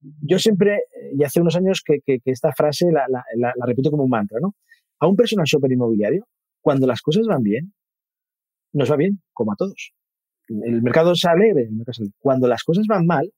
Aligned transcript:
yo 0.00 0.38
siempre, 0.38 0.82
y 1.12 1.22
hace 1.24 1.40
unos 1.40 1.56
años 1.56 1.82
que, 1.84 2.20
esta 2.24 2.52
frase 2.52 2.86
la, 2.90 3.54
repito 3.64 3.90
como 3.90 4.04
un 4.04 4.10
mantra, 4.10 4.38
¿no? 4.40 4.54
A 5.00 5.06
un 5.06 5.16
personal 5.16 5.46
shopper 5.46 5.72
inmobiliario, 5.72 6.26
cuando 6.60 6.86
las 6.86 7.02
cosas 7.02 7.26
van 7.26 7.42
bien, 7.42 7.72
nos 8.72 8.90
va 8.90 8.96
bien, 8.96 9.20
como 9.32 9.52
a 9.52 9.56
todos. 9.56 9.92
El 10.48 10.82
mercado 10.82 11.14
sale, 11.14 11.50
el 11.50 11.72
mercado. 11.72 12.08
Cuando 12.18 12.48
las 12.48 12.64
cosas 12.64 12.86
van 12.88 13.06
mal, 13.06 13.32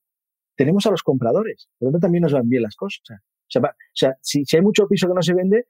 tenemos 0.55 0.85
a 0.85 0.91
los 0.91 1.03
compradores, 1.03 1.69
pero 1.77 1.91
también 1.99 2.23
nos 2.23 2.33
van 2.33 2.47
bien 2.47 2.63
las 2.63 2.75
cosas. 2.75 3.01
O 3.09 3.73
sea, 3.93 4.15
si, 4.21 4.43
hay 4.55 4.61
mucho 4.61 4.87
piso 4.87 5.07
que 5.07 5.13
no 5.13 5.21
se 5.21 5.33
vende, 5.33 5.65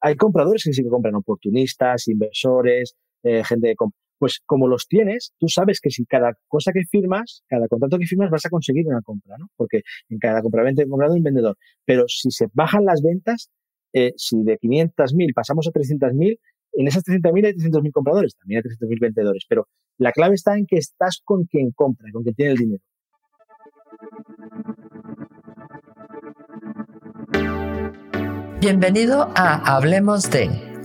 hay 0.00 0.16
compradores 0.16 0.64
que 0.64 0.72
sí 0.72 0.82
que 0.82 0.88
compran, 0.88 1.14
oportunistas, 1.14 2.08
inversores, 2.08 2.94
eh, 3.22 3.42
gente 3.44 3.68
de 3.68 3.76
pues 4.24 4.40
como 4.46 4.68
los 4.68 4.88
tienes, 4.88 5.34
tú 5.38 5.48
sabes 5.48 5.80
que 5.82 5.90
si 5.90 6.06
cada 6.06 6.32
cosa 6.48 6.72
que 6.72 6.80
firmas, 6.90 7.42
cada 7.46 7.68
contrato 7.68 7.98
que 7.98 8.06
firmas, 8.06 8.30
vas 8.30 8.46
a 8.46 8.48
conseguir 8.48 8.86
una 8.86 9.02
compra, 9.02 9.36
¿no? 9.36 9.48
Porque 9.54 9.82
en 10.08 10.18
cada 10.18 10.40
compra-venta 10.40 10.80
hay 10.80 10.88
un 10.88 11.22
vendedor. 11.22 11.58
Pero 11.84 12.04
si 12.08 12.30
se 12.30 12.46
bajan 12.54 12.86
las 12.86 13.02
ventas, 13.02 13.50
eh, 13.92 14.14
si 14.16 14.42
de 14.42 14.58
500.000 14.58 15.34
pasamos 15.34 15.68
a 15.68 15.72
300.000, 15.72 16.38
en 16.72 16.88
esas 16.88 17.04
300.000 17.04 17.44
hay 17.44 17.52
300.000 17.52 17.92
compradores, 17.92 18.34
también 18.36 18.62
hay 18.64 18.70
300.000 18.70 18.98
vendedores. 18.98 19.44
Pero 19.46 19.68
la 19.98 20.10
clave 20.10 20.36
está 20.36 20.56
en 20.56 20.64
que 20.64 20.78
estás 20.78 21.20
con 21.22 21.44
quien 21.44 21.72
compra, 21.72 22.08
con 22.10 22.22
quien 22.22 22.34
tiene 22.34 22.52
el 22.52 22.56
dinero. 22.56 22.82
Bienvenido 28.58 29.30
a 29.36 29.76
Hablemos 29.76 30.30
de 30.30 30.73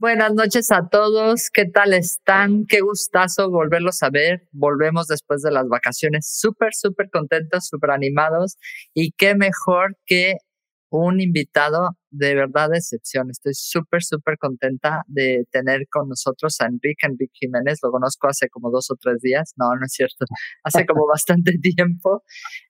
Buenas 0.00 0.32
noches 0.32 0.70
a 0.70 0.88
todos, 0.88 1.50
¿qué 1.52 1.64
tal 1.64 1.92
están? 1.92 2.66
Qué 2.68 2.82
gustazo 2.82 3.50
volverlos 3.50 4.00
a 4.04 4.10
ver. 4.10 4.46
Volvemos 4.52 5.08
después 5.08 5.42
de 5.42 5.50
las 5.50 5.66
vacaciones 5.66 6.38
súper, 6.38 6.72
súper 6.72 7.10
contentos, 7.10 7.66
súper 7.66 7.90
animados 7.90 8.58
y 8.94 9.10
qué 9.10 9.34
mejor 9.34 9.96
que 10.06 10.34
un 10.90 11.20
invitado 11.20 11.98
de 12.10 12.36
verdad 12.36 12.70
de 12.70 12.78
excepción. 12.78 13.28
Estoy 13.28 13.54
súper, 13.54 14.04
súper 14.04 14.38
contenta 14.38 15.02
de 15.08 15.46
tener 15.50 15.88
con 15.90 16.08
nosotros 16.08 16.60
a 16.60 16.66
Enrique, 16.66 17.04
Enrique 17.04 17.32
Jiménez. 17.34 17.80
Lo 17.82 17.90
conozco 17.90 18.28
hace 18.28 18.48
como 18.48 18.70
dos 18.70 18.92
o 18.92 18.94
tres 18.94 19.20
días. 19.20 19.52
No, 19.56 19.66
no 19.74 19.84
es 19.84 19.92
cierto. 19.92 20.26
Hace 20.62 20.86
como 20.86 21.06
bastante 21.08 21.58
tiempo. 21.58 22.22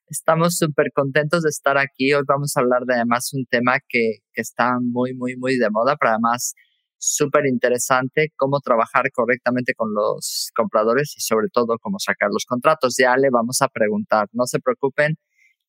Estamos 0.07 0.57
súper 0.57 0.87
contentos 0.95 1.43
de 1.43 1.49
estar 1.49 1.77
aquí. 1.77 2.11
Hoy 2.11 2.23
vamos 2.27 2.57
a 2.57 2.61
hablar 2.61 2.85
de 2.87 2.95
además 2.95 3.31
un 3.33 3.45
tema 3.45 3.77
que, 3.87 4.17
que 4.33 4.41
está 4.41 4.79
muy, 4.81 5.13
muy, 5.13 5.37
muy 5.37 5.57
de 5.57 5.69
moda, 5.69 5.95
pero 5.95 6.13
además 6.13 6.55
súper 6.99 7.45
interesante 7.47 8.33
cómo 8.35 8.59
trabajar 8.59 9.05
correctamente 9.13 9.73
con 9.73 9.93
los 9.93 10.51
compradores 10.55 11.15
y 11.17 11.21
sobre 11.21 11.47
todo 11.51 11.77
cómo 11.81 11.97
sacar 11.99 12.29
los 12.31 12.45
contratos. 12.45 12.95
Ya 12.99 13.15
le 13.17 13.29
vamos 13.31 13.61
a 13.61 13.69
preguntar, 13.69 14.27
no 14.33 14.45
se 14.45 14.59
preocupen, 14.59 15.15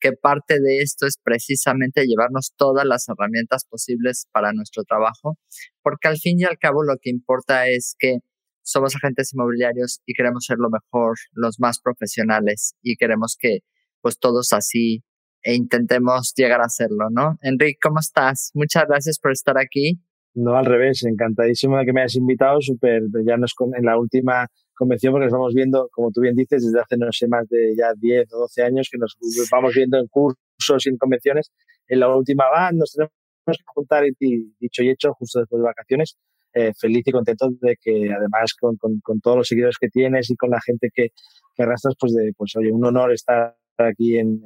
que 0.00 0.12
parte 0.12 0.60
de 0.60 0.80
esto 0.80 1.06
es 1.06 1.16
precisamente 1.22 2.06
llevarnos 2.06 2.52
todas 2.56 2.84
las 2.86 3.08
herramientas 3.08 3.64
posibles 3.68 4.26
para 4.32 4.52
nuestro 4.52 4.82
trabajo, 4.84 5.38
porque 5.82 6.08
al 6.08 6.18
fin 6.18 6.40
y 6.40 6.44
al 6.44 6.58
cabo 6.58 6.82
lo 6.82 6.96
que 7.00 7.10
importa 7.10 7.68
es 7.68 7.94
que 7.98 8.18
somos 8.62 8.96
agentes 8.96 9.32
inmobiliarios 9.34 10.00
y 10.06 10.14
queremos 10.14 10.44
ser 10.46 10.58
lo 10.58 10.70
mejor, 10.70 11.16
los 11.32 11.60
más 11.60 11.80
profesionales 11.80 12.74
y 12.82 12.96
queremos 12.96 13.36
que 13.38 13.58
pues 14.00 14.18
todos 14.18 14.52
así 14.52 15.04
e 15.42 15.54
intentemos 15.54 16.32
llegar 16.36 16.60
a 16.60 16.66
hacerlo, 16.66 17.08
¿no? 17.10 17.38
Enrique, 17.42 17.78
¿cómo 17.82 18.00
estás? 18.00 18.50
Muchas 18.54 18.84
gracias 18.86 19.18
por 19.18 19.32
estar 19.32 19.58
aquí 19.58 20.00
no, 20.34 20.54
al 20.56 20.64
revés, 20.64 21.02
encantadísimo 21.04 21.78
de 21.78 21.84
que 21.84 21.92
me 21.92 22.02
hayas 22.02 22.16
invitado, 22.16 22.60
súper, 22.60 23.02
ya 23.26 23.36
nos 23.36 23.54
en 23.76 23.84
la 23.84 23.98
última 23.98 24.46
convención, 24.74 25.12
porque 25.12 25.26
nos 25.26 25.32
vamos 25.32 25.54
viendo, 25.54 25.88
como 25.92 26.10
tú 26.10 26.20
bien 26.20 26.34
dices, 26.34 26.64
desde 26.64 26.80
hace 26.80 26.96
no 26.96 27.06
sé 27.10 27.26
más 27.28 27.48
de 27.48 27.74
ya 27.76 27.92
10 27.94 28.32
o 28.32 28.38
12 28.40 28.62
años 28.62 28.88
que 28.90 28.98
nos 28.98 29.16
vamos 29.50 29.74
viendo 29.74 29.98
en 29.98 30.06
cursos 30.06 30.86
y 30.86 30.88
en 30.88 30.96
convenciones. 30.96 31.50
En 31.88 32.00
la 32.00 32.14
última 32.14 32.44
va, 32.48 32.70
nos 32.72 32.92
tenemos 32.92 33.10
que 33.46 33.64
juntar 33.66 34.04
y, 34.06 34.54
dicho 34.58 34.82
y 34.82 34.90
hecho, 34.90 35.12
justo 35.14 35.40
después 35.40 35.60
de 35.60 35.66
vacaciones, 35.66 36.16
eh, 36.54 36.72
feliz 36.78 37.02
y 37.06 37.12
contento 37.12 37.48
de 37.60 37.76
que 37.80 38.12
además 38.12 38.54
con, 38.58 38.76
con, 38.76 39.20
todos 39.20 39.36
los 39.36 39.48
seguidores 39.48 39.76
que 39.78 39.88
tienes 39.88 40.30
y 40.30 40.36
con 40.36 40.50
la 40.50 40.60
gente 40.60 40.88
que, 40.92 41.08
que 41.54 41.62
arrastras, 41.62 41.94
pues 41.98 42.14
de, 42.14 42.32
pues 42.36 42.56
oye, 42.56 42.72
un 42.72 42.84
honor 42.84 43.12
estar 43.12 43.56
aquí 43.82 44.18
en, 44.18 44.40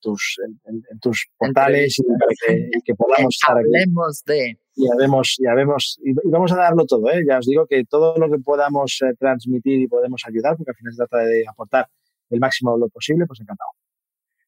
tus, 0.00 0.36
en, 0.66 0.98
tus 1.00 1.28
portales 1.36 1.98
y, 1.98 2.02
que, 2.46 2.68
que, 2.84 2.94
podamos 2.94 3.34
estar 3.34 3.56
aquí. 3.56 3.66
Hablemos 3.66 4.22
de 4.26 4.58
ya 4.76 5.54
vemos, 5.54 5.98
y, 6.02 6.12
vamos 6.30 6.52
a 6.52 6.56
darlo 6.56 6.84
todo, 6.86 7.10
¿eh? 7.10 7.22
ya 7.28 7.38
os 7.38 7.46
digo 7.46 7.66
que 7.66 7.84
todo 7.84 8.16
lo 8.16 8.30
que 8.30 8.38
podamos 8.38 9.00
eh, 9.02 9.14
transmitir 9.18 9.80
y 9.80 9.88
podemos 9.88 10.22
ayudar, 10.26 10.56
porque 10.56 10.70
al 10.70 10.76
final 10.76 10.92
se 10.92 10.98
trata 10.98 11.24
de 11.24 11.44
aportar 11.48 11.86
el 12.30 12.40
máximo 12.40 12.76
lo 12.78 12.88
posible, 12.88 13.26
pues 13.26 13.40
encantado. 13.40 13.70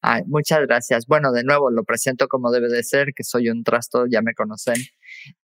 Ay, 0.01 0.23
muchas 0.27 0.59
gracias. 0.61 1.05
Bueno, 1.07 1.31
de 1.31 1.43
nuevo, 1.43 1.71
lo 1.71 1.83
presento 1.83 2.27
como 2.27 2.51
debe 2.51 2.67
de 2.67 2.83
ser, 2.83 3.13
que 3.15 3.23
soy 3.23 3.49
un 3.49 3.63
trasto, 3.63 4.05
ya 4.09 4.21
me 4.21 4.33
conocen. 4.33 4.75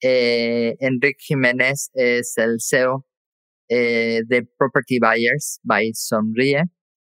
Eh, 0.00 0.76
Enrique 0.78 1.18
Jiménez 1.18 1.90
es 1.94 2.36
el 2.38 2.58
CEO 2.60 3.04
eh, 3.68 4.22
de 4.26 4.46
Property 4.58 4.98
Buyers 5.00 5.60
by 5.64 5.90
Sonríe. 5.94 6.64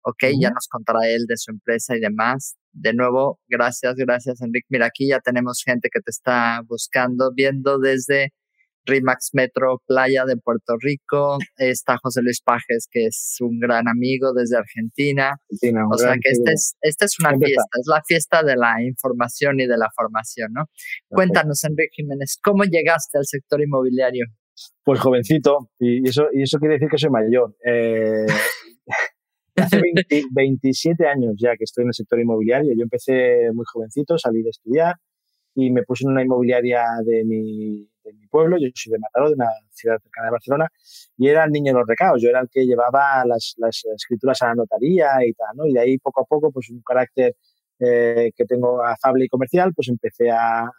Ok, 0.02 0.24
ya 0.40 0.50
nos 0.52 0.68
contará 0.68 1.08
él 1.08 1.26
de 1.28 1.38
su 1.38 1.52
empresa 1.52 1.96
y 1.96 2.00
demás 2.00 2.58
de 2.74 2.94
nuevo, 2.94 3.40
gracias, 3.48 3.96
gracias, 3.96 4.42
Enrique. 4.42 4.68
Mira, 4.70 4.88
aquí 4.88 5.08
ya 5.08 5.20
tenemos 5.20 5.62
gente 5.66 5.90
que 5.92 6.00
te 6.02 6.12
está 6.12 6.62
buscando, 6.68 7.32
viendo 7.34 7.80
desde 7.80 8.30
Rimax 8.86 9.32
Metro 9.34 9.82
Playa 9.86 10.26
de 10.26 10.38
Puerto 10.38 10.76
Rico. 10.80 11.38
Está 11.58 11.98
José 12.02 12.22
Luis 12.22 12.42
Pajes, 12.42 12.88
que 12.90 13.06
es 13.06 13.38
un 13.40 13.59
gran 13.59 13.88
amigo 13.88 14.34
desde 14.34 14.58
Argentina. 14.58 15.36
o 15.92 15.98
sea 15.98 16.14
que 16.14 16.30
esta 16.32 16.52
es, 16.52 16.76
es 16.82 17.20
una 17.20 17.38
fiesta, 17.38 17.64
es 17.80 17.88
la 17.88 18.02
fiesta 18.06 18.44
de 18.44 18.56
la 18.56 18.82
información 18.82 19.59
y 19.59 19.68
de 19.68 19.78
la 19.78 19.90
formación, 19.96 20.54
¿no? 20.54 20.66
Cuéntanos, 21.08 21.64
Enrique 21.64 21.90
Jiménez, 21.94 22.38
¿cómo 22.42 22.64
llegaste 22.64 23.18
al 23.18 23.26
sector 23.26 23.62
inmobiliario? 23.62 24.26
Pues 24.84 25.00
jovencito, 25.00 25.72
y 25.80 26.08
eso, 26.08 26.28
y 26.34 26.44
eso 26.44 26.58
quiere 26.59 26.76
decir 26.76 26.90
que 26.90 26.98
soy 26.98 27.09
mayor. 27.09 27.56
Eh, 27.66 28.26
Hace 29.62 29.81
27 30.31 31.08
años 31.08 31.36
ya 31.38 31.56
que 31.56 31.64
estoy 31.64 31.84
en 31.84 31.90
el 31.90 31.94
sector 31.94 32.20
inmobiliario. 32.20 32.74
Yo 32.75 32.84
empecé 32.84 33.52
muy 33.53 33.66
jovencito, 33.72 34.18
salí 34.18 34.42
de 34.42 34.50
estudiar 34.50 34.96
y 35.56 35.72
me 35.72 35.84
puse 35.84 36.06
en 36.06 36.12
una 36.12 36.24
inmobiliaria 36.24 36.86
de 37.06 37.24
mi, 37.25 37.90
de 38.03 38.14
mi 38.14 38.28
pueblo. 38.28 38.58
Yo 38.59 38.68
soy 38.74 38.92
de 38.94 39.00
Mataró, 39.00 39.30
de 39.30 39.36
una 39.36 39.50
ciudad 39.72 39.97
cercana 40.02 40.28
de 40.28 40.31
Barcelona, 40.31 40.68
y 41.18 41.28
era 41.28 41.46
el 41.46 41.52
niño 41.52 41.74
de 41.74 41.80
los 41.80 41.88
recados. 41.88 42.22
Yo 42.22 42.30
era 42.30 42.42
el 42.42 42.50
que 42.50 42.66
llevaba 42.66 43.24
las, 43.25 43.56
las 43.58 43.84
escrituras 43.96 44.42
a 44.42 44.47
la 44.47 44.56
notaría 44.56 45.09
y 45.25 45.34
tal, 45.34 45.56
¿no? 45.56 45.68
Y 45.68 45.74
de 45.74 45.81
ahí 45.81 45.97
poco 45.97 46.22
a 46.22 46.26
poco, 46.26 46.52
pues 46.52 46.70
un 46.70 46.81
carácter 46.81 47.36
eh, 47.80 48.31
que 48.36 48.46
tengo 48.46 48.84
afable 48.84 49.26
y 49.26 49.30
comercial, 49.30 49.74
pues 49.74 49.88
empecé 49.90 50.30
a, 50.30 50.62
a 50.62 50.72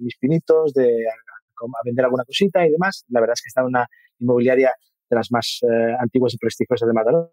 mis 0.00 0.16
pinitos 0.18 0.72
de 0.72 1.06
a, 1.06 1.12
a, 1.12 1.80
vender 1.84 2.04
alguna 2.04 2.24
cosita 2.24 2.66
y 2.66 2.70
demás. 2.70 3.04
La 3.08 3.20
verdad 3.20 3.34
es 3.34 3.42
que 3.42 3.48
estaba 3.48 3.66
en 3.66 3.74
una 3.76 3.86
inmobiliaria 4.18 4.72
de 5.08 5.16
las 5.16 5.30
más 5.30 5.60
eh, 5.62 5.94
antiguas 5.98 6.34
y 6.34 6.38
prestigiosas 6.38 6.86
de 6.86 6.92
Mataró, 6.92 7.32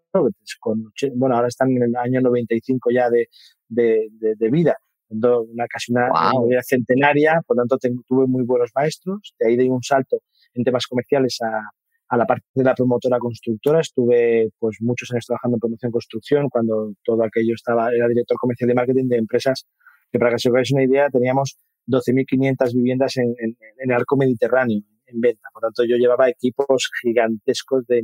con, 0.60 0.92
bueno, 1.14 1.36
ahora 1.36 1.48
están 1.48 1.70
en 1.70 1.82
el 1.82 1.96
año 1.96 2.20
95 2.20 2.90
ya 2.90 3.08
de, 3.10 3.28
de, 3.68 4.08
de, 4.36 4.50
vida, 4.50 4.76
una, 5.08 5.66
casi 5.66 5.92
una, 5.92 6.08
vida 6.46 6.60
centenaria, 6.62 7.40
por 7.46 7.56
lo 7.56 7.64
tanto 7.64 7.88
tuve 8.06 8.26
muy 8.26 8.44
buenos 8.44 8.70
maestros, 8.74 9.34
de 9.38 9.48
ahí 9.48 9.56
di 9.56 9.68
un 9.68 9.82
salto 9.82 10.18
en 10.54 10.64
temas 10.64 10.86
comerciales 10.86 11.38
a, 11.42 11.62
a 12.08 12.16
la 12.16 12.26
parte 12.26 12.44
de 12.54 12.64
la 12.64 12.74
promotora 12.74 13.18
constructora, 13.18 13.80
estuve 13.80 14.50
pues 14.58 14.76
muchos 14.80 15.10
años 15.12 15.24
trabajando 15.26 15.56
en 15.56 15.60
promoción 15.60 15.92
construcción, 15.92 16.48
cuando 16.50 16.92
todo 17.02 17.24
aquello 17.24 17.54
estaba, 17.54 17.90
era 17.90 18.06
director 18.06 18.36
comercial 18.38 18.68
de 18.68 18.74
marketing 18.74 19.08
de 19.08 19.16
empresas 19.16 19.66
que 20.10 20.18
para 20.18 20.32
que 20.32 20.38
se 20.38 20.50
os 20.50 20.54
hagáis 20.54 20.70
una 20.72 20.84
idea 20.84 21.08
teníamos 21.10 21.56
12.500 21.88 22.74
viviendas 22.74 23.16
en, 23.16 23.34
en, 23.38 23.56
en, 23.80 23.90
el 23.90 23.92
arco 23.92 24.16
mediterráneo 24.16 24.82
en 25.12 25.20
venta. 25.20 25.48
Por 25.52 25.62
tanto, 25.62 25.84
yo 25.84 25.96
llevaba 25.96 26.28
equipos 26.28 26.90
gigantescos 27.02 27.86
de, 27.86 28.02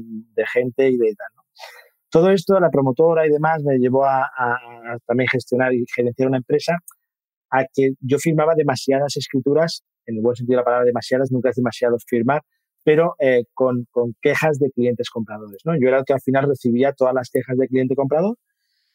gente 0.53 0.89
y 0.89 0.97
de 0.97 1.15
tal. 1.15 1.45
Todo 2.11 2.31
esto, 2.31 2.59
la 2.59 2.71
promotora 2.71 3.27
y 3.27 3.31
demás, 3.31 3.63
me 3.65 3.79
llevó 3.79 4.05
a, 4.05 4.29
también 5.07 5.29
gestionar 5.31 5.75
y 5.75 5.85
gerenciar 5.95 6.29
una 6.29 6.39
empresa 6.39 6.79
a 7.51 7.65
que 7.73 7.93
yo 8.01 8.19
firmaba 8.19 8.55
demasiadas 8.55 9.17
escrituras, 9.17 9.83
en 10.07 10.17
el 10.17 10.23
buen 10.23 10.37
sentido 10.37 10.57
de 10.57 10.61
la 10.63 10.65
palabra 10.65 10.87
demasiadas, 10.87 11.31
nunca 11.31 11.51
es 11.51 11.57
demasiado 11.57 11.97
firmar, 12.07 12.43
pero 12.85 13.15
eh, 13.19 13.45
con, 13.53 13.87
con, 13.91 14.15
quejas 14.23 14.59
de 14.59 14.71
clientes 14.71 15.11
compradores. 15.11 15.61
¿no? 15.65 15.75
Yo 15.79 15.89
era 15.89 15.99
el 15.99 16.05
que 16.05 16.15
al 16.15 16.21
final 16.21 16.49
recibía 16.49 16.93
todas 16.93 17.15
las 17.15 17.31
quejas 17.31 17.57
de 17.59 17.69
cliente 17.69 17.95
comprador 17.95 18.37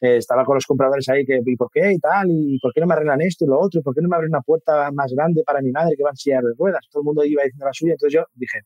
eh, 0.03 0.17
estaba 0.17 0.43
con 0.43 0.55
los 0.55 0.65
compradores 0.65 1.07
ahí 1.07 1.23
que, 1.25 1.39
¿y 1.45 1.55
por 1.55 1.69
qué? 1.71 1.93
Y 1.93 1.97
tal, 1.97 2.27
y 2.29 2.59
¿por 2.59 2.73
qué 2.73 2.81
no 2.81 2.87
me 2.87 2.93
arreglan 2.93 3.21
esto 3.21 3.45
y 3.45 3.47
lo 3.47 3.57
otro? 3.57 3.79
¿Y 3.79 3.83
por 3.83 3.95
qué 3.95 4.01
no 4.01 4.09
me 4.09 4.17
abren 4.17 4.31
una 4.31 4.41
puerta 4.41 4.91
más 4.91 5.13
grande 5.13 5.43
para 5.45 5.61
mi 5.61 5.71
madre 5.71 5.95
que 5.95 6.03
va 6.03 6.09
en 6.09 6.17
silla 6.17 6.41
de 6.41 6.53
ruedas? 6.57 6.85
Todo 6.91 7.03
el 7.03 7.05
mundo 7.05 7.23
iba 7.23 7.41
diciendo 7.41 7.65
la 7.65 7.71
suya. 7.71 7.93
Entonces 7.93 8.13
yo 8.13 8.25
dije, 8.33 8.59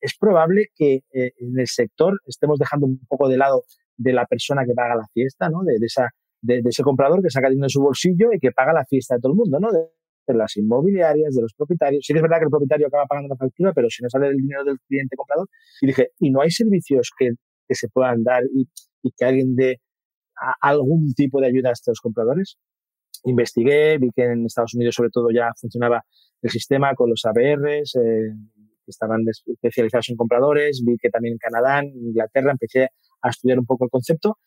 es 0.00 0.16
probable 0.16 0.68
que 0.76 1.02
eh, 1.12 1.32
en 1.36 1.58
el 1.58 1.66
sector 1.66 2.20
estemos 2.26 2.60
dejando 2.60 2.86
un 2.86 3.00
poco 3.08 3.28
de 3.28 3.38
lado 3.38 3.64
de 3.96 4.12
la 4.12 4.24
persona 4.26 4.64
que 4.64 4.72
paga 4.72 4.94
la 4.94 5.06
fiesta, 5.12 5.48
¿no? 5.48 5.64
De, 5.64 5.74
esa, 5.84 6.08
de, 6.40 6.62
ese 6.64 6.84
comprador 6.84 7.20
que 7.20 7.30
saca 7.30 7.48
dinero 7.48 7.66
de 7.66 7.70
su 7.70 7.82
bolsillo 7.82 8.28
y 8.32 8.38
que 8.38 8.52
paga 8.52 8.72
la 8.72 8.84
fiesta 8.84 9.16
de 9.16 9.20
todo 9.20 9.32
el 9.32 9.38
mundo, 9.38 9.58
¿no? 9.58 9.72
De, 9.72 9.88
las 10.28 10.56
inmobiliarias, 10.56 11.34
de 11.34 11.42
los 11.42 11.52
propietarios. 11.54 12.04
Sí 12.06 12.12
que 12.14 12.20
es 12.20 12.22
verdad 12.22 12.38
que 12.38 12.44
el 12.44 12.50
propietario 12.50 12.86
acaba 12.86 13.04
pagando 13.04 13.34
la 13.34 13.36
factura, 13.36 13.72
pero 13.74 13.90
si 13.90 14.02
no 14.02 14.08
sale 14.08 14.28
el 14.28 14.36
dinero 14.36 14.64
del 14.64 14.78
cliente 14.86 15.16
comprador. 15.16 15.48
Y 15.82 15.88
dije, 15.88 16.12
¿y 16.18 16.30
no 16.30 16.40
hay 16.40 16.50
servicios 16.50 17.10
que, 17.18 17.32
que 17.68 17.74
se 17.74 17.88
puedan 17.88 18.22
dar 18.22 18.42
y, 18.54 18.66
y 19.02 19.10
que 19.10 19.24
alguien 19.26 19.54
dé 19.54 19.82
algún 20.60 21.14
tipo 21.14 21.40
de 21.40 21.48
ayuda 21.48 21.70
a 21.70 21.72
estos 21.72 22.00
compradores? 22.00 22.56
Investigué, 23.24 23.98
vi 23.98 24.10
que 24.14 24.24
en 24.24 24.46
Estados 24.46 24.74
Unidos 24.74 24.94
sobre 24.94 25.10
todo 25.10 25.30
ya 25.30 25.50
funcionaba 25.58 26.02
el 26.42 26.50
sistema 26.50 26.94
con 26.94 27.10
los 27.10 27.24
ABRs, 27.24 27.94
eh, 27.96 28.32
que 28.84 28.90
estaban 28.90 29.22
especializados 29.26 30.10
en 30.10 30.16
compradores, 30.16 30.82
vi 30.84 30.96
que 30.98 31.08
también 31.08 31.34
en 31.34 31.38
Canadá, 31.38 31.80
en 31.80 31.88
Inglaterra, 31.96 32.52
empecé 32.52 32.90
a 33.22 33.30
estudiar 33.30 33.58
un 33.58 33.64
poco 33.64 33.84
el 33.84 33.90
concepto. 33.90 34.38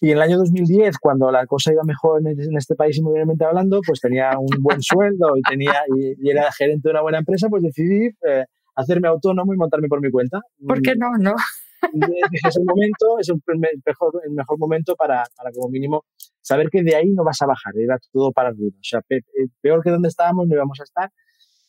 Y 0.00 0.10
en 0.10 0.16
el 0.16 0.22
año 0.22 0.38
2010, 0.38 0.98
cuando 0.98 1.30
la 1.30 1.46
cosa 1.46 1.72
iba 1.72 1.84
mejor 1.84 2.22
en 2.26 2.56
este 2.56 2.74
país 2.74 2.98
inmobiliariamente 2.98 3.44
hablando, 3.44 3.80
pues 3.86 4.00
tenía 4.00 4.32
un 4.36 4.60
buen 4.60 4.82
sueldo 4.82 5.36
y, 5.36 5.42
tenía, 5.42 5.74
y, 5.96 6.28
era 6.28 6.50
gerente 6.50 6.88
de 6.88 6.90
una 6.90 7.02
buena 7.02 7.18
empresa, 7.18 7.48
pues 7.48 7.62
decidí 7.62 8.06
eh, 8.28 8.44
hacerme 8.74 9.06
autónomo 9.06 9.54
y 9.54 9.56
montarme 9.56 9.86
por 9.86 10.00
mi 10.00 10.10
cuenta. 10.10 10.40
¿Por 10.66 10.82
qué 10.82 10.96
no? 10.96 11.06
No. 11.20 11.34
Es 11.82 12.56
el 12.56 12.64
momento, 12.64 13.18
es 13.18 13.28
el 13.28 13.40
mejor, 13.84 14.22
el 14.24 14.32
mejor 14.32 14.58
momento 14.58 14.94
para, 14.96 15.24
para, 15.36 15.50
como 15.52 15.68
mínimo, 15.68 16.04
saber 16.40 16.68
que 16.70 16.82
de 16.82 16.94
ahí 16.94 17.10
no 17.10 17.24
vas 17.24 17.40
a 17.42 17.46
bajar, 17.46 17.72
era 17.76 17.98
todo 18.12 18.32
para 18.32 18.50
arriba. 18.50 18.74
O 18.74 18.84
sea, 18.84 19.00
peor 19.60 19.82
que 19.82 19.90
donde 19.90 20.08
estábamos 20.08 20.46
no 20.46 20.54
íbamos 20.54 20.80
a 20.80 20.84
estar. 20.84 21.10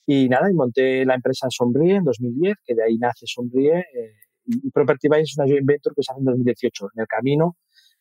Y 0.06 0.28
nada, 0.28 0.52
y 0.52 0.54
monté 0.54 1.06
la 1.06 1.16
empresa 1.16 1.48
Sombríe 1.50 1.96
en 1.96 2.04
2010, 2.04 2.56
que 2.66 2.76
de 2.76 2.84
ahí 2.84 2.98
nace 2.98 3.26
Sombríe. 3.26 3.80
Eh, 3.80 4.14
y 4.46 4.70
Property 4.72 5.08
Buy 5.08 5.22
es 5.22 5.38
una 5.38 5.48
joint 5.48 5.66
venture 5.66 5.94
que 5.96 6.04
se 6.04 6.12
hace 6.12 6.20
en 6.20 6.26
2018. 6.26 6.88
En 6.96 7.02
el 7.02 7.08
camino, 7.08 7.56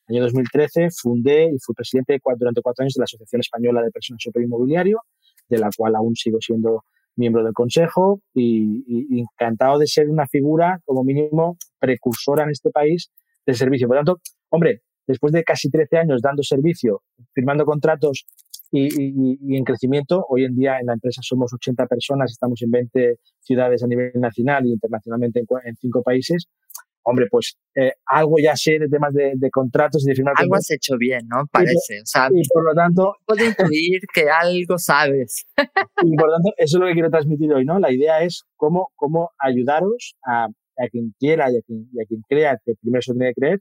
año 0.09 0.23
2013, 0.23 0.89
fundé 0.91 1.45
y 1.45 1.59
fui 1.61 1.75
presidente 1.75 2.19
durante 2.37 2.61
cuatro 2.61 2.83
años 2.83 2.95
de 2.95 3.01
la 3.01 3.05
Asociación 3.05 3.41
Española 3.41 3.83
de 3.83 3.91
Personas 3.91 4.21
Super 4.23 4.43
Inmobiliario, 4.43 5.01
de 5.49 5.59
la 5.59 5.71
cual 5.77 5.95
aún 5.95 6.17
sigo 6.17 6.39
siendo 6.41 6.85
miembro 7.17 7.45
del 7.45 7.53
consejo 7.53 8.21
y, 8.35 9.21
encantado 9.21 9.79
de 9.79 9.87
ser 9.87 10.09
una 10.09 10.27
figura, 10.27 10.81
como 10.85 11.05
mínimo, 11.05 11.57
precursora 11.83 12.45
en 12.45 12.51
este 12.51 12.71
país 12.71 13.11
de 13.45 13.55
servicio. 13.55 13.89
Por 13.89 13.97
lo 13.97 14.05
tanto, 14.05 14.21
hombre, 14.51 14.83
después 15.07 15.33
de 15.33 15.43
casi 15.43 15.69
13 15.69 15.99
años 15.99 16.23
dando 16.23 16.43
servicio, 16.45 17.03
firmando 17.35 17.65
contratos 17.65 18.25
y, 18.71 19.57
en 19.57 19.65
crecimiento. 19.65 20.25
Hoy 20.29 20.45
en 20.45 20.55
día 20.55 20.79
en 20.81 20.87
la 20.87 20.95
empresa 20.95 21.21
somos 21.23 21.53
80 21.53 21.87
personas, 21.87 22.31
estamos 22.31 22.63
en 22.63 22.71
20 22.71 23.19
ciudades 23.41 23.83
a 23.83 23.87
nivel 23.87 24.13
nacional 24.15 24.65
y 24.65 24.73
internacionalmente 24.73 25.41
en, 25.41 25.47
en 25.65 25.77
cinco 25.77 26.03
países. 26.03 26.47
Hombre, 27.05 27.27
pues 27.29 27.59
eh, 27.75 27.95
algo 28.07 28.37
ya 28.41 28.55
sé 28.55 28.79
de 28.79 28.89
temas 28.89 29.13
de, 29.13 29.51
contratos 29.51 30.05
y 30.05 30.11
de 30.11 30.15
firmar. 30.15 30.35
Algo 30.37 30.55
has 30.55 30.71
hecho 30.71 30.97
bien, 30.97 31.27
¿no? 31.27 31.47
Parece. 31.51 32.01
O 32.01 32.07
sea, 32.07 32.29
y 32.33 32.43
por 32.49 32.65
lo 32.65 32.75
tanto. 32.75 33.15
Puedo 33.27 33.45
intuir 33.45 34.01
que 34.15 34.31
algo 34.31 34.79
sabes. 34.79 35.47
Y 36.05 36.17
por 36.17 36.27
lo 36.27 36.35
tanto, 36.35 36.53
eso 36.57 36.77
es 36.77 36.81
lo 36.81 36.87
que 36.87 36.95
quiero 36.95 37.11
transmitir 37.11 37.53
hoy, 37.53 37.65
¿no? 37.65 37.79
La 37.79 37.93
idea 37.93 38.23
es 38.23 38.45
cómo, 38.57 38.91
cómo 38.97 39.31
ayudaros 39.39 40.17
a, 40.25 40.49
a 40.85 40.89
quien 40.89 41.15
quiera 41.19 41.51
y 41.51 41.57
a 41.57 41.63
quien, 41.63 41.89
y 41.93 42.03
a 42.03 42.07
quien 42.07 42.21
crea 42.29 42.59
que 42.65 42.75
primero 42.81 43.03
se 43.03 43.13
tiene 43.13 43.29
que 43.29 43.41
creer 43.41 43.61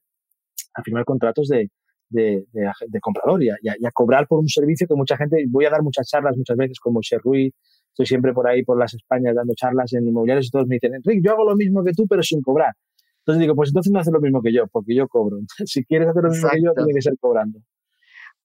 a 0.73 0.83
firmar 0.83 1.05
contratos 1.05 1.47
de, 1.47 1.69
de, 2.09 2.43
de, 2.51 2.99
comprador 2.99 3.43
y 3.43 3.49
a, 3.49 3.91
cobrar 3.93 4.27
por 4.27 4.39
un 4.39 4.47
servicio 4.47 4.87
que 4.87 4.95
mucha 4.95 5.17
gente, 5.17 5.43
voy 5.49 5.65
a 5.65 5.69
dar 5.69 5.81
muchas 5.81 6.07
charlas 6.07 6.35
muchas 6.37 6.57
veces 6.57 6.79
como 6.79 6.95
Moisés 6.95 7.19
Ruiz, 7.23 7.53
estoy 7.89 8.05
siempre 8.05 8.33
por 8.33 8.47
ahí 8.47 8.63
por 8.63 8.77
las 8.77 8.93
Españas 8.93 9.35
dando 9.35 9.53
charlas 9.55 9.93
en 9.93 10.07
inmobiliarios 10.07 10.47
y 10.47 10.49
todos 10.49 10.67
me 10.67 10.75
dicen, 10.75 10.95
Enrique, 10.95 11.21
yo 11.23 11.31
hago 11.31 11.45
lo 11.45 11.55
mismo 11.55 11.83
que 11.83 11.91
tú 11.93 12.05
pero 12.07 12.23
sin 12.23 12.41
cobrar. 12.41 12.73
Entonces 13.19 13.41
digo, 13.41 13.55
pues 13.55 13.69
entonces 13.69 13.91
no 13.91 13.99
haces 13.99 14.13
lo 14.13 14.19
mismo 14.19 14.41
que 14.41 14.51
yo, 14.51 14.67
porque 14.71 14.95
yo 14.95 15.07
cobro. 15.07 15.37
si 15.65 15.83
quieres 15.85 16.07
hacer 16.09 16.23
lo 16.23 16.29
mismo 16.29 16.49
que 16.49 16.61
yo, 16.61 16.73
tiene 16.73 16.93
que 16.93 17.01
ser 17.01 17.13
cobrando. 17.19 17.59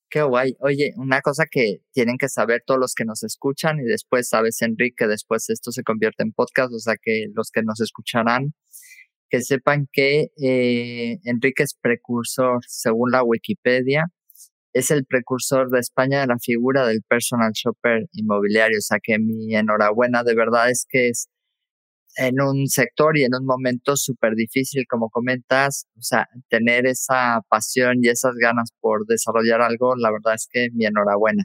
Qué 0.08 0.22
guay. 0.22 0.54
Oye, 0.60 0.92
una 0.96 1.20
cosa 1.20 1.46
que 1.50 1.78
tienen 1.92 2.16
que 2.16 2.28
saber 2.28 2.62
todos 2.64 2.78
los 2.78 2.94
que 2.94 3.04
nos 3.04 3.24
escuchan 3.24 3.80
y 3.80 3.84
después 3.84 4.28
sabes, 4.28 4.62
Enrique, 4.62 4.94
que 4.98 5.06
después 5.08 5.50
esto 5.50 5.72
se 5.72 5.82
convierte 5.82 6.22
en 6.22 6.32
podcast, 6.32 6.72
o 6.72 6.78
sea 6.78 6.94
que 7.00 7.26
los 7.34 7.50
que 7.50 7.62
nos 7.62 7.80
escucharán 7.80 8.52
que 9.28 9.40
sepan 9.42 9.88
que 9.92 10.28
eh, 10.42 11.18
Enrique 11.24 11.62
es 11.62 11.74
precursor, 11.80 12.60
según 12.66 13.10
la 13.10 13.22
Wikipedia, 13.22 14.06
es 14.72 14.90
el 14.90 15.06
precursor 15.06 15.70
de 15.70 15.80
España 15.80 16.20
de 16.20 16.26
la 16.26 16.38
figura 16.38 16.86
del 16.86 17.02
personal 17.02 17.52
shopper 17.52 18.06
inmobiliario. 18.12 18.78
O 18.78 18.82
sea 18.82 18.98
que 19.02 19.18
mi 19.18 19.54
enhorabuena 19.54 20.22
de 20.22 20.34
verdad 20.34 20.70
es 20.70 20.86
que 20.88 21.08
es 21.08 21.28
en 22.16 22.40
un 22.40 22.66
sector 22.66 23.16
y 23.16 23.24
en 23.24 23.34
un 23.34 23.44
momento 23.44 23.96
súper 23.96 24.34
difícil, 24.34 24.84
como 24.88 25.10
comentas, 25.10 25.86
o 25.96 26.02
sea, 26.02 26.26
tener 26.48 26.86
esa 26.86 27.40
pasión 27.48 27.98
y 28.02 28.08
esas 28.08 28.34
ganas 28.40 28.70
por 28.80 29.06
desarrollar 29.06 29.60
algo, 29.60 29.94
la 29.96 30.10
verdad 30.10 30.34
es 30.34 30.48
que 30.50 30.68
mi 30.72 30.86
enhorabuena. 30.86 31.44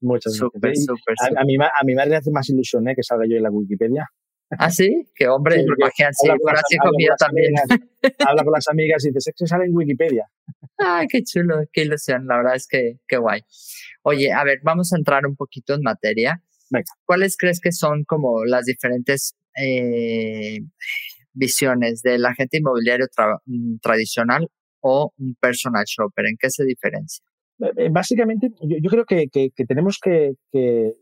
Muchas 0.00 0.38
gracias. 0.54 0.88
a, 0.88 1.40
a, 1.40 1.44
mí, 1.44 1.56
a 1.56 1.84
mí 1.84 1.94
me 1.94 2.02
hace 2.02 2.30
más 2.30 2.48
ilusión 2.50 2.86
¿eh? 2.88 2.94
que 2.94 3.02
salga 3.02 3.24
yo 3.28 3.36
en 3.36 3.42
la 3.44 3.50
Wikipedia. 3.50 4.08
¿Ah, 4.50 4.70
sí? 4.70 5.08
Que 5.14 5.28
hombre, 5.28 5.56
sí, 5.56 5.62
imagínate, 5.62 6.14
también. 7.18 7.54
habla 8.28 8.44
con 8.44 8.52
las 8.52 8.68
amigas 8.68 9.04
y 9.04 9.10
dice, 9.10 9.32
que 9.36 9.46
sale 9.46 9.64
en 9.64 9.76
Wikipedia. 9.76 10.28
Ay, 10.78 11.06
qué 11.08 11.22
chulo, 11.22 11.62
qué 11.72 11.82
ilusión, 11.82 12.26
la 12.26 12.36
verdad 12.36 12.56
es 12.56 12.66
que 12.66 12.98
qué 13.08 13.16
guay. 13.16 13.40
Oye, 14.02 14.32
a 14.32 14.44
ver, 14.44 14.60
vamos 14.62 14.92
a 14.92 14.96
entrar 14.96 15.26
un 15.26 15.36
poquito 15.36 15.74
en 15.74 15.82
materia. 15.82 16.42
¿Cuáles 17.04 17.36
crees 17.36 17.60
que 17.60 17.72
son 17.72 18.04
como 18.04 18.44
las 18.44 18.64
diferentes 18.64 19.34
eh, 19.56 20.60
visiones 21.32 22.02
del 22.02 22.24
agente 22.26 22.58
inmobiliario 22.58 23.06
mm, 23.46 23.76
tradicional 23.78 24.48
o 24.80 25.12
un 25.18 25.36
personal 25.40 25.84
shopper? 25.86 26.26
¿En 26.26 26.36
qué 26.38 26.50
se 26.50 26.64
diferencia? 26.64 27.24
Eh, 27.60 27.72
eh, 27.76 27.88
básicamente, 27.90 28.50
yo, 28.60 28.90
creo 28.90 29.04
que, 29.04 29.28
que, 29.28 29.64
tenemos 29.66 29.98
que, 30.02 30.34
que 30.50 30.94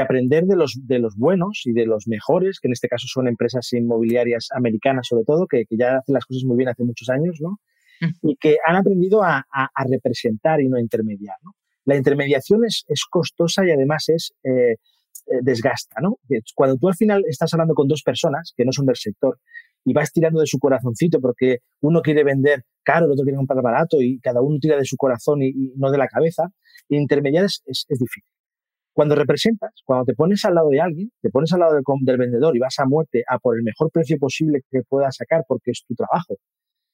aprender 0.00 0.44
de 0.44 0.56
los, 0.56 0.74
de 0.86 0.98
los 0.98 1.16
buenos 1.16 1.62
y 1.64 1.72
de 1.72 1.86
los 1.86 2.08
mejores, 2.08 2.60
que 2.60 2.68
en 2.68 2.72
este 2.72 2.88
caso 2.88 3.06
son 3.08 3.28
empresas 3.28 3.72
inmobiliarias 3.72 4.48
americanas 4.54 5.06
sobre 5.08 5.24
todo, 5.24 5.46
que, 5.46 5.64
que 5.66 5.76
ya 5.76 5.98
hacen 5.98 6.14
las 6.14 6.24
cosas 6.24 6.44
muy 6.44 6.56
bien 6.56 6.68
hace 6.68 6.84
muchos 6.84 7.08
años, 7.08 7.38
¿no? 7.40 7.58
Y 8.22 8.36
que 8.36 8.58
han 8.64 8.76
aprendido 8.76 9.24
a, 9.24 9.44
a, 9.52 9.84
representar 9.88 10.60
y 10.60 10.68
no 10.68 10.76
a 10.76 10.80
intermediar, 10.80 11.36
¿no? 11.42 11.52
La 11.84 11.96
intermediación 11.96 12.64
es, 12.64 12.84
es 12.86 13.04
costosa 13.10 13.64
y 13.66 13.70
además 13.70 14.08
es 14.08 14.32
eh, 14.44 14.72
eh, 14.72 15.40
desgasta, 15.42 16.00
¿no? 16.00 16.18
Cuando 16.54 16.76
tú 16.76 16.88
al 16.88 16.94
final 16.94 17.24
estás 17.26 17.52
hablando 17.54 17.74
con 17.74 17.88
dos 17.88 18.02
personas 18.02 18.52
que 18.56 18.64
no 18.64 18.72
son 18.72 18.86
del 18.86 18.96
sector 18.96 19.38
y 19.84 19.92
vas 19.92 20.12
tirando 20.12 20.40
de 20.40 20.46
su 20.46 20.58
corazoncito 20.58 21.20
porque 21.20 21.58
uno 21.80 22.02
quiere 22.02 22.24
vender 22.24 22.64
caro, 22.84 23.06
el 23.06 23.12
otro 23.12 23.24
quiere 23.24 23.36
comprar 23.36 23.62
barato 23.62 24.00
y 24.00 24.20
cada 24.20 24.42
uno 24.42 24.58
tira 24.60 24.76
de 24.76 24.84
su 24.84 24.96
corazón 24.96 25.42
y, 25.42 25.72
no 25.76 25.90
de 25.90 25.98
la 25.98 26.08
cabeza, 26.08 26.44
intermediar 26.88 27.46
es, 27.46 27.62
es, 27.66 27.84
es 27.88 27.98
difícil. 27.98 28.37
Cuando 28.98 29.14
representas, 29.14 29.70
cuando 29.84 30.06
te 30.06 30.14
pones 30.14 30.44
al 30.44 30.56
lado 30.56 30.70
de 30.70 30.80
alguien, 30.80 31.12
te 31.22 31.30
pones 31.30 31.52
al 31.52 31.60
lado 31.60 31.74
del, 31.76 32.16
vendedor 32.18 32.56
y 32.56 32.58
vas 32.58 32.80
a 32.80 32.84
muerte 32.84 33.22
a 33.28 33.38
por 33.38 33.56
el 33.56 33.62
mejor 33.62 33.92
precio 33.92 34.18
posible 34.18 34.62
que 34.68 34.80
puedas 34.82 35.14
sacar 35.14 35.44
porque 35.46 35.70
es 35.70 35.84
tu 35.86 35.94
trabajo, 35.94 36.34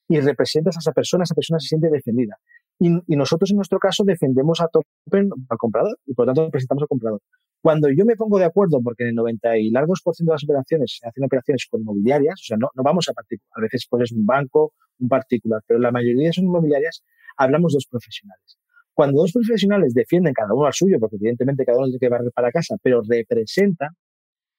y 0.06 0.20
representas 0.20 0.76
a 0.76 0.80
esa 0.80 0.92
persona, 0.92 1.25
esa 1.25 1.34
persona 1.34 1.58
se 1.61 1.68
siente 1.68 1.88
defendida. 1.88 2.37
Y, 2.78 2.90
nosotros 3.16 3.52
en 3.52 3.56
nuestro 3.56 3.78
caso 3.78 4.04
defendemos 4.04 4.61
a 4.61 4.64
al 4.64 5.56
comprador 5.56 5.99
y 6.04 6.12
por 6.12 6.26
lo 6.26 6.34
tanto 6.34 6.44
representamos 6.44 6.82
al 6.82 6.88
comprador. 6.88 7.23
Cuando 7.62 7.88
yo 7.88 8.04
me 8.04 8.16
pongo 8.16 8.38
de 8.38 8.44
acuerdo, 8.44 8.82
porque 8.82 9.04
en 9.04 9.08
el 9.08 9.14
90 9.14 9.56
y 9.56 9.70
largos 9.70 10.02
por 10.04 10.14
ciento 10.14 10.32
de 10.32 10.34
las 10.34 10.44
operaciones 10.44 10.99
se 11.00 11.08
hacen 11.08 11.25
operaciones 11.25 11.66
con 11.70 11.80
inmobiliarias, 11.80 12.38
o 12.38 12.44
sea, 12.44 12.58
no, 12.58 12.68
no 12.75 12.82
vamos 12.82 13.08
a 13.08 13.14
particular, 13.14 13.50
a 13.56 13.62
veces 13.62 13.87
pues 13.88 14.02
es 14.02 14.12
un 14.12 14.26
banco, 14.26 14.75
un 14.99 15.08
particular, 15.08 15.62
pero 15.66 15.80
la 15.80 15.90
mayoría 15.90 16.34
son 16.34 16.44
inmobiliarias, 16.44 17.02
hablamos 17.38 17.73
dos 17.73 17.87
profesionales. 17.87 18.58
Cuando 18.94 19.20
dos 19.20 19.32
profesionales 19.32 19.92
defienden 19.92 20.32
cada 20.32 20.54
uno 20.54 20.66
al 20.66 20.72
suyo, 20.72 20.98
porque 21.00 21.16
evidentemente 21.16 21.64
cada 21.64 21.78
uno 21.78 21.86
tiene 21.86 21.98
que 21.98 22.08
barrer 22.08 22.30
para 22.32 22.50
casa, 22.52 22.76
pero 22.80 23.02
representan, 23.02 23.90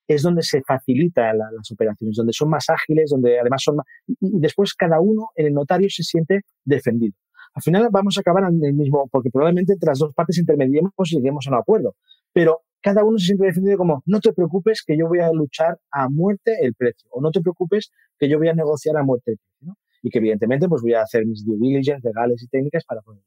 es 0.07 0.21
donde 0.21 0.43
se 0.43 0.61
facilita 0.61 1.33
las 1.33 1.71
operaciones, 1.71 2.15
donde 2.15 2.33
son 2.33 2.49
más 2.49 2.69
ágiles, 2.69 3.09
donde 3.09 3.39
además 3.39 3.61
son 3.63 3.77
más... 3.77 3.85
Y, 4.07 4.39
después 4.39 4.73
cada 4.73 4.99
uno 4.99 5.29
en 5.35 5.47
el 5.47 5.53
notario 5.53 5.89
se 5.89 6.03
siente 6.03 6.41
defendido. 6.63 7.15
Al 7.53 7.63
final 7.63 7.87
vamos 7.89 8.17
a 8.17 8.21
acabar 8.21 8.43
en 8.51 8.63
el 8.63 8.73
mismo, 8.73 9.07
porque 9.09 9.29
probablemente 9.31 9.73
entre 9.73 9.87
las 9.87 9.99
dos 9.99 10.13
partes 10.13 10.37
intermediemos 10.37 10.91
y 11.05 11.15
lleguemos 11.15 11.47
a 11.47 11.51
un 11.51 11.57
acuerdo. 11.57 11.95
Pero 12.33 12.59
cada 12.81 13.03
uno 13.03 13.17
se 13.17 13.27
siente 13.27 13.45
defendido 13.45 13.77
como, 13.77 14.03
no 14.05 14.19
te 14.19 14.33
preocupes 14.33 14.83
que 14.85 14.97
yo 14.97 15.07
voy 15.07 15.19
a 15.19 15.31
luchar 15.31 15.79
a 15.91 16.09
muerte 16.09 16.57
el 16.61 16.75
precio, 16.75 17.09
o 17.11 17.21
no 17.21 17.31
te 17.31 17.41
preocupes 17.41 17.91
que 18.19 18.29
yo 18.29 18.37
voy 18.37 18.49
a 18.49 18.53
negociar 18.53 18.97
a 18.97 19.03
muerte 19.03 19.31
el 19.31 19.37
precio. 19.37 19.75
Y 20.03 20.09
que 20.09 20.19
evidentemente 20.19 20.67
pues 20.67 20.83
voy 20.83 20.93
a 20.93 21.01
hacer 21.01 21.25
mis 21.25 21.43
due 21.43 21.57
diligence 21.57 22.07
legales 22.07 22.43
y 22.43 22.47
técnicas 22.47 22.83
para 22.85 23.01
poder 23.01 23.21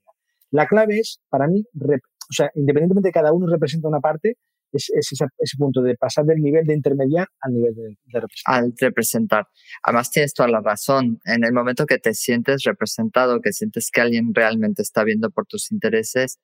la 0.50 0.67
clave 0.67 0.99
es, 1.00 1.21
para 1.28 1.47
mí, 1.47 1.64
o 1.75 2.33
sea, 2.33 2.50
independientemente 2.55 3.09
de 3.09 3.12
cada 3.12 3.33
uno 3.33 3.47
representa 3.47 3.88
una 3.88 4.00
parte, 4.00 4.37
es, 4.73 4.90
ese, 4.95 5.57
punto 5.57 5.81
de 5.81 5.97
pasar 5.97 6.25
del 6.25 6.40
nivel 6.40 6.67
de 6.67 6.75
intermediar 6.75 7.26
al 7.40 7.55
nivel 7.55 7.75
de, 7.75 7.97
representar. 8.21 8.55
Al 8.55 8.75
representar. 8.78 9.47
Además, 9.83 10.11
tienes 10.11 10.35
toda 10.35 10.49
la 10.49 10.61
razón. 10.61 11.21
En 11.25 11.45
el 11.45 11.52
momento 11.52 11.87
que 11.87 11.99
te 11.99 12.12
sientes 12.14 12.64
representado, 12.64 13.40
que 13.40 13.52
sientes 13.52 13.90
que 13.90 14.00
alguien 14.00 14.35
realmente 14.35 14.83
está 14.83 15.05
viendo 15.05 15.31
por 15.31 15.47
tus 15.47 15.73
intereses, 15.73 16.38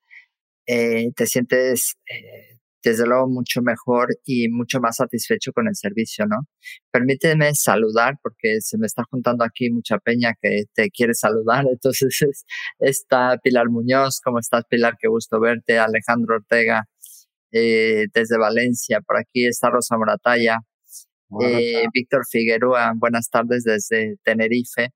eh, 0.65 1.11
te 1.15 1.27
sientes 1.27 1.97
eh, 2.11 2.57
desde 2.89 3.05
luego 3.07 3.27
mucho 3.27 3.61
mejor 3.61 4.15
y 4.25 4.47
mucho 4.49 4.79
más 4.79 4.97
satisfecho 4.97 5.51
con 5.51 5.67
el 5.67 5.75
servicio, 5.75 6.25
¿no? 6.27 6.47
Permíteme 6.91 7.53
saludar 7.55 8.17
porque 8.21 8.61
se 8.61 8.77
me 8.77 8.85
está 8.85 9.03
juntando 9.09 9.43
aquí 9.43 9.71
mucha 9.71 9.97
peña 9.97 10.33
que 10.41 10.65
te 10.73 10.91
quiere 10.91 11.13
saludar. 11.15 11.65
Entonces 11.71 12.45
está 12.79 13.37
Pilar 13.43 13.69
Muñoz, 13.69 14.21
¿cómo 14.23 14.39
estás 14.39 14.65
Pilar? 14.69 14.95
Qué 14.99 15.07
gusto 15.07 15.39
verte. 15.39 15.79
Alejandro 15.79 16.35
Ortega 16.35 16.85
eh, 17.51 18.05
desde 18.13 18.37
Valencia, 18.37 19.01
por 19.01 19.17
aquí 19.17 19.45
está 19.47 19.69
Rosa 19.69 19.97
Moratalla. 19.97 20.59
Víctor 21.93 22.21
Figueroa, 22.29 22.93
buenas 22.95 23.29
tardes 23.29 23.63
desde 23.63 24.15
Tenerife. 24.23 24.91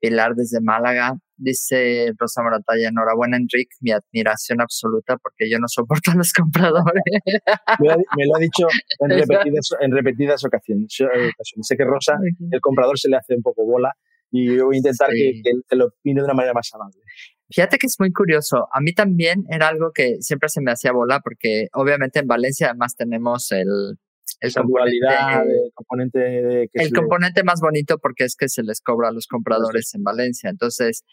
Pilar 0.00 0.34
desde 0.34 0.60
Málaga. 0.60 1.14
Dice 1.36 2.12
Rosa 2.16 2.42
Moratalla, 2.42 2.88
enhorabuena 2.88 3.36
Enrique, 3.36 3.74
mi 3.80 3.90
admiración 3.90 4.60
absoluta 4.60 5.16
porque 5.16 5.50
yo 5.50 5.58
no 5.58 5.66
soporto 5.66 6.12
a 6.12 6.14
los 6.14 6.32
compradores. 6.32 7.02
Me, 7.80 8.26
lo 8.26 8.36
ha 8.36 8.38
dicho 8.38 8.66
en 9.00 9.10
repetidas, 9.10 9.70
en 9.80 9.92
repetidas 9.92 10.44
ocasiones. 10.44 10.96
Sé 11.62 11.76
que 11.76 11.84
Rosa, 11.84 12.14
el 12.50 12.60
comprador 12.60 12.98
se 12.98 13.08
le 13.08 13.16
hace 13.16 13.34
un 13.34 13.42
poco 13.42 13.64
bola 13.64 13.92
y 14.30 14.58
voy 14.58 14.76
a 14.76 14.78
intentar 14.78 15.10
que, 15.10 15.40
que, 15.68 15.76
lo 15.76 15.86
opine 15.86 16.20
de 16.20 16.24
una 16.24 16.34
manera 16.34 16.54
más 16.54 16.70
amable. 16.74 16.98
Fíjate 17.50 17.78
que 17.78 17.86
es 17.86 17.96
muy 17.98 18.12
curioso. 18.12 18.68
A 18.72 18.80
mí 18.80 18.92
también 18.92 19.44
era 19.48 19.68
algo 19.68 19.90
que 19.94 20.16
siempre 20.20 20.48
se 20.48 20.60
me 20.60 20.72
hacía 20.72 20.92
bola 20.92 21.20
porque 21.20 21.66
obviamente 21.72 22.20
en 22.20 22.26
Valencia 22.26 22.68
además 22.68 22.96
tenemos 22.96 23.52
el, 23.52 23.98
el 24.44 24.54
componente, 24.54 25.70
componente 25.74 26.18
de 26.18 26.70
el 26.72 26.92
componente 26.92 27.44
más 27.44 27.60
bonito 27.60 27.98
porque 27.98 28.24
es 28.24 28.36
que 28.36 28.48
se 28.48 28.62
les 28.62 28.80
cobra 28.80 29.08
a 29.08 29.12
los 29.12 29.26
compradores 29.26 29.94
en 29.94 30.02
Valencia. 30.02 30.50
Entonces, 30.50 31.04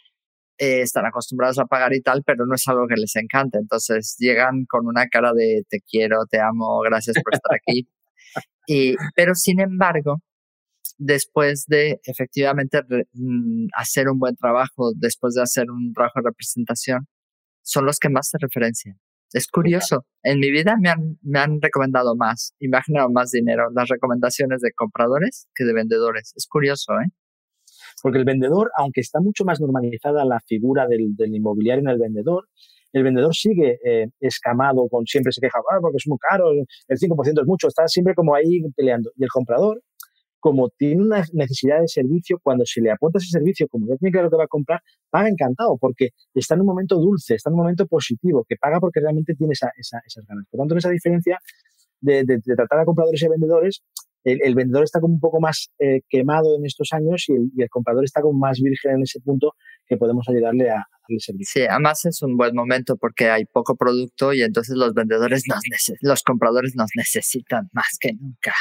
eh, 0.57 0.81
están 0.81 1.05
acostumbrados 1.05 1.57
a 1.59 1.65
pagar 1.65 1.93
y 1.93 2.01
tal, 2.01 2.23
pero 2.23 2.45
no 2.45 2.55
es 2.55 2.67
algo 2.67 2.87
que 2.87 2.95
les 2.95 3.15
encante. 3.15 3.57
Entonces 3.57 4.15
llegan 4.19 4.65
con 4.65 4.85
una 4.85 5.07
cara 5.07 5.33
de 5.33 5.63
te 5.69 5.81
quiero, 5.81 6.25
te 6.29 6.39
amo, 6.39 6.79
gracias 6.81 7.15
por 7.23 7.33
estar 7.33 7.55
aquí. 7.55 7.87
y, 8.67 8.95
pero 9.15 9.33
sin 9.33 9.59
embargo, 9.59 10.21
después 10.97 11.65
de 11.67 11.99
efectivamente 12.03 12.79
mm, 13.13 13.67
hacer 13.75 14.07
un 14.09 14.19
buen 14.19 14.35
trabajo, 14.35 14.91
después 14.95 15.33
de 15.35 15.41
hacer 15.41 15.71
un 15.71 15.93
trabajo 15.93 16.19
de 16.21 16.29
representación, 16.29 17.07
son 17.63 17.85
los 17.85 17.97
que 17.97 18.09
más 18.09 18.29
se 18.29 18.37
referencian. 18.39 18.99
Es 19.33 19.47
curioso. 19.47 20.05
En 20.23 20.39
mi 20.39 20.51
vida 20.51 20.75
me 20.79 20.89
han, 20.89 21.17
me 21.21 21.39
han 21.39 21.61
recomendado 21.61 22.15
más 22.15 22.53
y 22.59 22.67
me 22.67 22.77
han 22.77 22.83
generado 22.83 23.09
más 23.09 23.31
dinero 23.31 23.69
las 23.73 23.87
recomendaciones 23.87 24.61
de 24.61 24.73
compradores 24.73 25.47
que 25.55 25.63
de 25.63 25.73
vendedores. 25.73 26.33
Es 26.35 26.47
curioso, 26.47 26.93
¿eh? 26.93 27.09
Porque 28.01 28.17
el 28.17 28.25
vendedor, 28.25 28.71
aunque 28.77 29.01
está 29.01 29.19
mucho 29.21 29.45
más 29.45 29.59
normalizada 29.61 30.25
la 30.25 30.39
figura 30.41 30.87
del, 30.87 31.15
inmobiliario 31.17 31.81
en 31.81 31.89
el 31.89 31.99
vendedor, 31.99 32.47
el 32.93 33.03
vendedor 33.03 33.33
sigue 33.33 33.79
eh, 33.85 34.09
escamado 34.19 34.87
con 34.89 35.05
siempre 35.05 35.31
se 35.31 35.39
queja, 35.39 35.59
ah, 35.59 35.77
porque 35.79 35.97
es 35.97 36.07
muy 36.07 36.17
caro, 36.17 36.51
el 36.51 36.97
5% 36.97 37.41
es 37.41 37.47
mucho, 37.47 37.67
está 37.67 37.87
siempre 37.87 38.13
como 38.13 38.35
ahí 38.35 38.61
peleando. 38.75 39.11
Y 39.15 39.23
el 39.23 39.29
comprador, 39.29 39.81
como 40.41 40.69
tiene 40.69 41.03
una 41.03 41.23
necesidad 41.33 41.79
de 41.79 41.87
servicio, 41.87 42.39
cuando 42.43 42.65
se 42.65 42.81
le 42.81 42.91
aporta 42.91 43.19
ese 43.19 43.29
servicio, 43.29 43.67
como 43.69 43.87
ya 43.87 43.95
tiene 43.95 44.11
claro 44.11 44.29
que 44.29 44.35
va 44.35 44.43
a 44.43 44.47
comprar, 44.47 44.81
paga 45.09 45.29
encantado 45.29 45.77
porque 45.79 46.09
está 46.33 46.55
en 46.55 46.61
un 46.61 46.67
momento 46.67 46.97
dulce, 46.97 47.35
está 47.35 47.49
en 47.49 47.53
un 47.53 47.61
momento 47.61 47.85
positivo, 47.87 48.43
que 48.47 48.57
paga 48.57 48.79
porque 48.79 48.99
realmente 48.99 49.35
tiene 49.35 49.53
esa, 49.53 49.71
esas 49.77 50.25
ganas. 50.27 50.45
Por 50.51 50.59
tanto, 50.59 50.75
esa 50.75 50.89
diferencia 50.89 51.39
de, 52.01 52.25
tratar 52.57 52.79
a 52.79 52.85
compradores 52.85 53.21
y 53.21 53.29
vendedores 53.29 53.83
el, 54.23 54.53
vendedor 54.55 54.83
está 54.83 54.99
como 54.99 55.15
un 55.15 55.19
poco 55.19 55.39
más 55.39 55.69
eh, 55.79 56.01
quemado 56.07 56.55
en 56.55 56.65
estos 56.65 56.89
años 56.91 57.25
y 57.27 57.61
el, 57.61 57.69
comprador 57.69 58.03
está 58.03 58.21
como 58.21 58.37
más 58.37 58.59
virgen 58.61 58.95
en 58.97 59.03
ese 59.03 59.19
punto 59.19 59.53
que 59.91 59.97
podemos 59.97 60.25
ayudarle 60.29 60.69
a, 60.69 60.75
darle 60.75 61.19
servicio. 61.19 61.63
Sí, 61.63 61.67
además 61.69 62.05
es 62.05 62.21
un 62.21 62.37
buen 62.37 62.55
momento 62.55 62.95
porque 62.95 63.29
hay 63.29 63.43
poco 63.43 63.75
producto 63.75 64.31
y 64.31 64.41
entonces 64.41 64.77
los 64.77 64.93
vendedores, 64.93 65.43
nos 65.49 65.59
los 66.01 66.23
compradores 66.23 66.75
nos 66.77 66.91
necesitan 66.95 67.67
más 67.73 67.97
que 67.99 68.13
nunca. 68.13 68.53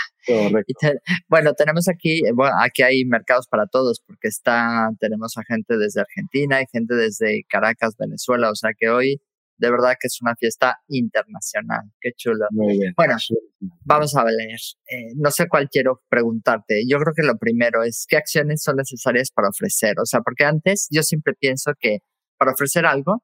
bueno, 1.28 1.52
tenemos 1.54 1.88
aquí, 1.88 2.22
bueno, 2.34 2.56
aquí 2.60 2.82
hay 2.82 3.04
mercados 3.04 3.46
para 3.46 3.66
todos 3.66 4.02
porque 4.04 4.26
está, 4.26 4.90
tenemos 4.98 5.36
a 5.36 5.42
gente 5.44 5.78
desde 5.78 6.00
Argentina 6.00 6.60
y 6.60 6.66
gente 6.72 6.96
desde 6.96 7.44
Caracas, 7.48 7.94
Venezuela, 7.96 8.50
o 8.50 8.56
sea 8.56 8.70
que 8.76 8.88
hoy 8.88 9.20
de 9.60 9.70
verdad 9.70 9.92
que 10.00 10.06
es 10.06 10.18
una 10.22 10.34
fiesta 10.36 10.78
internacional. 10.88 11.92
Qué 12.00 12.12
chulo. 12.16 12.46
Muy 12.50 12.78
bien. 12.78 12.94
Bueno, 12.96 13.16
vamos 13.84 14.16
a 14.16 14.24
leer. 14.24 14.58
Eh, 14.90 15.12
no 15.16 15.30
sé 15.30 15.48
cuál 15.48 15.68
quiero 15.68 16.02
preguntarte. 16.08 16.82
Yo 16.88 16.98
creo 16.98 17.12
que 17.14 17.22
lo 17.22 17.36
primero 17.36 17.82
es 17.82 18.06
qué 18.08 18.16
acciones 18.16 18.62
son 18.62 18.76
necesarias 18.76 19.30
para 19.30 19.48
ofrecer. 19.48 19.96
O 20.00 20.06
sea, 20.06 20.20
porque 20.22 20.44
antes 20.44 20.88
yo 20.90 21.02
siempre 21.02 21.34
pienso 21.38 21.72
que 21.78 21.98
para 22.38 22.52
ofrecer 22.52 22.86
algo, 22.86 23.22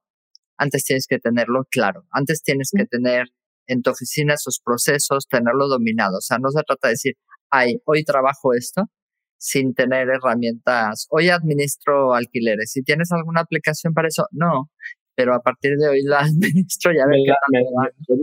antes 0.59 0.85
tienes 0.85 1.07
que 1.07 1.19
tenerlo 1.19 1.64
claro. 1.71 2.05
Antes 2.11 2.43
tienes 2.43 2.71
que 2.76 2.85
tener 2.85 3.28
en 3.66 3.81
tu 3.81 3.90
oficina 3.90 4.35
esos 4.35 4.61
procesos, 4.62 5.26
tenerlo 5.28 5.69
dominado. 5.69 6.19
O 6.19 6.21
sea, 6.21 6.37
no 6.38 6.50
se 6.50 6.62
trata 6.66 6.88
de 6.88 6.93
decir, 6.93 7.14
ay, 7.50 7.81
hoy 7.87 8.05
trabajo 8.05 8.52
esto 8.52 8.83
sin 9.38 9.75
tener 9.75 10.09
herramientas. 10.09 11.07
Hoy 11.11 11.31
administro 11.31 12.14
alquileres. 12.14 12.73
Si 12.73 12.83
tienes 12.83 13.11
alguna 13.12 13.40
aplicación 13.40 13.95
para 13.95 14.09
eso, 14.09 14.26
no 14.33 14.71
pero 15.16 15.35
a 15.35 15.40
partir 15.40 15.76
de 15.76 15.88
hoy 15.88 16.02
la 16.02 16.20
administro 16.20 16.92
y 16.92 16.99
a 16.99 17.06
ver 17.06 17.18
qué 17.26 17.32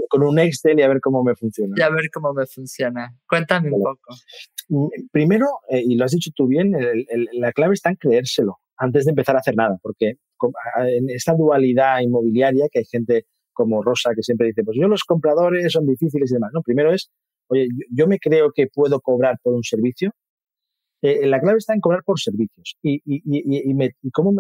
Con 0.08 0.24
un 0.24 0.40
Excel 0.40 0.80
y 0.80 0.84
a 0.84 0.88
ver 0.88 1.02
cómo 1.02 1.24
me 1.24 1.36
funciona. 1.36 1.74
Y 1.76 1.82
a 1.82 1.90
ver 1.90 2.10
cómo 2.14 2.34
me 2.34 2.46
funciona. 2.46 3.14
Cuéntame 3.28 3.72
un 3.72 3.82
poco. 3.82 4.16
Mm, 4.70 4.88
primero, 5.12 5.48
eh, 5.70 5.84
y 5.84 5.96
lo 5.96 6.06
has 6.06 6.12
dicho 6.12 6.32
tú 6.36 6.48
bien, 6.48 6.72
la 7.34 7.52
clave 7.52 7.74
está 7.74 7.90
en 7.90 7.96
creérselo 7.98 8.60
antes 8.78 9.06
de 9.06 9.12
empezar 9.12 9.36
a 9.36 9.40
hacer 9.40 9.56
nada, 9.56 9.78
porque 9.82 10.14
en 10.88 11.10
esta 11.10 11.34
dualidad 11.34 12.02
inmobiliaria 12.02 12.68
que 12.72 12.80
hay 12.80 12.86
gente 12.86 13.26
como 13.54 13.84
Rosa 13.84 14.12
que 14.16 14.24
siempre 14.24 14.48
dice, 14.48 14.64
pues 14.64 14.78
yo 14.80 14.88
los 14.88 15.04
compradores 15.04 15.72
son 15.72 15.86
difíciles 15.86 16.32
y 16.32 16.34
demás. 16.34 16.52
No, 16.54 16.62
primero 16.62 16.92
es, 16.92 17.12
oye, 17.48 17.68
yo, 17.92 18.08
me 18.08 18.20
creo 18.20 18.52
que 18.54 18.68
puedo 18.68 19.00
cobrar 19.00 19.38
por 19.42 19.54
un 19.54 19.64
servicio. 19.64 20.12
Eh, 21.02 21.28
la 21.28 21.40
clave 21.40 21.58
está 21.60 21.74
en 21.74 21.82
cobrar 21.82 22.04
por 22.04 22.20
servicios. 22.20 22.78
Y, 22.82 22.96
y, 23.06 23.22
y, 23.26 23.70
y, 23.70 23.74
me, 23.74 23.92
cómo 24.12 24.32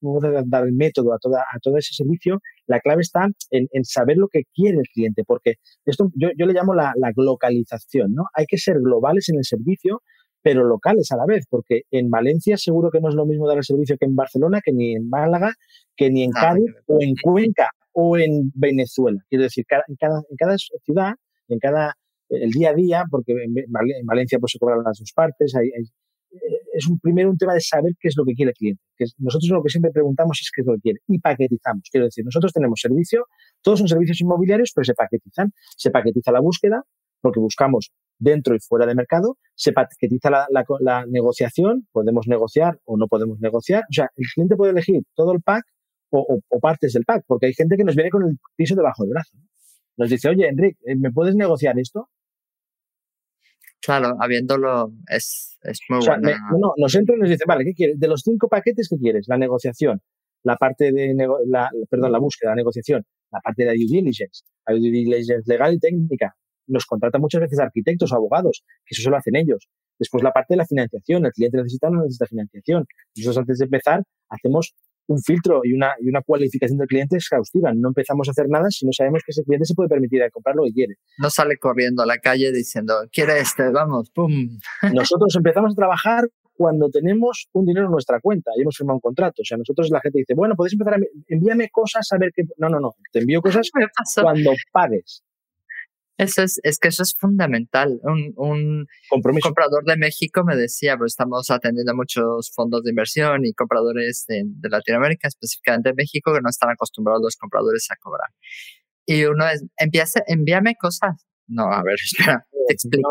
método, 0.00 0.30
cómo 0.30 0.44
dar 0.46 0.64
el 0.66 0.72
método 0.72 1.12
a, 1.12 1.18
toda, 1.18 1.40
a 1.40 1.58
todo 1.60 1.76
ese 1.76 1.94
servicio, 1.94 2.40
la 2.66 2.80
clave 2.80 3.02
está 3.02 3.26
en, 3.50 3.84
saber 3.84 4.16
lo 4.16 4.28
que 4.28 4.42
quiere 4.54 4.78
el 4.78 4.88
cliente, 4.92 5.24
porque 5.26 5.54
esto 5.84 6.10
yo, 6.14 6.28
yo 6.36 6.46
le 6.46 6.52
llamo 6.52 6.74
la, 6.74 6.92
la, 6.96 7.12
localización, 7.16 8.14
¿no? 8.14 8.24
Hay 8.34 8.46
que 8.46 8.58
ser 8.58 8.76
globales 8.80 9.28
en 9.28 9.38
el 9.38 9.44
servicio, 9.44 10.02
pero 10.42 10.64
locales 10.64 11.10
a 11.12 11.16
la 11.16 11.26
vez, 11.26 11.44
porque 11.48 11.82
en 11.90 12.10
Valencia 12.10 12.56
seguro 12.56 12.90
que 12.90 13.00
no 13.00 13.08
es 13.08 13.14
lo 13.14 13.26
mismo 13.26 13.48
dar 13.48 13.58
el 13.58 13.64
servicio 13.64 13.96
que 13.98 14.06
en 14.06 14.14
Barcelona, 14.14 14.60
que 14.64 14.72
ni 14.72 14.94
en 14.94 15.08
Málaga, 15.08 15.52
que 15.96 16.10
ni 16.10 16.22
en 16.22 16.30
Cádiz, 16.30 16.70
o 16.86 16.98
en 17.00 17.14
Cuenca, 17.20 17.70
o 17.92 18.16
en 18.16 18.52
Venezuela. 18.54 19.20
Quiero 19.28 19.44
decir, 19.44 19.64
en, 19.88 19.96
cada, 19.96 20.22
en 20.28 20.36
cada 20.36 20.56
ciudad, 20.56 21.14
en 21.48 21.58
cada 21.58 21.94
el 22.30 22.50
día 22.50 22.70
a 22.70 22.74
día, 22.74 23.04
porque 23.10 23.32
en 23.32 24.04
Valencia 24.04 24.38
pues 24.38 24.52
se 24.52 24.58
cobran 24.58 24.84
las 24.84 24.98
dos 24.98 25.12
partes, 25.14 25.54
hay, 25.54 25.70
hay 25.76 25.84
es 26.72 26.86
un, 26.86 26.98
primero 27.00 27.30
un 27.30 27.36
tema 27.36 27.54
de 27.54 27.60
saber 27.60 27.92
qué 27.98 28.08
es 28.08 28.16
lo 28.16 28.24
que 28.24 28.34
quiere 28.34 28.50
el 28.50 28.56
cliente. 28.56 28.82
Que 28.96 29.06
nosotros 29.18 29.50
lo 29.50 29.62
que 29.62 29.70
siempre 29.70 29.90
preguntamos 29.90 30.38
es 30.40 30.50
qué 30.54 30.62
es 30.62 30.66
lo 30.66 30.74
que 30.74 30.80
quiere 30.80 31.00
y 31.08 31.18
paquetizamos. 31.18 31.82
Quiero 31.90 32.06
decir, 32.06 32.24
nosotros 32.24 32.52
tenemos 32.52 32.80
servicio, 32.80 33.26
todos 33.62 33.78
son 33.80 33.88
servicios 33.88 34.20
inmobiliarios, 34.20 34.72
pero 34.74 34.84
se 34.84 34.94
paquetizan. 34.94 35.52
Se 35.76 35.90
paquetiza 35.90 36.32
la 36.32 36.40
búsqueda, 36.40 36.84
porque 37.20 37.40
buscamos 37.40 37.92
dentro 38.18 38.54
y 38.54 38.58
fuera 38.60 38.86
de 38.86 38.94
mercado, 38.94 39.38
se 39.54 39.72
paquetiza 39.72 40.30
la, 40.30 40.46
la, 40.80 41.06
negociación, 41.06 41.86
podemos 41.92 42.26
negociar 42.26 42.78
o 42.84 42.96
no 42.96 43.06
podemos 43.06 43.38
negociar. 43.40 43.82
O 43.82 43.92
sea, 43.92 44.10
el 44.16 44.26
cliente 44.34 44.56
puede 44.56 44.72
elegir 44.72 45.02
todo 45.14 45.32
el 45.32 45.40
pack 45.40 45.64
o, 46.10 46.40
partes 46.60 46.92
del 46.92 47.04
pack, 47.04 47.24
porque 47.26 47.46
hay 47.46 47.54
gente 47.54 47.76
que 47.76 47.84
nos 47.84 47.94
viene 47.94 48.10
con 48.10 48.24
el 48.24 48.38
piso 48.56 48.74
debajo 48.74 49.02
del 49.02 49.10
brazo. 49.10 49.36
Nos 49.96 50.10
dice, 50.10 50.28
oye, 50.28 50.48
Enrique, 50.48 50.78
¿me 50.96 51.10
puedes 51.12 51.34
negociar 51.34 51.78
esto? 51.78 52.08
Claro, 53.80 54.16
habiéndolo 54.20 54.92
es, 55.08 55.58
es 55.62 55.80
muy 55.88 56.04
bueno. 56.04 56.30
no, 56.58 56.72
nos 56.76 56.94
entra 56.94 57.16
y 57.16 57.18
nos 57.18 57.28
dice, 57.28 57.44
vale, 57.46 57.64
¿qué 57.64 57.74
quieres? 57.74 57.98
De 57.98 58.08
los 58.08 58.22
cinco 58.22 58.48
paquetes, 58.48 58.88
¿qué 58.88 58.96
quieres? 58.96 59.26
La 59.28 59.38
negociación, 59.38 60.00
la 60.42 60.56
parte 60.56 60.92
de, 60.92 61.14
la, 61.46 61.70
perdón, 61.88 62.12
la 62.12 62.18
búsqueda, 62.18 62.50
la 62.50 62.56
negociación, 62.56 63.04
la 63.30 63.40
parte 63.40 63.62
de 63.62 63.66
la 63.68 63.74
due 63.74 63.86
diligence, 63.86 64.44
la 64.66 64.74
due 64.74 64.90
diligence 64.90 65.42
legal 65.46 65.74
y 65.74 65.78
técnica. 65.78 66.34
Nos 66.66 66.84
contratan 66.86 67.20
muchas 67.20 67.40
veces 67.40 67.58
arquitectos 67.60 68.12
o 68.12 68.16
abogados, 68.16 68.64
que 68.84 68.94
eso 68.94 69.02
solo 69.02 69.16
hacen 69.16 69.36
ellos. 69.36 69.68
Después 69.98 70.22
la 70.22 70.32
parte 70.32 70.54
de 70.54 70.58
la 70.58 70.66
financiación, 70.66 71.26
el 71.26 71.32
cliente 71.32 71.56
necesita 71.56 71.88
o 71.88 71.90
no 71.90 72.02
necesita 72.02 72.26
financiación. 72.26 72.86
Nosotros 73.16 73.38
antes 73.38 73.58
de 73.58 73.64
empezar 73.64 74.02
hacemos 74.28 74.74
un 75.08 75.20
filtro 75.22 75.62
y 75.64 75.72
una, 75.72 75.94
y 76.00 76.08
una 76.08 76.22
cualificación 76.22 76.78
del 76.78 76.86
cliente 76.86 77.16
exhaustiva. 77.16 77.72
No 77.74 77.88
empezamos 77.88 78.28
a 78.28 78.30
hacer 78.30 78.46
nada 78.48 78.70
si 78.70 78.86
no 78.86 78.92
sabemos 78.92 79.22
que 79.24 79.32
ese 79.32 79.42
cliente 79.42 79.64
se 79.64 79.74
puede 79.74 79.88
permitir 79.88 80.22
comprar 80.30 80.54
lo 80.54 80.64
que 80.64 80.72
quiere. 80.72 80.94
No 81.18 81.30
sale 81.30 81.56
corriendo 81.56 82.02
a 82.02 82.06
la 82.06 82.18
calle 82.18 82.52
diciendo, 82.52 82.94
quiere 83.10 83.40
este, 83.40 83.70
vamos, 83.70 84.10
pum. 84.10 84.58
Nosotros 84.94 85.34
empezamos 85.36 85.72
a 85.72 85.74
trabajar 85.74 86.28
cuando 86.52 86.90
tenemos 86.90 87.48
un 87.52 87.64
dinero 87.64 87.86
en 87.86 87.92
nuestra 87.92 88.20
cuenta 88.20 88.50
y 88.56 88.62
hemos 88.62 88.76
firmado 88.76 88.96
un 88.96 89.00
contrato. 89.00 89.42
O 89.42 89.44
sea, 89.44 89.56
nosotros 89.56 89.90
la 89.90 90.00
gente 90.00 90.18
dice, 90.18 90.34
bueno, 90.34 90.56
puedes 90.56 90.72
empezar 90.72 90.94
a 90.94 90.98
envíame 91.28 91.68
cosas 91.70 92.06
a 92.12 92.18
ver 92.18 92.30
qué. 92.34 92.42
No, 92.56 92.68
no, 92.68 92.80
no. 92.80 92.94
Te 93.12 93.20
envío 93.20 93.40
cosas 93.40 93.70
cuando 94.20 94.52
pagues. 94.72 95.22
Eso 96.18 96.42
es, 96.42 96.58
es 96.64 96.80
que 96.80 96.88
eso 96.88 97.04
es 97.04 97.14
fundamental. 97.16 98.00
Un, 98.02 98.32
un, 98.36 98.86
comprador 99.40 99.84
de 99.84 99.96
México 99.96 100.42
me 100.44 100.56
decía, 100.56 100.96
pues 100.98 101.12
estamos 101.12 101.48
atendiendo 101.48 101.92
a 101.92 101.94
muchos 101.94 102.50
fondos 102.52 102.82
de 102.82 102.90
inversión 102.90 103.46
y 103.46 103.52
compradores 103.54 104.24
de, 104.26 104.44
Latinoamérica, 104.68 105.28
específicamente 105.28 105.90
de 105.90 105.94
México, 105.94 106.34
que 106.34 106.40
no 106.42 106.50
están 106.50 106.70
acostumbrados 106.70 107.22
los 107.22 107.36
compradores 107.36 107.86
a 107.92 107.96
cobrar. 108.00 108.30
Y 109.06 109.24
uno 109.26 109.48
es, 109.48 109.64
empieza, 109.76 110.20
envíame 110.26 110.74
cosas. 110.74 111.24
No, 111.46 111.72
a 111.72 111.84
ver, 111.84 111.94
espera, 112.04 112.46
te 112.66 112.72
explico. 112.74 113.10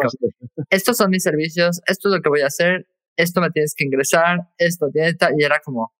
Estos 0.69 0.97
son 0.97 1.09
mis 1.09 1.23
servicios, 1.23 1.79
esto 1.87 2.09
es 2.09 2.15
lo 2.15 2.21
que 2.21 2.29
voy 2.29 2.41
a 2.41 2.47
hacer, 2.47 2.87
esto 3.15 3.39
me 3.39 3.51
tienes 3.51 3.73
que 3.73 3.85
ingresar, 3.85 4.49
esto 4.57 4.89
tiene, 4.91 5.15
y 5.37 5.43
era 5.45 5.61
como, 5.63 5.93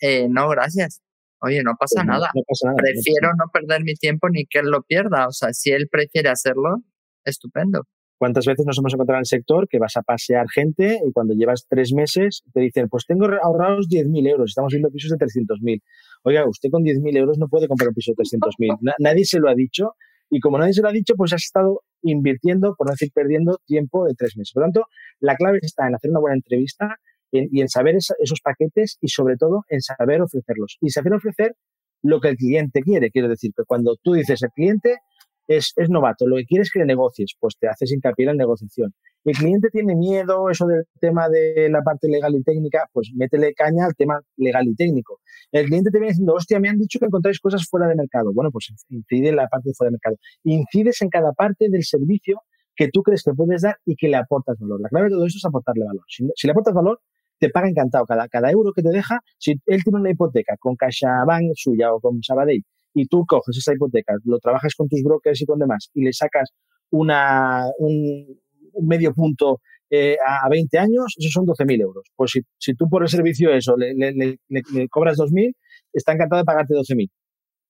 eh, 0.00 0.26
no, 0.28 0.48
gracias. 0.48 1.00
Oye, 1.42 1.62
no 1.62 1.72
pasa, 1.78 2.04
nada. 2.04 2.30
Prefiero 2.76 3.30
no, 3.38 3.50
perder 3.52 3.82
mi 3.82 3.94
tiempo 3.94 4.28
ni 4.28 4.46
que 4.46 4.58
él 4.58 4.66
lo 4.66 4.82
pierda. 4.82 5.26
O 5.28 5.32
sea, 5.32 5.52
si 5.52 5.70
él 5.70 5.88
prefiere 5.90 6.28
hacerlo, 6.28 6.82
estupendo. 7.24 7.84
¿Cuántas 8.18 8.44
veces 8.44 8.66
nos 8.66 8.76
hemos 8.78 8.92
encontrado 8.92 9.16
en 9.16 9.22
el 9.22 9.26
sector 9.26 9.66
que 9.66 9.78
vas 9.78 9.96
a 9.96 10.02
pasear 10.02 10.46
gente 10.50 11.00
y 11.06 11.10
cuando 11.12 11.32
llevas 11.32 11.66
tres 11.66 11.94
meses 11.94 12.42
te 12.52 12.60
dicen, 12.60 12.88
pues 12.90 13.06
tengo 13.06 13.26
ahorrados 13.42 13.88
10.000 13.88 14.28
euros, 14.28 14.50
estamos 14.50 14.72
viendo 14.72 14.90
pisos 14.90 15.10
de 15.10 15.16
300.000. 15.16 15.80
Oiga, 16.24 16.46
usted 16.46 16.68
con 16.70 16.82
10.000 16.82 17.16
euros 17.16 17.38
no 17.38 17.48
puede 17.48 17.66
comprar 17.66 17.88
un 17.88 17.94
piso 17.94 18.12
de 18.14 18.22
300.000. 18.22 18.76
nadie 18.98 19.24
se 19.24 19.38
lo 19.40 19.48
ha 19.48 19.54
dicho 19.54 19.94
y 20.28 20.40
como 20.40 20.58
nadie 20.58 20.74
se 20.74 20.82
lo 20.82 20.88
ha 20.88 20.92
dicho, 20.92 21.14
pues 21.16 21.32
has 21.32 21.42
estado 21.42 21.80
invirtiendo, 22.02 22.74
por 22.76 22.86
no 22.86 22.92
decir 22.92 23.10
perdiendo, 23.12 23.58
tiempo 23.66 24.06
de 24.06 24.14
tres 24.14 24.36
meses. 24.36 24.52
Por 24.52 24.62
lo 24.62 24.66
tanto, 24.66 24.86
la 25.18 25.34
clave 25.36 25.58
está 25.62 25.88
en 25.88 25.94
hacer 25.94 26.10
una 26.10 26.20
buena 26.20 26.36
entrevista, 26.36 26.98
y 27.32 27.60
en 27.60 27.68
saber 27.68 27.96
esos 27.96 28.40
paquetes 28.42 28.98
y 29.00 29.08
sobre 29.08 29.36
todo 29.36 29.64
en 29.68 29.80
saber 29.80 30.20
ofrecerlos. 30.22 30.78
Y 30.80 30.90
saber 30.90 31.14
ofrecer 31.14 31.54
lo 32.02 32.20
que 32.20 32.28
el 32.28 32.36
cliente 32.36 32.82
quiere. 32.82 33.10
Quiero 33.10 33.28
decir 33.28 33.52
que 33.56 33.64
cuando 33.64 33.96
tú 34.02 34.14
dices 34.14 34.42
el 34.42 34.50
cliente 34.50 34.98
es, 35.46 35.72
es 35.76 35.90
novato, 35.90 36.26
lo 36.26 36.36
que 36.36 36.44
quiere 36.44 36.62
es 36.62 36.70
que 36.70 36.78
le 36.78 36.86
negocies, 36.86 37.34
pues 37.38 37.56
te 37.58 37.66
haces 37.68 37.92
hincapié 37.92 38.24
en 38.24 38.36
la 38.36 38.44
negociación. 38.44 38.94
El 39.24 39.34
cliente 39.34 39.68
tiene 39.70 39.96
miedo, 39.96 40.48
eso 40.48 40.66
del 40.66 40.84
tema 41.00 41.28
de 41.28 41.68
la 41.70 41.82
parte 41.82 42.08
legal 42.08 42.34
y 42.34 42.42
técnica, 42.42 42.88
pues 42.92 43.10
métele 43.14 43.52
caña 43.52 43.84
al 43.84 43.94
tema 43.94 44.20
legal 44.36 44.66
y 44.68 44.74
técnico. 44.74 45.20
El 45.50 45.66
cliente 45.66 45.90
te 45.90 45.98
viene 45.98 46.12
diciendo, 46.12 46.34
hostia, 46.34 46.60
me 46.60 46.68
han 46.68 46.78
dicho 46.78 46.98
que 46.98 47.06
encontráis 47.06 47.40
cosas 47.40 47.66
fuera 47.68 47.88
de 47.88 47.96
mercado. 47.96 48.32
Bueno, 48.32 48.50
pues 48.50 48.72
incide 48.88 49.30
en 49.30 49.36
la 49.36 49.48
parte 49.48 49.70
de 49.70 49.74
fuera 49.74 49.90
de 49.90 49.94
mercado. 49.94 50.16
Incides 50.44 51.02
en 51.02 51.10
cada 51.10 51.32
parte 51.32 51.68
del 51.68 51.82
servicio 51.82 52.40
que 52.76 52.88
tú 52.88 53.02
crees 53.02 53.22
que 53.22 53.32
puedes 53.32 53.62
dar 53.62 53.76
y 53.84 53.96
que 53.96 54.08
le 54.08 54.16
aportas 54.16 54.56
valor. 54.58 54.80
La 54.80 54.88
clave 54.88 55.08
de 55.08 55.16
todo 55.16 55.26
eso 55.26 55.36
es 55.36 55.44
aportarle 55.44 55.84
valor. 55.84 56.04
si 56.08 56.46
le 56.46 56.50
aportas 56.52 56.72
valor, 56.72 57.00
te 57.40 57.48
paga 57.50 57.68
encantado. 57.68 58.06
Cada, 58.06 58.28
cada 58.28 58.50
euro 58.50 58.72
que 58.72 58.82
te 58.82 58.90
deja, 58.90 59.18
si 59.38 59.52
él 59.66 59.82
tiene 59.82 59.98
una 59.98 60.10
hipoteca 60.10 60.56
con 60.60 60.76
CaixaBank 60.76 61.52
suya 61.54 61.92
o 61.92 62.00
con 62.00 62.22
Sabadell 62.22 62.62
y 62.94 63.06
tú 63.06 63.24
coges 63.26 63.56
esa 63.56 63.72
hipoteca, 63.72 64.14
lo 64.24 64.38
trabajas 64.38 64.74
con 64.76 64.88
tus 64.88 65.02
brokers 65.02 65.40
y 65.42 65.46
con 65.46 65.58
demás 65.58 65.90
y 65.94 66.04
le 66.04 66.12
sacas 66.12 66.50
una, 66.90 67.64
un, 67.78 68.38
medio 68.82 69.12
punto 69.14 69.60
eh, 69.88 70.16
a 70.24 70.48
20 70.48 70.78
años, 70.78 71.14
esos 71.18 71.32
son 71.32 71.46
12.000 71.46 71.80
euros. 71.80 72.04
Pues 72.14 72.32
si, 72.32 72.40
si, 72.58 72.74
tú 72.74 72.88
por 72.88 73.02
el 73.02 73.08
servicio 73.08 73.52
eso 73.52 73.76
le, 73.76 73.94
le, 73.94 74.12
le, 74.12 74.38
le 74.48 74.88
cobras 74.88 75.18
2.000, 75.18 75.52
está 75.92 76.12
encantado 76.12 76.42
de 76.42 76.44
pagarte 76.44 76.74
12.000. 76.74 77.08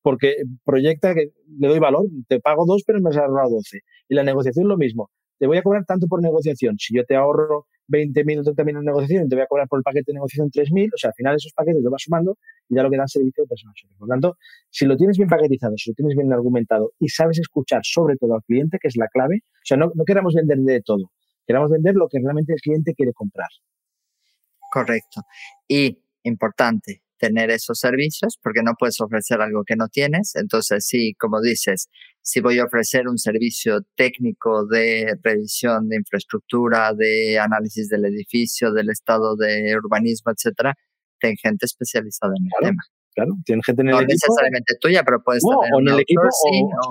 Porque 0.02 0.36
proyecta 0.64 1.14
que 1.14 1.32
le 1.58 1.68
doy 1.68 1.78
valor, 1.78 2.06
te 2.26 2.40
pago 2.40 2.64
2, 2.66 2.82
pero 2.86 3.00
me 3.00 3.10
has 3.10 3.16
ahorrado 3.18 3.50
12. 3.50 3.80
Y 4.08 4.14
la 4.14 4.22
negociación 4.22 4.66
lo 4.66 4.78
mismo. 4.78 5.10
Te 5.40 5.46
voy 5.46 5.56
a 5.56 5.62
cobrar 5.62 5.86
tanto 5.86 6.06
por 6.06 6.20
negociación. 6.20 6.76
Si 6.78 6.94
yo 6.94 7.02
te 7.06 7.16
ahorro 7.16 7.66
20.000 7.88 8.40
o 8.40 8.42
30.000 8.42 8.78
en 8.78 8.84
negociación, 8.84 9.26
te 9.26 9.36
voy 9.36 9.42
a 9.42 9.46
cobrar 9.46 9.68
por 9.68 9.78
el 9.78 9.82
paquete 9.82 10.12
de 10.12 10.14
negociación 10.16 10.50
3.000, 10.50 10.90
o 10.94 10.98
sea, 10.98 11.08
al 11.08 11.14
final 11.14 11.36
esos 11.36 11.54
paquetes 11.54 11.82
lo 11.82 11.90
vas 11.90 12.02
sumando 12.02 12.36
y 12.68 12.76
ya 12.76 12.82
lo 12.82 12.90
que 12.90 12.98
dan 12.98 13.08
servicio 13.08 13.44
de. 13.44 13.56
Por 13.98 14.06
lo 14.06 14.12
tanto, 14.12 14.36
si 14.68 14.84
lo 14.84 14.98
tienes 14.98 15.16
bien 15.16 15.30
paquetizado, 15.30 15.78
si 15.78 15.90
lo 15.90 15.94
tienes 15.94 16.14
bien 16.14 16.30
argumentado 16.30 16.92
y 16.98 17.08
sabes 17.08 17.38
escuchar 17.38 17.80
sobre 17.84 18.16
todo 18.16 18.34
al 18.34 18.42
cliente, 18.42 18.78
que 18.78 18.88
es 18.88 18.98
la 18.98 19.08
clave, 19.08 19.40
o 19.42 19.64
sea, 19.64 19.78
no, 19.78 19.90
no 19.94 20.04
queramos 20.04 20.34
vender 20.34 20.58
de 20.58 20.82
todo, 20.82 21.10
queramos 21.46 21.70
vender 21.70 21.94
lo 21.94 22.06
que 22.06 22.18
realmente 22.22 22.52
el 22.52 22.60
cliente 22.60 22.92
quiere 22.92 23.14
comprar. 23.14 23.48
Correcto. 24.70 25.22
Y 25.66 25.98
importante, 26.24 27.02
tener 27.20 27.50
esos 27.50 27.78
servicios 27.78 28.38
porque 28.42 28.62
no 28.64 28.72
puedes 28.78 29.00
ofrecer 29.00 29.40
algo 29.40 29.62
que 29.64 29.76
no 29.76 29.88
tienes. 29.88 30.34
Entonces, 30.34 30.86
sí, 30.86 31.14
como 31.18 31.40
dices, 31.40 31.88
si 32.22 32.40
voy 32.40 32.58
a 32.58 32.64
ofrecer 32.64 33.06
un 33.06 33.18
servicio 33.18 33.80
técnico 33.94 34.66
de 34.66 35.16
revisión 35.22 35.88
de 35.88 35.96
infraestructura, 35.96 36.92
de 36.94 37.38
análisis 37.38 37.88
del 37.88 38.06
edificio, 38.06 38.72
del 38.72 38.88
estado 38.90 39.36
de 39.36 39.76
urbanismo, 39.76 40.32
etcétera, 40.32 40.74
ten 41.20 41.36
gente 41.36 41.66
especializada 41.66 42.32
en 42.36 42.44
el 42.46 42.68
tema. 42.68 42.82
Claro, 43.14 43.32
tiene 43.44 43.60
gente 43.66 43.82
en 43.82 43.88
el 43.88 43.92
no 43.92 44.00
equipo. 44.00 44.14
No 44.14 44.32
necesariamente 44.32 44.74
tuya, 44.80 45.02
pero 45.04 45.22
puedes 45.22 45.42
tener 45.42 45.74
o 45.74 45.80
en 45.80 45.88
el 45.88 46.00
equipo. 46.00 46.22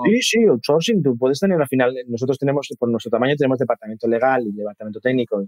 Sí, 0.04 0.20
sí, 0.22 0.38
outsourcing. 0.48 1.02
Tú 1.02 1.16
puedes 1.18 1.40
tener 1.40 1.60
al 1.60 1.66
final. 1.66 1.94
Nosotros 2.08 2.38
tenemos, 2.38 2.68
por 2.78 2.90
nuestro 2.90 3.10
tamaño, 3.10 3.34
tenemos 3.36 3.58
departamento 3.58 4.06
legal 4.06 4.42
y 4.46 4.52
departamento 4.52 5.00
técnico 5.00 5.42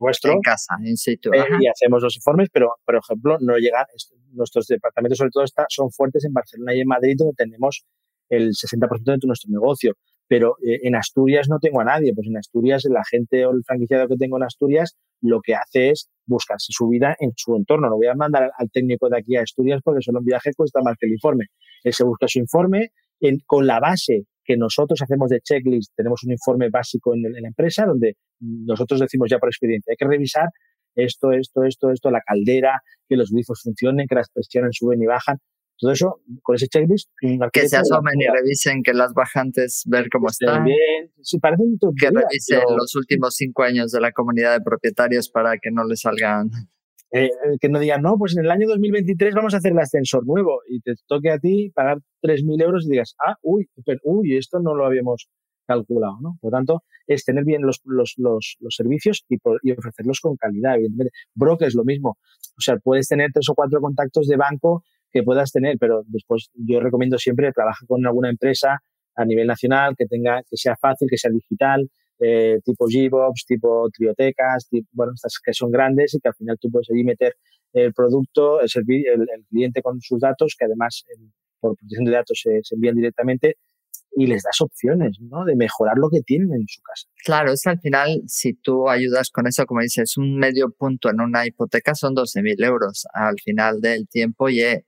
nuestro. 0.00 0.32
En 0.32 0.40
casa, 0.40 0.76
in 0.84 0.96
situ. 0.96 1.30
Eh, 1.32 1.44
y 1.60 1.68
hacemos 1.68 2.02
los 2.02 2.16
informes, 2.16 2.48
pero, 2.52 2.74
por 2.84 2.96
ejemplo, 2.96 3.36
no 3.40 3.56
llegan. 3.56 3.84
Nuestros 4.32 4.66
departamentos, 4.66 5.18
sobre 5.18 5.30
todo, 5.30 5.44
está, 5.44 5.66
son 5.68 5.90
fuertes 5.90 6.24
en 6.24 6.32
Barcelona 6.32 6.74
y 6.74 6.80
en 6.80 6.88
Madrid, 6.88 7.14
donde 7.16 7.34
tenemos 7.34 7.84
el 8.28 8.50
60% 8.50 9.04
de 9.04 9.26
nuestro 9.26 9.50
negocio. 9.50 9.94
Pero 10.26 10.56
eh, 10.62 10.80
en 10.82 10.94
Asturias 10.94 11.48
no 11.48 11.58
tengo 11.58 11.80
a 11.80 11.84
nadie. 11.84 12.12
Pues 12.14 12.26
en 12.26 12.36
Asturias, 12.36 12.84
la 12.90 13.02
gente 13.04 13.46
o 13.46 13.50
el 13.50 13.64
franquiciado 13.64 14.06
que 14.08 14.16
tengo 14.16 14.36
en 14.36 14.42
Asturias 14.42 14.96
lo 15.20 15.40
que 15.40 15.54
hace 15.54 15.90
es 15.90 16.10
buscarse 16.26 16.66
su 16.70 16.88
vida 16.88 17.16
en 17.18 17.32
su 17.36 17.56
entorno. 17.56 17.88
No 17.88 17.96
voy 17.96 18.06
a 18.06 18.14
mandar 18.14 18.50
al 18.56 18.70
técnico 18.70 19.08
de 19.08 19.18
aquí 19.18 19.36
a 19.36 19.42
Asturias 19.42 19.80
porque 19.82 20.02
solo 20.02 20.20
un 20.20 20.26
viaje 20.26 20.50
cuesta 20.54 20.80
más 20.82 20.96
que 20.98 21.06
el 21.06 21.12
informe. 21.12 21.46
Él 21.82 21.92
se 21.92 22.04
busca 22.04 22.28
su 22.28 22.38
informe 22.38 22.92
en, 23.20 23.38
con 23.46 23.66
la 23.66 23.80
base 23.80 24.26
que 24.48 24.56
nosotros 24.56 25.00
hacemos 25.02 25.28
de 25.28 25.40
checklist. 25.40 25.92
Tenemos 25.94 26.24
un 26.24 26.32
informe 26.32 26.70
básico 26.70 27.14
en, 27.14 27.26
en 27.26 27.42
la 27.42 27.48
empresa 27.48 27.84
donde 27.84 28.16
nosotros 28.40 28.98
decimos 28.98 29.28
ya 29.30 29.38
por 29.38 29.50
experiencia, 29.50 29.92
hay 29.92 29.96
que 29.96 30.06
revisar 30.06 30.48
esto, 30.94 31.32
esto, 31.32 31.64
esto, 31.64 31.90
esto, 31.90 32.10
la 32.10 32.22
caldera, 32.22 32.80
que 33.06 33.16
los 33.16 33.30
grifos 33.30 33.60
funcionen, 33.62 34.06
que 34.08 34.14
las 34.14 34.30
presiones 34.30 34.76
suben 34.78 35.02
y 35.02 35.06
bajan. 35.06 35.36
Todo 35.78 35.92
eso, 35.92 36.20
con 36.42 36.56
ese 36.56 36.66
checklist. 36.66 37.10
Que 37.52 37.68
se 37.68 37.76
asomen 37.76 38.14
y 38.18 38.26
revisen 38.26 38.82
que 38.82 38.94
las 38.94 39.12
bajantes, 39.12 39.84
ver 39.86 40.08
cómo 40.10 40.28
están. 40.28 40.64
Bien. 40.64 41.12
Sí, 41.22 41.38
parecen 41.38 41.78
Que 42.00 42.08
revisen 42.10 42.62
los 42.76 42.96
últimos 42.96 43.36
cinco 43.36 43.62
años 43.62 43.92
de 43.92 44.00
la 44.00 44.10
comunidad 44.10 44.58
de 44.58 44.64
propietarios 44.64 45.28
para 45.28 45.58
que 45.58 45.70
no 45.70 45.84
le 45.84 45.94
salgan. 45.94 46.50
Eh, 47.10 47.24
eh, 47.24 47.30
que 47.58 47.70
no 47.70 47.78
digan, 47.78 48.02
no, 48.02 48.16
pues 48.18 48.36
en 48.36 48.44
el 48.44 48.50
año 48.50 48.68
2023 48.68 49.34
vamos 49.34 49.54
a 49.54 49.58
hacer 49.58 49.72
el 49.72 49.78
ascensor 49.78 50.26
nuevo 50.26 50.60
y 50.68 50.80
te 50.80 50.92
toque 51.06 51.30
a 51.30 51.38
ti 51.38 51.70
pagar 51.74 51.98
3.000 52.22 52.62
euros 52.62 52.84
y 52.86 52.90
digas, 52.90 53.14
ah, 53.24 53.36
uy, 53.42 53.66
pero, 53.86 53.98
uy, 54.04 54.36
esto 54.36 54.60
no 54.60 54.74
lo 54.74 54.84
habíamos 54.84 55.28
calculado, 55.66 56.18
¿no? 56.20 56.38
Por 56.40 56.50
tanto, 56.50 56.82
es 57.06 57.24
tener 57.24 57.44
bien 57.44 57.62
los, 57.62 57.80
los, 57.84 58.14
los, 58.16 58.56
los 58.60 58.74
servicios 58.74 59.24
y, 59.28 59.36
y, 59.62 59.72
ofrecerlos 59.72 60.20
con 60.20 60.36
calidad, 60.36 60.74
evidentemente. 60.74 61.12
Broker 61.34 61.68
es 61.68 61.74
lo 61.74 61.84
mismo. 61.84 62.18
O 62.56 62.60
sea, 62.60 62.76
puedes 62.76 63.08
tener 63.08 63.30
tres 63.32 63.48
o 63.48 63.54
cuatro 63.54 63.80
contactos 63.80 64.26
de 64.26 64.36
banco 64.36 64.82
que 65.10 65.22
puedas 65.22 65.50
tener, 65.52 65.76
pero 65.78 66.02
después 66.06 66.50
yo 66.54 66.80
recomiendo 66.80 67.18
siempre 67.18 67.52
trabajar 67.52 67.86
con 67.86 68.04
alguna 68.06 68.30
empresa 68.30 68.80
a 69.14 69.24
nivel 69.24 69.46
nacional 69.46 69.94
que 69.96 70.06
tenga, 70.06 70.42
que 70.48 70.56
sea 70.56 70.76
fácil, 70.76 71.08
que 71.10 71.18
sea 71.18 71.30
digital, 71.30 71.90
eh, 72.20 72.58
tipo 72.64 72.86
GBox, 72.86 73.44
tipo 73.46 73.88
Triotecas, 73.90 74.68
bueno, 74.92 75.12
estas 75.14 75.38
que 75.44 75.52
son 75.52 75.70
grandes 75.70 76.14
y 76.14 76.20
que 76.20 76.28
al 76.28 76.34
final 76.34 76.56
tú 76.60 76.70
puedes 76.70 76.88
allí 76.90 77.04
meter 77.04 77.36
el 77.72 77.92
producto, 77.92 78.60
el, 78.60 78.70
el, 78.76 79.20
el 79.22 79.44
cliente 79.48 79.82
con 79.82 80.00
sus 80.00 80.20
datos, 80.20 80.56
que 80.58 80.64
además 80.64 81.04
por 81.60 81.76
protección 81.76 82.04
de 82.04 82.12
datos 82.12 82.40
se, 82.42 82.60
se 82.62 82.74
envían 82.74 82.96
directamente 82.96 83.56
y 84.16 84.26
les 84.26 84.42
das 84.42 84.60
opciones, 84.60 85.18
¿no? 85.20 85.44
De 85.44 85.54
mejorar 85.54 85.96
lo 85.96 86.08
que 86.10 86.22
tienen 86.22 86.52
en 86.52 86.66
su 86.66 86.80
casa. 86.82 87.06
Claro, 87.24 87.52
es 87.52 87.66
al 87.66 87.78
final, 87.80 88.22
si 88.26 88.54
tú 88.54 88.88
ayudas 88.88 89.30
con 89.30 89.46
eso, 89.46 89.64
como 89.66 89.80
dices, 89.80 90.16
un 90.16 90.36
medio 90.36 90.70
punto 90.70 91.10
en 91.10 91.20
una 91.20 91.46
hipoteca 91.46 91.94
son 91.94 92.14
12 92.14 92.42
mil 92.42 92.62
euros 92.62 93.06
al 93.12 93.36
final 93.38 93.80
del 93.80 94.08
tiempo 94.08 94.48
y 94.48 94.60
es 94.60 94.84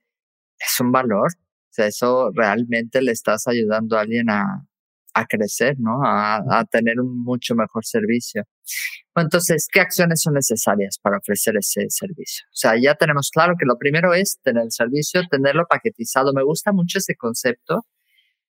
un 0.81 0.91
valor. 0.91 1.29
O 1.29 1.73
sea, 1.73 1.87
eso 1.87 2.31
realmente 2.35 3.03
le 3.03 3.13
estás 3.13 3.47
ayudando 3.47 3.97
a 3.97 4.01
alguien 4.01 4.31
a, 4.31 4.67
a 5.15 5.27
crecer, 5.27 5.77
¿no? 5.79 6.05
A, 6.05 6.37
a, 6.37 6.65
tener 6.65 7.01
un 7.01 7.23
mucho 7.23 7.55
mejor 7.55 7.85
servicio. 7.85 8.45
Entonces, 9.17 9.67
¿qué 9.73 9.81
acciones 9.81 10.23
son 10.23 10.35
necesarias 10.35 10.99
para 11.03 11.19
ofrecer 11.19 11.57
ese 11.57 11.87
servicio? 11.89 12.47
O 12.49 12.57
sea, 12.57 12.75
ya 12.81 12.95
tenemos 12.95 13.31
claro 13.31 13.55
que 13.59 13.67
lo 13.67 13.77
primero 13.79 14.15
es 14.15 14.39
tener 14.43 14.65
el 14.65 14.73
servicio, 14.73 15.23
tenerlo 15.31 15.67
paquetizado. 15.69 16.33
Me 16.33 16.45
gusta 16.45 16.73
mucho 16.73 16.99
ese 16.99 17.17
concepto 17.17 17.85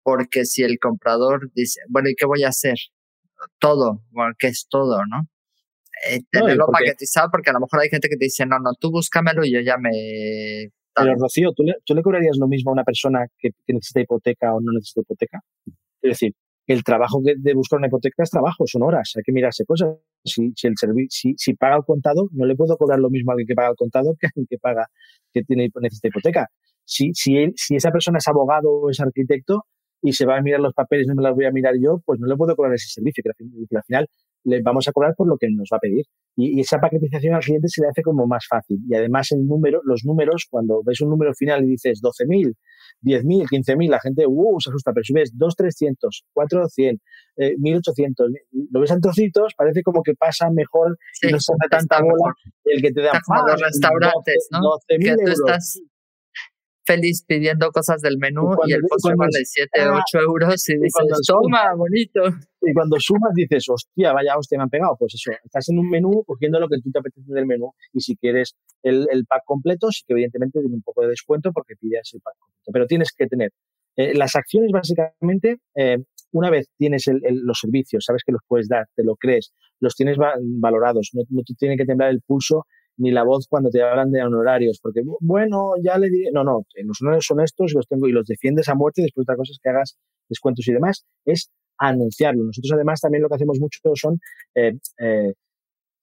porque 0.03 0.45
si 0.45 0.63
el 0.63 0.77
comprador 0.79 1.51
dice, 1.53 1.81
bueno, 1.89 2.09
¿y 2.09 2.15
qué 2.15 2.25
voy 2.25 2.43
a 2.43 2.49
hacer? 2.49 2.75
Todo, 3.59 4.03
bueno, 4.11 4.33
¿qué 4.37 4.47
es 4.47 4.67
todo, 4.69 4.99
no? 5.05 5.27
Eh, 6.09 6.21
tenerlo 6.29 6.67
paquetizado, 6.71 7.29
porque 7.31 7.49
a 7.49 7.53
lo 7.53 7.61
mejor 7.61 7.79
hay 7.79 7.89
gente 7.89 8.09
que 8.09 8.17
te 8.17 8.25
dice, 8.25 8.45
no, 8.45 8.59
no, 8.59 8.73
tú 8.79 8.91
búscamelo 8.91 9.45
y 9.45 9.53
yo 9.53 9.61
ya 9.61 9.77
me... 9.77 10.71
Pero 10.95 11.15
Rocío, 11.15 11.51
¿tú 11.53 11.63
le, 11.63 11.75
¿tú 11.85 11.95
le 11.95 12.03
cobrarías 12.03 12.37
lo 12.37 12.47
mismo 12.47 12.71
a 12.71 12.73
una 12.73 12.83
persona 12.83 13.25
que, 13.37 13.49
necesita 13.67 14.01
hipoteca 14.01 14.53
o 14.53 14.61
no 14.61 14.71
necesita 14.73 15.01
hipoteca? 15.01 15.39
Es 15.65 16.09
decir, 16.09 16.35
el 16.67 16.83
trabajo 16.83 17.19
de 17.23 17.53
buscar 17.53 17.77
una 17.77 17.87
hipoteca 17.87 18.23
es 18.23 18.29
trabajo, 18.29 18.65
son 18.65 18.83
horas, 18.83 19.11
hay 19.15 19.23
que 19.23 19.31
mirarse 19.31 19.65
cosas. 19.65 19.97
Si, 20.23 20.53
si, 20.55 20.67
el 20.67 20.75
si, 21.09 21.33
si 21.37 21.53
paga 21.55 21.75
al 21.75 21.85
contado, 21.85 22.29
no 22.31 22.45
le 22.45 22.55
puedo 22.55 22.77
cobrar 22.77 22.99
lo 22.99 23.09
mismo 23.09 23.31
a 23.31 23.33
alguien 23.33 23.47
que 23.47 23.55
paga 23.55 23.69
al 23.69 23.75
contado 23.75 24.15
que 24.19 24.27
a 24.27 24.29
alguien 24.29 24.47
que 24.49 24.57
paga, 24.57 24.87
que 25.33 25.43
tiene, 25.43 25.69
necesita 25.81 26.07
hipoteca. 26.07 26.47
Si, 26.85 27.11
si, 27.13 27.51
si 27.55 27.75
esa 27.75 27.91
persona 27.91 28.19
es 28.19 28.27
abogado 28.27 28.69
o 28.69 28.89
es 28.89 28.99
arquitecto, 28.99 29.65
y 30.03 30.11
se 30.11 30.25
va 30.25 30.37
a 30.37 30.41
mirar 30.41 30.59
los 30.59 30.73
papeles, 30.73 31.07
no 31.07 31.15
me 31.15 31.23
los 31.23 31.33
voy 31.33 31.45
a 31.45 31.51
mirar 31.51 31.75
yo, 31.81 32.01
pues 32.05 32.19
no 32.19 32.27
le 32.27 32.35
puedo 32.35 32.55
cobrar 32.55 32.75
ese 32.75 32.89
servicio, 32.89 33.23
que 33.23 33.29
al 33.77 33.83
final 33.83 34.07
le 34.45 34.61
vamos 34.61 34.87
a 34.87 34.91
cobrar 34.91 35.15
por 35.15 35.27
lo 35.27 35.37
que 35.37 35.47
nos 35.49 35.69
va 35.71 35.77
a 35.77 35.79
pedir. 35.79 36.05
Y, 36.35 36.59
esa 36.59 36.79
paquetización 36.79 37.35
al 37.35 37.41
cliente 37.41 37.67
se 37.67 37.81
le 37.81 37.87
hace 37.87 38.01
como 38.01 38.25
más 38.27 38.45
fácil. 38.49 38.79
Y 38.87 38.95
además 38.95 39.31
el 39.31 39.45
número, 39.45 39.81
los 39.83 40.03
números, 40.05 40.47
cuando 40.49 40.81
ves 40.83 41.01
un 41.01 41.09
número 41.09 41.33
final 41.33 41.63
y 41.63 41.69
dices 41.69 42.01
12.000, 42.01 42.53
10.000, 43.03 43.45
15.000, 43.49 43.89
la 43.89 43.99
gente 43.99 44.23
uh, 44.27 44.59
se 44.59 44.69
asusta, 44.69 44.91
pero 44.93 45.03
si 45.03 45.13
ves 45.13 45.33
2.300, 45.35 45.95
4.100, 46.33 46.99
eh, 47.37 47.55
1.800, 47.57 48.13
lo 48.71 48.79
ves 48.79 48.91
en 48.91 49.01
trocitos, 49.01 49.53
parece 49.55 49.83
como 49.83 50.01
que 50.03 50.13
pasa 50.15 50.49
mejor 50.49 50.97
y 51.21 51.31
no 51.31 51.39
se 51.39 51.53
tanta 51.69 52.01
bola 52.01 52.33
el 52.65 52.81
que 52.81 52.91
te 52.91 53.01
da 53.01 53.11
como 53.25 53.47
los 53.47 53.61
restaurantes, 53.61 54.47
12, 54.51 54.61
¿no? 54.61 54.77
que 54.87 55.23
tú 55.23 55.31
estás 55.31 55.81
feliz 56.85 57.23
pidiendo 57.25 57.71
cosas 57.71 58.01
del 58.01 58.17
menú 58.17 58.55
y, 58.67 58.73
el 58.73 58.81
postre 58.87 59.13
vale 59.15 59.31
7, 59.43 59.69
8 59.89 60.19
euros 60.27 60.69
y, 60.69 60.77
dices, 60.77 61.27
toma, 61.27 61.73
bonito. 61.75 62.21
Y 62.61 62.73
cuando 62.73 62.97
sumas 62.99 63.33
dices, 63.33 63.65
hostia, 63.69 64.13
vaya 64.13 64.37
hostia, 64.37 64.57
me 64.57 64.63
han 64.63 64.69
pegado. 64.69 64.95
Pues 64.97 65.15
eso, 65.15 65.31
estás 65.43 65.69
en 65.69 65.79
un 65.79 65.89
menú 65.89 66.23
cogiendo 66.25 66.59
lo 66.59 66.67
que 66.67 66.77
tú 66.83 66.91
te 66.91 66.99
apetece 66.99 67.33
del 67.33 67.45
menú 67.45 67.71
y 67.93 68.01
si 68.01 68.15
quieres 68.15 68.55
el, 68.83 69.07
el 69.11 69.25
pack 69.25 69.43
completo, 69.45 69.91
sí 69.91 70.03
que 70.07 70.13
evidentemente 70.13 70.59
tiene 70.59 70.75
un 70.75 70.81
poco 70.81 71.01
de 71.01 71.09
descuento 71.09 71.51
porque 71.53 71.75
pides 71.75 72.11
el 72.13 72.21
pack 72.21 72.35
completo. 72.37 72.71
Pero 72.71 72.85
tienes 72.87 73.11
que 73.17 73.27
tener 73.27 73.51
eh, 73.95 74.13
las 74.15 74.35
acciones 74.35 74.71
básicamente, 74.71 75.57
eh, 75.75 75.97
una 76.31 76.49
vez 76.49 76.67
tienes 76.77 77.07
el, 77.07 77.21
los 77.43 77.59
servicios, 77.59 78.05
sabes 78.05 78.23
que 78.25 78.31
los 78.31 78.41
puedes 78.47 78.67
dar, 78.67 78.87
te 78.95 79.03
lo 79.03 79.15
crees, 79.15 79.53
los 79.79 79.93
tienes 79.95 80.17
valorados, 80.17 81.11
no, 81.13 81.21
no 81.29 81.43
te 81.43 81.53
tiene 81.53 81.77
que 81.77 81.85
temblar 81.85 82.09
el 82.09 82.21
pulso 82.25 82.65
ni 82.97 83.11
la 83.11 83.23
voz 83.23 83.47
cuando 83.47 83.69
te 83.69 83.81
hablan 83.81 84.11
de 84.11 84.21
honorarios, 84.21 84.79
porque 84.81 85.01
bueno, 85.19 85.73
ya 85.83 85.97
le 85.97 86.09
diré, 86.09 86.31
no, 86.31 86.43
no, 86.43 86.63
los 86.83 87.01
honorarios 87.01 87.25
son 87.25 87.41
estos 87.41 87.71
y 87.71 87.75
los 87.75 87.87
tengo 87.87 88.07
y 88.07 88.11
los 88.11 88.25
defiendes 88.25 88.69
a 88.69 88.75
muerte 88.75 89.01
y 89.01 89.05
después 89.05 89.25
otra 89.25 89.35
cosa 89.35 89.51
es 89.51 89.59
que 89.61 89.69
hagas 89.69 89.97
descuentos 90.29 90.67
y 90.67 90.73
demás, 90.73 91.05
es 91.25 91.49
anunciarlo. 91.77 92.43
Nosotros 92.43 92.71
además 92.73 93.01
también 93.01 93.23
lo 93.23 93.29
que 93.29 93.35
hacemos 93.35 93.59
mucho 93.59 93.79
son 93.95 94.19
eh, 94.55 94.73
eh, 94.99 95.33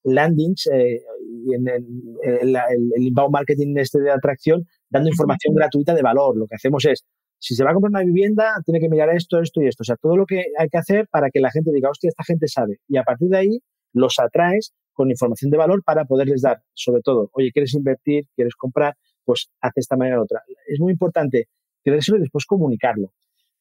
landings 0.03 0.67
eh, 0.67 1.01
y 1.45 1.53
en, 1.53 1.67
el, 1.67 2.57
inbound 2.97 3.33
marketing 3.33 3.75
este 3.77 3.99
de 4.01 4.11
atracción, 4.11 4.65
dando 4.89 5.09
información 5.09 5.53
gratuita 5.55 5.93
de 5.93 6.01
valor. 6.01 6.37
Lo 6.37 6.47
que 6.47 6.55
hacemos 6.55 6.85
es, 6.85 7.03
si 7.39 7.55
se 7.55 7.63
va 7.63 7.71
a 7.71 7.73
comprar 7.73 7.91
una 7.91 8.03
vivienda, 8.03 8.55
tiene 8.65 8.79
que 8.79 8.89
mirar 8.89 9.09
esto, 9.15 9.39
esto 9.39 9.61
y 9.61 9.67
esto. 9.67 9.81
O 9.81 9.85
sea, 9.85 9.95
todo 9.95 10.15
lo 10.17 10.25
que 10.25 10.45
hay 10.57 10.69
que 10.69 10.77
hacer 10.77 11.07
para 11.09 11.29
que 11.29 11.39
la 11.39 11.51
gente 11.51 11.71
diga, 11.73 11.89
hostia, 11.89 12.09
esta 12.09 12.23
gente 12.23 12.47
sabe. 12.47 12.77
Y 12.87 12.97
a 12.97 13.03
partir 13.03 13.29
de 13.29 13.37
ahí 13.37 13.59
los 13.93 14.19
atraes 14.19 14.73
con 14.93 15.09
información 15.09 15.51
de 15.51 15.57
valor 15.57 15.83
para 15.83 16.05
poderles 16.05 16.41
dar, 16.41 16.61
sobre 16.73 17.01
todo, 17.01 17.29
oye, 17.33 17.51
¿quieres 17.51 17.73
invertir? 17.73 18.25
¿Quieres 18.35 18.55
comprar? 18.55 18.95
Pues 19.23 19.49
hace 19.61 19.79
esta 19.79 19.95
manera 19.95 20.19
u 20.19 20.23
otra. 20.23 20.41
Es 20.67 20.79
muy 20.79 20.91
importante 20.93 21.47
creérselo 21.83 22.17
y 22.17 22.21
después 22.21 22.45
comunicarlo. 22.45 23.13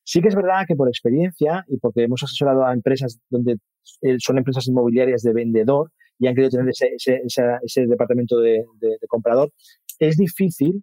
Sí 0.05 0.21
que 0.21 0.29
es 0.29 0.35
verdad 0.35 0.65
que 0.67 0.75
por 0.75 0.89
experiencia 0.89 1.65
y 1.69 1.79
porque 1.79 2.03
hemos 2.03 2.23
asesorado 2.23 2.65
a 2.65 2.73
empresas 2.73 3.21
donde 3.29 3.59
eh, 4.03 4.17
son 4.19 4.39
empresas 4.39 4.67
inmobiliarias 4.67 5.23
de 5.23 5.33
vendedor 5.33 5.93
y 6.19 6.27
han 6.27 6.35
querido 6.35 6.51
tener 6.51 6.69
ese, 6.69 7.23
ese, 7.25 7.87
departamento 7.87 8.39
de, 8.41 8.65
de, 8.79 8.99
comprador, 9.09 9.53
es 9.99 10.17
difícil 10.17 10.83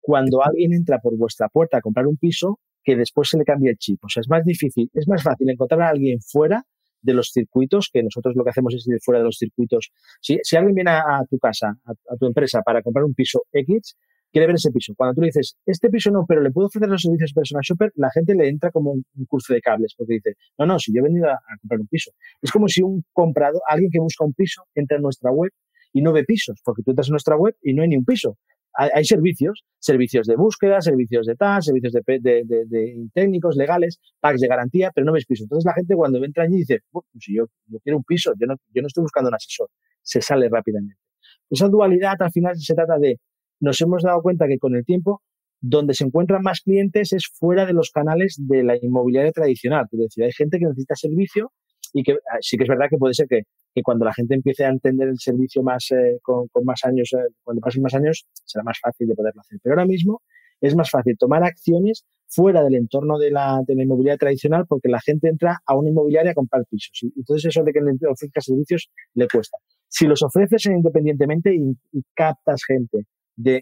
cuando 0.00 0.44
alguien 0.44 0.74
entra 0.74 0.98
por 0.98 1.16
vuestra 1.16 1.48
puerta 1.48 1.78
a 1.78 1.80
comprar 1.80 2.06
un 2.06 2.16
piso 2.16 2.60
que 2.84 2.94
después 2.94 3.28
se 3.28 3.38
le 3.38 3.44
cambie 3.44 3.70
el 3.70 3.78
chip. 3.78 4.04
O 4.04 4.08
sea, 4.08 4.20
es 4.20 4.28
más 4.28 4.44
difícil, 4.44 4.90
es 4.94 5.08
más 5.08 5.22
fácil 5.22 5.48
encontrar 5.48 5.82
a 5.82 5.88
alguien 5.88 6.20
fuera 6.20 6.64
de 7.06 7.14
los 7.14 7.30
circuitos, 7.32 7.88
que 7.92 8.02
nosotros 8.02 8.34
lo 8.36 8.44
que 8.44 8.50
hacemos 8.50 8.74
es 8.74 8.86
ir 8.86 8.98
fuera 9.00 9.20
de 9.20 9.24
los 9.24 9.38
circuitos. 9.38 9.90
Si, 10.20 10.38
si 10.42 10.56
alguien 10.56 10.74
viene 10.74 10.90
a, 10.90 11.24
tu 11.30 11.38
casa, 11.38 11.78
a, 11.84 12.16
tu 12.16 12.26
empresa, 12.26 12.62
para 12.62 12.82
comprar 12.82 13.04
un 13.04 13.14
piso 13.14 13.44
X, 13.52 13.96
quiere 14.32 14.48
ver 14.48 14.56
ese 14.56 14.70
piso. 14.70 14.92
Cuando 14.96 15.14
tú 15.14 15.20
le 15.20 15.28
dices, 15.28 15.56
este 15.64 15.88
piso 15.88 16.10
no, 16.10 16.24
pero 16.28 16.42
le 16.42 16.50
puedo 16.50 16.66
ofrecer 16.66 16.88
los 16.88 17.00
servicios 17.00 17.32
personal 17.32 17.62
shopper, 17.62 17.92
la 17.94 18.10
gente 18.10 18.34
le 18.34 18.48
entra 18.48 18.70
como 18.70 18.92
un, 18.92 19.04
curso 19.26 19.54
de 19.54 19.60
cables, 19.60 19.94
porque 19.96 20.14
dice, 20.14 20.34
no, 20.58 20.66
no, 20.66 20.78
si 20.78 20.92
yo 20.92 21.00
he 21.00 21.02
venido 21.04 21.30
a, 21.30 21.40
comprar 21.60 21.80
un 21.80 21.86
piso. 21.86 22.10
Es 22.42 22.50
como 22.50 22.68
si 22.68 22.82
un 22.82 23.04
comprado, 23.12 23.60
alguien 23.68 23.90
que 23.90 24.00
busca 24.00 24.24
un 24.24 24.34
piso, 24.34 24.64
entra 24.74 24.96
en 24.96 25.02
nuestra 25.02 25.30
web 25.30 25.52
y 25.92 26.02
no 26.02 26.12
ve 26.12 26.24
pisos, 26.24 26.60
porque 26.64 26.82
tú 26.82 26.90
entras 26.90 27.08
en 27.08 27.12
nuestra 27.12 27.36
web 27.36 27.54
y 27.62 27.72
no 27.72 27.82
hay 27.82 27.88
ni 27.88 27.96
un 27.96 28.04
piso 28.04 28.36
hay, 28.76 29.04
servicios, 29.04 29.64
servicios 29.78 30.26
de 30.26 30.36
búsqueda, 30.36 30.80
servicios 30.80 31.26
de 31.26 31.34
TAS, 31.34 31.64
servicios 31.66 31.92
de, 31.92 32.02
de, 32.20 33.08
técnicos, 33.14 33.56
legales, 33.56 33.98
packs 34.20 34.40
de 34.40 34.48
garantía, 34.48 34.90
pero 34.94 35.06
no 35.06 35.12
ves 35.12 35.24
piso. 35.26 35.44
Entonces 35.44 35.64
la 35.64 35.74
gente 35.74 35.94
cuando 35.94 36.22
entra 36.22 36.44
allí 36.44 36.56
dice, 36.58 36.80
pues 36.90 37.06
si 37.18 37.36
yo, 37.36 37.46
quiero 37.82 37.98
un 37.98 38.04
piso, 38.04 38.32
yo 38.38 38.46
no, 38.46 38.56
yo 38.74 38.82
no 38.82 38.88
estoy 38.88 39.02
buscando 39.02 39.28
un 39.28 39.34
asesor, 39.34 39.68
se 40.02 40.20
sale 40.20 40.48
rápidamente. 40.50 41.00
Esa 41.48 41.68
dualidad 41.68 42.14
al 42.20 42.30
final 42.30 42.56
se 42.56 42.74
trata 42.74 42.98
de, 42.98 43.18
nos 43.60 43.80
hemos 43.80 44.02
dado 44.02 44.20
cuenta 44.20 44.46
que 44.46 44.58
con 44.58 44.76
el 44.76 44.84
tiempo, 44.84 45.22
donde 45.60 45.94
se 45.94 46.04
encuentran 46.04 46.42
más 46.42 46.60
clientes 46.60 47.12
es 47.12 47.28
fuera 47.32 47.64
de 47.64 47.72
los 47.72 47.90
canales 47.90 48.36
de 48.38 48.62
la 48.62 48.76
inmobiliaria 48.80 49.32
tradicional. 49.32 49.86
Es 49.90 49.98
decir, 49.98 50.24
hay 50.24 50.32
gente 50.32 50.58
que 50.58 50.66
necesita 50.66 50.94
servicio 50.96 51.52
y 51.92 52.02
que 52.02 52.12
ah, 52.12 52.38
sí 52.40 52.56
que 52.56 52.64
es 52.64 52.68
verdad 52.68 52.86
que 52.90 52.98
puede 52.98 53.14
ser 53.14 53.26
que, 53.26 53.42
que 53.76 53.82
cuando 53.82 54.06
la 54.06 54.14
gente 54.14 54.34
empiece 54.34 54.64
a 54.64 54.70
entender 54.70 55.06
el 55.06 55.18
servicio 55.18 55.62
más 55.62 55.90
eh, 55.90 56.18
con, 56.22 56.48
más 56.64 56.82
años, 56.84 57.12
eh, 57.12 57.30
cuando 57.44 57.60
pasen 57.60 57.82
más 57.82 57.92
años, 57.92 58.26
será 58.46 58.64
más 58.64 58.78
fácil 58.80 59.06
de 59.06 59.14
poderlo 59.14 59.42
hacer. 59.42 59.58
Pero 59.62 59.74
ahora 59.74 59.84
mismo 59.84 60.22
es 60.62 60.74
más 60.74 60.88
fácil 60.88 61.14
tomar 61.18 61.44
acciones 61.44 62.06
fuera 62.26 62.64
del 62.64 62.74
entorno 62.76 63.18
de 63.18 63.30
la, 63.30 63.60
de 63.66 63.74
la 63.74 63.82
inmobiliaria 63.82 64.16
tradicional 64.16 64.64
porque 64.66 64.88
la 64.88 64.98
gente 64.98 65.28
entra 65.28 65.60
a 65.66 65.76
una 65.76 65.90
inmobiliaria 65.90 66.30
a 66.30 66.34
comprar 66.34 66.64
pisos. 66.70 66.98
Y 67.02 67.12
entonces 67.18 67.50
eso 67.50 67.62
de 67.64 67.72
que 67.74 67.80
le 67.82 68.08
ofrezca 68.08 68.40
servicios 68.40 68.88
le 69.12 69.28
cuesta. 69.28 69.58
Si 69.88 70.06
los 70.06 70.22
ofreces 70.22 70.64
independientemente 70.64 71.54
y, 71.54 71.76
captas 72.14 72.62
gente 72.66 73.04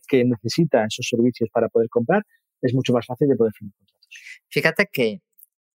que 0.06 0.24
necesita 0.24 0.84
esos 0.84 1.08
servicios 1.08 1.50
para 1.52 1.68
poder 1.68 1.88
comprar, 1.88 2.22
es 2.62 2.72
mucho 2.72 2.92
más 2.92 3.04
fácil 3.04 3.26
de 3.26 3.34
poder 3.34 3.52
firmar 3.58 3.74
contratos. 3.76 4.08
Fíjate 4.48 4.86
que 4.92 5.18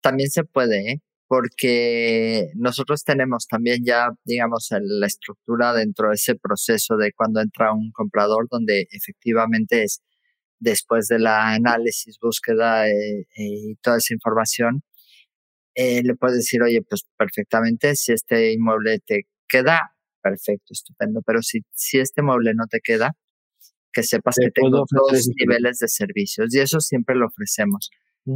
también 0.01 0.29
se 0.29 0.43
puede, 0.43 0.91
¿eh? 0.91 1.01
Porque 1.29 2.51
nosotros 2.55 3.03
tenemos 3.05 3.47
también 3.47 3.85
ya, 3.85 4.11
digamos, 4.25 4.69
la 4.71 5.07
estructura 5.07 5.73
dentro 5.73 6.09
de 6.09 6.15
ese 6.15 6.35
proceso 6.35 6.97
de 6.97 7.13
cuando 7.13 7.41
entra 7.41 7.73
un 7.73 7.91
comprador, 7.93 8.47
donde 8.51 8.87
efectivamente 8.91 9.85
es 9.85 10.03
después 10.59 11.09
de 11.09 11.19
la 11.19 11.55
análisis, 11.55 12.19
búsqueda 12.21 12.89
eh, 12.89 13.21
eh, 13.21 13.27
y 13.37 13.75
toda 13.77 13.99
esa 13.99 14.15
información, 14.15 14.83
eh, 15.75 16.03
le 16.03 16.15
puedes 16.15 16.37
decir, 16.37 16.63
oye, 16.63 16.83
pues 16.83 17.05
perfectamente, 17.17 17.95
si 17.97 18.13
este 18.13 18.53
inmueble 18.53 19.01
te 19.01 19.27
queda, 19.49 19.95
perfecto, 20.23 20.73
estupendo, 20.73 21.21
pero 21.27 21.43
si, 21.43 21.61
si 21.73 21.99
este 21.99 22.23
mueble 22.23 22.55
no 22.55 22.67
te 22.67 22.81
queda, 22.81 23.13
que 23.93 24.03
sepas 24.03 24.37
que 24.41 24.51
tengo 24.51 24.85
dos 24.91 25.29
niveles 25.37 25.79
de 25.79 25.89
servicios 25.89 26.55
y 26.55 26.61
eso 26.61 26.81
siempre 26.81 27.15
lo 27.15 27.27
ofrecemos 27.27 27.91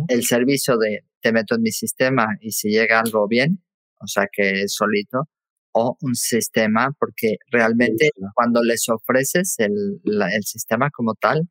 el 0.09 0.24
servicio 0.24 0.77
de 0.77 1.05
te 1.20 1.33
meto 1.33 1.57
en 1.57 1.62
mi 1.62 1.70
sistema 1.70 2.37
y 2.40 2.53
si 2.53 2.70
llega 2.70 3.01
algo 3.01 3.27
bien, 3.27 3.62
o 4.01 4.07
sea 4.07 4.27
que 4.31 4.62
es 4.62 4.74
solito, 4.74 5.29
o 5.72 5.96
un 6.01 6.14
sistema, 6.14 6.90
porque 6.98 7.37
realmente 7.51 8.11
cuando 8.35 8.62
les 8.62 8.88
ofreces 8.88 9.57
el, 9.59 10.01
el, 10.05 10.42
sistema 10.42 10.90
como 10.90 11.14
tal, 11.14 11.48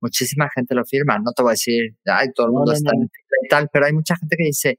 muchísima 0.00 0.48
gente 0.54 0.74
lo 0.74 0.84
firma. 0.84 1.18
No 1.18 1.32
te 1.32 1.42
voy 1.42 1.50
a 1.50 1.52
decir, 1.52 1.96
ay, 2.06 2.28
todo 2.34 2.46
el 2.46 2.52
mundo 2.52 2.72
está 2.72 2.90
en 2.94 3.04
y 3.04 3.48
tal, 3.48 3.68
pero 3.72 3.86
hay 3.86 3.92
mucha 3.92 4.16
gente 4.16 4.36
que 4.36 4.44
dice, 4.44 4.78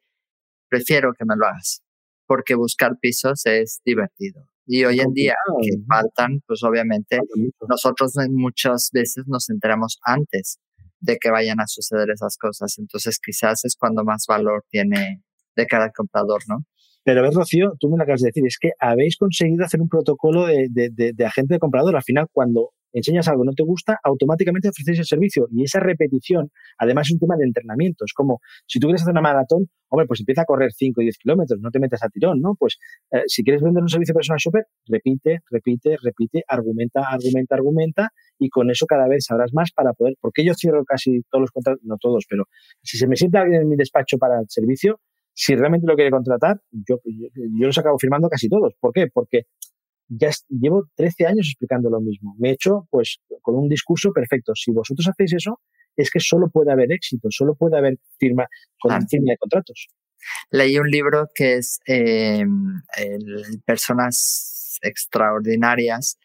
prefiero 0.69 1.13
que 1.17 1.25
me 1.25 1.35
lo 1.35 1.47
hagas, 1.47 1.81
porque 2.27 2.55
buscar 2.55 2.97
pisos 2.99 3.45
es 3.45 3.81
divertido. 3.85 4.45
Y 4.65 4.85
hoy 4.85 4.99
en 4.99 5.11
día 5.13 5.35
que 5.61 5.71
faltan, 5.87 6.41
pues 6.45 6.63
obviamente 6.63 7.19
nosotros 7.67 8.13
muchas 8.29 8.89
veces 8.93 9.25
nos 9.27 9.49
enteramos 9.49 9.99
antes 10.03 10.59
de 11.01 11.17
que 11.17 11.29
vayan 11.29 11.59
a 11.59 11.67
suceder 11.67 12.09
esas 12.11 12.37
cosas. 12.37 12.77
Entonces 12.77 13.19
quizás 13.19 13.65
es 13.65 13.75
cuando 13.75 14.03
más 14.03 14.25
valor 14.27 14.63
tiene 14.69 15.21
de 15.55 15.67
cara 15.67 15.85
al 15.85 15.91
comprador, 15.91 16.41
¿no? 16.47 16.63
Pero 17.03 17.19
a 17.19 17.23
ver, 17.23 17.33
Rocío, 17.33 17.73
tú 17.79 17.89
me 17.89 17.97
lo 17.97 18.03
acabas 18.03 18.21
de 18.21 18.27
decir, 18.27 18.43
es 18.45 18.57
que 18.59 18.71
habéis 18.79 19.17
conseguido 19.17 19.65
hacer 19.65 19.81
un 19.81 19.89
protocolo 19.89 20.45
de, 20.45 20.67
de, 20.69 21.13
de 21.13 21.25
agente 21.25 21.55
de 21.55 21.59
comprador. 21.59 21.95
Al 21.95 22.03
final, 22.03 22.27
cuando 22.31 22.69
enseñas 22.93 23.27
algo 23.27 23.43
no 23.43 23.53
te 23.53 23.63
gusta, 23.63 23.99
automáticamente 24.03 24.69
ofreces 24.69 24.99
el 24.99 25.05
servicio. 25.05 25.47
Y 25.51 25.63
esa 25.63 25.79
repetición, 25.79 26.51
además, 26.77 27.07
es 27.07 27.13
un 27.13 27.19
tema 27.19 27.35
de 27.37 27.45
entrenamiento. 27.45 28.05
Es 28.05 28.13
como, 28.13 28.39
si 28.67 28.79
tú 28.79 28.87
quieres 28.87 29.01
hacer 29.01 29.11
una 29.11 29.21
maratón, 29.21 29.69
hombre, 29.89 30.07
pues 30.07 30.21
empieza 30.21 30.43
a 30.43 30.45
correr 30.45 30.71
5 30.71 31.01
y 31.01 31.05
10 31.05 31.17
kilómetros, 31.17 31.59
no 31.61 31.69
te 31.69 31.79
metas 31.79 32.03
a 32.03 32.09
tirón, 32.09 32.39
¿no? 32.39 32.55
Pues 32.57 32.77
eh, 33.11 33.23
si 33.27 33.43
quieres 33.43 33.61
vender 33.61 33.83
un 33.83 33.89
servicio 33.89 34.13
personal 34.13 34.39
shopper, 34.39 34.65
repite, 34.87 35.39
repite, 35.49 35.97
repite, 36.01 36.43
argumenta, 36.47 37.01
argumenta, 37.09 37.55
argumenta, 37.55 38.09
y 38.39 38.49
con 38.49 38.69
eso 38.69 38.85
cada 38.85 39.07
vez 39.07 39.25
sabrás 39.25 39.53
más 39.53 39.71
para 39.71 39.93
poder, 39.93 40.15
porque 40.19 40.45
yo 40.45 40.53
cierro 40.53 40.83
casi 40.85 41.21
todos 41.29 41.41
los 41.41 41.51
contratos, 41.51 41.81
no 41.83 41.97
todos, 41.97 42.25
pero 42.29 42.45
si 42.81 42.97
se 42.97 43.07
me 43.07 43.15
sienta 43.15 43.41
alguien 43.41 43.63
en 43.63 43.69
mi 43.69 43.75
despacho 43.75 44.17
para 44.17 44.39
el 44.39 44.45
servicio, 44.47 44.99
si 45.33 45.55
realmente 45.55 45.87
lo 45.87 45.95
quiere 45.95 46.11
contratar, 46.11 46.61
yo, 46.71 46.97
yo 47.05 47.67
los 47.67 47.77
acabo 47.77 47.97
firmando 47.97 48.29
casi 48.29 48.49
todos. 48.49 48.73
¿Por 48.79 48.91
qué? 48.93 49.07
Porque 49.07 49.43
ya 50.13 50.29
llevo 50.49 50.89
13 50.95 51.25
años 51.25 51.47
explicando 51.47 51.89
lo 51.89 52.01
mismo. 52.01 52.35
Me 52.37 52.49
he 52.49 52.53
hecho, 52.53 52.87
pues, 52.89 53.19
con 53.41 53.55
un 53.55 53.69
discurso 53.69 54.11
perfecto. 54.11 54.53
Si 54.55 54.71
vosotros 54.71 55.07
hacéis 55.07 55.33
eso, 55.33 55.61
es 55.95 56.09
que 56.09 56.19
solo 56.19 56.49
puede 56.49 56.71
haber 56.71 56.91
éxito, 56.91 57.29
solo 57.31 57.55
puede 57.55 57.77
haber 57.77 57.97
firma, 58.19 58.45
con 58.79 59.07
firma 59.07 59.31
de 59.31 59.37
contratos. 59.37 59.87
Leí 60.51 60.77
un 60.77 60.89
libro 60.89 61.29
que 61.33 61.55
es 61.55 61.79
eh, 61.87 62.45
Personas 63.65 64.79
Extraordinarias 64.81 66.17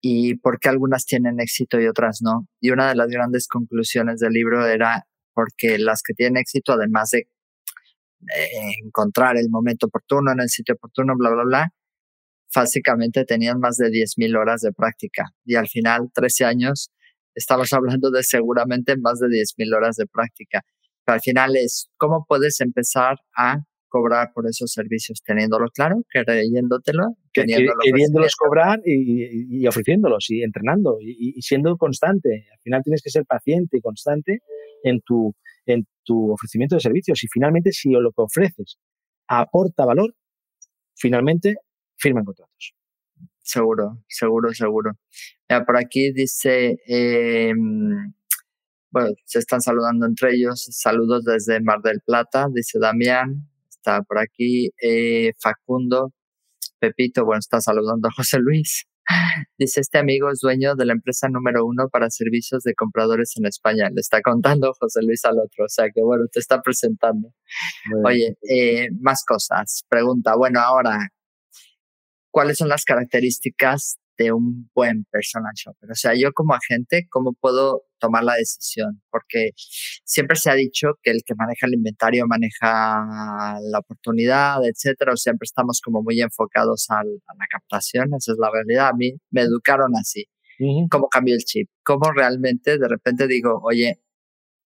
y 0.00 0.36
por 0.36 0.58
qué 0.58 0.68
algunas 0.68 1.04
tienen 1.04 1.40
éxito 1.40 1.80
y 1.80 1.86
otras 1.86 2.20
no. 2.22 2.46
Y 2.60 2.70
una 2.70 2.88
de 2.88 2.94
las 2.94 3.08
grandes 3.08 3.48
conclusiones 3.48 4.20
del 4.20 4.32
libro 4.32 4.66
era 4.66 5.06
porque 5.34 5.78
las 5.78 6.02
que 6.02 6.14
tienen 6.14 6.38
éxito, 6.38 6.72
además 6.72 7.10
de 7.10 7.28
encontrar 8.84 9.36
el 9.36 9.50
momento 9.50 9.86
oportuno 9.86 10.30
en 10.32 10.40
el 10.40 10.48
sitio 10.48 10.76
oportuno, 10.76 11.14
bla, 11.16 11.30
bla, 11.30 11.44
bla, 11.44 11.72
básicamente 12.54 13.24
tenían 13.24 13.58
más 13.58 13.76
de 13.76 13.88
10.000 13.88 14.38
horas 14.38 14.60
de 14.60 14.72
práctica. 14.72 15.30
Y 15.44 15.54
al 15.56 15.68
final, 15.68 16.10
13 16.12 16.44
años, 16.44 16.90
estamos 17.34 17.72
hablando 17.72 18.10
de 18.10 18.22
seguramente 18.22 18.96
más 18.96 19.18
de 19.18 19.28
10.000 19.28 19.76
horas 19.76 19.96
de 19.96 20.06
práctica. 20.06 20.62
Pero 21.04 21.14
al 21.14 21.20
final 21.20 21.56
es 21.56 21.88
cómo 21.96 22.24
puedes 22.28 22.60
empezar 22.60 23.16
a 23.36 23.58
cobrar 23.88 24.30
por 24.32 24.46
esos 24.48 24.72
servicios 24.72 25.20
teniéndolo 25.22 25.66
claro, 25.68 26.02
creyéndotelo, 26.08 27.16
queriéndolos 27.32 28.36
cobrar 28.36 28.80
y, 28.86 29.66
ofreciéndolos 29.66 30.30
y 30.30 30.42
entrenando 30.42 30.96
y, 30.98 31.40
siendo 31.42 31.76
constante. 31.76 32.46
Al 32.50 32.58
final 32.62 32.82
tienes 32.82 33.02
que 33.02 33.10
ser 33.10 33.26
paciente 33.26 33.76
y 33.76 33.80
constante 33.82 34.38
en 34.82 35.00
tu, 35.04 35.34
en 35.66 35.86
tu 36.04 36.32
ofrecimiento 36.32 36.76
de 36.76 36.80
servicios 36.80 37.22
y 37.22 37.26
finalmente 37.28 37.70
si 37.72 37.90
lo 37.90 38.10
que 38.12 38.22
ofreces 38.22 38.78
aporta 39.28 39.84
valor, 39.84 40.14
finalmente 40.96 41.56
firman 42.02 42.24
contratos. 42.24 42.74
Seguro, 43.42 44.02
seguro, 44.08 44.52
seguro. 44.52 44.92
por 45.66 45.76
aquí 45.76 46.12
dice, 46.12 46.78
em, 46.86 48.12
bueno, 48.90 49.10
se 49.24 49.38
están 49.38 49.60
saludando 49.60 50.06
entre 50.06 50.34
ellos. 50.34 50.68
Saludos 50.70 51.24
desde 51.24 51.60
Mar 51.60 51.80
del 51.82 52.00
Plata, 52.04 52.48
dice 52.52 52.78
Damián. 52.80 53.48
Está 53.68 54.02
por 54.02 54.18
aquí 54.18 54.70
eh, 54.82 55.32
Facundo. 55.40 56.12
Pepito, 56.78 57.24
bueno, 57.24 57.38
está 57.40 57.60
saludando 57.60 58.08
a 58.08 58.12
José 58.12 58.38
Luis. 58.40 58.86
Dice, 59.58 59.80
este 59.80 59.98
amigo 59.98 60.30
es 60.30 60.40
dueño 60.40 60.74
de 60.74 60.84
la 60.84 60.92
empresa 60.92 61.28
número 61.28 61.64
uno 61.64 61.88
para 61.88 62.10
servicios 62.10 62.62
de 62.64 62.74
compradores 62.74 63.34
en 63.36 63.46
España. 63.46 63.88
Le 63.92 64.00
está 64.00 64.20
contando 64.20 64.72
José 64.78 65.00
Luis 65.02 65.24
al 65.24 65.38
otro, 65.38 65.64
o 65.66 65.68
sea 65.68 65.86
que 65.94 66.02
bueno, 66.02 66.24
te 66.32 66.40
está 66.40 66.60
presentando. 66.60 67.32
Oye, 68.04 68.36
eh, 68.48 68.88
más 69.00 69.24
cosas. 69.24 69.84
Pregunta, 69.88 70.34
bueno, 70.36 70.60
ahora, 70.60 71.08
cuáles 72.32 72.56
son 72.56 72.68
las 72.68 72.84
características 72.84 73.98
de 74.18 74.32
un 74.32 74.70
buen 74.74 75.04
personal 75.10 75.52
shopper. 75.54 75.90
O 75.90 75.94
sea, 75.94 76.12
yo 76.14 76.32
como 76.32 76.54
agente, 76.54 77.06
¿cómo 77.10 77.32
puedo 77.32 77.84
tomar 77.98 78.24
la 78.24 78.34
decisión? 78.34 79.02
Porque 79.10 79.50
siempre 80.04 80.36
se 80.36 80.50
ha 80.50 80.54
dicho 80.54 80.98
que 81.02 81.10
el 81.10 81.22
que 81.24 81.34
maneja 81.34 81.66
el 81.66 81.74
inventario 81.74 82.26
maneja 82.26 83.58
la 83.62 83.78
oportunidad, 83.78 84.64
etcétera, 84.64 85.12
o 85.12 85.16
siempre 85.16 85.44
estamos 85.44 85.80
como 85.80 86.02
muy 86.02 86.20
enfocados 86.20 86.86
a 86.90 87.02
la 87.04 87.46
captación, 87.50 88.08
esa 88.16 88.32
es 88.32 88.38
la 88.38 88.50
realidad. 88.50 88.88
A 88.88 88.94
mí 88.94 89.12
me 89.30 89.42
educaron 89.42 89.92
así. 89.98 90.26
¿Cómo 90.90 91.08
cambio 91.08 91.34
el 91.34 91.40
chip? 91.40 91.68
¿Cómo 91.82 92.12
realmente 92.12 92.78
de 92.78 92.88
repente 92.88 93.26
digo, 93.26 93.60
oye, 93.62 94.00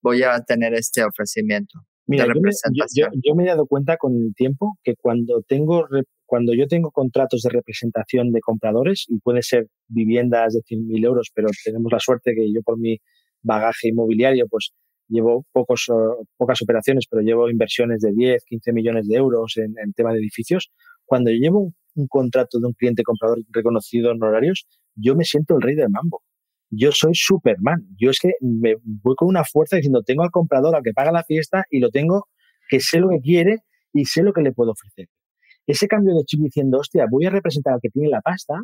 voy 0.03 0.23
a 0.23 0.41
tener 0.41 0.75
este 0.75 1.05
ofrecimiento? 1.05 1.81
Mira, 2.07 2.27
yo 2.27 3.35
me, 3.35 3.45
he 3.45 3.47
dado 3.47 3.67
cuenta 3.67 3.97
con 3.97 4.13
el 4.15 4.33
tiempo 4.35 4.79
que 4.85 4.95
cuando 4.95 5.43
tengo 5.43 5.87
cuando 6.27 6.55
yo 6.55 6.67
tengo 6.67 6.91
contratos 6.91 7.43
de 7.43 7.51
representación 7.51 8.33
de 8.33 8.41
compradores, 8.41 9.07
y 9.09 9.19
puede 9.21 9.43
ser 9.43 9.69
viviendas 9.89 10.55
de 10.55 10.61
100.000 10.61 11.05
euros, 11.07 11.31
pero 11.35 11.49
tenemos 11.65 11.91
la 11.93 12.01
suerte 12.01 12.35
que 12.35 12.53
yo 12.53 12.63
por 12.63 12.79
mi 12.79 12.99
bagaje 13.43 13.89
inmobiliario, 13.89 14.47
pues 14.49 14.73
llevo 15.09 15.47
pocos, 15.53 15.87
pocas 16.37 16.61
operaciones, 16.63 17.07
pero 17.09 17.23
llevo 17.23 17.49
inversiones 17.49 18.01
de 18.01 18.13
10, 18.13 18.45
15 18.45 18.73
millones 18.73 19.07
de 19.07 19.17
euros 19.17 19.57
en, 19.57 19.75
en 19.83 19.93
tema 19.93 20.13
de 20.13 20.19
edificios. 20.19 20.71
Cuando 21.05 21.31
yo 21.31 21.37
llevo 21.37 21.73
un, 21.95 22.09
contrato 22.09 22.59
de 22.59 22.67
un 22.67 22.73
cliente 22.73 23.05
comprador 23.05 23.39
reconocido 23.51 24.11
en 24.11 24.23
horarios, 24.23 24.67
yo 24.97 25.15
me 25.15 25.25
siento 25.25 25.55
el 25.57 25.63
rey 25.63 25.77
del 25.77 25.91
mambo. 25.91 26.23
Yo 26.71 26.91
soy 26.91 27.15
Superman. 27.15 27.87
Yo 27.97 28.11
es 28.11 28.19
que 28.21 28.33
me 28.41 28.75
voy 28.83 29.15
con 29.17 29.29
una 29.29 29.45
fuerza 29.45 29.77
diciendo, 29.77 30.03
tengo 30.03 30.25
al 30.25 30.31
comprador 30.31 30.75
al 30.75 30.83
que 30.83 30.93
paga 30.93 31.13
la 31.13 31.23
fiesta 31.23 31.65
y 31.71 31.79
lo 31.79 31.91
tengo 31.91 32.27
que 32.69 32.81
sé 32.81 32.99
lo 32.99 33.09
que 33.09 33.21
quiere 33.21 33.59
y 33.93 34.07
sé 34.07 34.25
lo 34.25 34.33
que 34.33 34.43
le 34.43 34.53
puedo 34.53 34.73
ofrecer 34.73 35.07
ese 35.67 35.89
cambio 35.89 36.15
de 36.15 36.25
chip 36.25 36.41
diciendo, 36.41 36.79
hostia, 36.79 37.07
voy 37.11 37.27
a 37.27 37.31
representar 37.31 37.75
al 37.75 37.81
que 37.81 37.91
tiene 37.91 38.09
la 38.09 38.21
pasta 38.21 38.55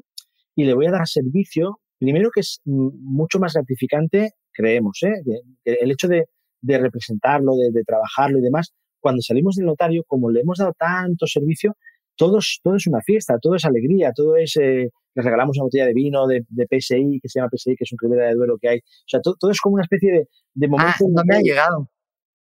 y 0.55 0.65
le 0.65 0.75
voy 0.75 0.87
a 0.87 0.93
dar 0.93 1.07
servicio, 1.07 1.81
primero 1.99 2.31
que 2.31 2.41
es 2.41 2.61
mucho 2.65 3.39
más 3.39 3.55
gratificante, 3.55 4.33
creemos, 4.53 5.01
¿eh? 5.03 5.23
el 5.65 5.91
hecho 5.91 6.09
de, 6.09 6.27
representarlo, 6.63 7.53
de, 7.57 7.83
trabajarlo 7.85 8.39
y 8.39 8.43
demás, 8.43 8.73
cuando 9.01 9.21
salimos 9.23 9.57
del 9.57 9.67
notario, 9.67 10.05
como 10.07 10.31
le 10.31 10.41
hemos 10.41 10.59
dado 10.59 10.75
tanto 10.79 11.27
servicio, 11.27 11.77
todo 12.15 12.39
es, 12.39 12.61
todo 12.63 12.77
es 12.77 12.87
una 12.87 13.01
fiesta, 13.01 13.39
todo 13.41 13.57
es 13.57 13.65
alegría, 13.65 14.13
todo 14.15 14.37
es, 14.37 14.57
eh, 14.57 14.91
le 15.15 15.23
regalamos 15.23 15.57
una 15.57 15.65
botella 15.65 15.87
de 15.87 15.95
vino 15.95 16.27
de, 16.27 16.45
PSI, 16.71 17.19
que 17.21 17.29
se 17.29 17.41
llama 17.41 17.51
PSI, 17.51 17.75
que 17.75 17.85
es 17.85 17.93
un 17.93 17.99
Ribera 18.01 18.29
de 18.29 18.35
Duero 18.35 18.59
que 18.61 18.69
hay. 18.69 18.79
O 18.79 19.09
sea, 19.09 19.21
todo, 19.21 19.51
es 19.51 19.61
como 19.61 19.75
una 19.75 19.83
especie 19.83 20.13
de, 20.13 20.29
de 20.55 20.69
momento. 20.69 20.93
Ah, 21.01 21.07
no 21.09 21.23
me 21.25 21.37
ha 21.37 21.41
llegado. 21.41 21.91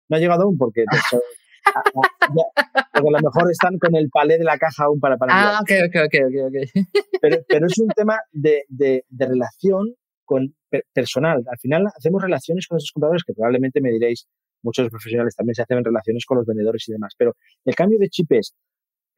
No 0.09 0.16
ha 0.16 0.20
llegado 0.20 0.42
aún 0.44 0.57
porque 0.57 0.85
porque 2.92 3.09
a 3.09 3.20
lo 3.20 3.31
mejor 3.31 3.51
están 3.51 3.79
con 3.79 3.94
el 3.96 4.11
palé 4.11 4.38
de 4.38 4.44
la 4.44 4.59
caja 4.59 4.85
aún 4.85 5.01
para 5.01 5.16
para 5.16 5.33
Ah, 5.35 5.61
ok, 5.61 5.70
ok, 5.87 5.96
ok, 6.07 6.14
ok. 6.48 6.87
Pero, 7.20 7.37
pero 7.48 7.66
es 7.66 7.79
un 7.79 7.88
tema 7.88 8.18
de, 8.33 8.64
de, 8.68 9.05
de 9.09 9.27
relación 9.27 9.94
con 10.25 10.55
personal. 10.92 11.44
Al 11.46 11.59
final 11.59 11.87
hacemos 11.96 12.22
relaciones 12.22 12.66
con 12.66 12.79
esos 12.79 12.90
compradores 12.92 13.22
que 13.25 13.35
probablemente 13.35 13.81
me 13.81 13.90
diréis, 13.90 14.27
muchos 14.62 14.88
profesionales 14.88 15.35
también 15.35 15.55
se 15.55 15.62
hacen 15.62 15.85
relaciones 15.85 16.25
con 16.25 16.38
los 16.38 16.46
vendedores 16.46 16.88
y 16.88 16.92
demás. 16.92 17.14
Pero 17.16 17.35
el 17.64 17.75
cambio 17.75 17.98
de 17.98 18.09
chip 18.09 18.33
es, 18.33 18.55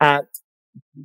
a, 0.00 0.22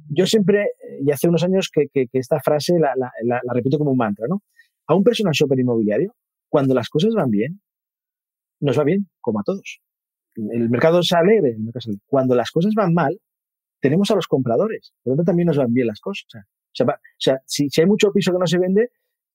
yo 0.10 0.26
siempre, 0.26 0.72
y 1.02 1.12
hace 1.12 1.28
unos 1.28 1.44
años 1.44 1.70
que, 1.72 1.88
que, 1.94 2.08
que 2.08 2.20
esta 2.20 2.40
frase 2.40 2.80
la, 2.80 2.94
la, 2.96 3.12
la, 3.24 3.42
la, 3.44 3.54
repito 3.54 3.78
como 3.78 3.92
un 3.92 3.98
mantra, 3.98 4.26
¿no? 4.28 4.42
A 4.88 4.96
un 4.96 5.04
personal 5.04 5.34
shopper 5.34 5.60
inmobiliario, 5.60 6.16
cuando 6.50 6.74
las 6.74 6.90
cosas 6.90 7.14
van 7.14 7.30
bien, 7.30 7.62
nos 8.60 8.80
va 8.80 8.84
bien, 8.84 9.08
como 9.22 9.40
a 9.40 9.44
todos 9.44 9.80
el 10.36 10.70
mercado 10.70 11.04
sale, 11.04 11.38
el 11.38 11.60
mercado. 11.60 11.94
Cuando 12.06 12.36
las 12.36 12.52
cosas 12.52 12.74
van 12.76 12.94
mal, 12.94 13.20
tenemos 13.80 14.12
a 14.12 14.16
los 14.16 14.28
compradores, 14.28 14.94
pero 15.04 15.16
también 15.24 15.48
nos 15.48 15.58
van 15.58 15.74
bien 15.74 15.88
las 15.88 16.00
cosas. 16.00 16.26
O 16.34 16.92
sea, 17.18 17.42
si, 17.46 17.68
hay 17.78 17.86
mucho 17.86 18.12
piso 18.12 18.32
que 18.32 18.40
no 18.40 18.48
se 18.48 18.60
vende, 18.60 18.90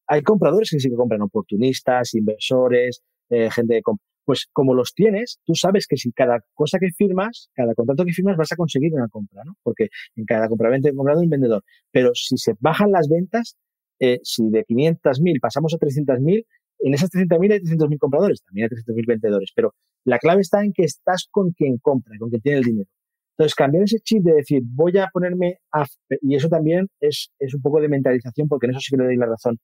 hay 0.07 0.22
compradores 0.22 0.70
que 0.70 0.78
sí 0.78 0.90
que 0.90 0.96
compran, 0.96 1.22
oportunistas, 1.22 2.14
inversores, 2.14 3.02
eh, 3.30 3.50
gente 3.50 3.74
de 3.74 3.83
Pues 4.24 4.48
como 4.52 4.74
los 4.74 4.92
tienes, 4.94 5.40
tú 5.44 5.54
sabes 5.54 5.87
que 5.87 5.96
si 5.96 6.12
cada 6.12 6.40
cosa 6.54 6.78
que 6.78 6.90
firmas, 6.96 7.50
cada 7.54 7.74
contrato 7.74 8.04
que 8.04 8.12
firmas, 8.12 8.37
vas 8.37 8.52
a 8.52 8.57
conseguir 8.57 8.92
una 8.94 9.09
compra, 9.09 9.42
¿no? 9.44 9.57
Porque 9.62 9.88
en 10.16 10.24
cada 10.24 10.48
compraventa 10.48 10.88
hay 10.88 10.94
comprador 10.94 11.24
y 11.24 11.28
vendedor. 11.28 11.64
Pero 11.90 12.11
si 12.14 12.37
se 12.37 12.54
bajan 12.61 12.92
las 12.92 13.09
ventas, 13.09 13.57
eh, 14.00 14.20
si 14.22 14.48
de 14.50 14.64
500.000 14.64 15.40
pasamos 15.40 15.74
a 15.74 15.78
300.000, 15.78 16.46
en 16.81 16.95
esas 16.95 17.11
300.000 17.11 17.53
hay 17.53 17.61
300.000 17.61 17.99
compradores, 17.99 18.43
también 18.43 18.69
hay 18.71 18.77
300.000 18.77 19.07
vendedores, 19.07 19.53
pero 19.55 19.75
la 20.05 20.19
clave 20.19 20.43
está 20.43 20.63
en 20.63 20.73
que 20.73 20.85
estás 20.85 21.27
con 21.31 21.53
quien 21.53 21.79
compra, 21.79 22.17
con 22.19 22.31
quien 22.31 22.43
tiene 22.43 22.59
el 22.59 22.65
dinero. 22.65 22.89
Entonces, 23.37 23.55
cambiar 23.55 23.85
ese 23.85 23.99
chip 23.99 24.23
de 24.23 24.35
decir, 24.35 24.63
voy 24.65 24.97
a 24.97 25.09
ponerme 25.13 25.59
a... 25.73 25.85
Y 26.23 26.37
eso 26.37 26.49
también 26.49 26.87
es, 27.01 27.33
es 27.41 27.53
un 27.55 27.63
poco 27.63 27.81
de 27.81 27.89
mentalización, 27.89 28.47
porque 28.49 28.67
en 28.67 28.73
eso 28.73 28.81
sí 28.81 28.91
que 28.91 28.97
le 28.97 29.07
doy 29.07 29.17
la 29.17 29.27
razón 29.27 29.59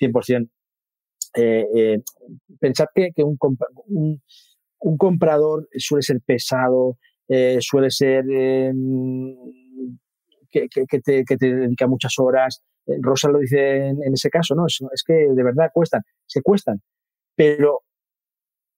100%. 0.00 0.48
Eh, 1.34 1.64
eh, 1.74 2.02
pensad 2.58 2.86
que, 2.94 3.12
que 3.14 3.22
un, 3.22 3.38
comprador 4.98 5.68
suele 5.76 6.02
ser 6.02 6.20
pesado, 6.26 6.98
eh, 7.28 7.58
suele 7.60 7.90
ser 7.90 8.24
em, 10.52 10.68
que, 10.68 10.86
que, 10.86 11.00
te, 11.00 11.24
que, 11.24 11.36
te, 11.36 11.54
dedica 11.54 11.86
muchas 11.86 12.14
horas. 12.18 12.62
Eh, 12.86 12.98
Rosa 13.00 13.28
lo 13.28 13.38
dice 13.38 13.88
en, 13.88 14.02
en 14.02 14.12
ese 14.12 14.30
caso, 14.30 14.54
¿no? 14.54 14.66
Es, 14.66 14.78
es, 14.92 15.02
que 15.04 15.14
de 15.14 15.42
verdad 15.42 15.70
cuestan, 15.72 16.02
se 16.26 16.42
cuestan. 16.42 16.80
Pero 17.34 17.80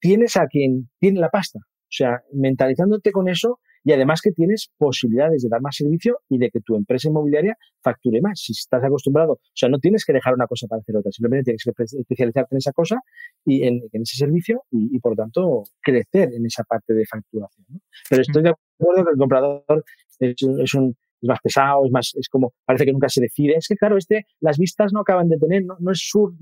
tienes 0.01 0.37
a 0.37 0.47
quien 0.47 0.91
tiene 0.99 1.21
la 1.21 1.31
pasta. 1.31 1.59
O 1.59 1.97
sea, 1.97 2.23
mentalizándote 2.33 3.13
con 3.13 3.29
eso 3.29 3.61
y 3.85 3.93
además 3.93 4.21
que 4.23 4.33
tienes 4.33 4.71
posibilidades 4.79 5.43
de 5.43 5.49
dar 5.51 5.61
más 5.61 5.77
servicio 5.77 6.19
y 6.29 6.39
de 6.39 6.51
que 6.51 6.61
tu 6.61 6.75
empresa 6.75 7.09
inmobiliaria 7.09 7.57
facture 7.83 8.21
más. 8.23 8.41
Si 8.41 8.53
estás 8.53 8.83
acostumbrado, 8.83 9.35
o 9.35 9.41
sea, 9.53 9.69
no 9.69 9.79
tienes 9.79 10.05
que 10.07 10.15
dejar 10.15 10.35
una 10.35 10.47
cosa 10.47 10.67
para 10.67 10.81
hacer 10.81 10.97
otra, 10.97 11.13
simplemente 11.13 11.53
tienes 11.53 11.63
que 11.65 11.99
especializarte 12.01 12.55
en 12.55 12.59
esa 12.59 12.73
cosa 12.73 12.97
y 13.45 13.63
en, 13.65 13.83
ese 13.93 14.17
servicio 14.17 14.65
y, 14.71 14.99
por 15.01 15.13
lo 15.13 15.17
tanto, 15.17 15.65
crecer 15.83 16.33
en 16.33 16.47
esa 16.47 16.65
parte 16.65 16.95
de 16.95 17.05
facturación. 17.05 17.67
Pero 18.09 18.23
estoy 18.23 18.43
de 18.43 18.51
acuerdo 18.51 19.05
que 19.05 19.11
el 19.13 19.19
comprador 19.19 19.85
es 20.19 20.75
un, 20.75 20.97
es 21.21 21.29
más 21.29 21.39
pesado, 21.43 21.85
es 21.87 21.93
más, 21.93 22.13
es 22.15 22.29
como, 22.29 22.53
parece 22.65 22.85
que 22.85 22.93
nunca 22.93 23.09
se 23.09 23.21
decide. 23.21 23.55
Es 23.57 23.67
que, 23.69 23.77
claro, 23.77 23.97
este, 23.97 24.27
las 24.41 24.59
vistas 24.59 24.93
no 24.93 25.01
acaban 25.01 25.29
de 25.29 25.39
tener, 25.39 25.65
no, 25.65 25.77
no 25.81 25.93
es 25.93 26.01
sur, 26.03 26.33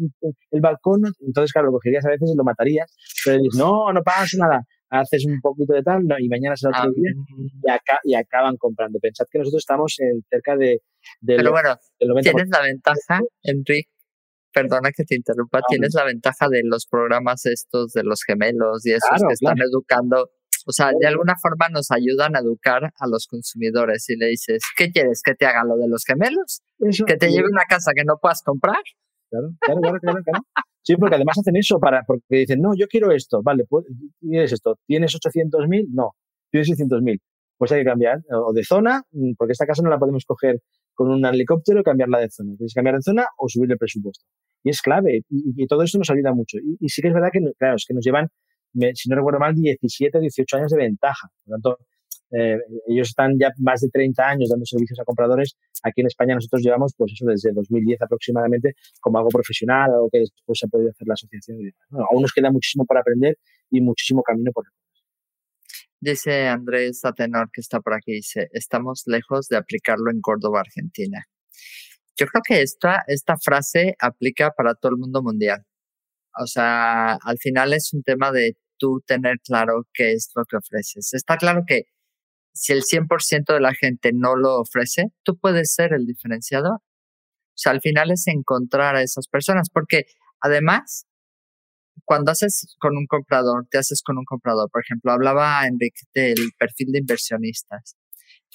el 0.50 0.60
balcón, 0.60 1.02
entonces, 1.20 1.52
claro, 1.52 1.68
lo 1.68 1.72
cogerías 1.74 2.04
a 2.04 2.10
veces 2.10 2.30
y 2.32 2.36
lo 2.36 2.44
matarías, 2.44 2.94
pero 3.24 3.38
dices, 3.38 3.58
no, 3.58 3.92
no 3.92 4.02
pasa 4.02 4.36
nada, 4.38 4.64
haces 4.90 5.24
un 5.26 5.40
poquito 5.40 5.72
de 5.72 5.82
tal 5.82 6.02
y 6.18 6.28
mañana 6.28 6.56
será 6.56 6.80
otro 6.80 6.92
día 6.92 7.12
ah. 7.70 7.98
y, 8.04 8.14
acaban 8.14 8.56
comprando. 8.56 8.98
Pensad 9.00 9.26
que 9.30 9.38
nosotros 9.38 9.62
estamos 9.62 9.96
en, 9.98 10.22
cerca 10.28 10.56
de... 10.56 10.80
pero 11.24 11.50
bueno, 11.50 11.76
tienes 12.20 12.48
la 12.50 12.62
ventaja, 12.62 13.20
Enrique, 13.42 13.88
perdona 14.52 14.90
que 14.94 15.04
te 15.04 15.16
interrumpa, 15.16 15.60
tienes 15.68 15.94
la 15.94 16.04
ventaja 16.04 16.48
de 16.48 16.60
los 16.64 16.86
programas 16.86 17.46
estos 17.46 17.92
de 17.92 18.04
los 18.04 18.22
gemelos 18.22 18.84
y 18.84 18.92
esos 18.92 19.22
que 19.26 19.32
están 19.32 19.56
educando 19.60 20.28
o 20.66 20.72
sea, 20.72 20.90
de 20.98 21.06
alguna 21.06 21.34
forma 21.40 21.68
nos 21.70 21.90
ayudan 21.90 22.36
a 22.36 22.40
educar 22.40 22.92
a 22.98 23.06
los 23.06 23.26
consumidores 23.26 24.08
y 24.08 24.16
le 24.16 24.28
dices, 24.28 24.62
¿qué 24.76 24.90
quieres? 24.90 25.22
¿Que 25.24 25.34
te 25.34 25.46
haga 25.46 25.64
lo 25.64 25.76
de 25.76 25.88
los 25.88 26.04
gemelos? 26.04 26.62
¿Que 27.06 27.16
te 27.16 27.30
lleve 27.30 27.48
una 27.50 27.64
casa 27.68 27.92
que 27.94 28.04
no 28.04 28.18
puedas 28.20 28.42
comprar? 28.42 28.82
Claro, 29.30 29.48
claro, 29.60 29.98
claro, 30.00 30.18
claro. 30.24 30.44
Sí, 30.82 30.96
porque 30.96 31.14
además 31.14 31.38
hacen 31.38 31.56
eso 31.56 31.78
para, 31.78 32.02
porque 32.06 32.22
dicen, 32.28 32.60
no, 32.60 32.74
yo 32.76 32.86
quiero 32.88 33.12
esto, 33.12 33.40
vale, 33.42 33.64
¿quieres 34.20 34.52
esto? 34.52 34.78
¿Tienes 34.86 35.14
800.000? 35.14 35.86
No, 35.92 36.10
tienes 36.50 36.68
600.000. 36.68 37.20
pues 37.56 37.70
hay 37.70 37.80
que 37.80 37.84
cambiar 37.84 38.18
o 38.28 38.52
de 38.52 38.64
zona, 38.64 39.02
mm, 39.12 39.34
porque 39.38 39.52
esta 39.52 39.66
casa 39.66 39.82
no 39.82 39.90
la 39.90 39.98
podemos 39.98 40.24
coger 40.24 40.60
con 40.94 41.10
un 41.10 41.24
helicóptero 41.24 41.80
y 41.80 41.82
cambiarla 41.84 42.18
de 42.18 42.30
zona. 42.30 42.54
Tienes 42.56 42.74
que 42.74 42.78
cambiar 42.78 42.96
de 42.96 43.02
zona 43.02 43.26
o 43.38 43.48
subir 43.48 43.70
el 43.70 43.78
presupuesto. 43.78 44.24
Y 44.64 44.70
es 44.70 44.80
clave. 44.82 45.22
Y, 45.28 45.66
todo 45.66 45.82
esto 45.82 45.98
nos 45.98 46.10
ayuda 46.10 46.32
mucho. 46.32 46.58
Y, 46.58 46.88
sí 46.88 47.02
que 47.02 47.08
es 47.08 47.14
verdad 47.14 47.30
que, 47.32 47.40
claro, 47.58 47.76
es 47.76 47.84
que 47.86 47.94
nos 47.94 48.04
llevan, 48.04 48.28
si 48.94 49.08
no 49.08 49.16
recuerdo 49.16 49.40
mal, 49.40 49.54
17 49.54 50.18
o 50.18 50.20
18 50.20 50.56
años 50.56 50.70
de 50.70 50.78
ventaja. 50.78 51.28
Por 51.44 51.54
tanto, 51.54 51.78
eh, 52.32 52.58
ellos 52.88 53.08
están 53.08 53.38
ya 53.38 53.50
más 53.58 53.80
de 53.82 53.88
30 53.90 54.22
años 54.26 54.48
dando 54.48 54.64
servicios 54.64 54.98
a 55.00 55.04
compradores. 55.04 55.56
Aquí 55.82 56.00
en 56.00 56.06
España 56.06 56.34
nosotros 56.34 56.62
llevamos, 56.62 56.94
pues 56.96 57.12
eso, 57.12 57.26
desde 57.26 57.52
2010 57.52 58.00
aproximadamente, 58.00 58.74
como 59.00 59.18
algo 59.18 59.28
profesional, 59.28 59.92
algo 59.92 60.08
que 60.10 60.20
después 60.20 60.58
se 60.58 60.66
ha 60.66 60.68
podido 60.68 60.90
hacer 60.90 61.06
la 61.06 61.14
asociación. 61.14 61.58
Aún 61.90 62.22
nos 62.22 62.32
queda 62.32 62.50
muchísimo 62.50 62.86
para 62.86 63.00
aprender 63.00 63.36
y 63.70 63.80
muchísimo 63.80 64.22
camino 64.22 64.50
por 64.52 64.64
recorrer. 64.64 64.82
Dice 66.00 66.48
Andrés 66.48 67.04
Atenor, 67.04 67.50
que 67.52 67.60
está 67.60 67.80
por 67.80 67.94
aquí, 67.94 68.12
dice, 68.12 68.48
estamos 68.52 69.02
lejos 69.06 69.46
de 69.48 69.56
aplicarlo 69.56 70.10
en 70.10 70.20
Córdoba, 70.20 70.60
Argentina. 70.60 71.24
Yo 72.16 72.26
creo 72.26 72.42
que 72.46 72.62
esta, 72.62 73.04
esta 73.06 73.36
frase 73.36 73.94
aplica 74.00 74.50
para 74.50 74.74
todo 74.74 74.92
el 74.92 74.98
mundo 74.98 75.22
mundial. 75.22 75.64
O 76.38 76.46
sea, 76.46 77.14
al 77.14 77.38
final 77.38 77.72
es 77.72 77.92
un 77.92 78.02
tema 78.02 78.32
de 78.32 78.56
tú 78.78 79.00
tener 79.06 79.38
claro 79.44 79.86
qué 79.92 80.12
es 80.12 80.30
lo 80.34 80.44
que 80.44 80.56
ofreces. 80.56 81.12
Está 81.14 81.36
claro 81.36 81.62
que 81.66 81.84
si 82.54 82.72
el 82.72 82.82
100% 82.82 83.52
de 83.52 83.60
la 83.60 83.74
gente 83.74 84.12
no 84.12 84.36
lo 84.36 84.60
ofrece, 84.60 85.06
tú 85.22 85.38
puedes 85.38 85.72
ser 85.72 85.92
el 85.92 86.06
diferenciador. 86.06 86.74
O 86.74 87.54
sea, 87.54 87.72
al 87.72 87.80
final 87.80 88.10
es 88.10 88.26
encontrar 88.26 88.96
a 88.96 89.02
esas 89.02 89.28
personas, 89.28 89.68
porque 89.70 90.04
además, 90.40 91.06
cuando 92.04 92.32
haces 92.32 92.76
con 92.78 92.96
un 92.96 93.06
comprador, 93.06 93.66
te 93.70 93.78
haces 93.78 94.02
con 94.02 94.18
un 94.18 94.24
comprador. 94.24 94.70
Por 94.70 94.82
ejemplo, 94.82 95.12
hablaba 95.12 95.66
Enrique 95.66 96.00
del 96.14 96.50
perfil 96.58 96.92
de 96.92 96.98
inversionistas. 97.00 97.96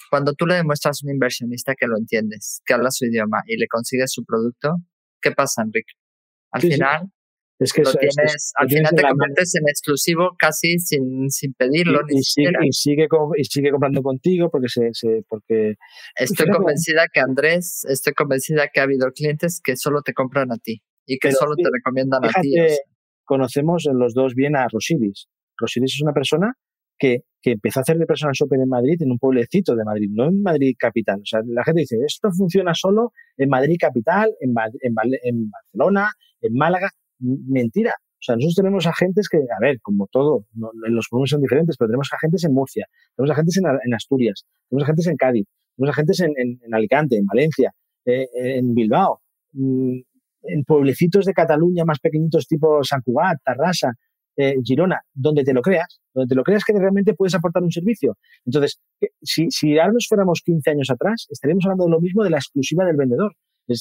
Cuando 0.09 0.33
tú 0.33 0.45
le 0.45 0.55
demuestras 0.55 1.01
a 1.01 1.05
un 1.05 1.11
inversionista 1.11 1.75
que 1.75 1.87
lo 1.87 1.97
entiendes, 1.97 2.61
que 2.65 2.73
habla 2.73 2.91
su 2.91 3.05
idioma 3.05 3.43
y 3.45 3.57
le 3.57 3.67
consigues 3.67 4.11
su 4.11 4.23
producto, 4.25 4.75
¿qué 5.21 5.31
pasa, 5.31 5.63
Enrique? 5.63 5.93
Al 6.51 6.61
final, 6.61 7.11
es 7.59 7.73
que 7.73 7.81
tienes, 7.81 8.51
al 8.55 8.69
final 8.69 8.93
te 8.95 9.01
conviertes 9.01 9.55
en 9.55 9.63
exclusivo 9.67 10.35
casi 10.37 10.77
sin, 10.77 11.29
sin 11.29 11.53
pedirlo. 11.53 12.01
Y, 12.07 12.15
ni 12.15 12.23
sigue, 12.23 12.51
y, 12.63 12.71
sigue, 12.71 13.07
y 13.35 13.43
sigue 13.45 13.71
comprando 13.71 14.03
contigo 14.03 14.49
porque 14.51 14.69
se, 14.69 14.89
se 14.93 15.23
porque 15.27 15.75
estoy 16.15 16.47
convencida 16.51 17.07
que 17.11 17.19
Andrés, 17.19 17.83
estoy 17.89 18.13
convencida 18.13 18.67
que 18.71 18.79
ha 18.79 18.83
habido 18.83 19.11
clientes 19.11 19.59
que 19.63 19.75
solo 19.75 20.01
te 20.03 20.13
compran 20.13 20.51
a 20.51 20.57
ti 20.57 20.83
y 21.07 21.17
que 21.17 21.31
solo 21.31 21.55
te 21.55 21.69
recomiendan 21.73 22.25
a 22.25 22.41
ti. 22.41 22.53
Conocemos 23.25 23.87
los 23.91 24.13
dos 24.13 24.35
bien 24.35 24.55
a 24.55 24.67
Rosilis. 24.67 25.27
Rosilis 25.57 25.95
es 25.95 26.01
una 26.01 26.13
persona 26.13 26.53
que, 26.99 27.23
que, 27.41 27.53
empezó 27.53 27.79
a 27.79 27.81
hacer 27.81 27.97
de 27.97 28.05
personal 28.05 28.33
shopper 28.33 28.59
en 28.59 28.69
Madrid, 28.69 29.01
en 29.01 29.11
un 29.11 29.17
pueblecito 29.17 29.75
de 29.75 29.83
Madrid, 29.83 30.09
no 30.11 30.25
en 30.25 30.41
Madrid 30.41 30.75
capital. 30.77 31.21
O 31.21 31.25
sea, 31.25 31.41
la 31.45 31.63
gente 31.63 31.81
dice, 31.81 31.97
esto 32.05 32.29
funciona 32.31 32.73
solo 32.73 33.11
en 33.35 33.49
Madrid 33.49 33.77
capital, 33.79 34.33
en, 34.39 34.53
en, 34.81 34.95
en 35.23 35.49
Barcelona, 35.49 36.11
en 36.41 36.53
Málaga 36.53 36.89
mentira. 37.19 37.95
O 38.19 38.23
sea, 38.23 38.35
nosotros 38.35 38.55
tenemos 38.55 38.87
agentes 38.87 39.29
que, 39.29 39.37
a 39.37 39.59
ver, 39.61 39.79
como 39.81 40.07
todo, 40.07 40.45
los 40.55 41.07
volúmenes 41.11 41.29
son 41.29 41.41
diferentes, 41.41 41.77
pero 41.77 41.87
tenemos 41.87 42.09
agentes 42.11 42.43
en 42.45 42.53
Murcia, 42.53 42.87
tenemos 43.15 43.31
agentes 43.31 43.57
en, 43.57 43.93
Asturias, 43.93 44.45
tenemos 44.69 44.83
agentes 44.85 45.07
en 45.07 45.17
Cádiz, 45.17 45.45
tenemos 45.75 45.93
agentes 45.93 46.19
en, 46.21 46.33
en, 46.37 46.73
Alicante, 46.73 47.15
en 47.15 47.25
Valencia, 47.25 47.71
eh, 48.05 48.27
en 48.33 48.73
Bilbao, 48.73 49.21
mm, 49.53 49.99
en 50.43 50.63
pueblecitos 50.63 51.25
de 51.25 51.33
Cataluña 51.33 51.85
más 51.85 51.99
pequeñitos 51.99 52.47
tipo 52.47 52.83
San 52.83 53.01
Cugat, 53.01 53.37
Tarrasa, 53.43 53.93
eh, 54.35 54.55
Girona, 54.63 55.01
donde 55.13 55.43
te 55.43 55.53
lo 55.53 55.61
creas, 55.61 55.99
donde 56.13 56.29
te 56.29 56.35
lo 56.35 56.43
creas 56.43 56.63
que 56.63 56.73
realmente 56.73 57.13
puedes 57.13 57.35
aportar 57.35 57.61
un 57.63 57.71
servicio. 57.71 58.17
Entonces, 58.45 58.79
eh, 59.01 59.09
si, 59.21 59.51
si 59.51 59.77
ahora 59.77 59.93
nos 59.93 60.07
fuéramos 60.07 60.41
15 60.43 60.71
años 60.71 60.89
atrás, 60.89 61.27
estaríamos 61.29 61.65
hablando 61.65 61.85
de 61.85 61.91
lo 61.91 61.99
mismo 61.99 62.23
de 62.23 62.31
la 62.31 62.37
exclusiva 62.37 62.85
del 62.85 62.97
vendedor 62.97 63.35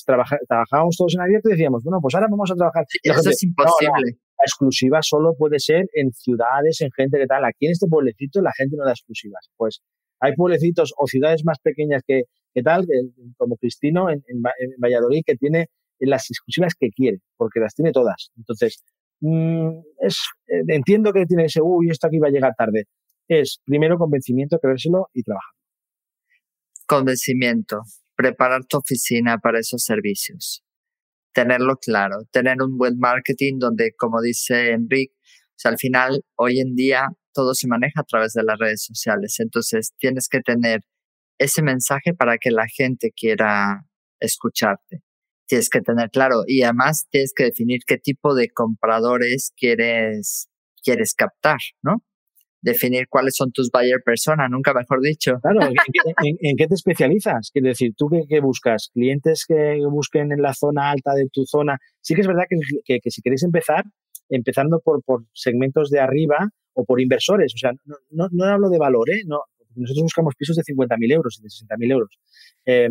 trabajábamos 0.04 0.96
todos 0.96 1.14
en 1.14 1.20
abierto 1.20 1.48
y 1.48 1.52
decíamos, 1.52 1.82
bueno, 1.84 1.98
pues 2.00 2.14
ahora 2.14 2.26
vamos 2.30 2.50
a 2.50 2.54
trabajar. 2.54 2.84
eso 3.02 3.30
es 3.30 3.42
imposible. 3.42 4.12
la 4.12 4.44
exclusiva 4.44 5.00
solo 5.02 5.34
puede 5.38 5.58
ser 5.58 5.88
en 5.94 6.12
ciudades, 6.12 6.80
en 6.80 6.90
gente 6.92 7.18
que 7.18 7.26
tal. 7.26 7.44
Aquí 7.44 7.66
en 7.66 7.72
este 7.72 7.86
pueblecito 7.86 8.40
la 8.42 8.52
gente 8.56 8.76
no 8.76 8.84
da 8.84 8.92
exclusivas. 8.92 9.48
Pues 9.56 9.82
hay 10.20 10.34
pueblecitos 10.34 10.92
o 10.96 11.06
ciudades 11.06 11.44
más 11.44 11.58
pequeñas 11.60 12.02
que, 12.06 12.22
que 12.52 12.62
tal, 12.62 12.86
como 13.36 13.56
Cristino 13.56 14.10
en, 14.10 14.22
Valladolid, 14.82 15.22
que 15.24 15.36
tiene 15.36 15.68
las 15.98 16.30
exclusivas 16.30 16.74
que 16.78 16.90
quiere, 16.90 17.18
porque 17.36 17.60
las 17.60 17.74
tiene 17.74 17.92
todas. 17.92 18.30
Entonces, 18.36 18.82
mm, 19.20 19.68
es, 20.00 20.18
eh, 20.48 20.62
entiendo 20.68 21.12
que 21.12 21.24
tiene 21.26 21.46
ese, 21.46 21.60
uy, 21.62 21.90
esto 21.90 22.06
aquí 22.06 22.18
va 22.18 22.28
a 22.28 22.30
llegar 22.30 22.54
tarde. 22.56 22.84
Es 23.28 23.60
primero 23.64 23.98
convencimiento, 23.98 24.58
creérselo 24.58 25.08
y 25.12 25.22
trabajar. 25.22 25.52
Convencimiento 26.86 27.80
preparar 28.16 28.64
tu 28.64 28.78
oficina 28.78 29.38
para 29.38 29.60
esos 29.60 29.84
servicios, 29.84 30.64
tenerlo 31.32 31.76
claro, 31.76 32.24
tener 32.32 32.62
un 32.62 32.78
buen 32.78 32.98
marketing 32.98 33.58
donde, 33.58 33.92
como 33.96 34.20
dice 34.22 34.72
Enrique, 34.72 35.14
al 35.64 35.78
final, 35.78 36.22
hoy 36.36 36.60
en 36.60 36.74
día, 36.74 37.08
todo 37.32 37.54
se 37.54 37.66
maneja 37.68 38.00
a 38.00 38.04
través 38.04 38.32
de 38.34 38.42
las 38.44 38.58
redes 38.58 38.84
sociales. 38.84 39.36
Entonces, 39.40 39.92
tienes 39.98 40.28
que 40.28 40.40
tener 40.40 40.80
ese 41.38 41.62
mensaje 41.62 42.14
para 42.14 42.38
que 42.38 42.50
la 42.50 42.66
gente 42.68 43.12
quiera 43.14 43.82
escucharte. 44.20 45.02
Tienes 45.46 45.68
que 45.68 45.80
tener 45.80 46.10
claro 46.10 46.42
y 46.46 46.62
además 46.62 47.06
tienes 47.10 47.32
que 47.34 47.44
definir 47.44 47.80
qué 47.86 47.98
tipo 47.98 48.34
de 48.34 48.50
compradores 48.50 49.52
quieres, 49.56 50.48
quieres 50.82 51.14
captar, 51.14 51.58
¿no? 51.82 52.02
Definir 52.60 53.06
cuáles 53.08 53.36
son 53.36 53.52
tus 53.52 53.70
buyer 53.70 54.02
persona, 54.04 54.48
nunca 54.48 54.72
mejor 54.74 55.00
dicho. 55.00 55.38
Claro, 55.40 55.60
¿en, 55.62 56.56
qué 56.56 56.66
te 56.68 56.74
especializas? 56.74 57.50
Quiero 57.52 57.68
decir, 57.68 57.94
¿tú 57.96 58.08
qué, 58.28 58.40
buscas? 58.40 58.90
¿Clientes 58.92 59.44
que 59.46 59.78
busquen 59.90 60.32
en 60.32 60.42
la 60.42 60.54
zona 60.54 60.90
alta 60.90 61.14
de 61.14 61.28
tu 61.32 61.44
zona? 61.46 61.78
Sí 62.00 62.14
que 62.14 62.22
es 62.22 62.26
verdad 62.26 62.44
que, 62.48 63.00
que, 63.00 63.10
si 63.10 63.22
queréis 63.22 63.42
empezar, 63.42 63.84
empezando 64.28 64.80
por, 64.80 65.02
por, 65.02 65.24
segmentos 65.32 65.90
de 65.90 66.00
arriba 66.00 66.48
o 66.72 66.84
por 66.84 67.00
inversores, 67.00 67.52
o 67.54 67.58
sea, 67.58 67.72
no, 67.84 67.96
no, 68.10 68.28
no 68.32 68.44
hablo 68.44 68.68
de 68.68 68.78
valor, 68.78 69.08
¿eh? 69.10 69.22
No, 69.26 69.42
nosotros 69.76 70.02
buscamos 70.02 70.34
pisos 70.36 70.56
de 70.56 70.62
50.000 70.62 71.12
euros 71.12 71.38
y 71.38 71.42
de 71.42 71.48
60.000 71.48 71.92
euros. 71.92 72.18
Eh, 72.64 72.88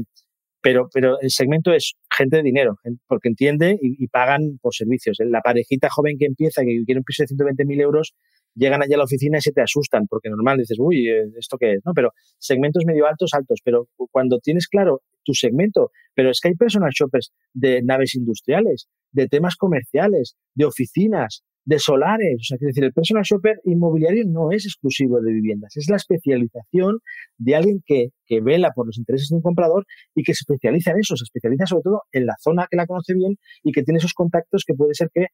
pero, 0.62 0.90
pero 0.92 1.20
el 1.22 1.30
segmento 1.30 1.72
es 1.74 1.94
gente 2.10 2.38
de 2.38 2.44
dinero, 2.44 2.80
porque 3.08 3.30
entiende 3.30 3.78
y, 3.80 4.04
y, 4.04 4.08
pagan 4.08 4.58
por 4.60 4.74
servicios. 4.74 5.18
La 5.20 5.42
parejita 5.42 5.90
joven 5.92 6.18
que 6.18 6.26
empieza, 6.26 6.64
que 6.64 6.82
quiere 6.86 6.98
un 6.98 7.04
piso 7.04 7.22
de 7.22 7.28
120.000 7.28 7.82
euros, 7.82 8.16
llegan 8.56 8.82
allá 8.82 8.96
a 8.96 9.00
la 9.00 9.04
oficina 9.04 9.38
y 9.38 9.42
se 9.42 9.52
te 9.52 9.62
asustan, 9.62 10.08
porque 10.08 10.30
normal 10.30 10.58
dices, 10.58 10.78
uy, 10.80 11.10
eh, 11.10 11.26
¿esto 11.38 11.58
qué 11.58 11.74
es? 11.74 11.82
¿No? 11.86 11.92
Pero 11.94 12.12
segmentos 12.40 12.84
medio 12.86 13.06
altos, 13.06 13.32
altos, 13.34 13.60
pero 13.64 13.88
cuando 14.12 14.40
tienes 14.40 14.68
claro 14.68 15.02
tu 15.24 15.34
segmento, 15.34 15.92
pero 16.14 16.32
es 16.32 16.40
que 16.42 16.50
hay 16.50 16.56
personal 16.56 16.92
shoppers 16.92 17.34
de 17.54 17.82
naves 17.84 18.16
industriales, 18.16 18.88
de 19.12 19.28
temas 19.28 19.56
comerciales, 19.56 20.36
de 20.54 20.66
oficinas, 20.66 21.44
de 21.66 21.80
solares. 21.80 22.38
O 22.40 22.44
sea, 22.44 22.58
quiere 22.58 22.70
decir, 22.70 22.84
el 22.84 22.94
personal 22.94 23.24
shopper 23.24 23.60
inmobiliario 23.66 24.24
no 24.28 24.52
es 24.52 24.66
exclusivo 24.66 25.20
de 25.20 25.34
viviendas, 25.34 25.76
es 25.76 25.90
la 25.90 25.98
especialización 25.98 27.00
de 27.38 27.56
alguien 27.56 27.82
que, 27.86 28.10
que 28.26 28.42
vela 28.42 28.72
por 28.74 28.86
los 28.86 28.98
intereses 28.98 29.30
de 29.30 29.36
un 29.36 29.42
comprador 29.42 29.86
y 30.14 30.24
que 30.24 30.34
se 30.34 30.44
especializa 30.44 30.92
en 30.92 31.00
eso, 31.00 31.16
se 31.18 31.24
especializa 31.24 31.66
sobre 31.66 31.84
todo 31.84 32.02
en 32.12 32.26
la 32.26 32.36
zona 32.40 32.68
que 32.70 32.78
la 32.78 32.86
conoce 32.86 33.14
bien 33.14 33.36
y 33.64 33.72
que 33.72 33.84
tiene 33.84 33.98
esos 33.98 34.14
contactos 34.14 34.64
que 34.66 34.76
puede 34.76 34.94
ser 34.94 35.10
que 35.14 35.28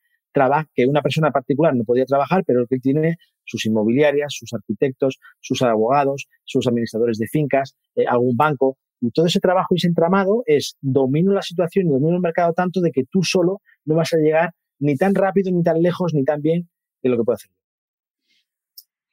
que 0.73 0.85
una 0.85 1.01
persona 1.01 1.31
particular 1.31 1.75
no 1.75 1.83
podía 1.83 2.05
trabajar, 2.05 2.43
pero 2.45 2.65
que 2.67 2.77
tiene 2.77 3.17
sus 3.45 3.65
inmobiliarias, 3.65 4.33
sus 4.33 4.53
arquitectos, 4.53 5.19
sus 5.39 5.61
abogados, 5.61 6.27
sus 6.45 6.67
administradores 6.67 7.17
de 7.17 7.27
fincas, 7.27 7.75
eh, 7.95 8.05
algún 8.07 8.35
banco. 8.35 8.77
Y 9.01 9.11
todo 9.11 9.25
ese 9.25 9.39
trabajo 9.39 9.67
y 9.71 9.77
ese 9.77 9.87
entramado 9.87 10.43
es 10.45 10.77
domino 10.79 11.33
la 11.33 11.41
situación 11.41 11.87
y 11.87 11.89
domino 11.91 12.15
el 12.15 12.21
mercado 12.21 12.53
tanto 12.53 12.81
de 12.81 12.91
que 12.91 13.03
tú 13.09 13.23
solo 13.23 13.61
no 13.85 13.95
vas 13.95 14.13
a 14.13 14.17
llegar 14.17 14.51
ni 14.79 14.95
tan 14.95 15.15
rápido, 15.15 15.51
ni 15.51 15.63
tan 15.63 15.81
lejos, 15.81 16.13
ni 16.13 16.23
tan 16.23 16.41
bien 16.41 16.69
de 17.01 17.09
lo 17.09 17.17
que 17.17 17.23
puede 17.23 17.35
hacer. 17.35 17.51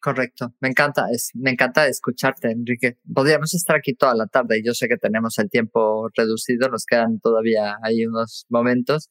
Correcto, 0.01 0.55
me 0.61 0.69
encanta, 0.69 1.07
es, 1.11 1.33
me 1.35 1.51
encanta 1.51 1.89
escucharte, 1.89 2.53
Enrique. 2.53 2.99
Podríamos 3.13 3.53
estar 3.55 3.77
aquí 3.77 3.95
toda 3.95 4.15
la 4.15 4.27
tarde 4.29 4.61
y 4.61 4.65
yo 4.65 4.73
sé 4.73 4.87
que 4.87 4.97
tenemos 4.97 5.37
el 5.39 5.51
tiempo 5.51 6.09
reducido, 6.17 6.69
nos 6.69 6.87
quedan 6.87 7.19
todavía 7.19 7.77
ahí 7.83 8.07
unos 8.07 8.47
momentos. 8.49 9.11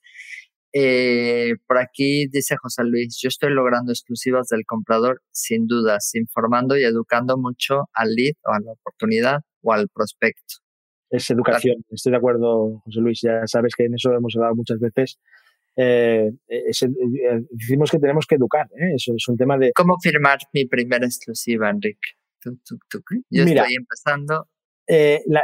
Eh, 0.73 1.53
por 1.65 1.77
aquí 1.77 2.27
dice 2.27 2.55
José 2.57 2.83
Luis, 2.83 3.17
yo 3.21 3.29
estoy 3.29 3.51
logrando 3.51 3.91
exclusivas 3.91 4.47
del 4.47 4.65
comprador 4.65 5.21
sin 5.31 5.65
dudas, 5.65 6.11
informando 6.15 6.77
y 6.77 6.83
educando 6.83 7.37
mucho 7.37 7.89
al 7.93 8.13
lead 8.13 8.35
o 8.43 8.51
a 8.51 8.59
la 8.59 8.71
oportunidad 8.73 9.39
o 9.61 9.73
al 9.73 9.87
prospecto. 9.89 10.55
Es 11.09 11.29
educación, 11.29 11.75
estoy 11.89 12.11
de 12.11 12.17
acuerdo, 12.17 12.81
José 12.83 12.99
Luis, 12.99 13.19
ya 13.23 13.41
sabes 13.45 13.73
que 13.77 13.85
en 13.85 13.93
eso 13.95 14.11
hemos 14.11 14.35
hablado 14.35 14.55
muchas 14.55 14.79
veces. 14.79 15.19
Eh, 15.77 16.31
eh, 16.49 16.71
decimos 17.51 17.89
que 17.89 17.99
tenemos 17.99 18.25
que 18.25 18.35
educar, 18.35 18.67
eso 18.93 19.13
es 19.15 19.27
un 19.29 19.37
tema 19.37 19.57
de... 19.57 19.71
¿Cómo 19.73 19.95
firmar 20.01 20.39
mi 20.51 20.65
primera 20.65 21.05
exclusiva, 21.05 21.69
Enrique? 21.69 22.17
Yo 22.43 23.43
estoy 23.43 23.75
empezando. 23.75 24.49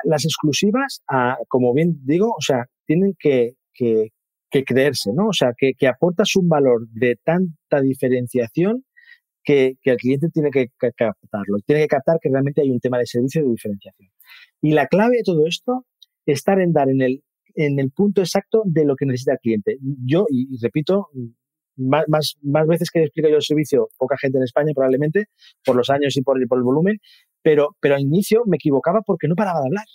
las 0.04 0.26
exclusivas, 0.26 1.02
ah, 1.10 1.38
como 1.48 1.74
bien 1.74 2.00
digo, 2.04 2.32
o 2.38 2.42
sea, 2.42 2.66
tienen 2.86 3.16
que, 3.18 3.54
que, 3.74 4.10
que 4.54 4.64
creerse, 4.64 5.10
¿no? 5.16 5.30
O 5.30 5.34
sea, 5.34 5.54
que, 5.58 5.74
que 5.76 5.88
aportas 5.88 6.36
un 6.36 6.48
valor 6.48 6.88
de 6.92 7.18
tanta 7.24 7.82
diferenciación 7.82 8.86
que, 9.44 9.78
el 9.84 9.98
cliente 9.98 10.30
tiene 10.32 10.52
que, 10.52 10.68
captarlo, 10.78 11.58
tiene 11.66 11.82
que 11.82 11.88
captar 11.88 12.20
que 12.22 12.30
realmente 12.30 12.62
hay 12.62 12.70
un 12.70 12.80
tema 12.80 13.00
de 13.00 13.08
servicio 13.08 13.42
de 13.44 13.50
diferenciación. 13.50 14.10
Y 14.62 14.74
la 14.74 14.86
clave 14.86 15.18
de 15.18 15.24
todo 15.24 15.48
esto 15.48 15.88
es 16.28 16.38
estar 16.38 16.62
en 16.62 16.72
dar 16.72 16.88
en 16.88 17.02
el, 17.02 17.24
en 17.56 17.80
el 17.80 17.90
punto 17.90 18.22
exacto 18.22 18.62
de 18.66 18.86
lo 18.86 18.96
que 18.96 19.08
necesita 19.08 19.34
el 19.34 19.40
cliente. 19.40 19.78
Yo, 20.06 20.28
y, 20.30 20.56
repito, 20.62 21.08
más, 21.76 22.06
más, 22.08 22.36
más, 22.44 22.68
veces 22.68 22.92
que 22.92 23.02
explico 23.02 23.30
yo 23.30 23.38
el 23.38 23.42
servicio, 23.42 23.90
poca 23.98 24.18
gente 24.22 24.38
en 24.38 24.44
España 24.44 24.72
probablemente, 24.76 25.26
por 25.66 25.76
los 25.76 25.90
años 25.90 26.16
y 26.16 26.22
por, 26.22 26.38
por 26.48 26.60
el 26.60 26.64
volumen, 26.64 27.00
pero, 27.42 27.76
pero 27.82 27.96
al 27.96 28.02
inicio 28.02 28.44
me 28.46 28.58
equivocaba 28.58 29.02
porque 29.02 29.28
no 29.28 29.34
paraba 29.34 29.62
de 29.62 29.66
hablar. 29.66 29.86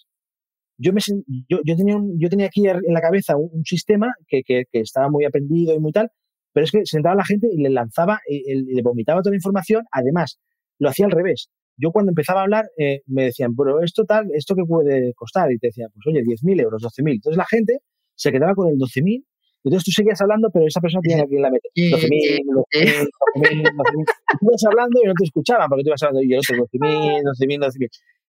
Yo, 0.78 0.92
me, 0.92 1.00
yo, 1.48 1.58
yo, 1.64 1.76
tenía, 1.76 1.96
yo 2.16 2.28
tenía 2.28 2.46
aquí 2.46 2.66
en 2.66 2.94
la 2.94 3.00
cabeza 3.00 3.36
un, 3.36 3.64
sistema 3.64 4.14
que, 4.28 4.42
que, 4.44 4.64
que, 4.70 4.80
estaba 4.80 5.10
muy 5.10 5.24
aprendido 5.24 5.74
y 5.74 5.80
muy 5.80 5.92
tal, 5.92 6.10
pero 6.52 6.64
es 6.64 6.70
que 6.70 6.80
sentaba 6.84 7.14
a 7.14 7.16
la 7.16 7.24
gente 7.24 7.48
y 7.52 7.60
le 7.60 7.70
lanzaba, 7.70 8.20
y, 8.28 8.54
le 8.74 8.82
vomitaba 8.82 9.20
toda 9.20 9.32
la 9.32 9.38
información. 9.38 9.84
Además, 9.90 10.38
lo 10.78 10.88
hacía 10.88 11.06
al 11.06 11.12
revés. 11.12 11.50
Yo 11.76 11.90
cuando 11.90 12.10
empezaba 12.10 12.40
a 12.40 12.42
hablar 12.44 12.66
eh, 12.78 13.02
me 13.06 13.24
decían, 13.24 13.54
pero 13.56 13.82
esto 13.82 14.04
tal, 14.04 14.28
¿esto 14.34 14.54
qué 14.54 14.62
puede 14.64 15.14
costar? 15.14 15.50
Y 15.52 15.58
te 15.58 15.68
decía, 15.68 15.86
pues 15.92 16.06
oye, 16.06 16.22
10.000 16.22 16.62
euros, 16.62 16.82
12.000. 16.82 17.12
Entonces 17.14 17.36
la 17.36 17.46
gente 17.46 17.78
se 18.14 18.32
quedaba 18.32 18.54
con 18.54 18.68
el 18.68 18.76
12.000 18.76 19.24
entonces 19.64 19.84
tú 19.84 19.90
seguías 19.90 20.20
hablando, 20.20 20.50
pero 20.52 20.66
esa 20.66 20.80
persona 20.80 21.02
tenía 21.02 21.26
que 21.26 21.34
ir 21.34 21.40
la 21.40 21.50
meta. 21.50 21.68
12.000, 21.74 22.40
12.000, 22.72 23.10
12.000, 23.36 23.62
12.000. 23.62 24.04
Tú 24.40 24.46
ibas 24.46 24.64
hablando 24.64 25.00
y 25.02 25.06
no 25.06 25.12
te 25.14 25.24
escuchaban 25.24 25.68
porque 25.68 25.82
tú 25.82 25.88
ibas 25.90 26.02
hablando 26.02 26.22
y 26.22 26.34
otro 26.36 26.56
12.000, 26.56 27.22
12.000, 27.22 27.58
12.000. 27.58 27.88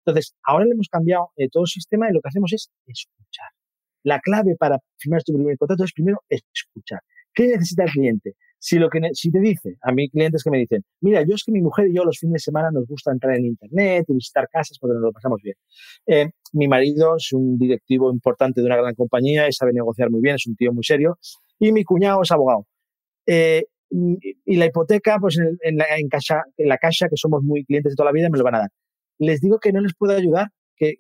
Entonces, 0.04 0.34
ahora 0.44 0.64
le 0.64 0.72
hemos 0.72 0.88
cambiado 0.88 1.30
eh, 1.36 1.48
todo 1.50 1.64
el 1.64 1.68
sistema 1.68 2.08
y 2.08 2.12
lo 2.12 2.20
que 2.20 2.28
hacemos 2.28 2.52
es 2.52 2.70
escuchar. 2.86 3.48
La 4.04 4.18
clave 4.20 4.56
para 4.58 4.78
firmar 4.98 5.22
tu 5.22 5.32
primer 5.34 5.56
contrato 5.56 5.84
es 5.84 5.92
primero 5.92 6.22
escuchar. 6.28 7.00
¿Qué 7.32 7.46
necesita 7.46 7.84
el 7.84 7.90
cliente? 7.90 8.34
Si, 8.58 8.78
lo 8.78 8.88
que, 8.90 9.00
si 9.12 9.30
te 9.30 9.40
dice, 9.40 9.76
a 9.82 9.92
mí 9.92 10.08
clientes 10.08 10.44
que 10.44 10.50
me 10.50 10.58
dicen, 10.58 10.84
mira, 11.00 11.22
yo 11.22 11.34
es 11.34 11.42
que 11.44 11.50
mi 11.50 11.60
mujer 11.60 11.88
y 11.88 11.96
yo 11.96 12.04
los 12.04 12.18
fines 12.18 12.34
de 12.34 12.38
semana 12.38 12.70
nos 12.70 12.86
gusta 12.86 13.10
entrar 13.10 13.36
en 13.36 13.46
Internet 13.46 14.04
y 14.08 14.14
visitar 14.14 14.48
casas 14.48 14.78
porque 14.78 14.94
nos 14.94 15.02
lo 15.02 15.12
pasamos 15.12 15.40
bien. 15.42 15.56
Eh, 16.06 16.30
mi 16.52 16.68
marido 16.68 17.16
es 17.16 17.32
un 17.32 17.58
directivo 17.58 18.12
importante 18.12 18.60
de 18.60 18.66
una 18.66 18.76
gran 18.76 18.94
compañía 18.94 19.48
y 19.48 19.52
sabe 19.52 19.72
negociar 19.72 20.10
muy 20.10 20.20
bien, 20.20 20.36
es 20.36 20.46
un 20.46 20.54
tío 20.54 20.72
muy 20.72 20.84
serio. 20.84 21.18
Y 21.58 21.72
mi 21.72 21.84
cuñado 21.84 22.22
es 22.22 22.30
abogado. 22.30 22.66
Eh, 23.26 23.64
y 23.90 24.56
la 24.56 24.66
hipoteca, 24.66 25.18
pues 25.20 25.38
en, 25.38 25.76
la, 25.76 25.84
en, 25.96 26.08
casa, 26.08 26.42
en 26.56 26.68
la 26.68 26.78
casa, 26.78 27.08
que 27.08 27.16
somos 27.16 27.42
muy 27.42 27.64
clientes 27.64 27.92
de 27.92 27.96
toda 27.96 28.10
la 28.10 28.12
vida, 28.12 28.28
me 28.30 28.38
lo 28.38 28.44
van 28.44 28.54
a 28.54 28.58
dar. 28.60 28.70
Les 29.18 29.40
digo 29.40 29.58
que 29.58 29.72
no 29.72 29.80
les 29.80 29.94
puedo 29.94 30.16
ayudar, 30.16 30.48
que, 30.76 30.94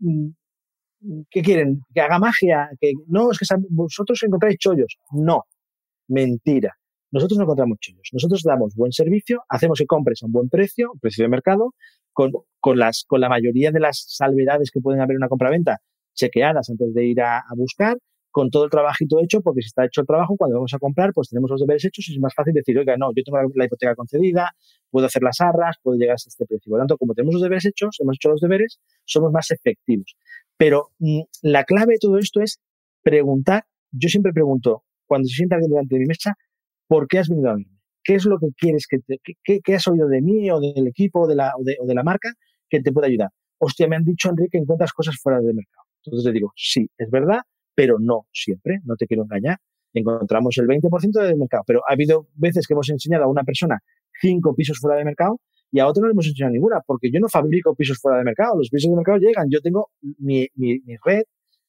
mm, 0.00 0.28
¿qué 1.30 1.42
quieren? 1.42 1.80
¿Que 1.94 2.00
haga 2.00 2.18
magia? 2.18 2.70
que 2.80 2.92
No, 3.06 3.30
es 3.30 3.38
que 3.38 3.46
vosotros 3.70 4.22
encontráis 4.22 4.58
chollos. 4.58 4.98
No, 5.12 5.44
mentira. 6.08 6.76
Nosotros 7.10 7.38
no 7.38 7.44
encontramos 7.44 7.78
chollos. 7.80 8.08
Nosotros 8.12 8.42
damos 8.42 8.74
buen 8.74 8.92
servicio, 8.92 9.42
hacemos 9.48 9.78
que 9.78 9.86
compres 9.86 10.22
a 10.22 10.26
un 10.26 10.32
buen 10.32 10.48
precio, 10.48 10.92
precio 11.00 11.24
de 11.24 11.28
mercado, 11.28 11.74
con, 12.12 12.32
con, 12.60 12.78
las, 12.78 13.04
con 13.06 13.20
la 13.20 13.28
mayoría 13.28 13.70
de 13.70 13.80
las 13.80 14.04
salvedades 14.08 14.70
que 14.70 14.80
pueden 14.80 15.00
haber 15.00 15.14
en 15.14 15.18
una 15.18 15.28
compraventa 15.28 15.80
chequeadas 16.14 16.68
antes 16.70 16.92
de 16.94 17.06
ir 17.06 17.20
a, 17.20 17.42
buscar, 17.56 17.98
con 18.32 18.50
todo 18.50 18.64
el 18.64 18.70
trabajito 18.70 19.20
hecho, 19.20 19.42
porque 19.42 19.60
si 19.60 19.68
está 19.68 19.84
hecho 19.84 20.00
el 20.00 20.06
trabajo, 20.06 20.36
cuando 20.36 20.56
vamos 20.56 20.72
a 20.74 20.78
comprar, 20.78 21.12
pues 21.12 21.28
tenemos 21.28 21.50
los 21.50 21.60
deberes 21.60 21.84
hechos 21.84 22.08
y 22.08 22.14
es 22.14 22.18
más 22.18 22.34
fácil 22.34 22.54
decir, 22.54 22.76
oiga, 22.78 22.96
no, 22.96 23.10
yo 23.14 23.22
tengo 23.22 23.38
la, 23.54 23.64
hipoteca 23.66 23.94
concedida, 23.94 24.52
puedo 24.90 25.06
hacer 25.06 25.22
las 25.22 25.40
arras, 25.40 25.76
puedo 25.82 25.98
llegar 25.98 26.14
hasta 26.14 26.28
este 26.28 26.46
precio. 26.46 26.70
Por 26.70 26.78
lo 26.78 26.82
tanto, 26.82 26.96
como 26.96 27.14
tenemos 27.14 27.34
los 27.34 27.42
deberes 27.42 27.66
hechos, 27.66 27.98
hemos 28.00 28.16
hecho 28.16 28.30
los 28.30 28.40
deberes, 28.40 28.80
somos 29.04 29.30
más 29.30 29.50
efectivos. 29.50 30.16
Pero 30.56 30.90
mm, 30.98 31.20
la 31.42 31.64
clave 31.64 31.94
de 31.94 31.98
todo 32.00 32.18
esto 32.18 32.40
es 32.40 32.58
preguntar. 33.02 33.64
Yo 33.90 34.08
siempre 34.08 34.32
pregunto, 34.32 34.82
cuando 35.06 35.28
se 35.28 35.36
sienta 35.36 35.56
alguien 35.56 35.70
delante 35.70 35.94
de 35.94 36.00
mi 36.00 36.06
mesa, 36.06 36.34
¿por 36.88 37.06
qué 37.06 37.18
has 37.18 37.28
venido 37.28 37.50
a 37.50 37.54
verme? 37.54 37.78
¿Qué 38.02 38.14
es 38.14 38.24
lo 38.24 38.38
que 38.38 38.48
quieres 38.56 38.86
que 38.88 38.98
te, 38.98 39.20
qué, 39.44 39.74
has 39.74 39.86
oído 39.86 40.08
de 40.08 40.22
mí 40.22 40.50
o 40.50 40.58
del 40.58 40.86
equipo 40.88 41.20
o 41.20 41.26
de, 41.28 41.36
la, 41.36 41.52
o, 41.56 41.62
de, 41.62 41.94
la 41.94 42.02
marca 42.02 42.32
que 42.70 42.80
te 42.80 42.92
pueda 42.92 43.08
ayudar? 43.08 43.28
Hostia, 43.58 43.86
me 43.86 43.96
han 43.96 44.04
dicho, 44.04 44.30
Enrique, 44.30 44.52
que 44.52 44.58
encuentras 44.58 44.92
cosas 44.92 45.16
fuera 45.22 45.38
del 45.40 45.54
mercado. 45.54 45.86
Entonces 46.04 46.26
le 46.26 46.32
digo, 46.32 46.52
sí, 46.56 46.88
es 46.96 47.10
verdad, 47.10 47.42
pero 47.74 47.98
no 47.98 48.26
siempre, 48.32 48.80
no 48.84 48.96
te 48.96 49.06
quiero 49.06 49.24
engañar. 49.24 49.58
Encontramos 49.94 50.56
el 50.58 50.66
20% 50.66 51.22
del 51.22 51.36
mercado, 51.36 51.64
pero 51.66 51.80
ha 51.88 51.92
habido 51.92 52.28
veces 52.34 52.66
que 52.66 52.72
hemos 52.74 52.88
enseñado 52.88 53.24
a 53.24 53.28
una 53.28 53.44
persona 53.44 53.80
cinco 54.20 54.54
pisos 54.54 54.78
fuera 54.78 54.96
de 54.96 55.04
mercado 55.04 55.40
y 55.70 55.80
a 55.80 55.86
otro 55.86 56.02
no 56.02 56.08
le 56.08 56.12
hemos 56.12 56.26
enseñado 56.26 56.52
ninguna, 56.52 56.80
porque 56.86 57.10
yo 57.10 57.20
no 57.20 57.28
fabrico 57.28 57.74
pisos 57.74 57.98
fuera 57.98 58.18
de 58.18 58.24
mercado, 58.24 58.56
los 58.56 58.68
pisos 58.68 58.90
de 58.90 58.96
mercado 58.96 59.18
llegan, 59.18 59.48
yo 59.50 59.60
tengo 59.60 59.90
mi, 60.18 60.46
mi, 60.54 60.80
red 61.04 61.22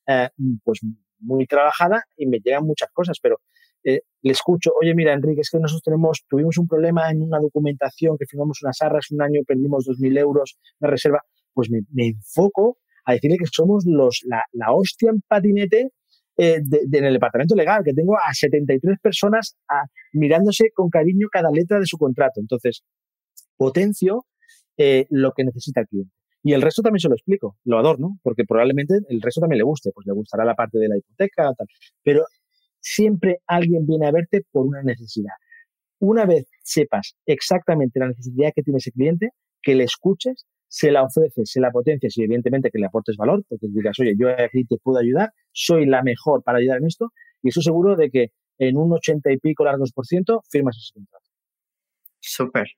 eh, 0.07 0.29
pues 0.63 0.81
muy 1.19 1.45
trabajada 1.47 2.03
y 2.17 2.27
me 2.27 2.39
llegan 2.39 2.65
muchas 2.65 2.89
cosas, 2.91 3.17
pero 3.21 3.39
eh, 3.83 4.01
le 4.21 4.31
escucho, 4.31 4.71
oye, 4.79 4.93
mira, 4.95 5.13
Enrique, 5.13 5.41
es 5.41 5.49
que 5.49 5.59
nosotros 5.59 5.83
tenemos, 5.83 6.23
tuvimos 6.29 6.57
un 6.57 6.67
problema 6.67 7.11
en 7.11 7.21
una 7.21 7.39
documentación 7.39 8.17
que 8.17 8.25
firmamos 8.25 8.61
unas 8.61 8.81
arras 8.81 9.11
un 9.11 9.21
año, 9.21 9.41
perdimos 9.45 9.85
2.000 9.85 10.19
euros 10.19 10.57
de 10.79 10.87
reserva, 10.87 11.21
pues 11.53 11.69
me, 11.69 11.83
enfoco 11.95 12.77
a 13.05 13.13
decirle 13.13 13.37
que 13.37 13.45
somos 13.51 13.85
los, 13.85 14.21
la, 14.25 14.43
la 14.51 14.71
hostia 14.71 15.09
en 15.11 15.21
patinete 15.27 15.91
eh, 16.35 16.61
en 16.91 17.05
el 17.05 17.13
departamento 17.13 17.55
legal, 17.55 17.83
que 17.83 17.93
tengo 17.93 18.17
a 18.17 18.33
73 18.33 18.97
personas 18.99 19.55
mirándose 20.13 20.71
con 20.73 20.89
cariño 20.89 21.27
cada 21.31 21.51
letra 21.51 21.79
de 21.79 21.85
su 21.85 21.97
contrato. 21.97 22.39
Entonces, 22.39 22.83
potencio 23.55 24.25
eh, 24.77 25.05
lo 25.09 25.31
que 25.33 25.43
necesita 25.43 25.81
el 25.81 25.87
cliente. 25.87 26.13
Y 26.41 26.53
el 26.53 26.61
resto 26.61 26.81
también 26.81 26.99
se 26.99 27.07
lo 27.07 27.15
explico, 27.15 27.57
lo 27.63 27.77
adorno, 27.77 28.19
porque 28.23 28.43
probablemente 28.45 28.95
el 29.07 29.21
resto 29.21 29.41
también 29.41 29.59
le 29.59 29.63
guste, 29.63 29.91
pues 29.93 30.05
le 30.07 30.13
gustará 30.13 30.43
la 30.43 30.55
parte 30.55 30.77
de 30.79 30.89
la 30.89 30.97
hipoteca, 30.97 31.53
tal. 31.55 31.67
Pero 32.03 32.25
siempre 32.79 33.37
alguien 33.47 33.85
viene 33.85 34.07
a 34.07 34.11
verte 34.11 34.41
por 34.51 34.65
una 34.65 34.81
necesidad. 34.81 35.33
Una 35.99 36.25
vez 36.25 36.49
sepas 36.63 37.15
exactamente 37.25 37.99
la 37.99 38.09
necesidad 38.09 38.51
que 38.53 38.63
tiene 38.63 38.79
ese 38.79 38.91
cliente, 38.91 39.29
que 39.61 39.75
le 39.75 39.85
escuches, 39.85 40.45
se 40.73 40.89
la 40.89 41.03
ofreces, 41.03 41.51
se 41.51 41.59
la 41.59 41.69
potencias 41.69 42.17
y 42.17 42.23
evidentemente 42.23 42.71
que 42.71 42.79
le 42.79 42.87
aportes 42.87 43.15
valor, 43.15 43.45
porque 43.47 43.67
digas, 43.69 43.95
oye, 43.99 44.15
yo 44.17 44.29
aquí 44.29 44.65
te 44.65 44.77
puedo 44.81 44.97
ayudar, 44.97 45.31
soy 45.51 45.85
la 45.85 46.01
mejor 46.01 46.41
para 46.41 46.57
ayudar 46.57 46.79
en 46.79 46.87
esto, 46.87 47.13
y 47.43 47.49
estoy 47.49 47.61
seguro 47.61 47.95
de 47.95 48.09
que 48.09 48.31
en 48.57 48.77
un 48.77 48.91
ochenta 48.91 49.31
y 49.31 49.37
pico 49.37 49.65
largos 49.65 49.91
por 49.91 50.07
ciento 50.07 50.41
firmas 50.49 50.75
ese 50.77 50.93
contrato. 50.95 51.25
Súper. 52.19 52.69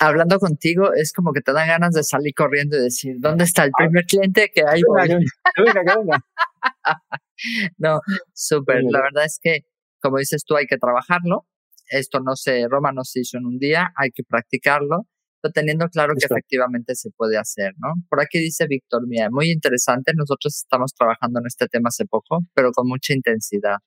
Hablando 0.00 0.40
contigo, 0.40 0.92
es 0.92 1.12
como 1.12 1.32
que 1.32 1.42
te 1.42 1.52
dan 1.52 1.68
ganas 1.68 1.94
de 1.94 2.02
salir 2.02 2.34
corriendo 2.34 2.76
y 2.76 2.80
decir, 2.80 3.18
¿dónde 3.20 3.44
está 3.44 3.62
el 3.62 3.70
primer 3.70 4.04
cliente 4.04 4.50
que 4.52 4.64
hay? 4.66 4.82
no, 7.78 8.00
súper. 8.32 8.82
La 8.90 9.00
verdad 9.00 9.26
es 9.26 9.38
que, 9.40 9.60
como 10.00 10.18
dices 10.18 10.42
tú, 10.44 10.56
hay 10.56 10.66
que 10.66 10.76
trabajarlo. 10.76 11.46
Esto 11.86 12.18
no 12.18 12.34
se, 12.34 12.66
Roma 12.68 12.90
no 12.90 13.04
se 13.04 13.20
hizo 13.20 13.38
en 13.38 13.46
un 13.46 13.58
día, 13.58 13.92
hay 13.94 14.10
que 14.10 14.24
practicarlo, 14.24 15.06
pero 15.42 15.52
teniendo 15.52 15.88
claro 15.88 16.14
que 16.18 16.24
efectivamente 16.24 16.94
se 16.94 17.10
puede 17.10 17.36
hacer, 17.36 17.72
¿no? 17.78 17.94
Por 18.08 18.22
aquí 18.22 18.38
dice 18.38 18.66
Víctor, 18.68 19.02
mira, 19.06 19.28
muy 19.30 19.50
interesante. 19.50 20.12
Nosotros 20.16 20.56
estamos 20.56 20.94
trabajando 20.94 21.40
en 21.40 21.46
este 21.46 21.66
tema 21.66 21.88
hace 21.88 22.06
poco, 22.06 22.40
pero 22.54 22.70
con 22.72 22.88
mucha 22.88 23.12
intensidad. 23.12 23.78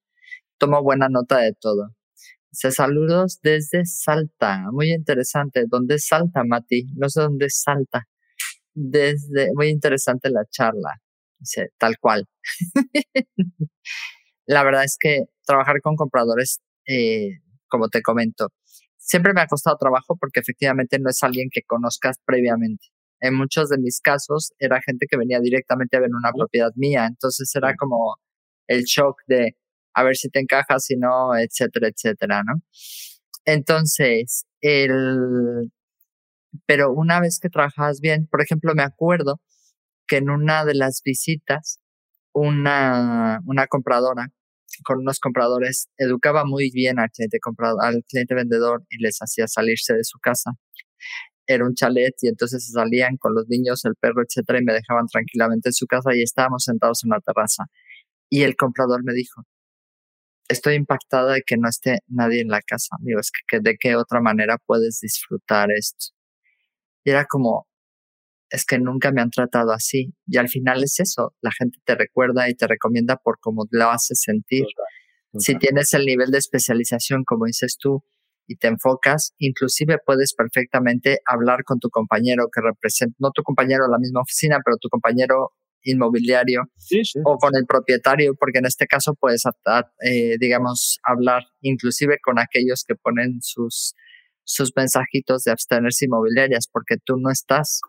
Tomo 0.58 0.84
buena 0.84 1.08
nota 1.10 1.40
de 1.40 1.54
todo. 1.60 1.90
Dice 2.52 2.72
saludos 2.72 3.40
desde 3.42 3.86
Salta. 3.86 4.66
Muy 4.72 4.92
interesante. 4.92 5.64
¿Dónde 5.68 5.96
es 5.96 6.08
Salta, 6.08 6.44
Mati? 6.46 6.86
No 6.96 7.10
sé 7.10 7.22
dónde 7.22 7.48
es 7.48 7.62
Salta. 7.62 8.04
Desde, 8.74 9.50
muy 9.56 9.70
interesante 9.70 10.30
la 10.30 10.44
charla 10.50 11.00
tal 11.78 11.98
cual. 12.00 12.26
la 14.46 14.64
verdad 14.64 14.84
es 14.84 14.98
que 15.00 15.26
trabajar 15.46 15.82
con 15.82 15.96
compradores, 15.96 16.62
eh, 16.88 17.40
como 17.68 17.90
te 17.90 18.02
comento, 18.02 18.50
siempre 19.06 19.34
me 19.34 19.42
ha 19.42 19.48
costado 19.48 19.78
trabajo 19.78 20.18
porque 20.20 20.40
efectivamente 20.40 20.98
no 21.00 21.10
es 21.10 21.22
alguien 21.24 21.50
que 21.52 21.62
conozcas 21.64 22.18
previamente. 22.26 22.88
En 23.22 23.36
muchos 23.36 23.70
de 23.70 23.78
mis 23.78 24.02
casos 24.02 24.54
era 24.60 24.82
gente 24.82 25.06
que 25.10 25.18
venía 25.18 25.40
directamente 25.40 25.96
a 25.96 26.02
ver 26.02 26.10
una 26.12 26.32
propiedad 26.34 26.72
mía, 26.76 27.06
entonces 27.08 27.50
era 27.56 27.76
como 27.76 28.18
el 28.68 28.84
shock 28.84 29.22
de 29.28 29.56
a 29.94 30.04
ver 30.04 30.18
si 30.18 30.30
te 30.30 30.40
encaja, 30.40 30.80
si 30.80 30.98
no, 30.98 31.38
etcétera, 31.38 31.88
etcétera, 31.88 32.44
¿no? 32.44 32.62
Entonces, 33.46 34.46
el, 34.60 35.72
pero 36.66 36.92
una 36.92 37.22
vez 37.22 37.40
que 37.40 37.50
trabajas 37.50 38.02
bien, 38.02 38.28
por 38.28 38.42
ejemplo, 38.42 38.74
me 38.76 38.84
acuerdo 38.84 39.40
que 40.08 40.18
en 40.18 40.30
una 40.30 40.66
de 40.66 40.76
las 40.76 41.02
visitas, 41.04 41.80
una, 42.34 43.40
una 43.46 43.68
compradora 43.68 44.32
con 44.84 45.00
unos 45.00 45.20
compradores 45.20 45.90
educaba 45.98 46.46
muy 46.46 46.72
bien 46.72 47.00
al 47.00 47.10
cliente, 47.12 47.40
comprador, 47.40 47.84
al 47.84 48.04
cliente 48.08 48.36
vendedor 48.36 48.84
y 48.90 49.02
les 49.02 49.18
hacía 49.20 49.48
salirse 49.48 49.94
de 49.94 50.04
su 50.04 50.20
casa. 50.20 50.52
Era 51.48 51.66
un 51.66 51.76
chalet 51.76 52.16
y 52.22 52.28
entonces 52.30 52.66
se 52.66 52.72
salían 52.74 53.18
con 53.18 53.36
los 53.36 53.48
niños, 53.48 53.86
el 53.86 53.96
perro, 53.96 54.24
etcétera, 54.24 54.60
y 54.60 54.64
me 54.66 54.74
dejaban 54.74 55.08
tranquilamente 55.08 55.70
en 55.70 55.74
su 55.74 55.86
casa 55.88 56.16
y 56.16 56.22
estábamos 56.22 56.64
sentados 56.64 57.04
en 57.04 57.12
la 57.12 57.20
terraza. 57.22 57.66
Y 58.30 58.44
el 58.44 58.56
comprador 58.56 59.04
me 59.04 59.14
dijo, 59.14 59.44
estoy 60.50 60.76
impactada 60.76 61.34
de 61.34 61.44
que 61.46 61.58
no 61.58 61.70
esté 61.70 62.00
nadie 62.08 62.42
en 62.42 62.50
la 62.50 62.62
casa. 62.62 62.98
Digo, 63.02 63.20
es 63.20 63.32
que 63.48 63.60
de 63.60 63.78
qué 63.78 63.96
otra 63.96 64.22
manera 64.22 64.58
puedes 64.66 65.00
disfrutar 65.02 65.72
esto. 65.72 66.14
Y 67.04 67.12
era 67.12 67.26
como, 67.26 67.68
es 68.56 68.66
que 68.66 68.80
nunca 68.80 69.12
me 69.12 69.22
han 69.22 69.30
tratado 69.30 69.72
así. 69.72 70.14
Y 70.26 70.38
al 70.38 70.50
final 70.50 70.84
es 70.84 71.00
eso, 71.00 71.36
la 71.42 71.52
gente 71.52 71.78
te 71.86 71.96
recuerda 71.96 72.50
y 72.50 72.56
te 72.56 72.68
recomienda 72.68 73.18
por 73.18 73.40
cómo 73.40 73.66
lo 73.70 73.90
haces 73.90 74.22
sentir. 74.22 74.66
Si 75.38 75.58
tienes 75.58 75.94
el 75.94 76.06
nivel 76.06 76.32
de 76.32 76.38
especialización, 76.38 77.24
como 77.26 77.46
dices 77.46 77.78
tú, 77.78 78.04
y 78.48 78.56
te 78.58 78.68
enfocas, 78.68 79.34
inclusive 79.38 79.98
puedes 80.06 80.34
perfectamente 80.34 81.20
hablar 81.26 81.64
con 81.64 81.80
tu 81.80 81.90
compañero 81.90 82.48
que 82.54 82.62
representa, 82.62 83.16
no 83.20 83.32
tu 83.32 83.44
compañero 83.44 83.86
de 83.86 83.92
la 83.92 83.98
misma 83.98 84.22
oficina, 84.22 84.60
pero 84.64 84.78
tu 84.78 84.88
compañero 84.88 85.52
inmobiliario 85.82 86.64
o 87.26 87.38
con 87.38 87.56
el 87.56 87.66
propietario, 87.66 88.36
porque 88.36 88.60
en 88.60 88.66
este 88.66 88.88
caso 88.88 89.14
puedes, 89.16 89.44
eh, 90.04 90.36
digamos, 90.40 91.00
hablar 91.04 91.44
inclusive 91.62 92.18
con 92.22 92.40
aquellos 92.40 92.84
que 92.88 92.96
ponen 92.96 93.40
sus, 93.42 93.94
sus 94.44 94.72
mensajitos 94.76 95.44
de 95.44 95.52
abstenerse 95.52 96.06
inmobiliarias, 96.06 96.68
porque 96.72 96.98
tú 97.04 97.18
no 97.18 97.30
estás 97.30 97.82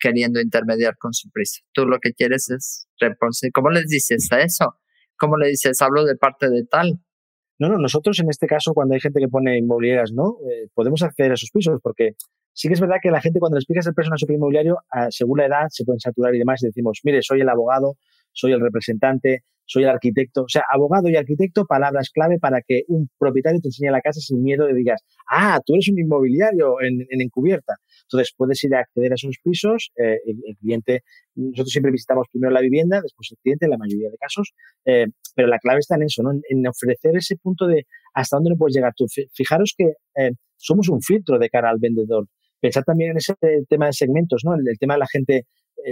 queriendo 0.00 0.40
intermediar 0.40 0.96
con 0.98 1.12
su 1.12 1.30
prisa. 1.30 1.60
Tú 1.72 1.86
lo 1.86 1.98
que 2.00 2.12
quieres 2.12 2.50
es 2.50 2.88
reponer. 2.98 3.52
¿Cómo 3.52 3.70
les 3.70 3.86
dices 3.86 4.28
a 4.32 4.40
eso? 4.40 4.74
¿Cómo 5.16 5.36
le 5.36 5.48
dices? 5.48 5.80
Hablo 5.82 6.04
de 6.04 6.16
parte 6.16 6.48
de 6.48 6.64
tal. 6.64 7.00
No, 7.58 7.68
no, 7.68 7.76
nosotros 7.76 8.18
en 8.20 8.30
este 8.30 8.46
caso, 8.46 8.72
cuando 8.72 8.94
hay 8.94 9.00
gente 9.00 9.20
que 9.20 9.28
pone 9.28 9.58
inmobiliarias, 9.58 10.12
¿no? 10.12 10.38
Eh, 10.50 10.68
podemos 10.74 11.02
acceder 11.02 11.32
a 11.32 11.34
esos 11.34 11.50
pisos 11.50 11.78
porque 11.82 12.12
sí 12.54 12.68
que 12.68 12.74
es 12.74 12.80
verdad 12.80 12.96
que 13.02 13.10
la 13.10 13.20
gente 13.20 13.38
cuando 13.38 13.56
le 13.56 13.60
explicas 13.60 13.86
el 13.86 13.92
precio 13.92 14.12
de 14.26 14.34
inmobiliario, 14.34 14.78
según 15.10 15.38
la 15.38 15.46
edad, 15.46 15.66
se 15.68 15.84
pueden 15.84 16.00
saturar 16.00 16.34
y 16.34 16.38
demás 16.38 16.62
y 16.62 16.66
decimos, 16.66 17.00
mire, 17.04 17.20
soy 17.20 17.42
el 17.42 17.48
abogado, 17.50 17.96
soy 18.32 18.52
el 18.52 18.60
representante, 18.60 19.44
soy 19.70 19.84
el 19.84 19.90
arquitecto. 19.90 20.42
O 20.42 20.48
sea, 20.48 20.64
abogado 20.68 21.08
y 21.08 21.14
arquitecto, 21.14 21.64
palabras 21.64 22.10
clave 22.10 22.38
para 22.40 22.60
que 22.60 22.82
un 22.88 23.08
propietario 23.18 23.60
te 23.60 23.68
enseñe 23.68 23.90
la 23.92 24.00
casa 24.00 24.20
sin 24.20 24.42
miedo 24.42 24.66
de 24.66 24.74
digas, 24.74 25.00
ah, 25.30 25.60
tú 25.64 25.74
eres 25.74 25.88
un 25.88 25.98
inmobiliario 26.00 26.80
en, 26.82 27.06
encubierta. 27.08 27.76
Entonces 28.02 28.34
puedes 28.36 28.62
ir 28.64 28.74
a 28.74 28.80
acceder 28.80 29.12
a 29.12 29.14
esos 29.14 29.36
pisos. 29.42 29.92
Eh, 29.96 30.18
el, 30.26 30.56
cliente, 30.56 31.02
nosotros 31.36 31.70
siempre 31.70 31.92
visitamos 31.92 32.26
primero 32.32 32.52
la 32.52 32.60
vivienda, 32.60 33.00
después 33.00 33.28
el 33.30 33.38
cliente, 33.38 33.66
en 33.66 33.70
la 33.70 33.78
mayoría 33.78 34.10
de 34.10 34.16
casos. 34.16 34.52
Eh, 34.84 35.06
pero 35.36 35.46
la 35.46 35.60
clave 35.60 35.78
está 35.78 35.94
en 35.94 36.02
eso, 36.02 36.24
¿no? 36.24 36.32
En, 36.32 36.66
ofrecer 36.66 37.16
ese 37.16 37.36
punto 37.36 37.68
de 37.68 37.86
hasta 38.12 38.36
dónde 38.38 38.50
no 38.50 38.56
puedes 38.56 38.74
llegar 38.74 38.92
tú. 38.96 39.06
Fijaros 39.32 39.74
que 39.78 39.92
eh, 40.16 40.32
somos 40.56 40.88
un 40.88 41.00
filtro 41.00 41.38
de 41.38 41.48
cara 41.48 41.70
al 41.70 41.78
vendedor. 41.78 42.26
Pensad 42.60 42.82
también 42.82 43.12
en 43.12 43.18
ese 43.18 43.34
tema 43.68 43.86
de 43.86 43.92
segmentos, 43.92 44.42
¿no? 44.44 44.54
el 44.54 44.78
tema 44.78 44.94
de 44.94 44.98
la 44.98 45.06
gente 45.06 45.46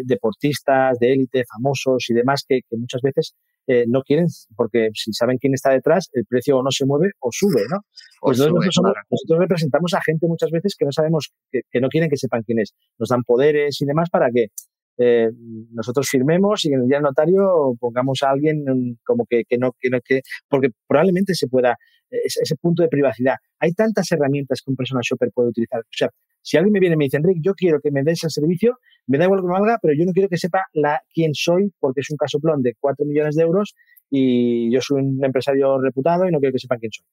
deportistas 0.05 0.99
de 0.99 1.12
élite, 1.12 1.45
famosos 1.45 2.07
y 2.09 2.14
demás, 2.14 2.45
que, 2.47 2.61
muchas 2.72 3.01
veces 3.03 3.34
eh, 3.66 3.84
no 3.86 4.03
quieren, 4.03 4.26
porque 4.57 4.91
si 4.95 5.12
saben 5.12 5.39
quién 5.39 5.55
está 5.55 5.70
detrás, 5.70 6.09
el 6.14 6.24
precio 6.24 6.59
o 6.59 6.62
no 6.62 6.70
se 6.70 6.86
mueve 6.86 7.11
o 7.20 7.28
sube, 7.30 7.62
¿no? 7.70 7.80
Pues 8.20 8.39
nosotros, 8.39 8.95
representamos 9.39 9.95
a 9.95 10.01
gente 10.03 10.26
muchas 10.26 10.51
veces 10.51 10.74
que 10.78 10.84
no 10.84 10.93
sabemos, 10.93 11.32
que, 11.51 11.80
no 11.80 11.89
quieren 11.89 12.09
que 12.09 12.16
sepan 12.16 12.43
quién 12.43 12.61
es. 12.61 12.74
Nos 12.99 13.11
dan 13.11 13.22
poderes 13.24 13.80
y 13.80 13.84
demás 13.84 14.09
para 14.11 14.30
que 14.30 14.47
eh, 14.99 15.30
nosotros 15.72 16.09
firmemos 16.09 16.64
y 16.64 16.72
en 16.72 16.80
el 16.80 16.89
día 16.89 16.97
del 16.97 17.05
notario 17.05 17.74
pongamos 17.78 18.22
a 18.22 18.30
alguien 18.30 18.64
como 19.05 19.26
que, 19.28 19.45
no, 19.59 19.72
que 19.78 19.91
no, 19.91 19.99
que, 20.05 20.22
porque 20.49 20.70
probablemente 20.86 21.34
se 21.34 21.47
pueda, 21.47 21.76
ese, 22.11 22.41
ese 22.43 22.57
punto 22.57 22.82
de 22.82 22.89
privacidad. 22.89 23.36
Hay 23.61 23.72
tantas 23.72 24.11
herramientas 24.11 24.61
que 24.64 24.70
un 24.70 24.76
personal 24.76 25.03
shopper 25.03 25.30
puede 25.32 25.51
utilizar. 25.51 25.80
O 25.80 25.93
sea, 25.93 26.09
si 26.49 26.57
alguien 26.57 26.73
me 26.73 26.81
viene 26.81 26.95
y 26.95 26.97
me 26.97 27.05
dice, 27.05 27.19
Enrique, 27.19 27.41
yo 27.45 27.53
quiero 27.53 27.79
que 27.79 27.91
me 27.91 28.03
des 28.03 28.25
el 28.25 28.31
servicio, 28.31 28.79
me 29.07 29.19
da 29.19 29.25
igual 29.25 29.43
que 29.43 29.49
me 29.49 29.53
valga, 29.53 29.79
pero 29.83 29.93
yo 29.93 30.07
no 30.07 30.13
quiero 30.13 30.31
que 30.31 30.39
sepa 30.39 30.65
la, 30.73 30.99
quién 31.13 31.35
soy, 31.35 31.75
porque 31.79 32.01
es 32.01 32.09
un 32.09 32.17
casoplón 32.17 32.63
de 32.63 32.73
4 32.81 33.05
millones 33.05 33.37
de 33.37 33.43
euros 33.43 33.75
y 34.09 34.73
yo 34.73 34.81
soy 34.81 35.03
un 35.03 35.23
empresario 35.23 35.79
reputado 35.79 36.27
y 36.27 36.33
no 36.33 36.39
quiero 36.39 36.55
que 36.55 36.59
sepan 36.59 36.79
quién 36.79 36.91
soy. 36.91 37.05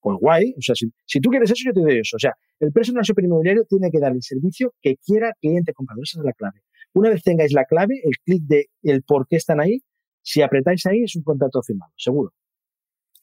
Pues 0.00 0.16
guay, 0.20 0.54
o 0.56 0.62
sea, 0.62 0.76
si, 0.76 1.20
tú 1.20 1.28
quieres 1.28 1.50
eso, 1.50 1.64
yo 1.66 1.72
te 1.72 1.80
doy 1.80 1.98
eso. 1.98 2.14
O 2.14 2.20
sea, 2.20 2.34
el 2.60 2.70
personal 2.70 3.02
shopper 3.02 3.24
inmobiliario 3.24 3.64
tiene 3.68 3.90
que 3.90 3.98
dar 3.98 4.12
el 4.12 4.22
servicio 4.22 4.72
que 4.80 4.94
quiera 5.04 5.32
cliente 5.40 5.72
comprador. 5.72 6.04
Esa 6.04 6.20
es 6.20 6.24
la 6.24 6.32
clave. 6.34 6.62
Una 6.94 7.10
vez 7.10 7.24
tengáis 7.24 7.52
la 7.52 7.64
clave, 7.64 8.00
el 8.04 8.16
clic 8.24 8.44
de 8.44 8.66
el 8.84 9.02
por 9.02 9.26
qué 9.26 9.36
están 9.38 9.58
ahí, 9.58 9.80
si 10.22 10.40
apretáis 10.40 10.86
ahí 10.86 11.02
es 11.02 11.16
un 11.16 11.24
contrato 11.24 11.60
firmado, 11.64 11.92
seguro. 11.96 12.32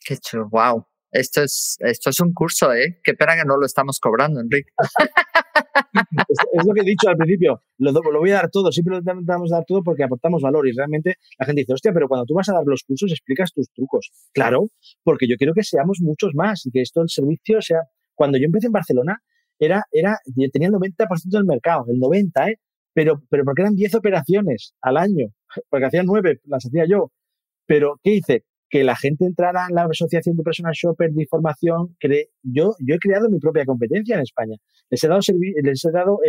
Qué 0.05 0.17
chulo, 0.17 0.49
wow. 0.49 0.85
Esto 1.11 1.43
es, 1.43 1.77
esto 1.79 2.09
es 2.09 2.19
un 2.19 2.33
curso, 2.33 2.73
¿eh? 2.73 2.99
Qué 3.01 3.13
pena 3.13 3.37
que 3.37 3.45
no 3.45 3.55
lo 3.55 3.65
estamos 3.65 4.01
cobrando, 4.01 4.41
Enrique. 4.41 4.71
es, 5.55 6.65
lo 6.65 6.73
que 6.73 6.81
he 6.81 6.83
dicho 6.83 7.09
al 7.09 7.17
principio, 7.17 7.61
lo, 7.77 7.91
lo 7.91 8.19
voy 8.19 8.31
a 8.31 8.35
dar 8.35 8.49
todo, 8.49 8.71
siempre 8.71 8.93
lo 8.93 8.99
intentamos 8.99 9.49
dar 9.49 9.63
todo 9.65 9.83
porque 9.83 10.03
aportamos 10.03 10.41
valor 10.41 10.67
y 10.67 10.71
realmente 10.73 11.15
la 11.37 11.45
gente 11.45 11.61
dice, 11.61 11.73
hostia, 11.73 11.93
pero 11.93 12.07
cuando 12.07 12.25
tú 12.25 12.33
vas 12.33 12.49
a 12.49 12.53
dar 12.53 12.63
los 12.65 12.83
cursos 12.83 13.11
explicas 13.11 13.51
tus 13.53 13.69
trucos. 13.71 14.11
Claro, 14.33 14.69
porque 15.03 15.27
yo 15.27 15.35
quiero 15.37 15.53
que 15.53 15.63
seamos 15.63 15.99
muchos 16.01 16.33
más 16.33 16.65
y 16.65 16.71
que 16.71 16.81
esto 16.81 17.01
el 17.01 17.09
servicio 17.09 17.61
sea... 17.61 17.79
Cuando 18.17 18.37
yo 18.37 18.45
empecé 18.45 18.67
en 18.67 18.71
Barcelona, 18.71 19.17
era, 19.59 19.83
era, 19.91 20.17
yo 20.25 20.49
tenía 20.49 20.69
el 20.69 20.73
90% 20.73 21.07
del 21.29 21.43
mercado, 21.45 21.85
el 21.89 21.99
90%, 21.99 22.49
¿eh? 22.49 22.59
Pero, 22.93 23.21
pero 23.29 23.43
porque 23.43 23.61
eran 23.61 23.75
10 23.75 23.95
operaciones 23.95 24.73
al 24.81 24.95
año, 24.95 25.27
porque 25.69 25.85
hacían 25.85 26.05
9, 26.05 26.39
las 26.45 26.65
hacía 26.65 26.85
yo. 26.87 27.11
Pero, 27.65 27.99
¿qué 28.01 28.15
hice? 28.15 28.45
Que 28.69 28.83
la 28.83 28.95
gente 28.95 29.25
entrara 29.25 29.67
en 29.69 29.75
la 29.75 29.83
Asociación 29.85 30.35
de 30.35 30.43
Personal 30.43 30.73
Shoppers 30.73 31.15
de 31.15 31.21
Información. 31.21 31.95
yo, 32.43 32.75
yo 32.79 32.95
he 32.95 32.99
creado 32.99 33.29
mi 33.29 33.39
propia 33.39 33.65
competencia 33.65 34.15
en 34.15 34.21
España. 34.21 34.55
Les 34.89 35.03
he 35.03 35.07
dado, 35.07 35.19
les 35.63 35.85
he 35.85 35.91
dado 35.91 36.19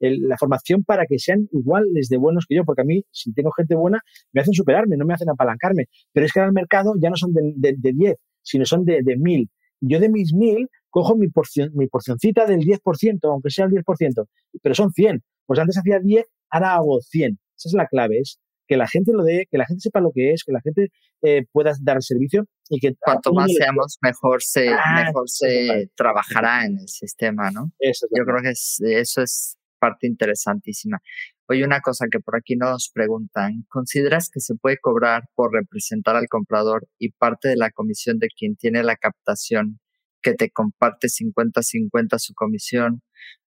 la 0.00 0.36
formación 0.38 0.84
para 0.84 1.06
que 1.06 1.18
sean 1.18 1.48
iguales 1.52 2.08
de 2.08 2.16
buenos 2.16 2.46
que 2.48 2.56
yo, 2.56 2.64
porque 2.64 2.82
a 2.82 2.84
mí, 2.84 3.04
si 3.10 3.32
tengo 3.32 3.50
gente 3.52 3.74
buena, 3.74 4.00
me 4.32 4.40
hacen 4.40 4.54
superarme, 4.54 4.96
no 4.96 5.04
me 5.04 5.14
hacen 5.14 5.28
apalancarme. 5.30 5.86
Pero 6.12 6.26
es 6.26 6.32
que 6.32 6.40
ahora 6.40 6.48
el 6.48 6.54
mercado 6.54 6.94
ya 7.00 7.10
no 7.10 7.16
son 7.16 7.32
de, 7.32 7.74
de, 7.76 7.92
10, 7.92 8.16
sino 8.42 8.64
son 8.64 8.84
de, 8.84 9.02
de 9.02 9.16
1000. 9.16 9.48
Yo 9.80 10.00
de 10.00 10.08
mis 10.08 10.34
1000 10.34 10.68
cojo 10.90 11.16
mi, 11.16 11.28
porción, 11.28 11.70
mi 11.74 11.86
porcioncita 11.86 12.46
del 12.46 12.60
10%, 12.60 13.18
aunque 13.24 13.50
sea 13.50 13.66
el 13.66 13.72
10%, 13.72 14.26
pero 14.62 14.74
son 14.74 14.90
100. 14.90 15.22
Pues 15.46 15.60
antes 15.60 15.78
hacía 15.78 16.00
10, 16.00 16.26
ahora 16.50 16.74
hago 16.74 17.00
100. 17.00 17.38
Esa 17.56 17.68
es 17.68 17.74
la 17.74 17.86
clave, 17.86 18.18
es 18.20 18.40
que 18.68 18.76
la 18.76 18.86
gente 18.86 19.12
lo 19.12 19.24
dé, 19.24 19.48
que 19.50 19.58
la 19.58 19.66
gente 19.66 19.80
sepa 19.80 20.00
lo 20.00 20.12
que 20.14 20.32
es, 20.32 20.44
que 20.44 20.52
la 20.52 20.60
gente 20.60 20.92
eh, 21.22 21.46
pueda 21.50 21.72
dar 21.80 21.96
el 21.96 22.02
servicio 22.02 22.44
y 22.68 22.78
que 22.78 22.94
cuanto 23.00 23.32
más 23.32 23.50
seamos 23.52 23.98
mejor 24.02 24.42
se 24.42 24.68
ah, 24.68 25.04
mejor 25.06 25.28
se 25.28 25.90
trabajará 25.96 26.66
en 26.66 26.78
el 26.78 26.88
sistema, 26.88 27.50
¿no? 27.50 27.72
Yo 27.80 28.24
creo 28.24 28.42
que 28.42 28.52
eso 29.00 29.22
es 29.22 29.56
parte 29.80 30.06
interesantísima. 30.06 31.00
Oye, 31.48 31.64
una 31.64 31.80
cosa 31.80 32.06
que 32.10 32.20
por 32.20 32.36
aquí 32.36 32.56
nos 32.56 32.90
preguntan, 32.92 33.64
¿consideras 33.68 34.28
que 34.28 34.40
se 34.40 34.54
puede 34.54 34.76
cobrar 34.78 35.24
por 35.34 35.52
representar 35.52 36.14
al 36.14 36.28
comprador 36.28 36.86
y 36.98 37.10
parte 37.12 37.48
de 37.48 37.56
la 37.56 37.70
comisión 37.70 38.18
de 38.18 38.28
quien 38.28 38.54
tiene 38.56 38.82
la 38.82 38.96
captación 38.96 39.80
que 40.20 40.34
te 40.34 40.50
comparte 40.50 41.08
50-50 41.08 42.18
su 42.18 42.34
comisión 42.34 43.00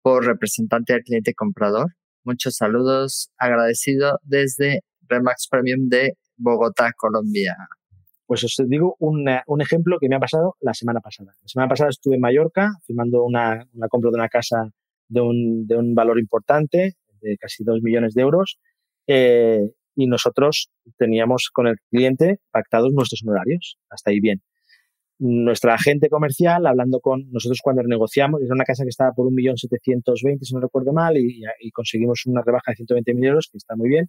por 0.02 0.24
representante 0.24 0.92
del 0.92 1.02
cliente 1.02 1.34
comprador? 1.34 1.96
Muchos 2.22 2.56
saludos, 2.56 3.30
agradecido 3.38 4.20
desde 4.22 4.82
Remax 5.10 5.48
Premium 5.50 5.88
de 5.88 6.14
Bogotá, 6.36 6.92
Colombia. 6.96 7.56
Pues 8.26 8.44
os 8.44 8.54
digo 8.68 8.94
un 9.00 9.60
ejemplo 9.60 9.98
que 10.00 10.08
me 10.08 10.14
ha 10.14 10.20
pasado 10.20 10.56
la 10.60 10.72
semana 10.72 11.00
pasada. 11.00 11.32
La 11.42 11.48
semana 11.48 11.68
pasada 11.68 11.90
estuve 11.90 12.14
en 12.14 12.20
Mallorca 12.20 12.70
firmando 12.86 13.24
una, 13.24 13.66
compra 13.88 14.10
de 14.10 14.16
una 14.16 14.28
casa 14.28 14.70
de 15.08 15.20
un, 15.20 15.66
de 15.66 15.76
un, 15.76 15.96
valor 15.96 16.20
importante, 16.20 16.94
de 17.20 17.36
casi 17.38 17.64
dos 17.64 17.82
millones 17.82 18.14
de 18.14 18.22
euros, 18.22 18.60
eh, 19.08 19.72
y 19.96 20.06
nosotros 20.06 20.70
teníamos 20.96 21.50
con 21.52 21.66
el 21.66 21.76
cliente 21.90 22.38
pactados 22.52 22.92
nuestros 22.92 23.22
honorarios. 23.24 23.78
Hasta 23.88 24.12
ahí 24.12 24.20
bien. 24.20 24.42
Nuestra 25.18 25.74
agente 25.74 26.08
comercial, 26.08 26.66
hablando 26.66 27.00
con 27.00 27.30
nosotros 27.32 27.58
cuando 27.62 27.82
negociamos, 27.82 28.40
era 28.42 28.54
una 28.54 28.64
casa 28.64 28.84
que 28.84 28.90
estaba 28.90 29.12
por 29.12 29.26
un 29.26 29.34
millón 29.34 29.58
setecientos 29.58 30.22
veinte, 30.24 30.44
si 30.44 30.54
no 30.54 30.60
recuerdo 30.60 30.92
mal, 30.92 31.18
y, 31.18 31.42
y 31.60 31.70
conseguimos 31.72 32.24
una 32.26 32.42
rebaja 32.42 32.72
de 32.72 32.84
120.000 32.84 33.26
euros, 33.26 33.48
que 33.50 33.58
está 33.58 33.74
muy 33.76 33.88
bien. 33.88 34.08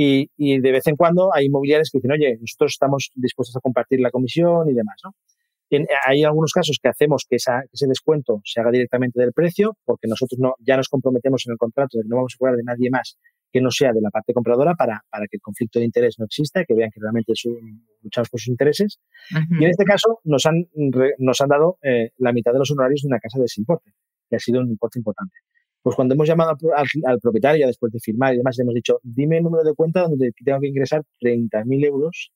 Y, 0.00 0.60
de 0.60 0.70
vez 0.70 0.86
en 0.86 0.94
cuando 0.94 1.34
hay 1.34 1.46
inmobiliarios 1.46 1.90
que 1.90 1.98
dicen, 1.98 2.12
oye, 2.12 2.38
nosotros 2.40 2.70
estamos 2.70 3.10
dispuestos 3.16 3.56
a 3.56 3.60
compartir 3.60 3.98
la 3.98 4.12
comisión 4.12 4.70
y 4.70 4.72
demás, 4.72 4.94
¿no? 5.04 5.12
hay 6.06 6.22
algunos 6.22 6.52
casos 6.52 6.78
que 6.80 6.88
hacemos 6.88 7.26
que, 7.28 7.34
ese 7.36 7.86
descuento 7.88 8.40
se 8.44 8.60
haga 8.60 8.70
directamente 8.70 9.20
del 9.20 9.32
precio, 9.32 9.76
porque 9.84 10.06
nosotros 10.06 10.38
no, 10.38 10.54
ya 10.60 10.76
nos 10.76 10.88
comprometemos 10.88 11.42
en 11.46 11.52
el 11.52 11.58
contrato 11.58 11.98
de 11.98 12.04
que 12.04 12.08
no 12.08 12.16
vamos 12.16 12.32
a 12.34 12.38
cobrar 12.38 12.56
de 12.56 12.62
nadie 12.62 12.90
más 12.90 13.18
que 13.52 13.60
no 13.60 13.70
sea 13.70 13.92
de 13.92 14.00
la 14.00 14.10
parte 14.10 14.32
compradora 14.32 14.74
para, 14.74 15.02
para 15.10 15.26
que 15.26 15.38
el 15.38 15.40
conflicto 15.40 15.80
de 15.80 15.86
interés 15.86 16.14
no 16.18 16.26
exista, 16.26 16.64
que 16.64 16.74
vean 16.74 16.90
que 16.90 17.00
realmente 17.00 17.32
luchamos 18.02 18.28
por 18.28 18.38
sus 18.38 18.48
intereses. 18.48 19.00
Y 19.58 19.64
en 19.64 19.70
este 19.70 19.84
caso 19.84 20.20
nos 20.24 20.46
han, 20.46 20.68
nos 21.18 21.40
han 21.40 21.48
dado 21.48 21.78
eh, 21.82 22.12
la 22.18 22.32
mitad 22.32 22.52
de 22.52 22.58
los 22.58 22.70
honorarios 22.70 23.02
de 23.02 23.08
una 23.08 23.18
casa 23.18 23.38
de 23.38 23.46
ese 23.46 23.60
importe, 23.60 23.94
que 24.28 24.36
ha 24.36 24.38
sido 24.38 24.60
un 24.60 24.68
importe 24.68 24.98
importante. 24.98 25.34
Pues 25.88 25.96
cuando 25.96 26.12
hemos 26.12 26.28
llamado 26.28 26.54
al, 26.76 27.18
propietario 27.18 27.66
después 27.66 27.90
de 27.90 27.98
firmar 27.98 28.34
y 28.34 28.36
demás, 28.36 28.58
le 28.58 28.62
hemos 28.62 28.74
dicho, 28.74 29.00
dime 29.02 29.38
el 29.38 29.44
número 29.44 29.64
de 29.64 29.72
cuenta 29.74 30.02
donde 30.02 30.32
tengo 30.44 30.60
que 30.60 30.66
ingresar 30.66 31.02
30.000 31.18 31.86
euros 31.86 32.30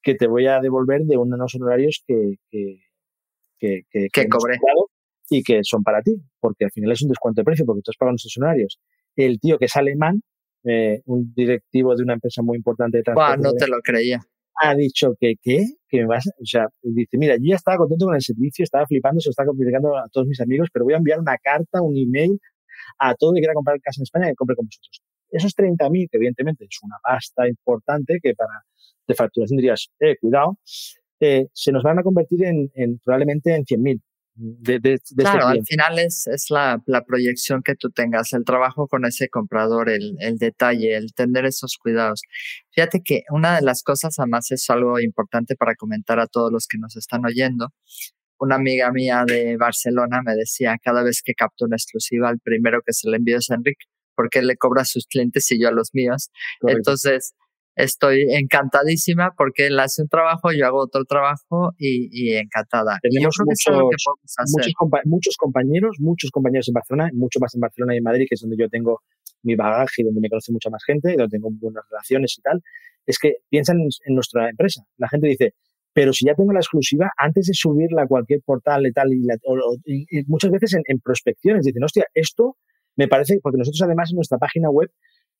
que 0.00 0.14
te 0.14 0.28
voy 0.28 0.46
a 0.46 0.60
devolver 0.60 1.02
de 1.02 1.16
unos 1.16 1.52
honorarios 1.56 2.04
que, 2.06 2.36
que, 2.48 2.78
que, 3.58 3.82
que, 3.90 4.28
cobré. 4.28 4.58
Y 5.28 5.42
que 5.42 5.64
son 5.64 5.82
para 5.82 6.02
ti, 6.02 6.22
porque 6.38 6.66
al 6.66 6.70
final 6.70 6.92
es 6.92 7.02
un 7.02 7.08
descuento 7.08 7.40
de 7.40 7.46
precio, 7.46 7.66
porque 7.66 7.82
tú 7.82 7.90
has 7.90 7.96
pagado 7.96 8.12
nuestros 8.12 8.36
honorarios. 8.36 8.78
El 9.16 9.40
tío 9.40 9.58
que 9.58 9.64
es 9.64 9.74
alemán, 9.74 10.22
eh, 10.62 11.02
un 11.06 11.34
directivo 11.34 11.96
de 11.96 12.04
una 12.04 12.12
empresa 12.12 12.42
muy 12.42 12.58
importante 12.58 12.98
de 12.98 13.02
transporte. 13.02 13.42
no 13.42 13.54
te 13.54 13.66
lo 13.66 13.78
creía. 13.82 14.20
Ha 14.62 14.76
dicho 14.76 15.16
que, 15.18 15.34
¿qué? 15.42 15.64
Que 15.88 16.02
me 16.02 16.06
vas, 16.06 16.28
o 16.28 16.46
sea, 16.46 16.68
dice, 16.80 17.18
mira, 17.18 17.34
yo 17.38 17.46
ya 17.46 17.56
estaba 17.56 17.78
contento 17.78 18.06
con 18.06 18.14
el 18.14 18.22
servicio, 18.22 18.62
estaba 18.62 18.86
flipando, 18.86 19.20
se 19.20 19.30
lo 19.30 19.32
estaba 19.32 19.48
comunicando 19.48 19.96
a 19.96 20.08
todos 20.12 20.28
mis 20.28 20.40
amigos, 20.40 20.68
pero 20.72 20.84
voy 20.84 20.94
a 20.94 20.98
enviar 20.98 21.18
una 21.18 21.36
carta, 21.38 21.82
un 21.82 21.96
email 21.96 22.38
a 22.98 23.14
todo 23.14 23.30
el 23.30 23.36
que 23.36 23.40
quiera 23.40 23.54
comprar 23.54 23.80
casa 23.80 24.00
en 24.00 24.04
España 24.04 24.28
que 24.28 24.34
compre 24.34 24.56
con 24.56 24.66
vosotros. 24.66 25.02
Esos 25.30 25.54
30.000, 25.54 26.08
que 26.10 26.16
evidentemente 26.16 26.64
es 26.64 26.78
una 26.82 26.96
pasta 27.02 27.46
importante 27.46 28.18
que 28.22 28.34
para 28.34 28.62
de 29.08 29.14
facturación 29.14 29.56
dirías, 29.56 29.88
eh, 30.00 30.16
cuidado, 30.20 30.58
eh, 31.20 31.46
se 31.52 31.72
nos 31.72 31.82
van 31.82 31.98
a 31.98 32.02
convertir 32.02 32.44
en, 32.44 32.70
probablemente 33.02 33.54
en 33.54 33.64
100.000. 33.64 34.00
de, 34.36 34.78
de, 34.78 34.92
este 34.94 35.16
claro, 35.16 35.48
al 35.48 35.64
final 35.66 35.98
es, 35.98 36.28
es 36.28 36.46
la, 36.50 36.80
la, 36.86 37.04
proyección 37.04 37.62
que 37.62 37.74
tú 37.74 37.90
tengas, 37.90 38.32
el 38.34 38.44
trabajo 38.44 38.86
con 38.86 39.04
ese 39.04 39.28
comprador, 39.28 39.88
el, 39.90 40.16
el, 40.20 40.38
detalle, 40.38 40.94
el 40.94 41.12
tener 41.12 41.44
esos 41.44 41.76
cuidados. 41.76 42.22
Fíjate 42.70 43.02
que 43.02 43.22
una 43.30 43.56
de 43.56 43.62
las 43.62 43.82
cosas, 43.82 44.16
además, 44.18 44.52
es 44.52 44.68
algo 44.70 45.00
importante 45.00 45.56
para 45.56 45.74
comentar 45.74 46.20
a 46.20 46.28
todos 46.28 46.52
los 46.52 46.68
que 46.68 46.78
nos 46.78 46.96
están 46.96 47.24
oyendo. 47.26 47.70
Una 48.40 48.56
amiga 48.56 48.90
mía 48.92 49.24
de 49.26 49.56
Barcelona 49.56 50.22
me 50.24 50.34
decía, 50.34 50.76
cada 50.82 51.02
vez 51.02 51.22
que 51.24 51.34
capto 51.34 51.64
una 51.64 51.76
exclusiva, 51.76 52.30
el 52.30 52.38
primero 52.38 52.80
que 52.84 52.92
se 52.92 53.10
le 53.10 53.16
envío 53.16 53.38
es 53.38 53.50
a 53.50 53.56
Enrique, 53.56 53.86
porque 54.14 54.38
él 54.40 54.46
le 54.46 54.56
cobra 54.56 54.82
a 54.82 54.84
sus 54.84 55.06
clientes 55.06 55.50
y 55.50 55.60
yo 55.60 55.68
a 55.68 55.72
los 55.72 55.90
míos. 55.92 56.30
Entonces, 56.66 57.34
estoy 57.78 58.26
encantadísima 58.34 59.32
porque 59.36 59.68
él 59.68 59.78
hace 59.78 60.02
un 60.02 60.08
trabajo, 60.08 60.50
yo 60.52 60.66
hago 60.66 60.82
otro 60.82 61.04
trabajo 61.04 61.72
y, 61.78 62.34
encantada. 62.34 62.98
Tenemos 63.00 63.36
muchos, 65.04 65.36
compañeros, 65.36 65.96
muchos 66.00 66.30
compañeros 66.30 66.68
en 66.68 66.74
Barcelona, 66.74 67.10
mucho 67.14 67.38
más 67.38 67.54
en 67.54 67.60
Barcelona 67.60 67.94
y 67.94 67.98
en 67.98 68.02
Madrid, 68.02 68.26
que 68.28 68.34
es 68.34 68.40
donde 68.40 68.56
yo 68.58 68.68
tengo 68.68 69.02
mi 69.42 69.54
bagaje 69.54 70.02
y 70.02 70.04
donde 70.04 70.20
me 70.20 70.28
conoce 70.28 70.52
mucha 70.52 70.70
más 70.70 70.82
gente, 70.84 71.14
donde 71.16 71.28
tengo 71.28 71.50
buenas 71.52 71.84
relaciones 71.88 72.36
y 72.36 72.42
tal, 72.42 72.60
es 73.06 73.18
que 73.18 73.36
piensan 73.48 73.78
en, 73.78 74.14
nuestra 74.14 74.50
empresa. 74.50 74.82
La 74.96 75.08
gente 75.08 75.28
dice, 75.28 75.54
pero 75.98 76.12
si 76.12 76.26
ya 76.26 76.34
tengo 76.36 76.52
la 76.52 76.60
exclusiva, 76.60 77.10
antes 77.16 77.46
de 77.46 77.54
subirla 77.54 78.02
a 78.02 78.06
cualquier 78.06 78.40
portal 78.42 78.86
y 78.86 78.92
tal, 78.92 79.12
y, 79.12 79.26
muchas 80.28 80.52
veces 80.52 80.74
en, 80.74 80.82
en, 80.86 81.00
prospecciones 81.00 81.64
dicen, 81.64 81.82
hostia, 81.82 82.06
esto 82.14 82.56
me 82.94 83.08
parece, 83.08 83.40
porque 83.42 83.58
nosotros 83.58 83.82
además 83.82 84.12
en 84.12 84.14
nuestra 84.14 84.38
página 84.38 84.70
web 84.70 84.92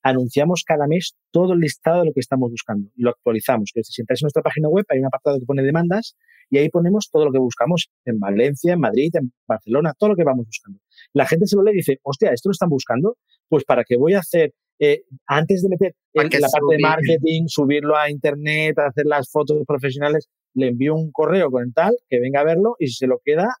anunciamos 0.03 0.65
cada 0.67 0.85
mes 0.85 1.15
todo 1.31 1.53
el 1.53 1.59
listado 1.59 2.01
de 2.01 2.07
lo 2.07 2.11
que 2.11 2.19
estamos 2.19 2.51
buscando 2.51 2.89
y 2.97 3.03
lo 3.03 3.11
actualizamos. 3.11 3.71
Que 3.73 3.85
si 3.85 4.01
entráis 4.01 4.21
en 4.21 4.25
nuestra 4.25 4.41
página 4.41 4.67
web 4.67 4.85
hay 4.89 4.99
un 4.99 5.05
apartado 5.05 5.39
que 5.39 5.45
pone 5.45 5.63
demandas 5.63 6.17
y 6.49 6.57
ahí 6.57 6.67
ponemos 6.67 7.09
todo 7.09 7.23
lo 7.23 7.31
que 7.31 7.39
buscamos 7.39 7.89
en 8.03 8.19
Valencia, 8.19 8.73
en 8.73 8.81
Madrid, 8.81 9.11
en 9.13 9.31
Barcelona, 9.47 9.93
todo 9.97 10.09
lo 10.09 10.15
que 10.17 10.25
vamos 10.25 10.45
buscando. 10.45 10.81
La 11.13 11.25
gente 11.25 11.47
se 11.47 11.55
lo 11.55 11.63
lee 11.63 11.71
y 11.71 11.77
dice, 11.77 11.99
hostia, 12.03 12.33
¿esto 12.33 12.49
lo 12.49 12.51
están 12.51 12.69
buscando? 12.69 13.15
Pues 13.47 13.63
para 13.63 13.85
qué 13.85 13.95
voy 13.95 14.15
a 14.15 14.19
hacer, 14.19 14.53
eh, 14.77 15.03
antes 15.25 15.61
de 15.61 15.69
meter 15.69 15.95
la 16.13 16.23
parte 16.23 16.75
de 16.75 16.79
marketing, 16.81 17.43
subirlo 17.47 17.95
a 17.95 18.09
internet, 18.09 18.77
hacer 18.79 19.05
las 19.05 19.29
fotos 19.29 19.63
profesionales, 19.65 20.27
le 20.53 20.67
envío 20.67 20.95
un 20.95 21.11
correo 21.11 21.49
con 21.51 21.63
el 21.63 21.73
tal, 21.73 21.95
que 22.09 22.19
venga 22.19 22.41
a 22.41 22.43
verlo 22.43 22.75
y 22.79 22.87
si 22.87 22.93
se 22.93 23.07
lo 23.07 23.19
queda, 23.23 23.55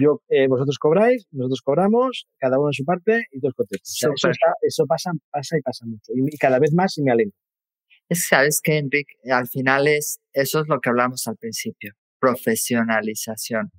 yo, 0.00 0.22
eh, 0.28 0.46
vosotros 0.46 0.78
cobráis, 0.78 1.26
nosotros 1.32 1.62
cobramos, 1.62 2.26
cada 2.38 2.58
uno 2.58 2.68
en 2.68 2.74
su 2.74 2.84
parte 2.84 3.24
y 3.32 3.40
todos 3.40 3.54
contentos. 3.54 3.98
eso, 4.62 4.86
pasa, 4.86 5.10
pasa 5.30 5.58
y 5.58 5.62
pasa 5.62 5.84
mucho. 5.86 6.12
Y, 6.14 6.36
cada 6.36 6.58
vez 6.58 6.72
más 6.72 6.96
y 6.98 7.02
me 7.02 7.10
alegro. 7.10 7.32
Es, 8.08 8.28
Sabes 8.28 8.60
que, 8.62 8.78
Enrique, 8.78 9.14
al 9.30 9.48
final 9.48 9.88
es, 9.88 10.20
eso 10.32 10.60
es 10.60 10.68
lo 10.68 10.80
que 10.80 10.90
hablamos 10.90 11.26
al 11.26 11.36
principio, 11.36 11.94
profesionalización. 12.20 13.70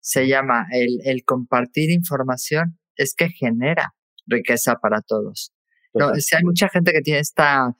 Se 0.00 0.26
llama 0.26 0.66
el, 0.72 1.00
el 1.04 1.24
compartir 1.24 1.90
información, 1.90 2.78
es 2.96 3.14
que 3.14 3.28
genera 3.28 3.94
riqueza 4.26 4.76
para 4.76 5.00
todos. 5.00 5.52
No, 5.94 6.14
si 6.16 6.36
hay 6.36 6.44
mucha 6.44 6.68
gente 6.68 6.92
que 6.92 7.00
tiene 7.00 7.20
esta 7.20 7.74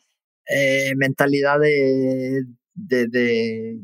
eh, 0.49 0.95
mentalidad 0.97 1.59
de, 1.61 2.45
de, 2.77 3.07
de 3.09 3.81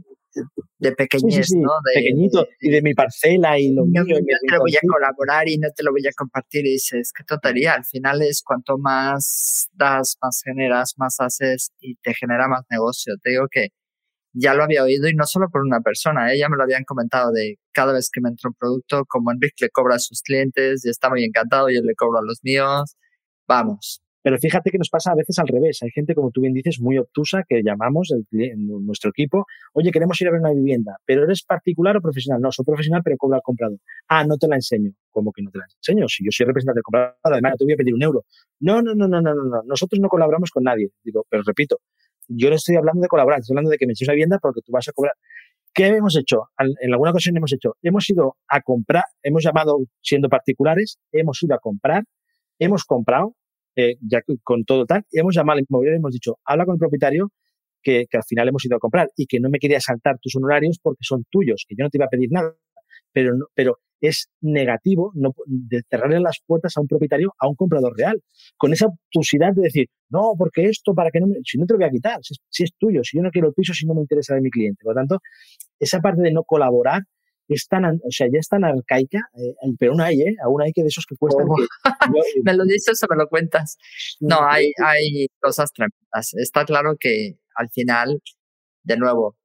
de 0.79 0.93
pequeñez, 0.93 1.51
¿no? 1.55 1.71
De, 1.85 2.01
pequeñito, 2.01 2.47
y 2.61 2.71
de 2.71 2.83
mi 2.83 2.95
parcela 2.95 3.59
y 3.59 3.73
lo 3.73 3.85
mío. 3.85 4.03
Yo 4.07 4.17
te 4.17 4.55
lo 4.55 4.61
voy 4.61 4.77
a 4.77 4.81
colaborar 4.87 5.49
y 5.49 5.59
no 5.59 5.69
te 5.75 5.83
lo 5.83 5.93
voy 5.93 6.07
a 6.07 6.13
compartir. 6.17 6.67
Y 6.67 6.73
dices, 6.73 7.13
qué 7.17 7.25
tontería. 7.25 7.75
Al 7.75 7.85
final 7.85 8.23
es 8.23 8.43
cuanto 8.43 8.79
más 8.79 9.69
das, 9.75 10.17
más 10.21 10.43
generas, 10.45 10.95
más 10.97 11.17
haces 11.21 11.71
y 11.81 11.97
te 11.97 12.15
genera 12.15 12.49
más 12.49 12.65
negocio. 12.71 13.15
Te 13.23 13.31
digo 13.31 13.47
que 13.51 13.69
ya 14.33 14.55
lo 14.55 14.65
había 14.65 14.83
oído 14.83 15.09
y 15.09 15.15
no 15.15 15.27
solo 15.27 15.49
por 15.51 15.61
una 15.61 15.81
persona, 15.81 16.33
ella 16.33 16.47
¿eh? 16.47 16.49
me 16.49 16.57
lo 16.57 16.63
habían 16.63 16.85
comentado 16.85 17.33
de 17.33 17.57
cada 17.73 17.93
vez 17.93 18.09
que 18.11 18.23
me 18.23 18.31
entra 18.31 18.49
un 18.49 18.55
producto, 18.55 19.05
como 19.07 19.31
Enrique 19.31 19.67
le 19.67 19.71
cobra 19.71 19.97
a 19.97 19.99
sus 19.99 20.23
clientes 20.23 20.87
y 20.87 20.89
está 20.89 21.11
muy 21.11 21.23
encantado, 21.23 21.69
yo 21.69 21.83
le 21.83 21.95
cobro 21.95 22.19
a 22.19 22.23
los 22.23 22.39
míos. 22.43 22.97
Vamos, 23.47 24.03
pero 24.23 24.39
fíjate 24.39 24.71
que 24.71 24.79
nos 24.79 24.89
pasa 24.89 25.13
a 25.13 25.15
veces 25.15 25.39
al 25.39 25.49
revés. 25.49 25.83
Hay 25.83 25.91
gente, 25.91 26.15
como 26.15 26.31
tú 26.31 26.41
bien 26.41 26.55
dices, 26.55 26.81
muy 26.81 26.97
obtusa 26.99 27.43
que 27.49 27.63
llamamos 27.63 28.13
en 28.13 28.67
nuestro 28.87 29.11
equipo, 29.11 29.47
oye, 29.73 29.91
queremos 29.91 30.21
ir 30.21 30.29
a 30.29 30.31
ver 30.31 30.41
una 30.41 30.53
vivienda, 30.53 30.97
pero 31.05 31.25
eres 31.25 31.43
particular 31.43 31.97
o 31.97 32.01
profesional. 32.01 32.41
No, 32.41 32.53
soy 32.53 32.65
profesional, 32.65 33.03
pero 33.05 33.17
cobro 33.17 33.37
al 33.37 33.43
comprador. 33.43 33.79
Ah, 34.09 34.25
no 34.25 34.37
te 34.37 34.47
la 34.49 34.57
enseño. 34.57 34.93
¿Cómo 35.11 35.33
que 35.33 35.43
no 35.43 35.51
te 35.51 35.59
la 35.59 35.65
enseño? 35.65 36.07
Si 36.09 36.25
yo 36.25 36.31
soy 36.31 36.47
representante 36.47 36.79
del 36.79 36.85
comprador, 36.85 37.17
además 37.23 37.57
te 37.59 37.65
voy 37.65 37.75
a 37.75 37.77
pedir 37.77 37.95
un 37.95 38.03
euro. 38.03 38.25
No, 38.61 38.81
no, 38.81 38.95
no, 38.95 39.09
no, 39.09 39.21
no, 39.21 39.35
no, 39.35 39.45
no. 39.45 39.63
Nosotros 39.65 40.01
no 40.01 40.09
colaboramos 40.09 40.51
con 40.51 40.65
nadie. 40.65 40.91
Digo, 41.03 41.27
pero 41.29 41.43
repito, 41.45 41.79
yo 42.29 42.49
no 42.49 42.57
estoy 42.57 42.77
hablando 42.77 43.03
de 43.03 43.09
colaborar, 43.09 43.41
estoy 43.41 43.55
hablando 43.55 43.71
de 43.71 43.79
que 43.79 43.87
me 43.87 43.93
echéis 43.93 44.09
una 44.09 44.15
vivienda 44.15 44.39
porque 44.41 44.61
tú 44.65 44.73
vas 44.73 44.89
a 44.89 44.93
cobrar. 44.93 45.15
¿Qué 45.75 45.87
hemos 45.87 46.17
hecho? 46.17 46.51
En 46.59 46.93
alguna 46.93 47.13
ocasión 47.13 47.37
hemos 47.37 47.53
hecho, 47.53 47.77
hemos 47.83 48.09
ido 48.11 48.37
a 48.47 48.61
comprar, 48.61 49.05
hemos 49.23 49.43
llamado 49.43 49.79
siendo 50.03 50.29
particulares, 50.29 50.99
hemos 51.13 51.43
ido 51.43 51.55
a 51.55 51.59
comprar, 51.59 52.05
hemos 52.59 52.85
comprado, 52.85 53.35
eh, 53.77 53.97
ya 54.01 54.21
con 54.43 54.65
todo 54.65 54.87
tal, 54.87 55.05
y 55.11 55.21
hemos 55.21 55.35
llamado 55.35 55.59
al 55.59 55.65
inmobiliario 55.69 55.97
y 55.97 56.01
hemos 56.01 56.13
dicho, 56.13 56.39
habla 56.45 56.65
con 56.65 56.75
el 56.75 56.79
propietario 56.79 57.33
que, 57.83 58.07
que, 58.09 58.17
al 58.17 58.25
final 58.25 58.49
hemos 58.49 58.65
ido 58.65 58.77
a 58.77 58.79
comprar 58.81 59.09
y 59.17 59.27
que 59.27 59.41
no 59.41 59.51
me 59.51 59.59
quería 59.59 59.81
saltar 59.81 60.19
tus 60.21 60.37
honorarios 60.37 60.79
porque 60.83 61.03
son 61.03 61.25
tuyos, 61.31 61.65
que 61.69 61.75
yo 61.77 61.85
no 61.85 61.91
te 61.91 61.99
iba 61.99 62.07
a 62.07 62.09
pedir 62.09 62.31
nada. 62.31 62.55
Pero, 63.13 63.37
no, 63.37 63.47
pero 63.55 63.79
es 64.03 64.29
negativo 64.41 65.13
no, 65.15 65.33
de 65.47 65.83
cerrarle 65.89 66.21
las 66.21 66.41
puertas 66.45 66.77
a 66.77 66.81
un 66.81 66.89
propietario, 66.89 67.33
a 67.39 67.49
un 67.49 67.55
comprador 67.55 67.97
real, 67.97 68.21
con 68.57 68.73
esa 68.73 68.87
obtusidad 68.87 69.53
de 69.55 69.63
decir, 69.63 69.87
no, 70.11 70.33
porque 70.37 70.65
esto, 70.67 70.93
para 70.93 71.11
que 71.11 71.21
no 71.21 71.29
me, 71.29 71.37
si 71.45 71.57
no 71.57 71.67
te 71.67 71.75
lo 71.75 71.79
voy 71.79 71.87
a 71.87 71.91
quitar, 71.91 72.19
si 72.23 72.35
es, 72.35 72.41
si 72.49 72.65
es 72.65 72.73
tuyo, 72.77 73.03
si 73.05 73.17
yo 73.17 73.23
no 73.23 73.31
quiero 73.31 73.49
el 73.49 73.55
piso, 73.55 73.73
si 73.73 73.87
no 73.87 73.95
me 73.95 74.01
interesa 74.01 74.35
de 74.35 74.41
mi 74.41 74.51
cliente. 74.51 74.83
Por 74.83 74.95
lo 74.95 75.01
tanto, 75.01 75.19
esa 75.79 76.01
parte 76.01 76.21
de 76.21 76.33
no 76.33 76.43
colaborar 76.43 77.03
es 77.49 77.67
tan, 77.69 77.85
o 77.85 78.11
sea, 78.11 78.27
ya 78.33 78.39
es 78.39 78.49
tan 78.49 78.65
arcaica, 78.65 79.19
eh, 79.35 79.55
pero 79.79 79.93
aún 79.93 80.01
hay, 80.01 80.21
¿eh? 80.21 80.37
Aún 80.45 80.63
hay 80.63 80.73
que 80.73 80.83
de 80.83 80.89
esos 80.89 81.07
que 81.07 81.17
cuestan. 81.17 81.47
Que, 81.47 81.65
eh, 82.19 82.43
me 82.45 82.55
lo 82.55 82.65
dices 82.65 83.03
o 83.03 83.07
me 83.11 83.17
lo 83.17 83.29
cuentas. 83.29 83.77
No, 84.21 84.43
hay, 84.43 84.73
hay 84.85 85.29
cosas 85.41 85.73
tremendas. 85.73 86.35
Está 86.35 86.65
claro 86.65 86.97
que 86.99 87.39
al 87.55 87.69
final, 87.71 88.21
de 88.85 88.97
nuevo, 88.97 89.37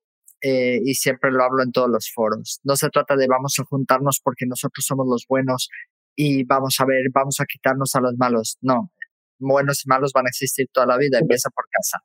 eh, 0.41 0.79
y 0.83 0.93
siempre 0.93 1.31
lo 1.31 1.43
hablo 1.43 1.63
en 1.63 1.71
todos 1.71 1.89
los 1.89 2.11
foros, 2.13 2.59
no 2.63 2.75
se 2.75 2.89
trata 2.89 3.15
de 3.15 3.27
vamos 3.27 3.55
a 3.59 3.63
juntarnos 3.63 4.19
porque 4.23 4.45
nosotros 4.45 4.85
somos 4.85 5.07
los 5.09 5.25
buenos 5.27 5.69
y 6.15 6.43
vamos 6.45 6.75
a 6.79 6.85
ver, 6.85 7.05
vamos 7.13 7.39
a 7.39 7.45
quitarnos 7.45 7.95
a 7.95 8.01
los 8.01 8.13
malos. 8.17 8.57
No, 8.61 8.91
buenos 9.39 9.83
y 9.85 9.89
malos 9.89 10.11
van 10.13 10.27
a 10.27 10.29
existir 10.29 10.67
toda 10.71 10.85
la 10.85 10.97
vida. 10.97 11.19
Empieza 11.19 11.49
por 11.49 11.65
casa. 11.71 11.99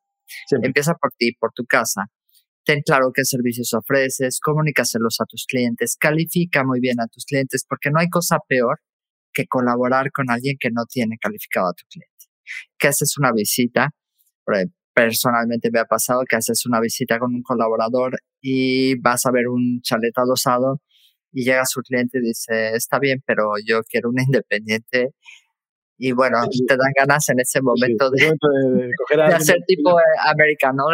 Empieza 0.63 0.95
por 0.95 1.13
ti, 1.17 1.33
por 1.39 1.53
tu 1.53 1.65
casa 1.67 2.07
ten 2.65 2.83
claro 2.83 3.13
qué 3.15 3.25
servicios 3.25 3.73
ofreces, 3.75 4.41
comunícaselos 4.41 5.21
a 5.21 5.25
tus 5.25 5.47
clientes, 5.47 5.97
califica 5.99 6.65
muy 6.65 6.81
bien 6.81 7.01
a 7.01 7.07
tus 7.07 7.25
clientes, 7.25 7.65
porque 7.69 7.91
no 7.91 8.01
hay 8.01 8.09
cosa 8.09 8.39
peor 8.47 8.81
que 9.33 9.47
colaborar 9.47 10.13
con 10.13 10.31
alguien 10.31 10.57
que 10.59 10.71
no 10.71 10.85
tiene 10.87 11.17
calificado 11.21 11.69
a 11.69 11.73
tu 11.73 11.85
cliente. 11.89 12.13
Que 12.79 12.89
haces 12.89 13.17
una 13.19 13.33
visita, 13.33 13.91
personalmente 14.95 15.71
me 15.73 15.81
ha 15.81 15.85
pasado 15.87 16.23
que 16.29 16.37
haces 16.37 16.67
una 16.67 16.81
visita 16.81 17.19
con 17.19 17.35
un 17.35 17.43
colaborador 17.43 18.19
y 18.41 18.99
vas 19.01 19.25
a 19.27 19.31
ver 19.31 19.49
un 19.49 19.81
chalet 19.83 20.17
adosado 20.17 20.81
y 21.33 21.45
llega 21.45 21.65
su 21.65 21.81
cliente 21.81 22.19
y 22.19 22.29
dice, 22.29 22.73
está 22.75 22.99
bien, 22.99 23.23
pero 23.27 23.53
yo 23.67 23.81
quiero 23.85 24.11
un 24.11 24.17
independiente 24.21 25.15
y 25.99 26.11
bueno, 26.13 26.39
te 26.67 26.77
dan 26.77 26.91
ganas 26.99 27.29
en 27.29 27.39
ese 27.39 27.63
momento 27.63 28.11
de, 28.11 28.35
hacer 29.33 29.59
tipo 29.69 29.97
americano. 30.27 30.87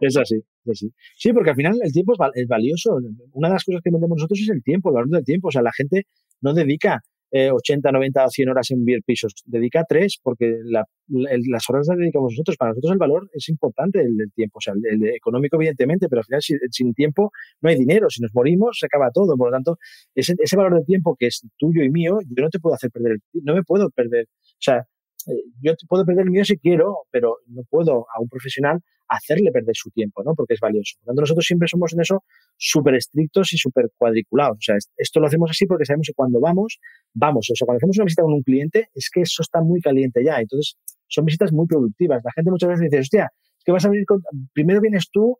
Es 0.00 0.16
así, 0.16 0.36
es 0.36 0.70
así. 0.70 0.92
Sí, 1.16 1.32
porque 1.32 1.50
al 1.50 1.56
final 1.56 1.78
el 1.82 1.92
tiempo 1.92 2.14
es, 2.34 2.48
valioso. 2.48 2.98
Una 3.32 3.48
de 3.48 3.54
las 3.54 3.64
cosas 3.64 3.80
que 3.82 3.90
vendemos 3.90 4.16
nosotros 4.16 4.40
es 4.40 4.48
el 4.48 4.62
tiempo, 4.62 4.90
el 4.90 4.94
valor 4.94 5.08
del 5.08 5.24
tiempo. 5.24 5.48
O 5.48 5.50
sea, 5.50 5.62
la 5.62 5.72
gente 5.72 6.06
no 6.40 6.52
dedica 6.52 7.00
80, 7.34 7.90
90 7.90 8.24
o 8.24 8.30
100 8.30 8.48
horas 8.48 8.70
en 8.70 8.84
ver 8.84 9.00
pisos, 9.04 9.34
dedica 9.44 9.84
3 9.88 10.20
porque 10.22 10.56
las 10.64 11.68
horas 11.68 11.88
las 11.88 11.98
dedicamos 11.98 12.32
nosotros. 12.32 12.56
Para 12.56 12.70
nosotros 12.70 12.92
el 12.92 12.98
valor 12.98 13.28
es 13.32 13.48
importante, 13.48 14.00
el 14.00 14.16
del 14.16 14.32
tiempo. 14.32 14.58
O 14.58 14.60
sea, 14.60 14.74
el, 14.74 15.04
económico 15.08 15.56
evidentemente, 15.56 16.08
pero 16.08 16.20
al 16.20 16.24
final 16.24 16.40
sin, 16.42 16.94
tiempo 16.94 17.32
no 17.60 17.70
hay 17.70 17.76
dinero. 17.76 18.08
Si 18.08 18.22
nos 18.22 18.32
morimos 18.34 18.78
se 18.78 18.86
acaba 18.86 19.10
todo. 19.12 19.36
Por 19.36 19.50
lo 19.50 19.52
tanto, 19.52 19.78
ese, 20.14 20.34
ese 20.38 20.56
valor 20.56 20.74
del 20.74 20.86
tiempo 20.86 21.16
que 21.18 21.26
es 21.26 21.44
tuyo 21.58 21.82
y 21.82 21.90
mío, 21.90 22.18
yo 22.22 22.42
no 22.42 22.50
te 22.50 22.60
puedo 22.60 22.74
hacer 22.74 22.90
perder, 22.90 23.18
no 23.42 23.54
me 23.54 23.62
puedo 23.64 23.90
perder. 23.90 24.26
O 24.30 24.60
sea, 24.60 24.86
eh, 25.28 25.42
yo 25.60 25.72
puedo 25.88 26.04
perder 26.04 26.24
el 26.24 26.30
mío 26.30 26.44
si 26.44 26.58
quiero, 26.58 27.06
pero 27.10 27.38
no 27.46 27.62
puedo 27.68 28.06
a 28.14 28.20
un 28.20 28.28
profesional 28.28 28.80
hacerle 29.08 29.50
perder 29.52 29.74
su 29.74 29.90
tiempo, 29.90 30.22
¿no? 30.24 30.34
Porque 30.34 30.54
es 30.54 30.60
valioso. 30.60 30.96
Por 30.98 31.06
tanto, 31.06 31.20
nosotros 31.22 31.44
siempre 31.44 31.68
somos 31.68 31.92
en 31.92 32.00
eso 32.00 32.24
súper 32.56 32.94
estrictos 32.94 33.52
y 33.52 33.58
súper 33.58 33.90
cuadriculados. 33.96 34.56
O 34.58 34.62
sea, 34.62 34.76
esto 34.96 35.20
lo 35.20 35.26
hacemos 35.26 35.50
así 35.50 35.66
porque 35.66 35.84
sabemos 35.84 36.06
que 36.06 36.14
cuando 36.14 36.40
vamos, 36.40 36.78
vamos. 37.12 37.48
O 37.50 37.54
sea, 37.54 37.66
cuando 37.66 37.78
hacemos 37.78 37.96
una 37.98 38.04
visita 38.04 38.22
con 38.22 38.32
un 38.32 38.42
cliente, 38.42 38.88
es 38.94 39.10
que 39.12 39.20
eso 39.22 39.42
está 39.42 39.60
muy 39.60 39.80
caliente 39.80 40.24
ya. 40.24 40.40
Entonces, 40.40 40.76
son 41.08 41.24
visitas 41.24 41.52
muy 41.52 41.66
productivas. 41.66 42.22
La 42.24 42.32
gente 42.32 42.50
muchas 42.50 42.70
veces 42.70 42.90
dice, 42.90 43.00
hostia, 43.00 43.30
es 43.58 43.64
que 43.64 43.72
vas 43.72 43.84
a 43.84 43.90
venir 43.90 44.06
con... 44.06 44.22
Primero 44.52 44.80
vienes 44.80 45.10
tú 45.10 45.38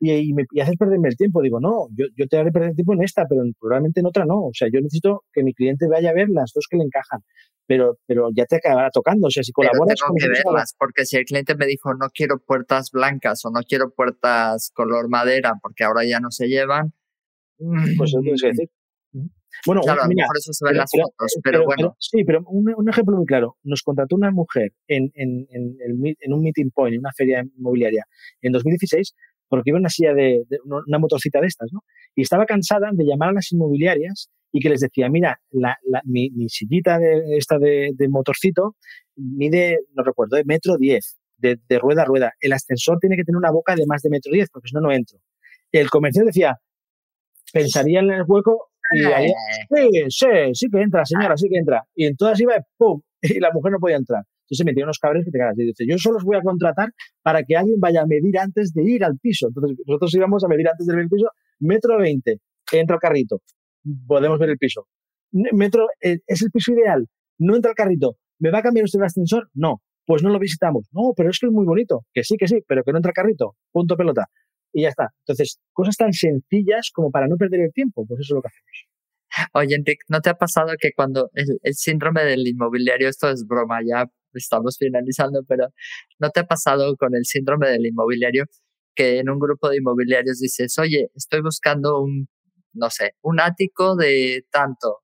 y, 0.00 0.32
me, 0.32 0.44
haces 0.60 0.76
perderme 0.78 1.08
el 1.08 1.16
tiempo. 1.16 1.42
Digo, 1.42 1.60
no, 1.60 1.88
yo, 1.96 2.06
yo 2.16 2.26
te 2.26 2.38
haré 2.38 2.52
perder 2.52 2.70
el 2.70 2.76
tiempo 2.76 2.94
en 2.94 3.02
esta, 3.02 3.26
pero 3.28 3.42
probablemente 3.58 4.00
en 4.00 4.06
otra 4.06 4.24
no. 4.24 4.46
O 4.46 4.50
sea, 4.52 4.68
yo 4.72 4.80
necesito 4.80 5.24
que 5.32 5.42
mi 5.42 5.54
cliente 5.54 5.86
vaya 5.88 6.10
a 6.10 6.14
ver 6.14 6.28
las 6.28 6.52
dos 6.54 6.66
que 6.70 6.76
le 6.76 6.84
encajan. 6.84 7.20
Pero, 7.66 7.98
pero 8.06 8.28
ya 8.34 8.46
te 8.46 8.56
acabará 8.56 8.90
tocando. 8.90 9.26
O 9.26 9.30
sea, 9.30 9.42
si 9.42 9.52
colaboras 9.52 9.98
tengo 10.00 10.14
que 10.18 10.28
verlas, 10.28 10.74
porque 10.78 11.04
si 11.04 11.16
el 11.16 11.24
cliente 11.24 11.54
me 11.54 11.66
dijo 11.66 11.92
no 11.94 12.08
quiero 12.14 12.38
puertas 12.38 12.90
blancas 12.92 13.44
o 13.44 13.50
no 13.50 13.60
quiero 13.68 13.90
puertas 13.90 14.70
color 14.74 15.08
madera 15.08 15.54
porque 15.60 15.84
ahora 15.84 16.04
ya 16.04 16.20
no 16.20 16.30
se 16.30 16.46
llevan, 16.46 16.92
Pues 17.58 18.10
eso 18.10 18.20
tienes 18.20 18.40
que 18.40 18.48
decir. 18.48 18.70
Bueno, 19.66 19.80
claro, 19.82 20.02
mira, 20.08 20.26
por 20.26 20.36
eso 20.36 20.52
se 20.52 20.64
ven 20.64 20.76
las 20.76 20.90
fotos, 20.90 21.38
pero, 21.42 21.64
bueno. 21.64 21.96
sí, 21.98 22.22
pero 22.24 22.42
un, 22.46 22.72
un, 22.76 22.88
ejemplo 22.88 23.16
muy 23.16 23.26
claro. 23.26 23.56
Nos 23.64 23.82
contrató 23.82 24.14
una 24.14 24.30
mujer 24.30 24.72
en, 24.86 25.10
en, 25.14 25.46
en, 25.50 25.76
en, 25.80 26.32
un 26.32 26.42
meeting 26.42 26.70
point, 26.70 26.94
en 26.94 27.00
una 27.00 27.12
feria 27.12 27.44
inmobiliaria, 27.56 28.04
en 28.42 28.52
2016, 28.52 29.14
porque 29.48 29.70
iba 29.70 29.78
en 29.78 29.82
una 29.82 29.88
silla 29.88 30.14
de, 30.14 30.44
una 30.64 30.98
motorcita 30.98 31.40
de 31.40 31.46
estas, 31.46 31.72
¿no? 31.72 31.82
Y 32.14 32.22
estaba 32.22 32.46
cansada 32.46 32.90
de 32.92 33.04
llamar 33.04 33.30
a 33.30 33.32
las 33.32 33.52
inmobiliarias 33.52 34.30
y 34.52 34.60
que 34.60 34.68
les 34.68 34.80
decía, 34.80 35.08
mira, 35.08 35.40
la, 35.50 35.76
la, 35.84 36.00
mi, 36.04 36.30
mi, 36.30 36.48
sillita 36.48 36.98
de, 36.98 37.36
esta 37.36 37.58
de, 37.58 37.90
de, 37.94 38.08
motorcito 38.08 38.76
mide, 39.16 39.80
no 39.94 40.02
recuerdo, 40.02 40.36
de 40.36 40.44
metro 40.44 40.76
10, 40.76 41.18
de, 41.36 41.58
de, 41.68 41.78
rueda 41.78 42.02
a 42.02 42.04
rueda. 42.06 42.32
El 42.40 42.52
ascensor 42.52 42.98
tiene 42.98 43.16
que 43.16 43.24
tener 43.24 43.36
una 43.36 43.50
boca 43.50 43.74
de 43.74 43.86
más 43.86 44.02
de 44.02 44.10
metro 44.10 44.32
10, 44.32 44.48
porque 44.50 44.68
si 44.68 44.74
no, 44.74 44.80
no 44.80 44.92
entro. 44.92 45.18
El 45.72 45.90
comercial 45.90 46.26
decía, 46.26 46.58
pensaría 47.52 48.00
en 48.00 48.10
el 48.10 48.24
hueco 48.26 48.70
y 48.90 49.04
ahí, 49.04 49.28
sí, 49.68 49.90
sí, 50.08 50.26
sí 50.54 50.66
que 50.70 50.80
entra, 50.80 51.04
señora, 51.04 51.36
sí 51.36 51.48
que 51.50 51.58
entra. 51.58 51.84
Y 51.94 52.06
en 52.06 52.16
todas 52.16 52.40
iba, 52.40 52.54
¡pum! 52.76 53.00
Y 53.20 53.40
la 53.40 53.50
mujer 53.52 53.72
no 53.72 53.78
podía 53.78 53.96
entrar. 53.96 54.22
Entonces 54.48 54.58
se 54.58 54.64
metió 54.64 54.84
unos 54.84 54.98
cabres 54.98 55.26
que 55.26 55.30
te 55.30 55.38
cagas. 55.38 55.58
Y 55.58 55.66
dice, 55.66 55.84
yo 55.86 55.98
solo 55.98 56.16
os 56.16 56.24
voy 56.24 56.36
a 56.36 56.40
contratar 56.40 56.88
para 57.22 57.42
que 57.42 57.54
alguien 57.54 57.78
vaya 57.78 58.00
a 58.00 58.06
medir 58.06 58.38
antes 58.38 58.72
de 58.72 58.82
ir 58.82 59.04
al 59.04 59.18
piso. 59.18 59.48
Entonces 59.48 59.76
nosotros 59.86 60.14
íbamos 60.14 60.42
a 60.42 60.48
medir 60.48 60.68
antes 60.68 60.86
de 60.86 60.94
ir 60.94 61.00
al 61.00 61.08
piso, 61.08 61.28
metro 61.60 61.98
20, 61.98 62.38
entra 62.72 62.96
el 62.96 63.00
carrito, 63.00 63.42
podemos 64.06 64.38
ver 64.38 64.48
el 64.48 64.56
piso. 64.56 64.86
Metro, 65.32 65.86
eh, 66.00 66.20
es 66.26 66.40
el 66.40 66.50
piso 66.50 66.72
ideal, 66.72 67.06
no 67.38 67.56
entra 67.56 67.72
el 67.72 67.74
carrito, 67.74 68.16
¿me 68.38 68.50
va 68.50 68.60
a 68.60 68.62
cambiar 68.62 68.84
usted 68.84 69.00
el 69.00 69.04
ascensor? 69.04 69.50
No, 69.52 69.82
pues 70.06 70.22
no 70.22 70.30
lo 70.30 70.38
visitamos. 70.38 70.88
No, 70.90 71.12
pero 71.14 71.28
es 71.28 71.38
que 71.38 71.46
es 71.46 71.52
muy 71.52 71.66
bonito. 71.66 72.06
Que 72.14 72.24
sí, 72.24 72.36
que 72.38 72.48
sí, 72.48 72.60
pero 72.66 72.82
que 72.82 72.92
no 72.92 72.98
entra 72.98 73.10
el 73.10 73.14
carrito. 73.14 73.56
Punto 73.70 73.94
pelota. 73.94 74.24
Y 74.72 74.82
ya 74.82 74.88
está. 74.88 75.10
Entonces, 75.26 75.60
cosas 75.74 75.96
tan 75.96 76.14
sencillas 76.14 76.90
como 76.94 77.10
para 77.10 77.28
no 77.28 77.36
perder 77.36 77.60
el 77.60 77.72
tiempo, 77.74 78.06
pues 78.06 78.20
eso 78.20 78.32
es 78.32 78.36
lo 78.36 78.40
que 78.40 78.48
hacemos. 78.48 78.88
Oye, 79.52 79.74
Enrique, 79.74 80.04
¿no 80.08 80.20
te 80.20 80.30
ha 80.30 80.34
pasado 80.34 80.72
que 80.80 80.92
cuando 80.96 81.30
el 81.34 81.74
síndrome 81.74 82.24
del 82.24 82.46
inmobiliario, 82.46 83.08
esto 83.08 83.28
es 83.28 83.46
broma, 83.46 83.80
ya 83.86 84.06
estamos 84.38 84.76
finalizando, 84.78 85.42
pero 85.46 85.68
¿no 86.18 86.30
te 86.30 86.40
ha 86.40 86.44
pasado 86.46 86.96
con 86.96 87.14
el 87.14 87.24
síndrome 87.24 87.68
del 87.70 87.86
inmobiliario 87.86 88.44
que 88.94 89.18
en 89.20 89.30
un 89.30 89.38
grupo 89.38 89.68
de 89.68 89.76
inmobiliarios 89.76 90.40
dices, 90.40 90.76
oye, 90.78 91.10
estoy 91.14 91.40
buscando 91.40 92.00
un, 92.00 92.28
no 92.72 92.90
sé, 92.90 93.12
un 93.22 93.40
ático 93.40 93.96
de 93.96 94.44
tanto? 94.50 94.98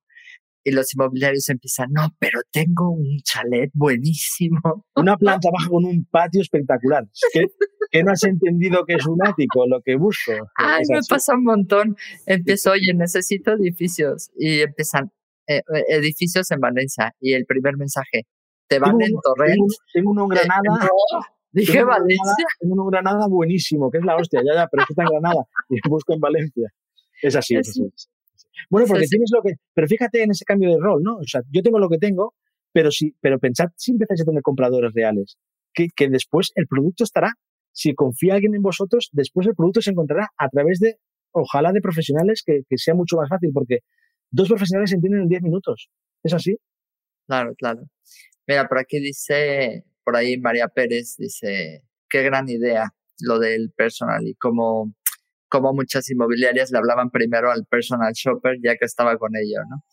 Y 0.67 0.71
los 0.71 0.91
inmobiliarios 0.95 1.47
empiezan, 1.49 1.89
no, 1.91 2.09
pero 2.19 2.41
tengo 2.51 2.89
un 2.89 3.19
chalet 3.23 3.69
buenísimo. 3.75 4.59
Una 4.95 5.15
planta 5.15 5.49
baja 5.53 5.69
con 5.69 5.85
un 5.85 6.07
patio 6.09 6.41
espectacular. 6.41 7.05
¿Qué, 7.31 7.45
que 7.91 8.03
no 8.03 8.11
has 8.11 8.23
entendido 8.23 8.83
que 8.83 8.95
es 8.95 9.05
un 9.05 9.19
ático 9.23 9.67
lo 9.67 9.79
que 9.81 9.95
busco? 9.95 10.31
Ay, 10.55 10.81
me 10.89 11.01
pasa 11.07 11.35
un 11.35 11.43
montón. 11.43 11.95
Empiezo, 12.25 12.71
oye, 12.71 12.95
necesito 12.95 13.53
edificios. 13.53 14.31
Y 14.35 14.61
empiezan, 14.61 15.11
eh, 15.47 15.61
edificios 15.87 16.49
en 16.49 16.59
Valencia. 16.59 17.13
Y 17.19 17.33
el 17.33 17.45
primer 17.45 17.77
mensaje, 17.77 18.23
te 18.67 18.79
van 18.79 19.01
en 19.01 19.13
Torrent. 19.21 19.71
Tengo, 19.93 20.11
uno 20.11 20.23
en 20.23 20.29
Granada. 20.29 20.89
dije 21.51 21.83
Valencia. 21.83 22.45
tengo 22.59 22.73
uno 22.73 22.83
en 22.83 22.89
Granada 22.89 23.27
buenísimo, 23.27 23.91
que 23.91 23.99
es 23.99 24.05
la 24.05 24.15
hostia, 24.15 24.41
ya, 24.45 24.53
ya, 24.53 24.67
pero 24.67 24.81
es 24.81 24.87
que 24.87 24.93
está 24.93 25.03
en 25.03 25.09
Granada 25.09 25.45
y 25.69 25.89
busco 25.89 26.13
en 26.13 26.19
Valencia. 26.19 26.73
Es 27.21 27.35
así, 27.35 27.55
es 27.55 27.69
así. 27.69 27.81
Bueno, 28.69 28.87
porque 28.87 29.05
tienes 29.07 29.29
lo 29.33 29.41
que. 29.41 29.55
Pero 29.73 29.87
fíjate 29.87 30.23
en 30.23 30.31
ese 30.31 30.45
cambio 30.45 30.69
de 30.69 30.77
rol, 30.79 31.01
¿no? 31.03 31.17
O 31.17 31.27
sea, 31.27 31.41
yo 31.51 31.61
tengo 31.61 31.79
lo 31.79 31.89
que 31.89 31.97
tengo, 31.97 32.33
pero 32.71 32.91
sí, 32.91 33.15
pero 33.21 33.39
pensad 33.39 33.67
si 33.75 33.91
empezáis 33.91 34.21
a 34.21 34.25
tener 34.25 34.41
compradores 34.41 34.93
reales, 34.93 35.37
que, 35.73 35.87
que 35.95 36.09
después 36.09 36.51
el 36.55 36.67
producto 36.67 37.03
estará. 37.03 37.33
Si 37.71 37.93
confía 37.93 38.35
alguien 38.35 38.55
en 38.55 38.61
vosotros, 38.61 39.09
después 39.11 39.47
el 39.47 39.53
producto 39.53 39.81
se 39.81 39.91
encontrará 39.91 40.29
a 40.37 40.47
través 40.47 40.79
de, 40.79 40.97
ojalá, 41.31 41.73
de 41.73 41.81
profesionales 41.81 42.41
que, 42.45 42.61
que 42.69 42.77
sea 42.77 42.95
mucho 42.95 43.17
más 43.17 43.27
fácil, 43.27 43.51
porque 43.53 43.79
dos 44.31 44.47
profesionales 44.47 44.91
se 44.91 44.95
entienden 44.95 45.23
en 45.23 45.27
10 45.27 45.41
minutos. 45.41 45.89
¿Es 46.23 46.33
así? 46.33 46.57
Claro, 47.27 47.53
claro. 47.55 47.81
Mira, 48.47 48.67
por 48.67 48.79
aquí 48.79 48.99
dice, 48.99 49.85
por 50.03 50.15
ahí 50.15 50.37
María 50.37 50.67
Pérez 50.67 51.15
dice, 51.17 51.83
qué 52.09 52.23
gran 52.23 52.47
idea 52.49 52.93
lo 53.21 53.39
del 53.39 53.71
personal 53.75 54.27
y 54.27 54.35
como, 54.35 54.93
como 55.49 55.73
muchas 55.73 56.09
inmobiliarias 56.09 56.71
le 56.71 56.77
hablaban 56.77 57.09
primero 57.09 57.51
al 57.51 57.65
personal 57.65 58.13
shopper 58.13 58.57
ya 58.63 58.75
que 58.75 58.85
estaba 58.85 59.17
con 59.17 59.31
ello, 59.35 59.61
¿no? 59.69 59.83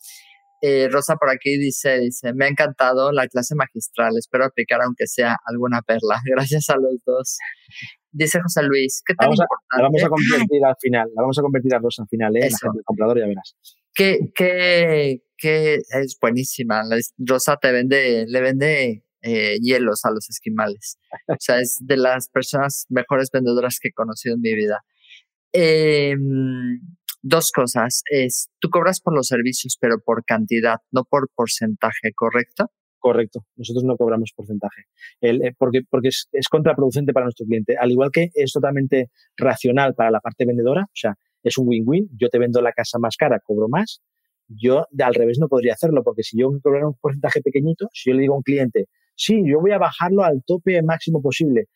Eh, 0.65 0.87
Rosa 0.89 1.17
por 1.17 1.29
aquí 1.29 1.57
dice, 1.57 1.99
dice, 1.99 2.33
me 2.33 2.45
ha 2.45 2.47
encantado 2.47 3.11
la 3.11 3.27
clase 3.27 3.53
magistral, 3.53 4.13
espero 4.17 4.45
aplicar 4.45 4.81
aunque 4.81 5.07
sea 5.07 5.35
alguna 5.45 5.81
perla. 5.81 6.21
Gracias 6.25 6.69
a 6.69 6.75
los 6.77 7.03
dos. 7.05 7.37
Dice 8.11 8.39
José 8.41 8.63
Luis, 8.63 9.01
¿qué? 9.05 9.13
Vamos 9.19 9.41
a, 9.41 9.45
la 9.75 9.83
vamos 9.83 10.01
a 10.01 10.07
convertir 10.07 10.63
al 10.65 10.75
final, 10.79 11.09
la 11.13 11.21
vamos 11.21 11.37
a 11.37 11.41
convertir 11.41 11.75
a 11.75 11.79
Rosa 11.79 12.03
al 12.03 12.07
final, 12.07 12.37
¿eh? 12.37 12.47
Eso. 12.47 12.67
El 12.73 12.83
comprador 12.85 13.19
ya 13.19 13.27
verás. 13.27 13.57
Que, 13.93 14.31
que, 14.33 15.21
que 15.37 15.75
es 15.75 16.17
buenísima. 16.19 16.83
Rosa 17.17 17.57
te 17.57 17.71
vende, 17.71 18.25
le 18.27 18.41
vende 18.41 19.03
eh, 19.21 19.57
hielos 19.61 20.03
a 20.05 20.11
los 20.11 20.29
esquimales. 20.29 20.97
O 21.27 21.35
sea, 21.39 21.59
es 21.59 21.77
de 21.81 21.97
las 21.97 22.29
personas 22.29 22.85
mejores 22.89 23.29
vendedoras 23.31 23.79
que 23.81 23.89
he 23.89 23.93
conocido 23.93 24.35
en 24.35 24.41
mi 24.41 24.53
vida. 24.55 24.83
Eh, 25.53 26.15
dos 27.23 27.51
cosas. 27.51 28.03
Es, 28.11 28.49
tú 28.59 28.69
cobras 28.69 28.99
por 29.01 29.15
los 29.15 29.27
servicios, 29.27 29.77
pero 29.79 29.95
por 30.05 30.23
cantidad, 30.25 30.77
no 30.91 31.05
por 31.05 31.29
porcentaje, 31.33 32.11
¿correcto? 32.15 32.69
Correcto, 32.99 33.45
nosotros 33.57 33.83
no 33.83 33.97
cobramos 33.97 34.31
porcentaje, 34.33 34.83
eh, 35.19 35.51
porque, 35.57 35.81
porque 35.89 36.07
es, 36.07 36.29
es, 36.31 36.47
contraproducente 36.47 37.11
para 37.11 37.25
nuestro 37.25 37.45
cliente, 37.45 37.75
al 37.77 37.91
igual 37.91 38.11
que 38.13 38.29
es 38.33 38.53
totalmente 38.53 39.09
racional 39.35 39.93
para 39.93 40.09
la 40.09 40.21
parte 40.21 40.45
vendedora, 40.45 40.83
o 40.83 40.95
sea, 40.95 41.13
es 41.43 41.57
un 41.57 41.67
win-win, 41.67 42.09
yo 42.17 42.29
te 42.29 42.39
vendo 42.39 42.61
la 42.61 42.71
casa 42.71 42.97
más 42.99 43.15
cara, 43.17 43.39
cobro 43.39 43.67
más, 43.67 44.01
yo 44.47 44.85
al 44.99 45.13
revés 45.13 45.37
no 45.39 45.47
podría 45.47 45.73
hacerlo, 45.73 46.03
porque 46.03 46.23
si 46.23 46.37
yo 46.37 46.49
cobrara 46.61 46.87
un 46.87 46.95
porcentaje 46.95 47.41
pequeñito, 47.41 47.87
si 47.93 48.09
yo 48.09 48.15
le 48.15 48.21
digo 48.21 48.33
a 48.33 48.37
un 48.37 48.43
cliente, 48.43 48.85
sí, 49.15 49.41
yo 49.45 49.59
voy 49.59 49.71
a 49.71 49.77
bajarlo 49.77 50.23
al 50.23 50.43
tope 50.45 50.81
máximo 50.81 51.21
posible, 51.21 51.67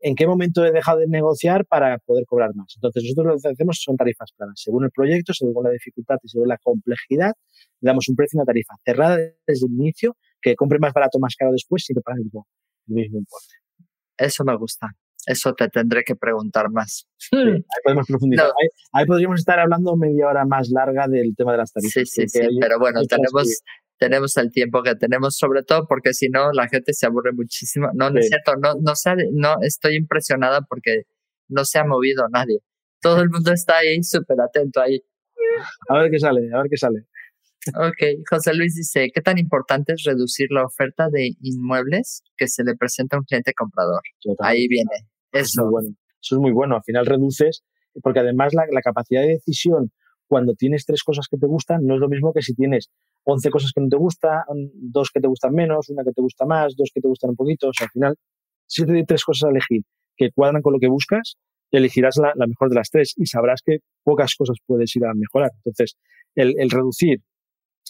¿en 0.00 0.14
qué 0.14 0.26
momento 0.26 0.64
he 0.64 0.72
dejado 0.72 0.98
de 0.98 1.06
negociar 1.06 1.66
para 1.66 1.98
poder 1.98 2.24
cobrar 2.26 2.54
más? 2.54 2.72
Entonces, 2.76 3.04
nosotros 3.04 3.34
lo 3.34 3.40
que 3.40 3.48
hacemos 3.54 3.80
son 3.80 3.96
tarifas 3.96 4.32
claras. 4.36 4.54
Según 4.56 4.84
el 4.84 4.90
proyecto, 4.90 5.32
según 5.32 5.64
la 5.64 5.70
dificultad 5.70 6.16
y 6.22 6.28
según 6.28 6.48
la 6.48 6.58
complejidad, 6.58 7.34
le 7.80 7.86
damos 7.88 8.08
un 8.08 8.16
precio 8.16 8.36
y 8.36 8.38
una 8.38 8.46
tarifa 8.46 8.74
cerrada 8.84 9.16
desde 9.16 9.66
el 9.66 9.72
inicio 9.72 10.16
que 10.40 10.54
compre 10.56 10.78
más 10.78 10.92
barato, 10.92 11.18
más 11.18 11.34
caro 11.36 11.52
después, 11.52 11.84
siempre 11.84 12.02
paga 12.02 12.18
el 12.18 12.30
el 12.88 12.94
mismo 12.94 13.18
importe. 13.18 13.54
Eso 14.16 14.44
me 14.44 14.56
gusta. 14.56 14.88
Eso 15.28 15.52
te 15.52 15.68
tendré 15.68 16.04
que 16.04 16.16
preguntar 16.16 16.70
más. 16.70 17.06
Sí, 17.18 17.36
ahí 17.36 17.82
podemos 17.84 18.06
profundizar. 18.06 18.46
No. 18.46 18.52
Ahí, 18.52 18.68
ahí, 18.92 19.06
podríamos 19.06 19.40
estar 19.40 19.58
hablando 19.58 19.96
media 19.96 20.28
hora 20.28 20.46
más 20.46 20.70
larga 20.70 21.06
del 21.08 21.36
tema 21.36 21.52
de 21.52 21.58
las 21.58 21.72
tarifas. 21.72 21.92
Sí, 21.92 22.06
sí, 22.06 22.28
sí, 22.28 22.58
pero 22.58 22.78
bueno, 22.78 23.02
tenemos, 23.02 23.42
que... 23.42 23.54
tenemos 23.98 24.36
el 24.38 24.50
tiempo 24.50 24.82
que 24.82 24.94
tenemos, 24.94 25.36
sobre 25.36 25.62
todo 25.62 25.86
porque 25.86 26.14
si 26.14 26.30
no, 26.30 26.52
la 26.52 26.68
gente 26.68 26.94
se 26.94 27.06
aburre 27.06 27.32
muchísimo. 27.32 27.90
No, 27.92 28.08
sí. 28.08 28.14
no 28.14 28.20
es 28.20 28.28
cierto, 28.28 28.56
no, 28.56 28.74
no, 28.80 28.94
sé, 28.94 29.14
no 29.32 29.56
estoy 29.60 29.96
impresionada 29.96 30.62
porque 30.62 31.02
no 31.48 31.66
se 31.66 31.78
ha 31.78 31.84
movido 31.84 32.26
nadie. 32.30 32.60
Todo 33.02 33.20
el 33.20 33.28
mundo 33.28 33.52
está 33.52 33.78
ahí 33.78 34.02
súper 34.02 34.40
atento 34.40 34.80
ahí. 34.80 35.02
A 35.88 35.98
ver 35.98 36.10
qué 36.10 36.18
sale, 36.18 36.48
a 36.54 36.62
ver 36.62 36.70
qué 36.70 36.76
sale. 36.78 37.04
Ok, 37.76 38.24
José 38.30 38.54
Luis 38.54 38.74
dice, 38.74 39.10
¿qué 39.12 39.20
tan 39.20 39.36
importante 39.36 39.92
es 39.92 40.04
reducir 40.04 40.48
la 40.50 40.64
oferta 40.64 41.08
de 41.10 41.32
inmuebles 41.42 42.22
que 42.36 42.48
se 42.48 42.64
le 42.64 42.74
presenta 42.76 43.16
a 43.16 43.20
un 43.20 43.24
cliente 43.24 43.52
comprador? 43.52 44.00
Ahí 44.38 44.66
viene. 44.68 45.08
Eso. 45.32 45.42
Es 45.42 45.56
muy 45.56 45.70
bueno. 45.70 45.88
Eso 46.20 46.34
es 46.36 46.40
muy 46.40 46.52
bueno. 46.52 46.76
Al 46.76 46.82
final 46.82 47.06
reduces, 47.06 47.62
porque 48.02 48.20
además 48.20 48.54
la, 48.54 48.64
la, 48.70 48.80
capacidad 48.80 49.22
de 49.22 49.28
decisión 49.28 49.92
cuando 50.26 50.54
tienes 50.54 50.84
tres 50.84 51.02
cosas 51.02 51.26
que 51.30 51.38
te 51.38 51.46
gustan 51.46 51.86
no 51.86 51.94
es 51.94 52.00
lo 52.00 52.08
mismo 52.08 52.32
que 52.32 52.42
si 52.42 52.54
tienes 52.54 52.90
11 53.24 53.50
cosas 53.50 53.72
que 53.74 53.80
no 53.80 53.88
te 53.88 53.96
gustan, 53.96 54.42
dos 54.74 55.10
que 55.12 55.20
te 55.20 55.28
gustan 55.28 55.52
menos, 55.52 55.88
una 55.90 56.02
que 56.02 56.12
te 56.12 56.22
gusta 56.22 56.46
más, 56.46 56.74
dos 56.76 56.90
que 56.94 57.00
te 57.00 57.08
gustan 57.08 57.30
un 57.30 57.36
poquito. 57.36 57.68
O 57.68 57.72
sea, 57.72 57.86
al 57.86 57.90
final, 57.90 58.14
si 58.66 58.84
te 58.84 59.04
tres 59.04 59.24
cosas 59.24 59.48
a 59.48 59.50
elegir 59.50 59.82
que 60.16 60.30
cuadran 60.32 60.62
con 60.62 60.72
lo 60.72 60.78
que 60.78 60.88
buscas, 60.88 61.36
elegirás 61.70 62.16
la, 62.16 62.32
la, 62.34 62.46
mejor 62.46 62.70
de 62.70 62.76
las 62.76 62.90
tres 62.90 63.12
y 63.16 63.26
sabrás 63.26 63.60
que 63.64 63.78
pocas 64.02 64.34
cosas 64.34 64.56
puedes 64.66 64.94
ir 64.96 65.04
a 65.04 65.12
mejorar. 65.14 65.50
Entonces, 65.56 65.96
el, 66.34 66.54
el 66.58 66.70
reducir 66.70 67.20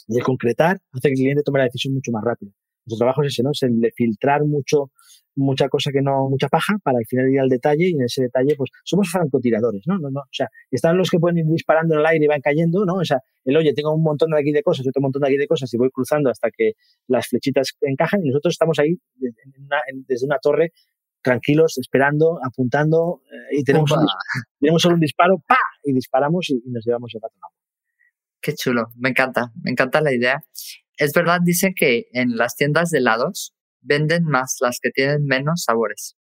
y 0.09 0.18
el 0.18 0.24
concretar 0.24 0.80
hace 0.93 1.09
que 1.09 1.14
el 1.14 1.18
cliente 1.18 1.43
tome 1.43 1.59
la 1.59 1.66
decisión 1.66 1.95
mucho 1.95 2.11
más 2.12 2.24
rápido. 2.24 2.53
Nuestro 2.86 3.05
trabajo 3.05 3.22
es 3.22 3.32
ese, 3.32 3.43
¿no? 3.43 3.51
Es 3.53 3.62
el 3.62 3.80
de 3.80 3.93
filtrar 3.95 4.45
mucho, 4.45 4.91
mucha 5.39 5.68
cosa 5.68 5.91
que 5.93 6.03
no, 6.03 6.28
mucha 6.28 6.49
paja 6.49 6.74
para 6.82 6.99
al 6.99 7.07
final 7.07 7.30
ir 7.30 7.41
al 7.41 7.49
detalle 7.49 7.89
y 7.89 7.95
en 7.95 8.03
ese 8.03 8.22
detalle, 8.22 8.55
pues 8.57 8.70
somos 8.84 9.09
francotiradores, 9.09 9.82
¿no? 9.86 9.99
no, 9.99 10.11
no 10.11 10.20
o 10.20 10.32
sea, 10.32 10.49
están 10.70 10.99
los 10.99 11.11
que 11.11 11.18
pueden 11.18 11.39
ir 11.39 11.47
disparando 11.47 11.95
en 11.95 12.01
el 12.01 12.07
aire 12.07 12.24
y 12.24 12.28
van 12.28 12.41
cayendo, 12.41 12.84
¿no? 12.84 12.97
O 12.97 13.05
sea, 13.05 13.20
el 13.45 13.57
oye, 13.57 13.72
tengo 13.72 13.95
un 13.95 14.03
montón 14.03 14.30
de 14.30 14.39
aquí 14.39 14.53
de 14.53 14.62
cosas, 14.62 14.86
otro 14.86 15.01
montón 15.01 15.22
de 15.22 15.28
aquí 15.28 15.36
de 15.36 15.47
cosas 15.47 15.72
y 15.72 15.76
voy 15.78 15.91
cruzando 15.91 16.28
hasta 16.30 16.51
que 16.51 16.72
las 17.07 17.28
flechitas 17.28 17.72
encajan 17.80 18.20
y 18.24 18.28
nosotros 18.28 18.55
estamos 18.55 18.78
ahí 18.78 18.99
en 19.20 19.64
una, 19.64 19.78
desde 20.07 20.26
una 20.26 20.39
torre 20.39 20.72
tranquilos, 21.22 21.78
esperando, 21.78 22.39
apuntando 22.45 23.22
eh, 23.30 23.59
y 23.59 23.64
tenemos, 23.64 23.91
un, 23.93 24.07
tenemos 24.61 24.82
solo 24.82 24.95
un 24.95 25.01
disparo, 25.01 25.43
¡pa! 25.47 25.59
Y 25.84 25.93
disparamos 25.93 26.51
y, 26.51 26.62
y 26.64 26.70
nos 26.70 26.84
llevamos 26.84 27.14
el 27.14 27.20
gato 27.20 27.34
Qué 28.41 28.55
chulo, 28.55 28.86
me 28.97 29.11
encanta, 29.11 29.53
me 29.62 29.72
encanta 29.72 30.01
la 30.01 30.12
idea. 30.12 30.43
Es 30.97 31.12
verdad, 31.12 31.41
dicen 31.43 31.74
que 31.74 32.07
en 32.12 32.36
las 32.36 32.57
tiendas 32.57 32.91
de 32.91 32.99
helados 32.99 33.57
venden 33.80 34.24
más 34.24 34.56
las 34.60 34.78
que 34.80 34.90
tienen 34.90 35.24
menos 35.24 35.64
sabores. 35.64 36.16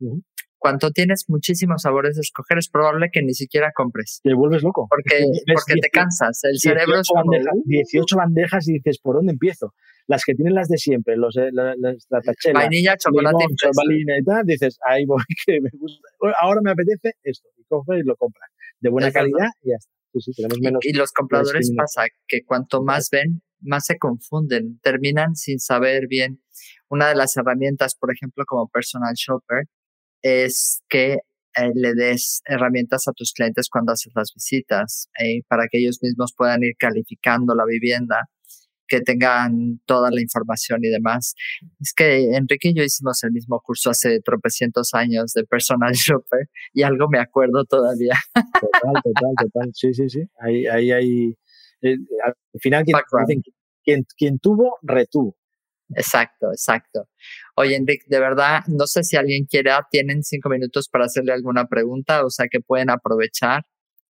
Uh 0.00 0.16
-huh. 0.16 0.22
cuando 0.58 0.90
tienes 0.92 1.24
muchísimos 1.28 1.82
sabores 1.82 2.14
de 2.16 2.20
escoger, 2.22 2.58
es 2.58 2.68
probable 2.68 3.08
que 3.12 3.20
ni 3.22 3.34
siquiera 3.34 3.72
compres. 3.74 4.20
Te 4.22 4.32
vuelves 4.34 4.62
loco. 4.62 4.86
Porque, 4.88 5.18
porque 5.54 5.74
te 5.80 5.88
cansas. 5.90 6.40
El 6.44 6.58
cerebro 6.58 7.00
es 7.00 7.08
como... 7.08 7.30
bandejas, 7.32 7.54
18 7.64 8.16
bandejas 8.16 8.68
y 8.68 8.72
dices, 8.74 8.98
¿por 9.00 9.16
dónde 9.16 9.32
empiezo? 9.32 9.74
Las 10.08 10.24
que 10.24 10.34
tienen 10.34 10.54
las 10.54 10.68
de 10.68 10.78
siempre, 10.78 11.16
los, 11.16 11.36
eh, 11.36 11.50
la, 11.52 11.74
la, 11.78 11.94
la 12.10 12.20
tachela, 12.20 12.60
Vainilla, 12.60 12.96
chocolate 12.96 13.36
limón, 13.38 13.52
y 13.52 13.56
fresa. 13.58 13.72
chocolina 13.72 14.18
y 14.18 14.24
tal, 14.24 14.44
dices, 14.44 14.78
ahí 14.88 15.04
voy, 15.04 15.22
que 15.46 15.60
me 15.60 15.70
gusta. 15.78 16.08
Ahora 16.40 16.60
me 16.62 16.70
apetece 16.72 17.12
esto. 17.22 17.48
Y 17.56 17.64
coges 17.64 18.00
y 18.00 18.06
lo 18.06 18.16
compras. 18.16 18.50
De 18.80 18.90
buena 18.90 19.10
calidad 19.12 19.48
y 19.62 19.70
ya 19.70 19.76
está. 19.78 19.90
Sí, 20.12 20.20
sí, 20.20 20.32
tenemos 20.36 20.58
Y- 20.58 20.62
menos. 20.62 20.80
Y, 20.84 20.92
los 20.92 21.10
compradores 21.12 21.72
pasa 21.76 22.02
que 22.28 22.44
cuanto 22.44 22.82
más 22.82 23.08
ven, 23.10 23.42
más 23.62 23.86
se 23.86 23.98
confunden, 23.98 24.78
terminan 24.82 25.34
sin 25.36 25.58
saber 25.58 26.06
bien. 26.08 26.42
Una 26.88 27.08
de 27.08 27.14
las 27.14 27.36
herramientas, 27.36 27.94
por 27.94 28.12
ejemplo, 28.12 28.44
como 28.46 28.68
personal 28.68 29.14
shopper, 29.14 29.64
es 30.22 30.82
que 30.88 31.18
eh, 31.56 31.70
le 31.74 31.94
des 31.94 32.42
herramientas 32.46 33.08
a 33.08 33.12
tus 33.12 33.32
clientes 33.32 33.68
cuando 33.70 33.92
haces 33.92 34.12
las 34.14 34.32
visitas, 34.34 35.08
eh, 35.18 35.42
para 35.48 35.66
que 35.70 35.78
ellos 35.78 35.98
mismos 36.02 36.32
puedan 36.36 36.62
ir 36.62 36.74
calificando 36.78 37.54
la 37.54 37.64
vivienda, 37.66 38.28
que 38.92 39.00
tengan 39.00 39.80
toda 39.86 40.10
la 40.10 40.20
información 40.20 40.80
y 40.82 40.88
demás. 40.88 41.34
Es 41.80 41.92
que 41.94 42.36
Enrique 42.36 42.68
y 42.68 42.74
yo 42.74 42.84
hicimos 42.84 43.22
el 43.24 43.32
mismo 43.32 43.60
curso 43.64 43.90
hace 43.90 44.20
tropecientos 44.20 44.92
años 44.92 45.32
de 45.32 45.44
personal 45.44 45.92
shopper 45.94 46.48
y 46.74 46.82
algo 46.82 47.08
me 47.08 47.18
acuerdo 47.18 47.64
todavía. 47.64 48.14
Total, 48.34 49.02
total, 49.02 49.34
total. 49.40 49.70
Sí, 49.74 49.94
sí, 49.94 50.08
sí. 50.08 50.22
Ahí, 50.38 50.66
ahí, 50.66 50.92
ahí. 50.92 51.36
Eh, 51.82 51.96
al 52.24 52.34
final, 52.60 52.84
quien, 52.84 52.94
Background. 52.94 53.28
dicen, 53.28 53.42
quien, 53.84 54.04
quien 54.16 54.38
tuvo, 54.38 54.78
retuvo. 54.82 55.36
Exacto, 55.94 56.50
exacto. 56.50 57.08
Oye, 57.56 57.76
Enrique, 57.76 58.04
de 58.08 58.20
verdad, 58.20 58.60
no 58.66 58.86
sé 58.86 59.02
si 59.02 59.16
alguien 59.16 59.44
quiera, 59.44 59.86
tienen 59.90 60.22
cinco 60.22 60.48
minutos 60.48 60.88
para 60.88 61.04
hacerle 61.04 61.32
alguna 61.32 61.66
pregunta, 61.66 62.24
o 62.24 62.30
sea 62.30 62.46
que 62.50 62.60
pueden 62.60 62.90
aprovechar. 62.90 63.64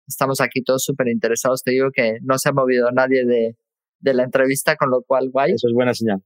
Estamos 0.06 0.40
aquí 0.40 0.62
todos 0.62 0.84
súper 0.84 1.08
interesados. 1.08 1.62
Te 1.62 1.72
digo 1.72 1.90
que 1.92 2.18
no 2.22 2.38
se 2.38 2.50
ha 2.50 2.52
movido 2.52 2.90
nadie 2.92 3.24
de, 3.24 3.56
de 4.00 4.14
la 4.14 4.24
entrevista, 4.24 4.76
con 4.76 4.90
lo 4.90 5.02
cual, 5.02 5.30
guay. 5.30 5.52
Eso 5.52 5.68
es 5.68 5.74
buena 5.74 5.94
señal. 5.94 6.22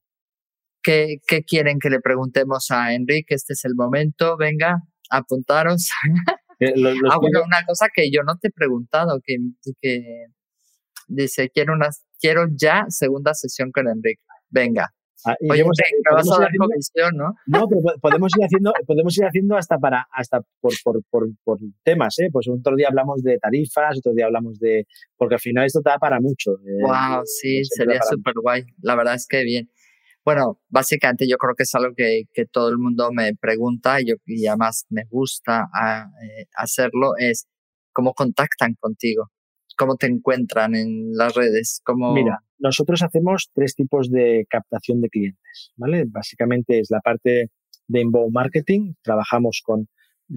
¿Qué, 0.82 1.18
¿Qué 1.26 1.42
quieren 1.42 1.78
que 1.78 1.90
le 1.90 2.00
preguntemos 2.00 2.70
a 2.70 2.94
Enrique? 2.94 3.34
Este 3.34 3.54
es 3.54 3.64
el 3.64 3.74
momento, 3.74 4.36
venga, 4.36 4.82
apuntaros. 5.10 5.88
Eh, 6.58 6.72
los 6.74 6.94
ah, 7.10 7.18
bueno, 7.20 7.42
una 7.44 7.66
cosa 7.66 7.88
que 7.94 8.10
yo 8.10 8.22
no 8.22 8.38
te 8.38 8.48
he 8.48 8.50
preguntado, 8.50 9.20
que, 9.22 9.36
que 9.82 10.24
dice, 11.06 11.50
quiero, 11.50 11.72
una, 11.74 11.88
quiero 12.20 12.46
ya 12.54 12.86
segunda 12.88 13.34
sesión 13.34 13.70
con 13.72 13.88
Enrique. 13.88 14.22
Venga. 14.48 14.92
ah, 15.24 15.34
Oye, 15.50 15.60
iremos- 15.62 15.76
Enrique, 15.78 16.02
me 16.08 16.14
vas 16.14 16.26
a 16.30 16.38
dar 16.38 16.48
haciendo- 16.48 16.66
comisión, 16.68 17.16
¿no? 17.16 17.34
No, 17.46 17.68
pero 17.68 17.80
po- 17.82 18.00
podemos 18.00 18.32
ir 18.38 18.44
haciendo, 18.44 18.72
podemos 18.86 19.18
ir 19.18 19.24
haciendo 19.24 19.56
hasta 19.56 19.78
para, 19.78 20.06
hasta 20.12 20.40
por, 20.60 20.72
por, 20.84 21.02
por, 21.10 21.28
por 21.42 21.58
temas, 21.82 22.18
¿eh? 22.20 22.28
Pues 22.32 22.46
otro 22.48 22.76
día 22.76 22.88
hablamos 22.88 23.22
de 23.22 23.38
tarifas, 23.38 23.98
otro 23.98 24.12
día 24.12 24.26
hablamos 24.26 24.58
de, 24.58 24.86
porque 25.16 25.34
al 25.36 25.40
final 25.40 25.66
esto 25.66 25.80
da 25.84 25.98
para 25.98 26.20
mucho. 26.20 26.52
eh, 26.64 26.82
Wow, 26.82 27.22
sí, 27.24 27.64
siempre 27.64 27.96
da 27.96 28.02
sería 28.02 28.16
súper 28.16 28.34
guay. 28.40 28.62
La 28.82 28.94
verdad 28.94 29.14
es 29.14 29.26
que 29.26 29.42
bien. 29.42 29.68
Bueno, 30.24 30.60
básicamente 30.68 31.26
yo 31.28 31.36
creo 31.38 31.54
que 31.54 31.62
es 31.62 31.74
algo 31.76 31.94
que, 31.96 32.22
que 32.32 32.46
todo 32.46 32.68
el 32.68 32.78
mundo 32.78 33.10
me 33.12 33.34
pregunta 33.36 34.00
y, 34.00 34.08
yo, 34.08 34.14
y 34.26 34.46
además 34.48 34.84
me 34.90 35.04
gusta 35.08 35.68
ah, 35.72 36.06
eh, 36.20 36.46
hacerlo, 36.56 37.12
es 37.16 37.46
cómo 37.92 38.12
contactan 38.12 38.74
contigo, 38.80 39.30
cómo 39.76 39.96
te 39.96 40.06
encuentran 40.06 40.74
en 40.74 41.12
las 41.12 41.34
redes, 41.34 41.80
cómo... 41.84 42.12
Mira, 42.12 42.40
nosotros 42.58 43.02
hacemos 43.02 43.50
tres 43.54 43.74
tipos 43.74 44.10
de 44.10 44.46
captación 44.48 45.00
de 45.00 45.08
clientes, 45.08 45.72
¿vale? 45.76 46.04
Básicamente 46.06 46.80
es 46.80 46.90
la 46.90 47.00
parte 47.00 47.50
de 47.86 48.00
inbound 48.00 48.32
marketing, 48.32 48.94
trabajamos 49.02 49.62
con, 49.64 49.88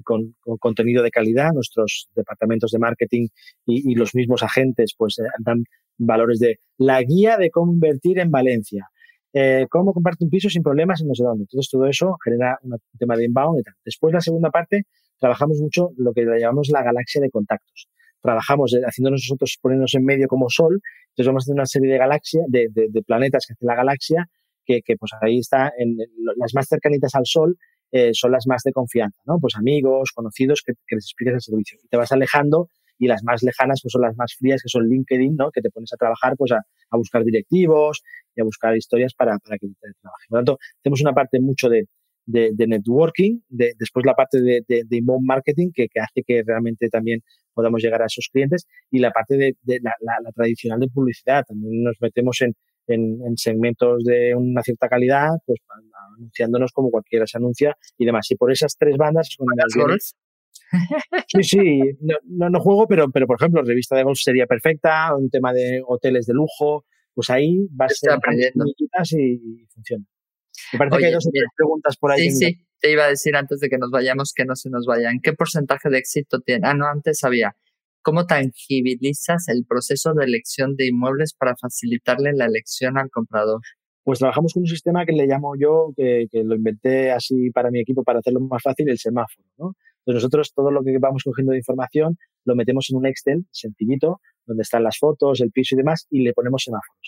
con, 0.04 0.34
con 0.40 0.58
contenido 0.58 1.02
de 1.02 1.10
calidad, 1.10 1.52
nuestros 1.52 2.08
departamentos 2.14 2.70
de 2.70 2.78
marketing 2.78 3.28
y, 3.66 3.94
los 3.94 4.14
mismos 4.14 4.42
agentes 4.42 4.94
pues 4.96 5.18
eh, 5.18 5.24
dan 5.40 5.64
valores 5.98 6.38
de 6.38 6.60
la 6.78 7.02
guía 7.02 7.36
de 7.36 7.50
cómo 7.50 7.72
invertir 7.72 8.18
en 8.18 8.30
Valencia, 8.30 8.88
eh, 9.32 9.66
cómo 9.70 9.92
comprarte 9.92 10.24
un 10.24 10.30
piso 10.30 10.48
sin 10.48 10.62
problemas 10.62 11.00
en 11.00 11.08
no 11.08 11.14
sé 11.14 11.24
dónde. 11.24 11.44
Entonces 11.44 11.70
todo 11.70 11.86
eso 11.86 12.16
genera 12.24 12.58
un 12.62 12.76
tema 12.98 13.16
de 13.16 13.24
inbound 13.24 13.60
y 13.60 13.62
tal. 13.62 13.74
Después 13.84 14.12
la 14.12 14.20
segunda 14.20 14.50
parte, 14.50 14.82
trabajamos 15.18 15.58
mucho 15.60 15.90
lo 15.96 16.12
que 16.12 16.24
llamamos 16.24 16.68
la 16.70 16.82
galaxia 16.82 17.20
de 17.20 17.30
contactos. 17.30 17.88
Trabajamos 18.22 18.74
eh, 18.74 18.80
haciéndonos 18.84 19.22
nosotros, 19.28 19.58
poniéndonos 19.60 19.94
en 19.94 20.04
medio 20.04 20.28
como 20.28 20.48
sol, 20.48 20.80
entonces 21.10 21.26
vamos 21.26 21.42
a 21.42 21.44
hacer 21.44 21.54
una 21.54 21.66
serie 21.66 21.92
de 21.92 21.98
galaxias, 21.98 22.44
de, 22.48 22.68
de, 22.70 23.02
planetas 23.02 23.46
que 23.46 23.54
hace 23.54 23.64
la 23.64 23.74
galaxia, 23.74 24.26
que, 24.64 24.82
que 24.82 24.96
pues 24.96 25.12
ahí 25.20 25.38
está, 25.38 25.72
en, 25.76 25.96
las 26.36 26.54
más 26.54 26.66
cercanitas 26.68 27.14
al 27.14 27.26
Sol 27.26 27.56
eh, 27.92 28.10
son 28.12 28.30
las 28.32 28.46
más 28.46 28.62
de 28.62 28.72
confianza, 28.72 29.18
¿no? 29.26 29.38
Pues 29.40 29.56
amigos, 29.56 30.12
conocidos, 30.14 30.62
que, 30.64 30.74
les 30.94 31.04
expliques 31.04 31.34
el 31.34 31.40
servicio. 31.40 31.78
Y 31.82 31.88
te 31.88 31.96
vas 31.96 32.12
alejando 32.12 32.68
y 32.98 33.08
las 33.08 33.24
más 33.24 33.42
lejanas 33.42 33.80
pues 33.82 33.92
son 33.92 34.02
las 34.02 34.16
más 34.16 34.34
frías, 34.38 34.62
que 34.62 34.68
son 34.68 34.86
LinkedIn, 34.88 35.34
¿no? 35.34 35.50
Que 35.50 35.60
te 35.60 35.70
pones 35.70 35.92
a 35.92 35.96
trabajar, 35.96 36.34
pues 36.36 36.52
a, 36.52 36.58
a 36.90 36.96
buscar 36.96 37.24
directivos 37.24 38.02
y 38.36 38.40
a 38.40 38.44
buscar 38.44 38.76
historias 38.76 39.14
para, 39.14 39.38
para 39.38 39.58
que 39.58 39.66
te 39.66 39.92
trabajen. 40.00 40.26
Por 40.28 40.38
lo 40.38 40.44
tanto, 40.44 40.58
hacemos 40.80 41.00
una 41.00 41.12
parte 41.12 41.40
mucho 41.40 41.68
de, 41.68 41.86
de, 42.30 42.50
de 42.52 42.66
networking, 42.66 43.40
de, 43.48 43.72
después 43.78 44.04
la 44.06 44.14
parte 44.14 44.40
de, 44.40 44.62
de, 44.66 44.96
inbound 44.96 45.26
marketing, 45.26 45.70
que, 45.74 45.88
que 45.88 46.00
hace 46.00 46.22
que 46.26 46.42
realmente 46.46 46.88
también 46.88 47.20
podamos 47.54 47.82
llegar 47.82 48.02
a 48.02 48.06
esos 48.06 48.28
clientes, 48.32 48.66
y 48.90 48.98
la 48.98 49.10
parte 49.10 49.36
de, 49.36 49.56
la, 49.82 49.92
la, 50.00 50.14
la, 50.22 50.32
tradicional 50.32 50.80
de 50.80 50.88
publicidad. 50.88 51.44
También 51.46 51.82
nos 51.82 51.96
metemos 52.00 52.40
en, 52.42 52.54
en, 52.86 53.18
en, 53.26 53.36
segmentos 53.36 54.04
de 54.04 54.34
una 54.34 54.62
cierta 54.62 54.88
calidad, 54.88 55.30
pues 55.46 55.58
anunciándonos 56.16 56.72
como 56.72 56.90
cualquiera 56.90 57.26
se 57.26 57.38
anuncia 57.38 57.76
y 57.98 58.04
demás. 58.04 58.30
Y 58.30 58.36
por 58.36 58.52
esas 58.52 58.76
tres 58.78 58.96
bandas 58.96 59.28
son 59.36 59.46
las? 59.56 60.14
Sí, 61.26 61.42
sí, 61.42 61.80
no, 62.00 62.14
no, 62.24 62.50
no, 62.50 62.60
juego, 62.60 62.86
pero, 62.86 63.10
pero 63.10 63.26
por 63.26 63.36
ejemplo, 63.40 63.62
revista 63.62 63.96
de 63.96 64.04
golf 64.04 64.18
sería 64.20 64.46
perfecta, 64.46 65.14
un 65.16 65.28
tema 65.28 65.52
de 65.52 65.82
hoteles 65.84 66.26
de 66.26 66.34
lujo, 66.34 66.84
pues 67.14 67.30
ahí 67.30 67.66
vas 67.70 68.00
a 68.08 68.14
aprendiendo 68.14 68.64
y, 68.66 69.62
y, 69.62 69.66
funciona. 69.66 70.04
Me 70.72 70.78
parece 70.78 70.96
Oye, 70.96 71.02
que 71.02 71.06
hay 71.08 71.14
dos 71.14 71.28
preguntas 71.56 71.96
por 71.96 72.12
ahí. 72.12 72.30
Sí, 72.30 72.46
sí, 72.46 72.66
te 72.80 72.92
iba 72.92 73.04
a 73.04 73.08
decir 73.08 73.36
antes 73.36 73.60
de 73.60 73.68
que 73.68 73.78
nos 73.78 73.90
vayamos 73.90 74.32
que 74.34 74.44
no 74.44 74.56
se 74.56 74.70
nos 74.70 74.86
vayan. 74.86 75.20
¿Qué 75.22 75.32
porcentaje 75.32 75.88
de 75.90 75.98
éxito 75.98 76.40
tiene? 76.40 76.66
Ah, 76.66 76.74
no, 76.74 76.86
antes 76.86 77.22
había. 77.24 77.56
¿Cómo 78.02 78.26
tangibilizas 78.26 79.48
el 79.48 79.64
proceso 79.68 80.14
de 80.14 80.24
elección 80.24 80.74
de 80.76 80.86
inmuebles 80.86 81.34
para 81.34 81.54
facilitarle 81.56 82.32
la 82.32 82.46
elección 82.46 82.96
al 82.96 83.10
comprador? 83.10 83.60
Pues 84.02 84.18
trabajamos 84.18 84.54
con 84.54 84.62
un 84.62 84.68
sistema 84.68 85.04
que 85.04 85.12
le 85.12 85.26
llamo 85.26 85.52
yo, 85.58 85.92
que, 85.94 86.26
que 86.30 86.42
lo 86.42 86.56
inventé 86.56 87.10
así 87.10 87.50
para 87.50 87.70
mi 87.70 87.80
equipo 87.80 88.02
para 88.02 88.20
hacerlo 88.20 88.40
más 88.40 88.62
fácil, 88.62 88.88
el 88.88 88.98
semáforo. 88.98 89.46
¿no? 89.58 89.74
Entonces 90.00 90.24
nosotros 90.24 90.52
todo 90.54 90.70
lo 90.70 90.82
que 90.82 90.96
vamos 90.98 91.22
cogiendo 91.24 91.52
de 91.52 91.58
información 91.58 92.16
lo 92.44 92.54
metemos 92.56 92.88
en 92.90 92.96
un 92.96 93.06
Excel 93.06 93.44
sencillito, 93.50 94.20
donde 94.46 94.62
están 94.62 94.82
las 94.82 94.98
fotos, 94.98 95.40
el 95.40 95.50
piso 95.50 95.74
y 95.74 95.78
demás, 95.78 96.06
y 96.10 96.22
le 96.22 96.32
ponemos 96.32 96.62
semáforos. 96.64 96.99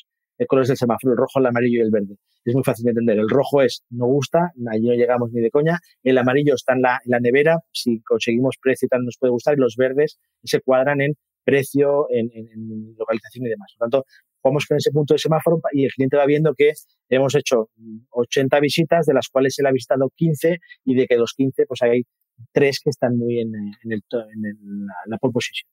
El 0.43 0.49
color 0.49 0.65
es 0.65 0.71
el 0.71 0.77
semáforo, 0.77 1.13
el 1.13 1.17
rojo, 1.17 1.39
el 1.39 1.47
amarillo 1.47 1.79
y 1.79 1.83
el 1.83 1.91
verde. 1.93 2.17
Es 2.45 2.55
muy 2.55 2.65
fácil 2.65 2.85
de 2.85 2.91
entender. 2.91 3.17
El 3.17 3.29
rojo 3.29 3.63
es 3.63 3.85
no 3.91 4.07
gusta, 4.07 4.51
allí 4.73 4.89
no 4.89 4.95
llegamos 4.95 5.31
ni 5.33 5.41
de 5.41 5.51
coña. 5.51 5.79
El 6.03 6.19
amarillo 6.19 6.55
está 6.55 6.73
en 6.73 6.83
la, 6.83 6.99
en 7.05 7.11
la 7.13 7.21
nevera, 7.21 7.61
si 7.73 8.01
conseguimos 8.03 8.57
precio 8.61 8.87
y 8.87 8.89
tal 8.89 9.05
nos 9.05 9.17
puede 9.19 9.31
gustar. 9.31 9.55
Y 9.57 9.61
los 9.61 9.77
verdes 9.77 10.19
se 10.43 10.61
cuadran 10.61 11.01
en 11.01 11.15
precio, 11.45 12.07
en, 12.11 12.29
en, 12.35 12.49
en 12.51 12.95
localización 12.99 13.47
y 13.47 13.51
demás. 13.51 13.73
Por 13.79 13.87
lo 13.87 13.91
tanto, 13.91 14.07
vamos 14.43 14.67
con 14.67 14.77
ese 14.77 14.91
punto 14.91 15.15
de 15.15 15.19
semáforo 15.19 15.61
y 15.73 15.85
el 15.85 15.93
cliente 15.93 16.17
va 16.17 16.27
viendo 16.27 16.55
que 16.55 16.73
hemos 17.09 17.35
hecho 17.37 17.69
80 18.11 18.59
visitas, 18.59 19.07
de 19.07 19.15
las 19.15 19.29
cuales 19.29 19.57
él 19.61 19.67
ha 19.67 19.73
visitado 19.73 20.11
15 20.17 20.59
y 20.85 20.95
de 20.97 21.07
que 21.07 21.17
los 21.17 21.35
15 21.35 21.67
pues 21.67 21.83
hay 21.83 22.03
tres 22.53 22.81
que 22.83 22.91
están 22.91 23.17
muy 23.17 23.39
en, 23.39 23.55
en, 23.55 23.93
el, 23.93 24.03
en 24.11 24.45
el, 24.45 24.87
la, 24.87 24.95
la 25.07 25.19
pole 25.19 25.33
position. 25.33 25.69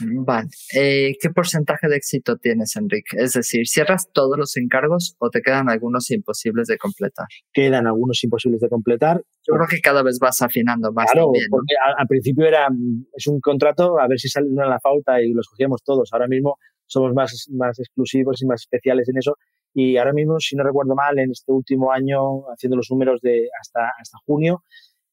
Vale. 0.00 0.48
Eh, 0.74 1.14
¿Qué 1.20 1.30
porcentaje 1.30 1.88
de 1.88 1.96
éxito 1.96 2.36
tienes, 2.36 2.74
Enrique? 2.76 3.16
Es 3.16 3.34
decir, 3.34 3.66
¿cierras 3.68 4.10
todos 4.12 4.36
los 4.36 4.56
encargos 4.56 5.14
o 5.18 5.30
te 5.30 5.40
quedan 5.40 5.68
algunos 5.68 6.10
imposibles 6.10 6.66
de 6.66 6.78
completar? 6.78 7.26
Quedan 7.52 7.86
algunos 7.86 8.22
imposibles 8.24 8.60
de 8.60 8.68
completar. 8.68 9.22
Yo 9.46 9.54
creo 9.54 9.66
que 9.68 9.80
cada 9.80 10.02
vez 10.02 10.18
vas 10.18 10.42
afinando 10.42 10.92
más. 10.92 11.10
Claro, 11.12 11.26
también, 11.26 11.44
¿no? 11.48 11.56
porque 11.58 11.74
al, 11.86 11.94
al, 11.98 12.06
principio 12.08 12.46
era 12.46 12.68
es 13.14 13.26
un 13.28 13.38
contrato 13.40 14.00
a 14.00 14.08
ver 14.08 14.18
si 14.18 14.28
sale 14.28 14.48
una 14.48 14.66
la 14.66 14.80
falta 14.80 15.22
y 15.22 15.32
los 15.32 15.46
cogíamos 15.48 15.82
todos. 15.84 16.08
Ahora 16.12 16.26
mismo 16.26 16.56
somos 16.86 17.14
más, 17.14 17.48
más 17.52 17.78
exclusivos 17.78 18.42
y 18.42 18.46
más 18.46 18.62
especiales 18.62 19.08
en 19.08 19.18
eso. 19.18 19.36
Y 19.72 19.96
ahora 19.96 20.12
mismo, 20.12 20.38
si 20.38 20.54
no 20.54 20.62
recuerdo 20.62 20.94
mal, 20.94 21.18
en 21.18 21.30
este 21.30 21.50
último 21.50 21.90
año, 21.90 22.42
haciendo 22.52 22.76
los 22.76 22.88
números 22.90 23.20
de 23.20 23.48
hasta, 23.60 23.92
hasta 24.00 24.18
junio, 24.24 24.62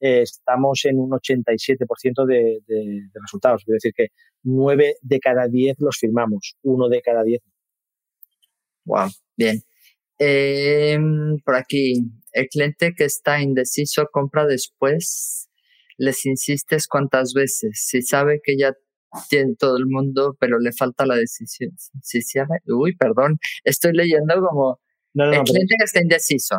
eh, 0.02 0.24
estamos 0.24 0.84
en 0.86 0.98
un 1.00 1.12
87% 1.12 2.26
de, 2.26 2.60
de, 2.68 2.76
de, 3.14 3.20
resultados. 3.22 3.64
Quiero 3.64 3.76
decir 3.76 3.94
que 3.96 4.08
9 4.44 4.96
de 5.02 5.20
cada 5.20 5.48
10 5.48 5.78
los 5.80 5.98
firmamos, 5.98 6.56
uno 6.64 6.90
de 6.90 7.02
cada 7.02 7.24
10. 7.24 7.40
Wow, 8.86 9.10
bien. 9.38 9.62
Eh, 10.18 10.98
por 11.46 11.56
aquí, 11.56 11.94
el 12.34 12.48
cliente 12.48 12.94
que 12.96 13.06
está 13.06 13.42
indeciso 13.42 14.08
compra 14.12 14.46
después, 14.48 15.50
les 15.98 16.26
insistes 16.26 16.88
cuántas 16.88 17.34
veces. 17.34 17.84
Si 17.88 18.02
sabe 18.02 18.42
que 18.44 18.58
ya 18.58 18.74
tiene 19.30 19.56
todo 19.56 19.78
el 19.78 19.86
mundo, 19.86 20.36
pero 20.40 20.58
le 20.60 20.72
falta 20.72 21.06
la 21.06 21.16
decisión. 21.16 21.72
Si 22.02 22.22
sabe, 22.24 22.60
uy, 22.68 22.96
perdón, 22.96 23.38
estoy 23.64 23.94
leyendo 23.94 24.42
como 24.42 24.80
no, 25.14 25.26
no, 25.26 25.34
el 25.34 25.44
cliente 25.44 25.76
que 25.78 25.84
está 25.84 26.02
indeciso 26.02 26.58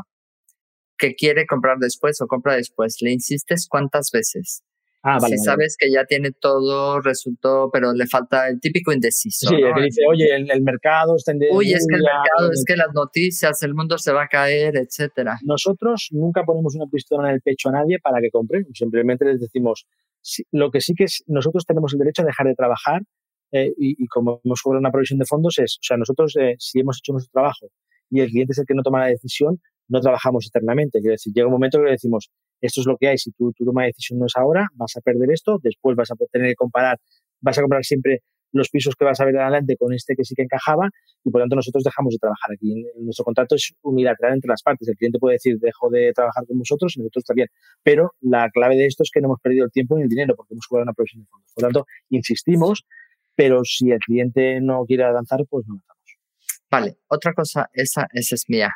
que 1.02 1.16
quiere 1.16 1.46
comprar 1.46 1.78
después 1.78 2.20
o 2.20 2.28
compra 2.28 2.54
después, 2.54 2.98
¿le 3.00 3.10
insistes 3.10 3.66
cuántas 3.68 4.10
veces? 4.12 4.62
Ah, 5.02 5.18
vale. 5.20 5.36
si 5.36 5.42
sabes 5.42 5.76
que 5.76 5.90
ya 5.90 6.04
tiene 6.04 6.30
todo, 6.30 7.00
resultó, 7.00 7.70
pero 7.72 7.92
le 7.92 8.06
falta 8.06 8.46
el 8.48 8.60
típico 8.60 8.92
indeciso. 8.92 9.48
Sí, 9.48 9.56
el 9.56 9.74
que 9.74 9.82
dice, 9.82 10.02
oye, 10.08 10.32
el, 10.32 10.62
mercado 10.62 11.16
está 11.16 11.32
en. 11.32 11.40
Uy, 11.50 11.72
es 11.72 11.84
que 11.88 11.96
el 11.96 12.02
mercado, 12.02 12.52
es 12.52 12.64
que 12.64 12.76
las 12.76 12.94
noticias, 12.94 13.60
el 13.64 13.74
mundo 13.74 13.98
se 13.98 14.12
va 14.12 14.22
a 14.22 14.28
caer, 14.28 14.76
etcétera. 14.76 15.40
Nosotros 15.42 16.06
nunca 16.12 16.44
ponemos 16.44 16.76
una 16.76 16.86
pistola 16.86 17.30
en 17.30 17.34
el 17.34 17.40
pecho 17.40 17.70
a 17.70 17.72
nadie 17.72 17.98
para 17.98 18.20
que 18.20 18.30
compre. 18.30 18.64
Simplemente 18.74 19.24
les 19.24 19.40
decimos, 19.40 19.86
lo 20.52 20.70
que 20.70 20.80
sí 20.80 20.94
que 20.94 21.04
es, 21.04 21.24
nosotros 21.26 21.66
tenemos 21.66 21.92
el 21.94 21.98
derecho 21.98 22.22
a 22.22 22.26
dejar 22.26 22.46
de 22.46 22.54
trabajar 22.54 23.02
eh, 23.50 23.72
y, 23.76 24.06
como 24.06 24.40
hemos 24.44 24.62
cobrado 24.62 24.78
una 24.78 24.92
provisión 24.92 25.18
de 25.18 25.26
fondos 25.26 25.58
es, 25.58 25.78
o 25.80 25.82
sea, 25.82 25.96
nosotros 25.96 26.36
eh, 26.36 26.54
si 26.60 26.78
hemos 26.78 26.98
hecho 26.98 27.12
nuestro 27.12 27.32
trabajo 27.32 27.66
y 28.08 28.20
el 28.20 28.30
cliente 28.30 28.52
es 28.52 28.58
el 28.58 28.66
que 28.66 28.74
no 28.74 28.82
toma 28.84 29.00
la 29.00 29.06
decisión, 29.06 29.60
no 29.92 30.00
trabajamos 30.00 30.46
eternamente. 30.46 31.00
Quiero 31.00 31.12
decir, 31.12 31.32
llega 31.34 31.46
un 31.46 31.52
momento 31.52 31.78
que 31.78 31.84
le 31.84 31.90
decimos, 31.92 32.30
esto 32.60 32.80
es 32.80 32.86
lo 32.86 32.96
que 32.96 33.08
hay, 33.08 33.18
si 33.18 33.30
tú, 33.32 33.52
tú 33.52 33.64
tomas 33.64 33.86
decisión 33.86 34.18
no 34.18 34.26
es 34.26 34.32
ahora, 34.36 34.68
vas 34.74 34.96
a 34.96 35.00
perder 35.00 35.30
esto, 35.30 35.58
después 35.62 35.94
vas 35.96 36.10
a 36.10 36.14
tener 36.30 36.48
que 36.50 36.54
comparar, 36.54 36.98
vas 37.40 37.58
a 37.58 37.60
comprar 37.60 37.84
siempre 37.84 38.22
los 38.52 38.68
pisos 38.68 38.94
que 38.96 39.04
vas 39.04 39.18
a 39.20 39.24
ver 39.24 39.38
adelante 39.38 39.76
con 39.78 39.94
este 39.94 40.14
que 40.14 40.24
sí 40.24 40.34
que 40.34 40.42
encajaba 40.42 40.88
y 41.24 41.30
por 41.30 41.40
lo 41.40 41.44
tanto 41.44 41.56
nosotros 41.56 41.84
dejamos 41.84 42.12
de 42.12 42.18
trabajar 42.18 42.52
aquí. 42.52 42.84
Nuestro 43.00 43.24
contrato 43.24 43.54
es 43.54 43.72
unilateral 43.82 44.34
entre 44.34 44.48
las 44.48 44.62
partes. 44.62 44.88
El 44.88 44.96
cliente 44.96 45.18
puede 45.18 45.34
decir 45.34 45.58
dejo 45.58 45.88
de 45.88 46.12
trabajar 46.12 46.44
con 46.46 46.58
vosotros 46.58 46.94
y 46.96 47.00
nosotros 47.00 47.24
también. 47.24 47.48
Pero 47.82 48.12
la 48.20 48.50
clave 48.50 48.76
de 48.76 48.86
esto 48.86 49.02
es 49.02 49.10
que 49.10 49.20
no 49.20 49.28
hemos 49.28 49.40
perdido 49.40 49.64
el 49.64 49.70
tiempo 49.70 49.96
ni 49.96 50.02
el 50.02 50.08
dinero 50.08 50.34
porque 50.36 50.52
hemos 50.54 50.66
cobrado 50.66 50.84
una 50.84 50.92
provisión 50.92 51.22
de 51.22 51.28
fondos. 51.28 51.50
Por 51.54 51.62
lo 51.62 51.68
tanto, 51.68 51.86
insistimos, 52.10 52.84
pero 53.34 53.62
si 53.64 53.90
el 53.90 53.98
cliente 54.00 54.60
no 54.60 54.84
quiere 54.84 55.04
avanzar, 55.04 55.40
pues 55.48 55.66
no 55.66 55.74
avanzamos. 55.74 56.02
Vale, 56.70 56.98
otra 57.08 57.32
cosa, 57.32 57.68
esa, 57.72 58.06
esa 58.12 58.34
es 58.34 58.44
mía. 58.48 58.70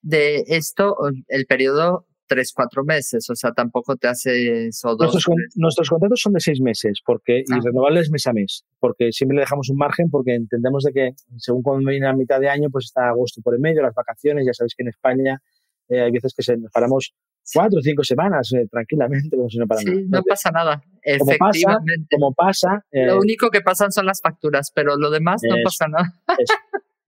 De 0.00 0.44
esto, 0.46 0.96
el 1.28 1.46
periodo 1.46 2.06
tres, 2.28 2.52
cuatro 2.54 2.84
meses, 2.84 3.28
o 3.30 3.34
sea, 3.34 3.50
tampoco 3.52 3.96
te 3.96 4.06
hace 4.06 4.68
eso 4.68 4.94
dos. 4.94 5.12
Nuestros, 5.12 5.36
nuestros 5.56 5.88
contratos 5.88 6.20
son 6.20 6.34
de 6.34 6.40
seis 6.40 6.60
meses 6.60 7.00
porque, 7.04 7.40
y 7.40 7.52
ah. 7.52 7.60
renovables 7.64 8.10
mes 8.10 8.26
a 8.26 8.32
mes, 8.32 8.64
porque 8.78 9.10
siempre 9.10 9.34
le 9.34 9.40
dejamos 9.40 9.70
un 9.70 9.78
margen 9.78 10.10
porque 10.10 10.34
entendemos 10.34 10.84
de 10.84 10.92
que 10.92 11.10
según 11.38 11.62
cuando 11.62 11.90
viene 11.90 12.06
a 12.06 12.12
mitad 12.12 12.38
de 12.38 12.48
año, 12.48 12.68
pues 12.70 12.84
está 12.84 13.08
agosto 13.08 13.40
por 13.42 13.54
el 13.54 13.60
medio, 13.60 13.82
las 13.82 13.94
vacaciones, 13.94 14.46
ya 14.46 14.52
sabéis 14.52 14.74
que 14.76 14.82
en 14.82 14.88
España 14.90 15.42
eh, 15.88 16.02
hay 16.02 16.12
veces 16.12 16.34
que 16.36 16.42
se, 16.42 16.56
nos 16.56 16.70
paramos 16.70 17.14
cuatro 17.52 17.78
o 17.78 17.82
cinco 17.82 18.04
semanas 18.04 18.52
eh, 18.52 18.66
tranquilamente 18.70 19.34
como 19.34 19.48
si 19.48 19.56
no 19.58 19.66
para 19.66 19.80
sí, 19.80 20.04
no 20.08 20.22
pasa 20.22 20.50
nada. 20.50 20.82
Efectivamente. 21.02 22.16
Como 22.16 22.34
pasa. 22.34 22.84
Eh, 22.90 23.06
lo 23.06 23.18
único 23.18 23.48
que 23.48 23.62
pasan 23.62 23.90
son 23.90 24.04
las 24.04 24.20
facturas, 24.20 24.70
pero 24.74 24.96
lo 24.96 25.10
demás 25.10 25.40
no 25.48 25.56
pasa 25.64 25.88
nada. 25.88 26.12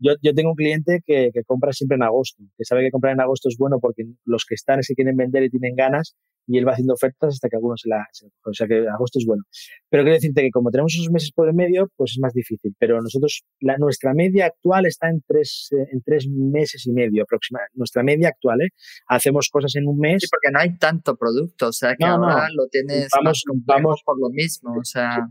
Yo, 0.01 0.14
yo, 0.22 0.34
tengo 0.34 0.51
un 0.51 0.57
cliente 0.57 1.01
que, 1.05 1.30
que, 1.32 1.44
compra 1.44 1.72
siempre 1.72 1.96
en 1.96 2.03
agosto, 2.03 2.42
que 2.57 2.64
sabe 2.64 2.82
que 2.82 2.90
comprar 2.90 3.12
en 3.12 3.20
agosto 3.20 3.48
es 3.48 3.57
bueno 3.59 3.78
porque 3.80 4.05
los 4.24 4.44
que 4.44 4.55
están 4.55 4.80
es 4.80 4.88
que 4.88 4.94
quieren 4.94 5.16
vender 5.16 5.44
y 5.44 5.51
tienen 5.51 5.74
ganas 5.76 6.16
y 6.51 6.59
él 6.59 6.66
va 6.66 6.72
haciendo 6.72 6.94
ofertas 6.94 7.34
hasta 7.34 7.48
que 7.48 7.57
algunos 7.57 7.80
se 7.80 7.88
la, 7.88 8.05
O 8.44 8.53
sea 8.53 8.66
que 8.66 8.86
agosto 8.88 9.20
es 9.20 9.24
bueno. 9.24 9.44
Pero 9.88 10.03
quiero 10.03 10.14
decirte 10.14 10.42
que 10.42 10.51
como 10.51 10.70
tenemos 10.70 10.92
esos 10.94 11.11
meses 11.11 11.30
por 11.32 11.48
el 11.48 11.55
medio, 11.55 11.88
pues 11.96 12.12
es 12.12 12.18
más 12.20 12.32
difícil. 12.32 12.74
Pero 12.78 13.01
nosotros, 13.01 13.44
la, 13.61 13.76
nuestra 13.78 14.14
media 14.14 14.46
actual 14.46 14.86
está 14.86 15.09
en 15.09 15.22
tres, 15.26 15.68
eh, 15.70 15.86
en 15.92 16.03
tres 16.03 16.26
meses 16.28 16.84
y 16.86 16.92
medio 16.92 17.22
aproximadamente. 17.22 17.78
Nuestra 17.78 18.03
media 18.03 18.28
actual, 18.30 18.62
¿eh? 18.62 18.70
Hacemos 19.07 19.48
cosas 19.48 19.76
en 19.76 19.86
un 19.86 19.98
mes. 19.98 20.22
Sí, 20.22 20.28
porque 20.28 20.53
no 20.53 20.59
hay 20.59 20.76
tanto 20.76 21.16
producto, 21.16 21.68
o 21.68 21.72
sea 21.72 21.94
que 21.94 22.05
ahora 22.05 22.48
lo 22.53 22.66
tienes 22.66 23.09
vamos, 23.14 23.44
vamos 23.64 24.03
por 24.05 24.18
lo 24.20 24.30
mismo, 24.30 24.72
o 24.72 24.84
sea. 24.84 25.28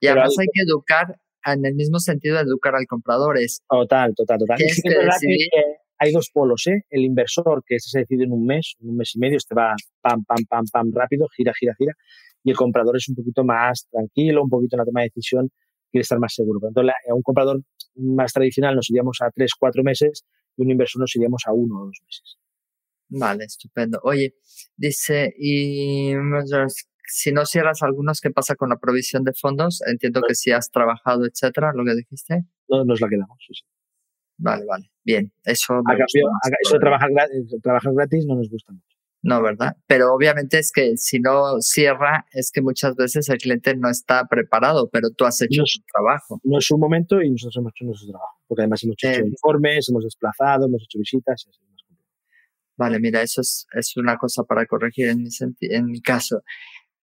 Y 0.00 0.06
además 0.06 0.34
hay 0.38 0.46
que 0.52 0.62
educar 0.62 1.16
en 1.52 1.64
el 1.64 1.74
mismo 1.74 1.98
sentido 1.98 2.36
de 2.36 2.42
educar 2.42 2.74
al 2.74 2.86
comprador. 2.86 3.38
Es, 3.38 3.62
total, 3.68 4.14
total, 4.14 4.38
total. 4.38 4.58
hay 5.98 6.12
dos 6.12 6.30
polos, 6.32 6.66
¿eh? 6.66 6.84
El 6.90 7.04
inversor, 7.04 7.62
que 7.66 7.76
este 7.76 7.90
se 7.90 7.98
decide 8.00 8.24
en 8.24 8.32
un 8.32 8.46
mes, 8.46 8.74
un 8.80 8.96
mes 8.96 9.12
y 9.14 9.18
medio, 9.18 9.36
este 9.36 9.54
va 9.54 9.74
pam, 10.00 10.24
pam, 10.24 10.44
pam, 10.48 10.64
pam, 10.72 10.92
rápido, 10.92 11.26
gira, 11.36 11.52
gira, 11.58 11.74
gira. 11.76 11.92
Y 12.44 12.50
el 12.50 12.56
comprador 12.56 12.96
es 12.96 13.08
un 13.08 13.16
poquito 13.16 13.44
más 13.44 13.86
tranquilo, 13.90 14.42
un 14.42 14.48
poquito 14.48 14.76
en 14.76 14.78
la 14.78 14.84
toma 14.84 15.00
de 15.00 15.06
decisión, 15.06 15.50
quiere 15.90 16.02
estar 16.02 16.18
más 16.18 16.34
seguro. 16.34 16.60
Entonces, 16.68 16.94
a 17.08 17.14
un 17.14 17.22
comprador 17.22 17.62
más 17.96 18.32
tradicional 18.32 18.76
nos 18.76 18.88
iríamos 18.90 19.18
a 19.20 19.30
tres, 19.30 19.52
cuatro 19.58 19.82
meses 19.82 20.24
y 20.56 20.62
un 20.62 20.70
inversor 20.70 21.00
nos 21.00 21.14
iríamos 21.16 21.42
a 21.46 21.52
uno 21.52 21.82
o 21.82 21.86
dos 21.86 21.98
meses. 22.04 22.38
Vale, 23.10 23.44
estupendo. 23.44 24.00
Oye, 24.02 24.34
dice, 24.76 25.34
y 25.38 26.12
si 27.08 27.32
no 27.32 27.46
cierras 27.46 27.82
algunos, 27.82 28.20
¿qué 28.20 28.30
pasa 28.30 28.54
con 28.54 28.68
la 28.68 28.76
provisión 28.76 29.24
de 29.24 29.32
fondos? 29.32 29.82
Entiendo 29.86 30.20
que 30.26 30.34
si 30.34 30.52
has 30.52 30.70
trabajado, 30.70 31.24
etcétera, 31.26 31.72
lo 31.74 31.84
que 31.84 31.94
dijiste. 31.94 32.44
No, 32.68 32.84
nos 32.84 33.00
la 33.00 33.08
quedamos. 33.08 33.38
Sí, 33.40 33.54
Vale, 34.40 34.64
vale. 34.66 34.90
Bien, 35.04 35.32
eso. 35.44 35.82
eso 36.62 36.74
de 36.74 36.80
trabajar, 36.80 37.10
trabajar 37.60 37.92
gratis 37.92 38.24
no 38.26 38.36
nos 38.36 38.48
gusta 38.48 38.72
mucho. 38.72 38.96
No, 39.20 39.42
¿verdad? 39.42 39.76
Pero 39.88 40.14
obviamente 40.14 40.58
es 40.58 40.70
que 40.70 40.96
si 40.96 41.18
no 41.18 41.60
cierra, 41.60 42.24
es 42.30 42.52
que 42.52 42.62
muchas 42.62 42.94
veces 42.94 43.28
el 43.28 43.38
cliente 43.38 43.74
no 43.76 43.90
está 43.90 44.26
preparado, 44.26 44.88
pero 44.90 45.10
tú 45.10 45.24
has 45.24 45.42
hecho 45.42 45.62
su 45.66 45.80
trabajo. 45.92 46.40
No 46.44 46.58
es 46.58 46.66
su 46.66 46.78
momento 46.78 47.20
y 47.20 47.30
nosotros 47.30 47.56
hemos 47.56 47.72
hecho 47.74 47.84
nuestro 47.84 48.10
trabajo, 48.10 48.36
porque 48.46 48.62
además 48.62 48.84
hemos 48.84 48.94
hecho 48.94 49.08
eh, 49.08 49.26
informes, 49.26 49.88
hemos 49.88 50.04
desplazado, 50.04 50.66
hemos 50.66 50.84
hecho 50.84 50.98
visitas. 51.00 51.48
Vale, 52.76 53.00
mira, 53.00 53.22
eso 53.22 53.40
es, 53.40 53.66
es 53.72 53.96
una 53.96 54.16
cosa 54.16 54.44
para 54.44 54.64
corregir 54.66 55.08
en 55.08 55.24
mi, 55.24 55.30
en 55.62 55.86
mi 55.86 56.00
caso. 56.00 56.44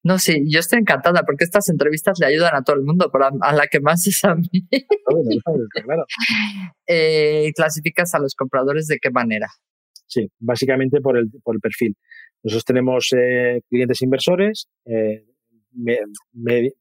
No, 0.06 0.20
sí, 0.20 0.43
yo 0.47 0.60
estoy 0.60 0.78
encantada 0.78 1.24
porque 1.24 1.45
estas 1.45 1.68
entrevistas 1.68 2.20
le 2.20 2.28
ayudan 2.28 2.53
a 2.53 2.62
todo 2.62 2.76
el 2.76 2.84
mundo, 2.84 3.10
pero 3.12 3.26
a, 3.41 3.53
la 3.56 3.66
que 3.66 3.80
más 3.80 4.06
es 4.06 4.24
a 4.24 4.36
mí. 4.36 4.68
claro. 5.84 6.06
eh, 6.86 7.51
¿Clasificas 7.56 8.14
a 8.14 8.20
los 8.20 8.36
compradores 8.36 8.86
de 8.86 8.99
qué 9.01 9.10
manera? 9.10 9.47
Sí, 10.06 10.30
básicamente 10.38 11.01
por 11.01 11.18
el, 11.18 11.32
por 11.43 11.56
el 11.56 11.60
perfil. 11.60 11.95
Nosotros 12.43 12.66
tenemos 12.66 13.10
eh, 13.18 13.62
clientes 13.68 13.99
inversores, 14.03 14.68
eh, 14.86 15.26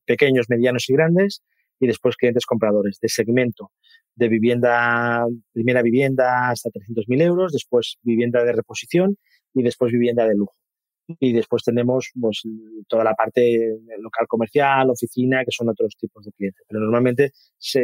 pequeños, 0.04 0.50
medianos 0.50 0.90
y 0.90 0.92
grandes, 0.92 1.42
y 1.80 1.86
después 1.86 2.16
clientes 2.16 2.44
compradores 2.44 2.98
de 3.00 3.08
segmento 3.08 3.70
de 4.16 4.28
vivienda, 4.28 5.24
primera 5.54 5.80
vivienda 5.80 6.50
hasta 6.50 6.68
300.000 6.68 7.22
euros, 7.22 7.52
después 7.52 7.96
vivienda 8.02 8.44
de 8.44 8.52
reposición 8.52 9.16
y 9.54 9.62
después 9.62 9.92
vivienda 9.92 10.28
de 10.28 10.34
lujo 10.34 10.63
y 11.06 11.32
después 11.32 11.62
tenemos 11.62 12.10
pues, 12.18 12.42
toda 12.88 13.04
la 13.04 13.14
parte 13.14 13.78
local 13.98 14.26
comercial, 14.26 14.90
oficina, 14.90 15.44
que 15.44 15.50
son 15.50 15.68
otros 15.68 15.96
tipos 15.96 16.24
de 16.24 16.32
clientes. 16.32 16.62
Pero 16.68 16.80
normalmente 16.80 17.32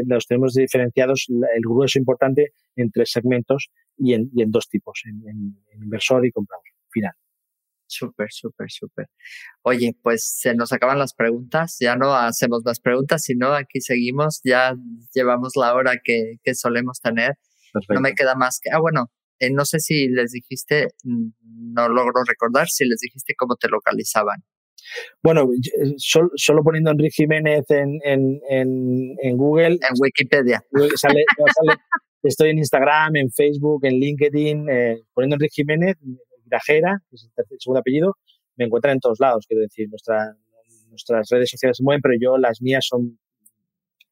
los 0.06 0.26
tenemos 0.26 0.54
diferenciados 0.54 1.26
el 1.28 1.62
grueso 1.62 1.98
importante 1.98 2.52
en 2.76 2.90
tres 2.90 3.10
segmentos 3.12 3.68
y 3.96 4.14
en, 4.14 4.30
y 4.34 4.42
en 4.42 4.50
dos 4.50 4.68
tipos, 4.68 5.02
en, 5.04 5.56
inversor 5.80 6.24
y 6.26 6.32
comprador 6.32 6.64
final. 6.90 7.12
Súper, 7.86 8.28
súper, 8.30 8.70
súper. 8.70 9.06
Oye, 9.62 9.96
pues 10.00 10.38
se 10.38 10.54
nos 10.54 10.72
acaban 10.72 10.98
las 10.98 11.12
preguntas, 11.12 11.76
ya 11.80 11.96
no 11.96 12.14
hacemos 12.14 12.62
más 12.64 12.78
preguntas, 12.78 13.22
sino 13.24 13.52
aquí 13.52 13.80
seguimos, 13.80 14.40
ya 14.44 14.76
llevamos 15.12 15.56
la 15.56 15.74
hora 15.74 15.94
que, 16.02 16.36
que 16.44 16.54
solemos 16.54 17.00
tener. 17.00 17.36
No 17.88 18.00
me 18.00 18.14
queda 18.14 18.34
más 18.36 18.60
que, 18.60 18.70
ah, 18.70 18.78
bueno, 18.78 19.10
eh, 19.40 19.50
no 19.50 19.64
sé 19.64 19.80
si 19.80 20.08
les 20.08 20.32
dijiste, 20.32 20.88
mm, 21.02 21.72
no 21.74 21.88
logro 21.88 22.22
recordar, 22.26 22.68
si 22.68 22.86
les 22.86 23.00
dijiste 23.00 23.34
cómo 23.36 23.56
te 23.56 23.68
localizaban. 23.68 24.44
Bueno, 25.22 25.48
eh, 25.52 25.94
solo, 25.96 26.62
poniendo 26.62 26.90
Enrique 26.90 27.22
Jiménez 27.22 27.64
en, 27.70 27.98
en, 28.04 28.40
en, 28.48 29.36
Google. 29.36 29.74
En 29.74 29.94
Wikipedia. 29.98 30.62
estoy 32.22 32.50
en 32.50 32.58
Instagram, 32.58 33.16
en 33.16 33.30
Facebook, 33.30 33.84
en 33.84 33.94
LinkedIn, 33.94 34.68
eh, 34.68 34.96
poniendo 35.14 35.36
Enrique 35.36 35.54
Jiménez, 35.54 35.96
Grajera, 36.44 36.98
que 37.08 37.16
es 37.16 37.30
el 37.36 37.60
segundo 37.60 37.80
apellido, 37.80 38.16
me 38.56 38.66
encuentran 38.66 38.94
en 38.94 39.00
todos 39.00 39.20
lados, 39.20 39.46
quiero 39.48 39.62
decir, 39.62 39.88
nuestra, 39.88 40.34
nuestras 40.88 41.28
redes 41.30 41.50
sociales 41.50 41.76
se 41.78 41.82
mueven, 41.82 42.02
pero 42.02 42.14
yo 42.20 42.36
las 42.36 42.60
mías 42.60 42.84
son 42.86 43.18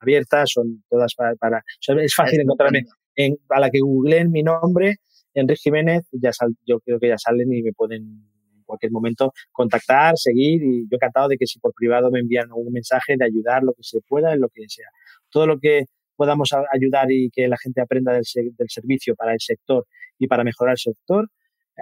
abiertas, 0.01 0.51
son 0.53 0.85
todas 0.89 1.15
para... 1.15 1.63
es 2.01 2.15
fácil 2.15 2.41
encontrarme. 2.41 2.85
En, 3.17 3.37
a 3.49 3.59
la 3.59 3.69
que 3.69 3.81
googleen 3.81 4.31
mi 4.31 4.45
nombre, 4.45 4.99
Enrique 5.41 5.61
Jiménez, 5.65 6.07
ya 6.13 6.31
yo 6.67 6.81
creo 6.81 6.99
que 6.99 7.09
ya 7.09 7.19
salen 7.19 7.53
y 7.53 7.63
me 7.63 7.73
pueden 7.73 8.03
en 8.03 8.63
cualquier 8.65 8.93
momento 8.93 9.33
contactar, 9.53 10.17
seguir 10.17 10.63
y 10.63 10.83
yo 10.83 10.97
encantado 10.97 11.29
de 11.29 11.37
que 11.37 11.47
si 11.47 11.59
por 11.59 11.73
privado 11.75 12.11
me 12.11 12.21
envían 12.21 12.49
algún 12.49 12.73
mensaje 12.73 13.17
de 13.17 13.25
ayudar 13.25 13.63
lo 13.63 13.73
que 13.73 13.83
se 13.83 14.01
pueda 14.01 14.33
en 14.35 14.41
lo 14.41 14.49
que 14.49 14.65
sea. 14.69 14.89
Todo 15.31 15.47
lo 15.47 15.59
que 15.59 15.85
podamos 16.17 16.51
ayudar 16.73 17.11
y 17.11 17.31
que 17.31 17.49
la 17.49 17.57
gente 17.57 17.81
aprenda 17.81 18.13
del, 18.13 18.25
del 18.57 18.69
servicio 18.69 19.15
para 19.15 19.33
el 19.33 19.41
sector 19.41 19.87
y 20.19 20.27
para 20.27 20.45
mejorar 20.45 20.73
el 20.73 20.79
sector, 20.79 21.29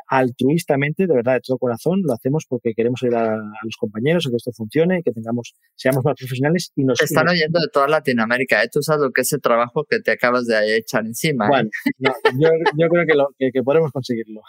altruistamente, 0.07 1.07
de 1.07 1.15
verdad, 1.15 1.35
de 1.35 1.41
todo 1.41 1.59
corazón, 1.59 2.03
lo 2.05 2.15
hacemos 2.15 2.47
porque 2.49 2.75
queremos 2.75 3.03
ayudar 3.03 3.35
a, 3.35 3.37
los 3.63 3.77
compañeros 3.79 4.27
a 4.27 4.31
que 4.31 4.37
esto 4.37 4.53
funcione, 4.53 5.03
que 5.03 5.13
tengamos, 5.13 5.55
seamos 5.75 6.05
más 6.05 6.15
profesionales 6.15 6.73
y 6.77 6.85
nos... 6.85 6.99
Te 6.99 7.05
están 7.05 7.29
oyendo 7.29 7.61
de 7.61 7.69
toda 7.73 7.89
Latinoamérica, 7.89 8.63
¿eh? 8.63 8.69
Tú 8.73 8.83
sabes 8.83 9.03
lo 9.03 9.11
que 9.11 9.23
es 9.23 9.27
ese 9.27 9.39
trabajo 9.39 9.85
que 9.89 10.01
te 10.01 10.13
acabas 10.13 10.47
de 10.47 10.77
echar 10.77 11.05
encima. 11.05 11.47
¿eh? 11.47 11.49
Bueno, 11.49 11.71
yo, 11.99 12.51
yo, 12.77 12.89
creo 12.89 13.07
que, 13.07 13.15
lo, 13.15 13.29
que, 13.39 13.63
podemos 13.63 13.93
conseguirlo. 13.93 14.41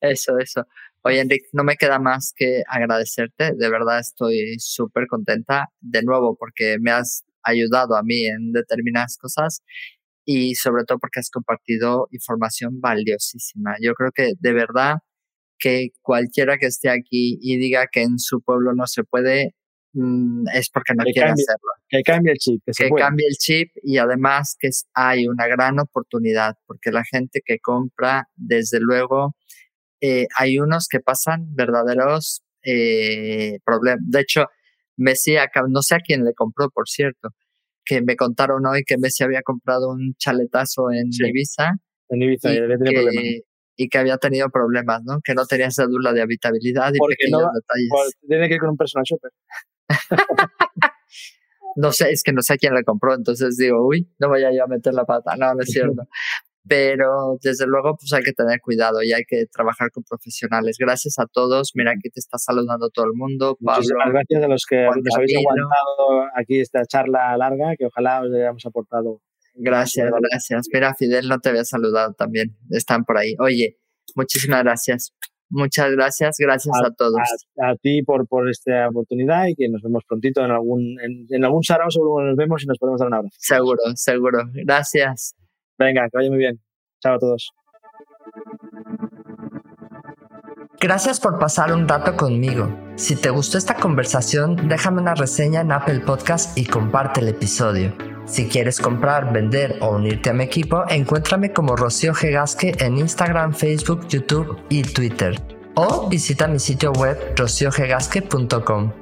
Eso, 0.00 0.38
eso. 0.38 0.66
Oye, 1.02 1.20
Enrique, 1.20 1.46
no 1.52 1.64
me 1.64 1.76
queda 1.76 1.98
más 1.98 2.32
que 2.36 2.62
agradecerte. 2.66 3.52
De 3.54 3.70
verdad 3.70 4.00
estoy 4.00 4.56
súper 4.58 5.06
contenta 5.06 5.68
de 5.80 6.02
nuevo 6.02 6.36
porque 6.36 6.76
me 6.80 6.90
has 6.90 7.24
ayudado 7.42 7.96
a 7.96 8.02
mí 8.02 8.26
en 8.26 8.52
determinadas 8.52 9.16
cosas 9.16 9.62
y 10.24 10.54
sobre 10.54 10.84
todo 10.84 10.98
porque 10.98 11.20
has 11.20 11.30
compartido 11.30 12.08
información 12.12 12.80
valiosísima. 12.80 13.76
Yo 13.80 13.94
creo 13.94 14.10
que 14.12 14.32
de 14.38 14.52
verdad 14.52 14.96
que 15.58 15.90
cualquiera 16.00 16.58
que 16.58 16.66
esté 16.66 16.90
aquí 16.90 17.38
y 17.40 17.56
diga 17.56 17.86
que 17.90 18.02
en 18.02 18.18
su 18.18 18.40
pueblo 18.42 18.72
no 18.74 18.86
se 18.86 19.04
puede, 19.04 19.54
mm, 19.94 20.48
es 20.54 20.70
porque 20.70 20.94
no 20.94 21.04
quiere 21.04 21.30
hacerlo. 21.30 21.70
Que 21.88 22.02
cambie 22.02 22.32
el 22.32 22.38
chip. 22.38 22.62
Que, 22.66 22.90
cambie 22.90 23.26
el 23.28 23.36
chip 23.36 23.70
y 23.82 23.98
además 23.98 24.56
que 24.58 24.70
hay 24.94 25.26
una 25.26 25.46
gran 25.46 25.78
oportunidad 25.78 26.56
porque 26.66 26.90
la 26.90 27.04
gente 27.04 27.42
que 27.44 27.58
compra, 27.60 28.28
desde 28.34 28.80
luego, 28.80 29.36
eh, 30.00 30.26
hay 30.36 30.58
unos 30.58 30.88
que 30.88 31.00
pasan 31.00 31.54
verdaderos 31.54 32.42
eh, 32.64 33.58
problemas. 33.64 34.00
De 34.08 34.20
hecho, 34.20 34.46
Messi, 34.96 35.36
no 35.68 35.82
sé 35.82 35.94
a 35.94 36.00
quién 36.00 36.24
le 36.24 36.34
compró, 36.34 36.70
por 36.70 36.88
cierto, 36.88 37.30
que 37.84 38.02
me 38.02 38.16
contaron 38.16 38.64
hoy 38.66 38.82
que 38.84 38.98
Messi 38.98 39.24
había 39.24 39.42
comprado 39.42 39.90
un 39.90 40.14
chaletazo 40.16 40.90
en 40.90 41.08
Ibiza. 41.10 41.72
En 42.08 42.22
Ibiza, 42.22 42.52
y, 42.52 42.56
que, 42.56 43.42
y 43.76 43.88
que 43.88 43.98
había 43.98 44.18
tenido 44.18 44.48
problemas, 44.50 45.02
¿no? 45.04 45.20
Que 45.22 45.34
no 45.34 45.46
tenía 45.46 45.70
cédula 45.70 46.12
de 46.12 46.22
habitabilidad 46.22 46.92
y 46.94 46.98
pequeños 46.98 47.42
detalles. 47.54 48.16
tiene 48.26 48.48
que 48.48 48.54
ir 48.54 48.60
con 48.60 48.70
un 48.70 48.76
personal 48.76 49.04
shopper. 49.04 49.30
no 51.76 51.92
sé, 51.92 52.10
es 52.10 52.22
que 52.22 52.32
no 52.32 52.42
sé 52.42 52.54
a 52.54 52.56
quién 52.56 52.74
le 52.74 52.84
compró, 52.84 53.14
entonces 53.14 53.56
digo, 53.56 53.86
uy, 53.86 54.08
no 54.18 54.28
vaya 54.28 54.50
yo 54.52 54.64
a 54.64 54.66
meter 54.66 54.94
la 54.94 55.04
pata. 55.04 55.36
No, 55.36 55.54
no 55.54 55.62
es 55.62 55.70
cierto. 55.70 56.02
Pero 56.68 57.38
desde 57.42 57.66
luego, 57.66 57.96
pues 57.96 58.12
hay 58.12 58.22
que 58.22 58.32
tener 58.32 58.60
cuidado 58.60 59.02
y 59.02 59.12
hay 59.12 59.24
que 59.26 59.46
trabajar 59.46 59.90
con 59.90 60.04
profesionales. 60.04 60.76
Gracias 60.78 61.18
a 61.18 61.26
todos. 61.26 61.72
Mira, 61.74 61.90
aquí 61.90 62.08
te 62.10 62.20
está 62.20 62.38
saludando 62.38 62.88
todo 62.90 63.06
el 63.06 63.14
mundo. 63.14 63.56
Pablo, 63.60 63.78
Muchísimas 63.78 64.12
gracias 64.12 64.44
a 64.44 64.48
los 64.48 64.66
que 64.68 64.84
nos 64.84 65.16
habéis 65.16 65.36
aguantado 65.36 66.30
aquí 66.36 66.60
esta 66.60 66.84
charla 66.86 67.36
larga, 67.36 67.74
que 67.76 67.86
ojalá 67.86 68.22
os 68.22 68.32
hayamos 68.32 68.64
aportado 68.64 69.20
Gracias, 69.54 70.10
gracias. 70.30 70.66
Mira, 70.72 70.94
Fidel 70.94 71.28
no 71.28 71.38
te 71.38 71.50
había 71.50 71.64
saludado 71.64 72.14
también. 72.14 72.56
Están 72.70 73.04
por 73.04 73.18
ahí. 73.18 73.34
Oye, 73.38 73.78
muchísimas 74.14 74.62
gracias. 74.62 75.12
Muchas 75.50 75.90
gracias, 75.90 76.36
gracias 76.38 76.74
a, 76.82 76.90
todos. 76.94 77.20
A, 77.60 77.74
ti 77.76 78.02
por, 78.02 78.26
por 78.26 78.48
esta 78.48 78.88
oportunidad 78.88 79.48
y 79.48 79.54
que 79.54 79.68
nos 79.68 79.82
vemos 79.82 80.02
prontito 80.08 80.42
en 80.42 80.50
algún, 80.50 80.98
en, 81.02 81.26
en 81.28 81.44
algún 81.44 81.62
sarao, 81.62 81.90
seguro 81.90 82.24
nos 82.24 82.36
vemos 82.36 82.62
y 82.62 82.66
nos 82.66 82.78
podemos 82.78 82.98
dar 82.98 83.08
un 83.08 83.14
abrazo. 83.14 83.36
Seguro, 83.38 83.82
seguro. 83.94 84.38
Gracias. 84.54 85.36
Venga, 85.78 86.04
que 86.04 86.16
vaya 86.16 86.30
muy 86.30 86.38
bien. 86.38 86.60
Chao 87.00 87.14
a 87.14 87.18
todos. 87.18 87.50
Gracias 90.80 91.20
por 91.20 91.38
pasar 91.38 91.72
un 91.72 91.86
rato 91.86 92.16
conmigo. 92.16 92.68
Si 92.96 93.14
te 93.14 93.30
gustó 93.30 93.56
esta 93.56 93.76
conversación, 93.76 94.68
déjame 94.68 95.00
una 95.00 95.14
reseña 95.14 95.60
en 95.60 95.70
Apple 95.70 96.00
Podcast 96.00 96.58
y 96.58 96.64
comparte 96.64 97.20
el 97.20 97.28
episodio. 97.28 97.92
Si 98.24 98.48
quieres 98.48 98.80
comprar, 98.80 99.32
vender 99.32 99.76
o 99.80 99.90
unirte 99.90 100.30
a 100.30 100.32
mi 100.32 100.44
equipo, 100.44 100.84
encuéntrame 100.88 101.52
como 101.52 101.76
Rocío 101.76 102.14
Gegasque 102.14 102.74
en 102.80 102.96
Instagram, 102.98 103.52
Facebook, 103.52 104.08
YouTube 104.08 104.60
y 104.70 104.82
Twitter. 104.82 105.40
O 105.74 106.08
visita 106.08 106.48
mi 106.48 106.58
sitio 106.58 106.92
web 106.92 107.16
rociogegasque.com. 107.36 109.01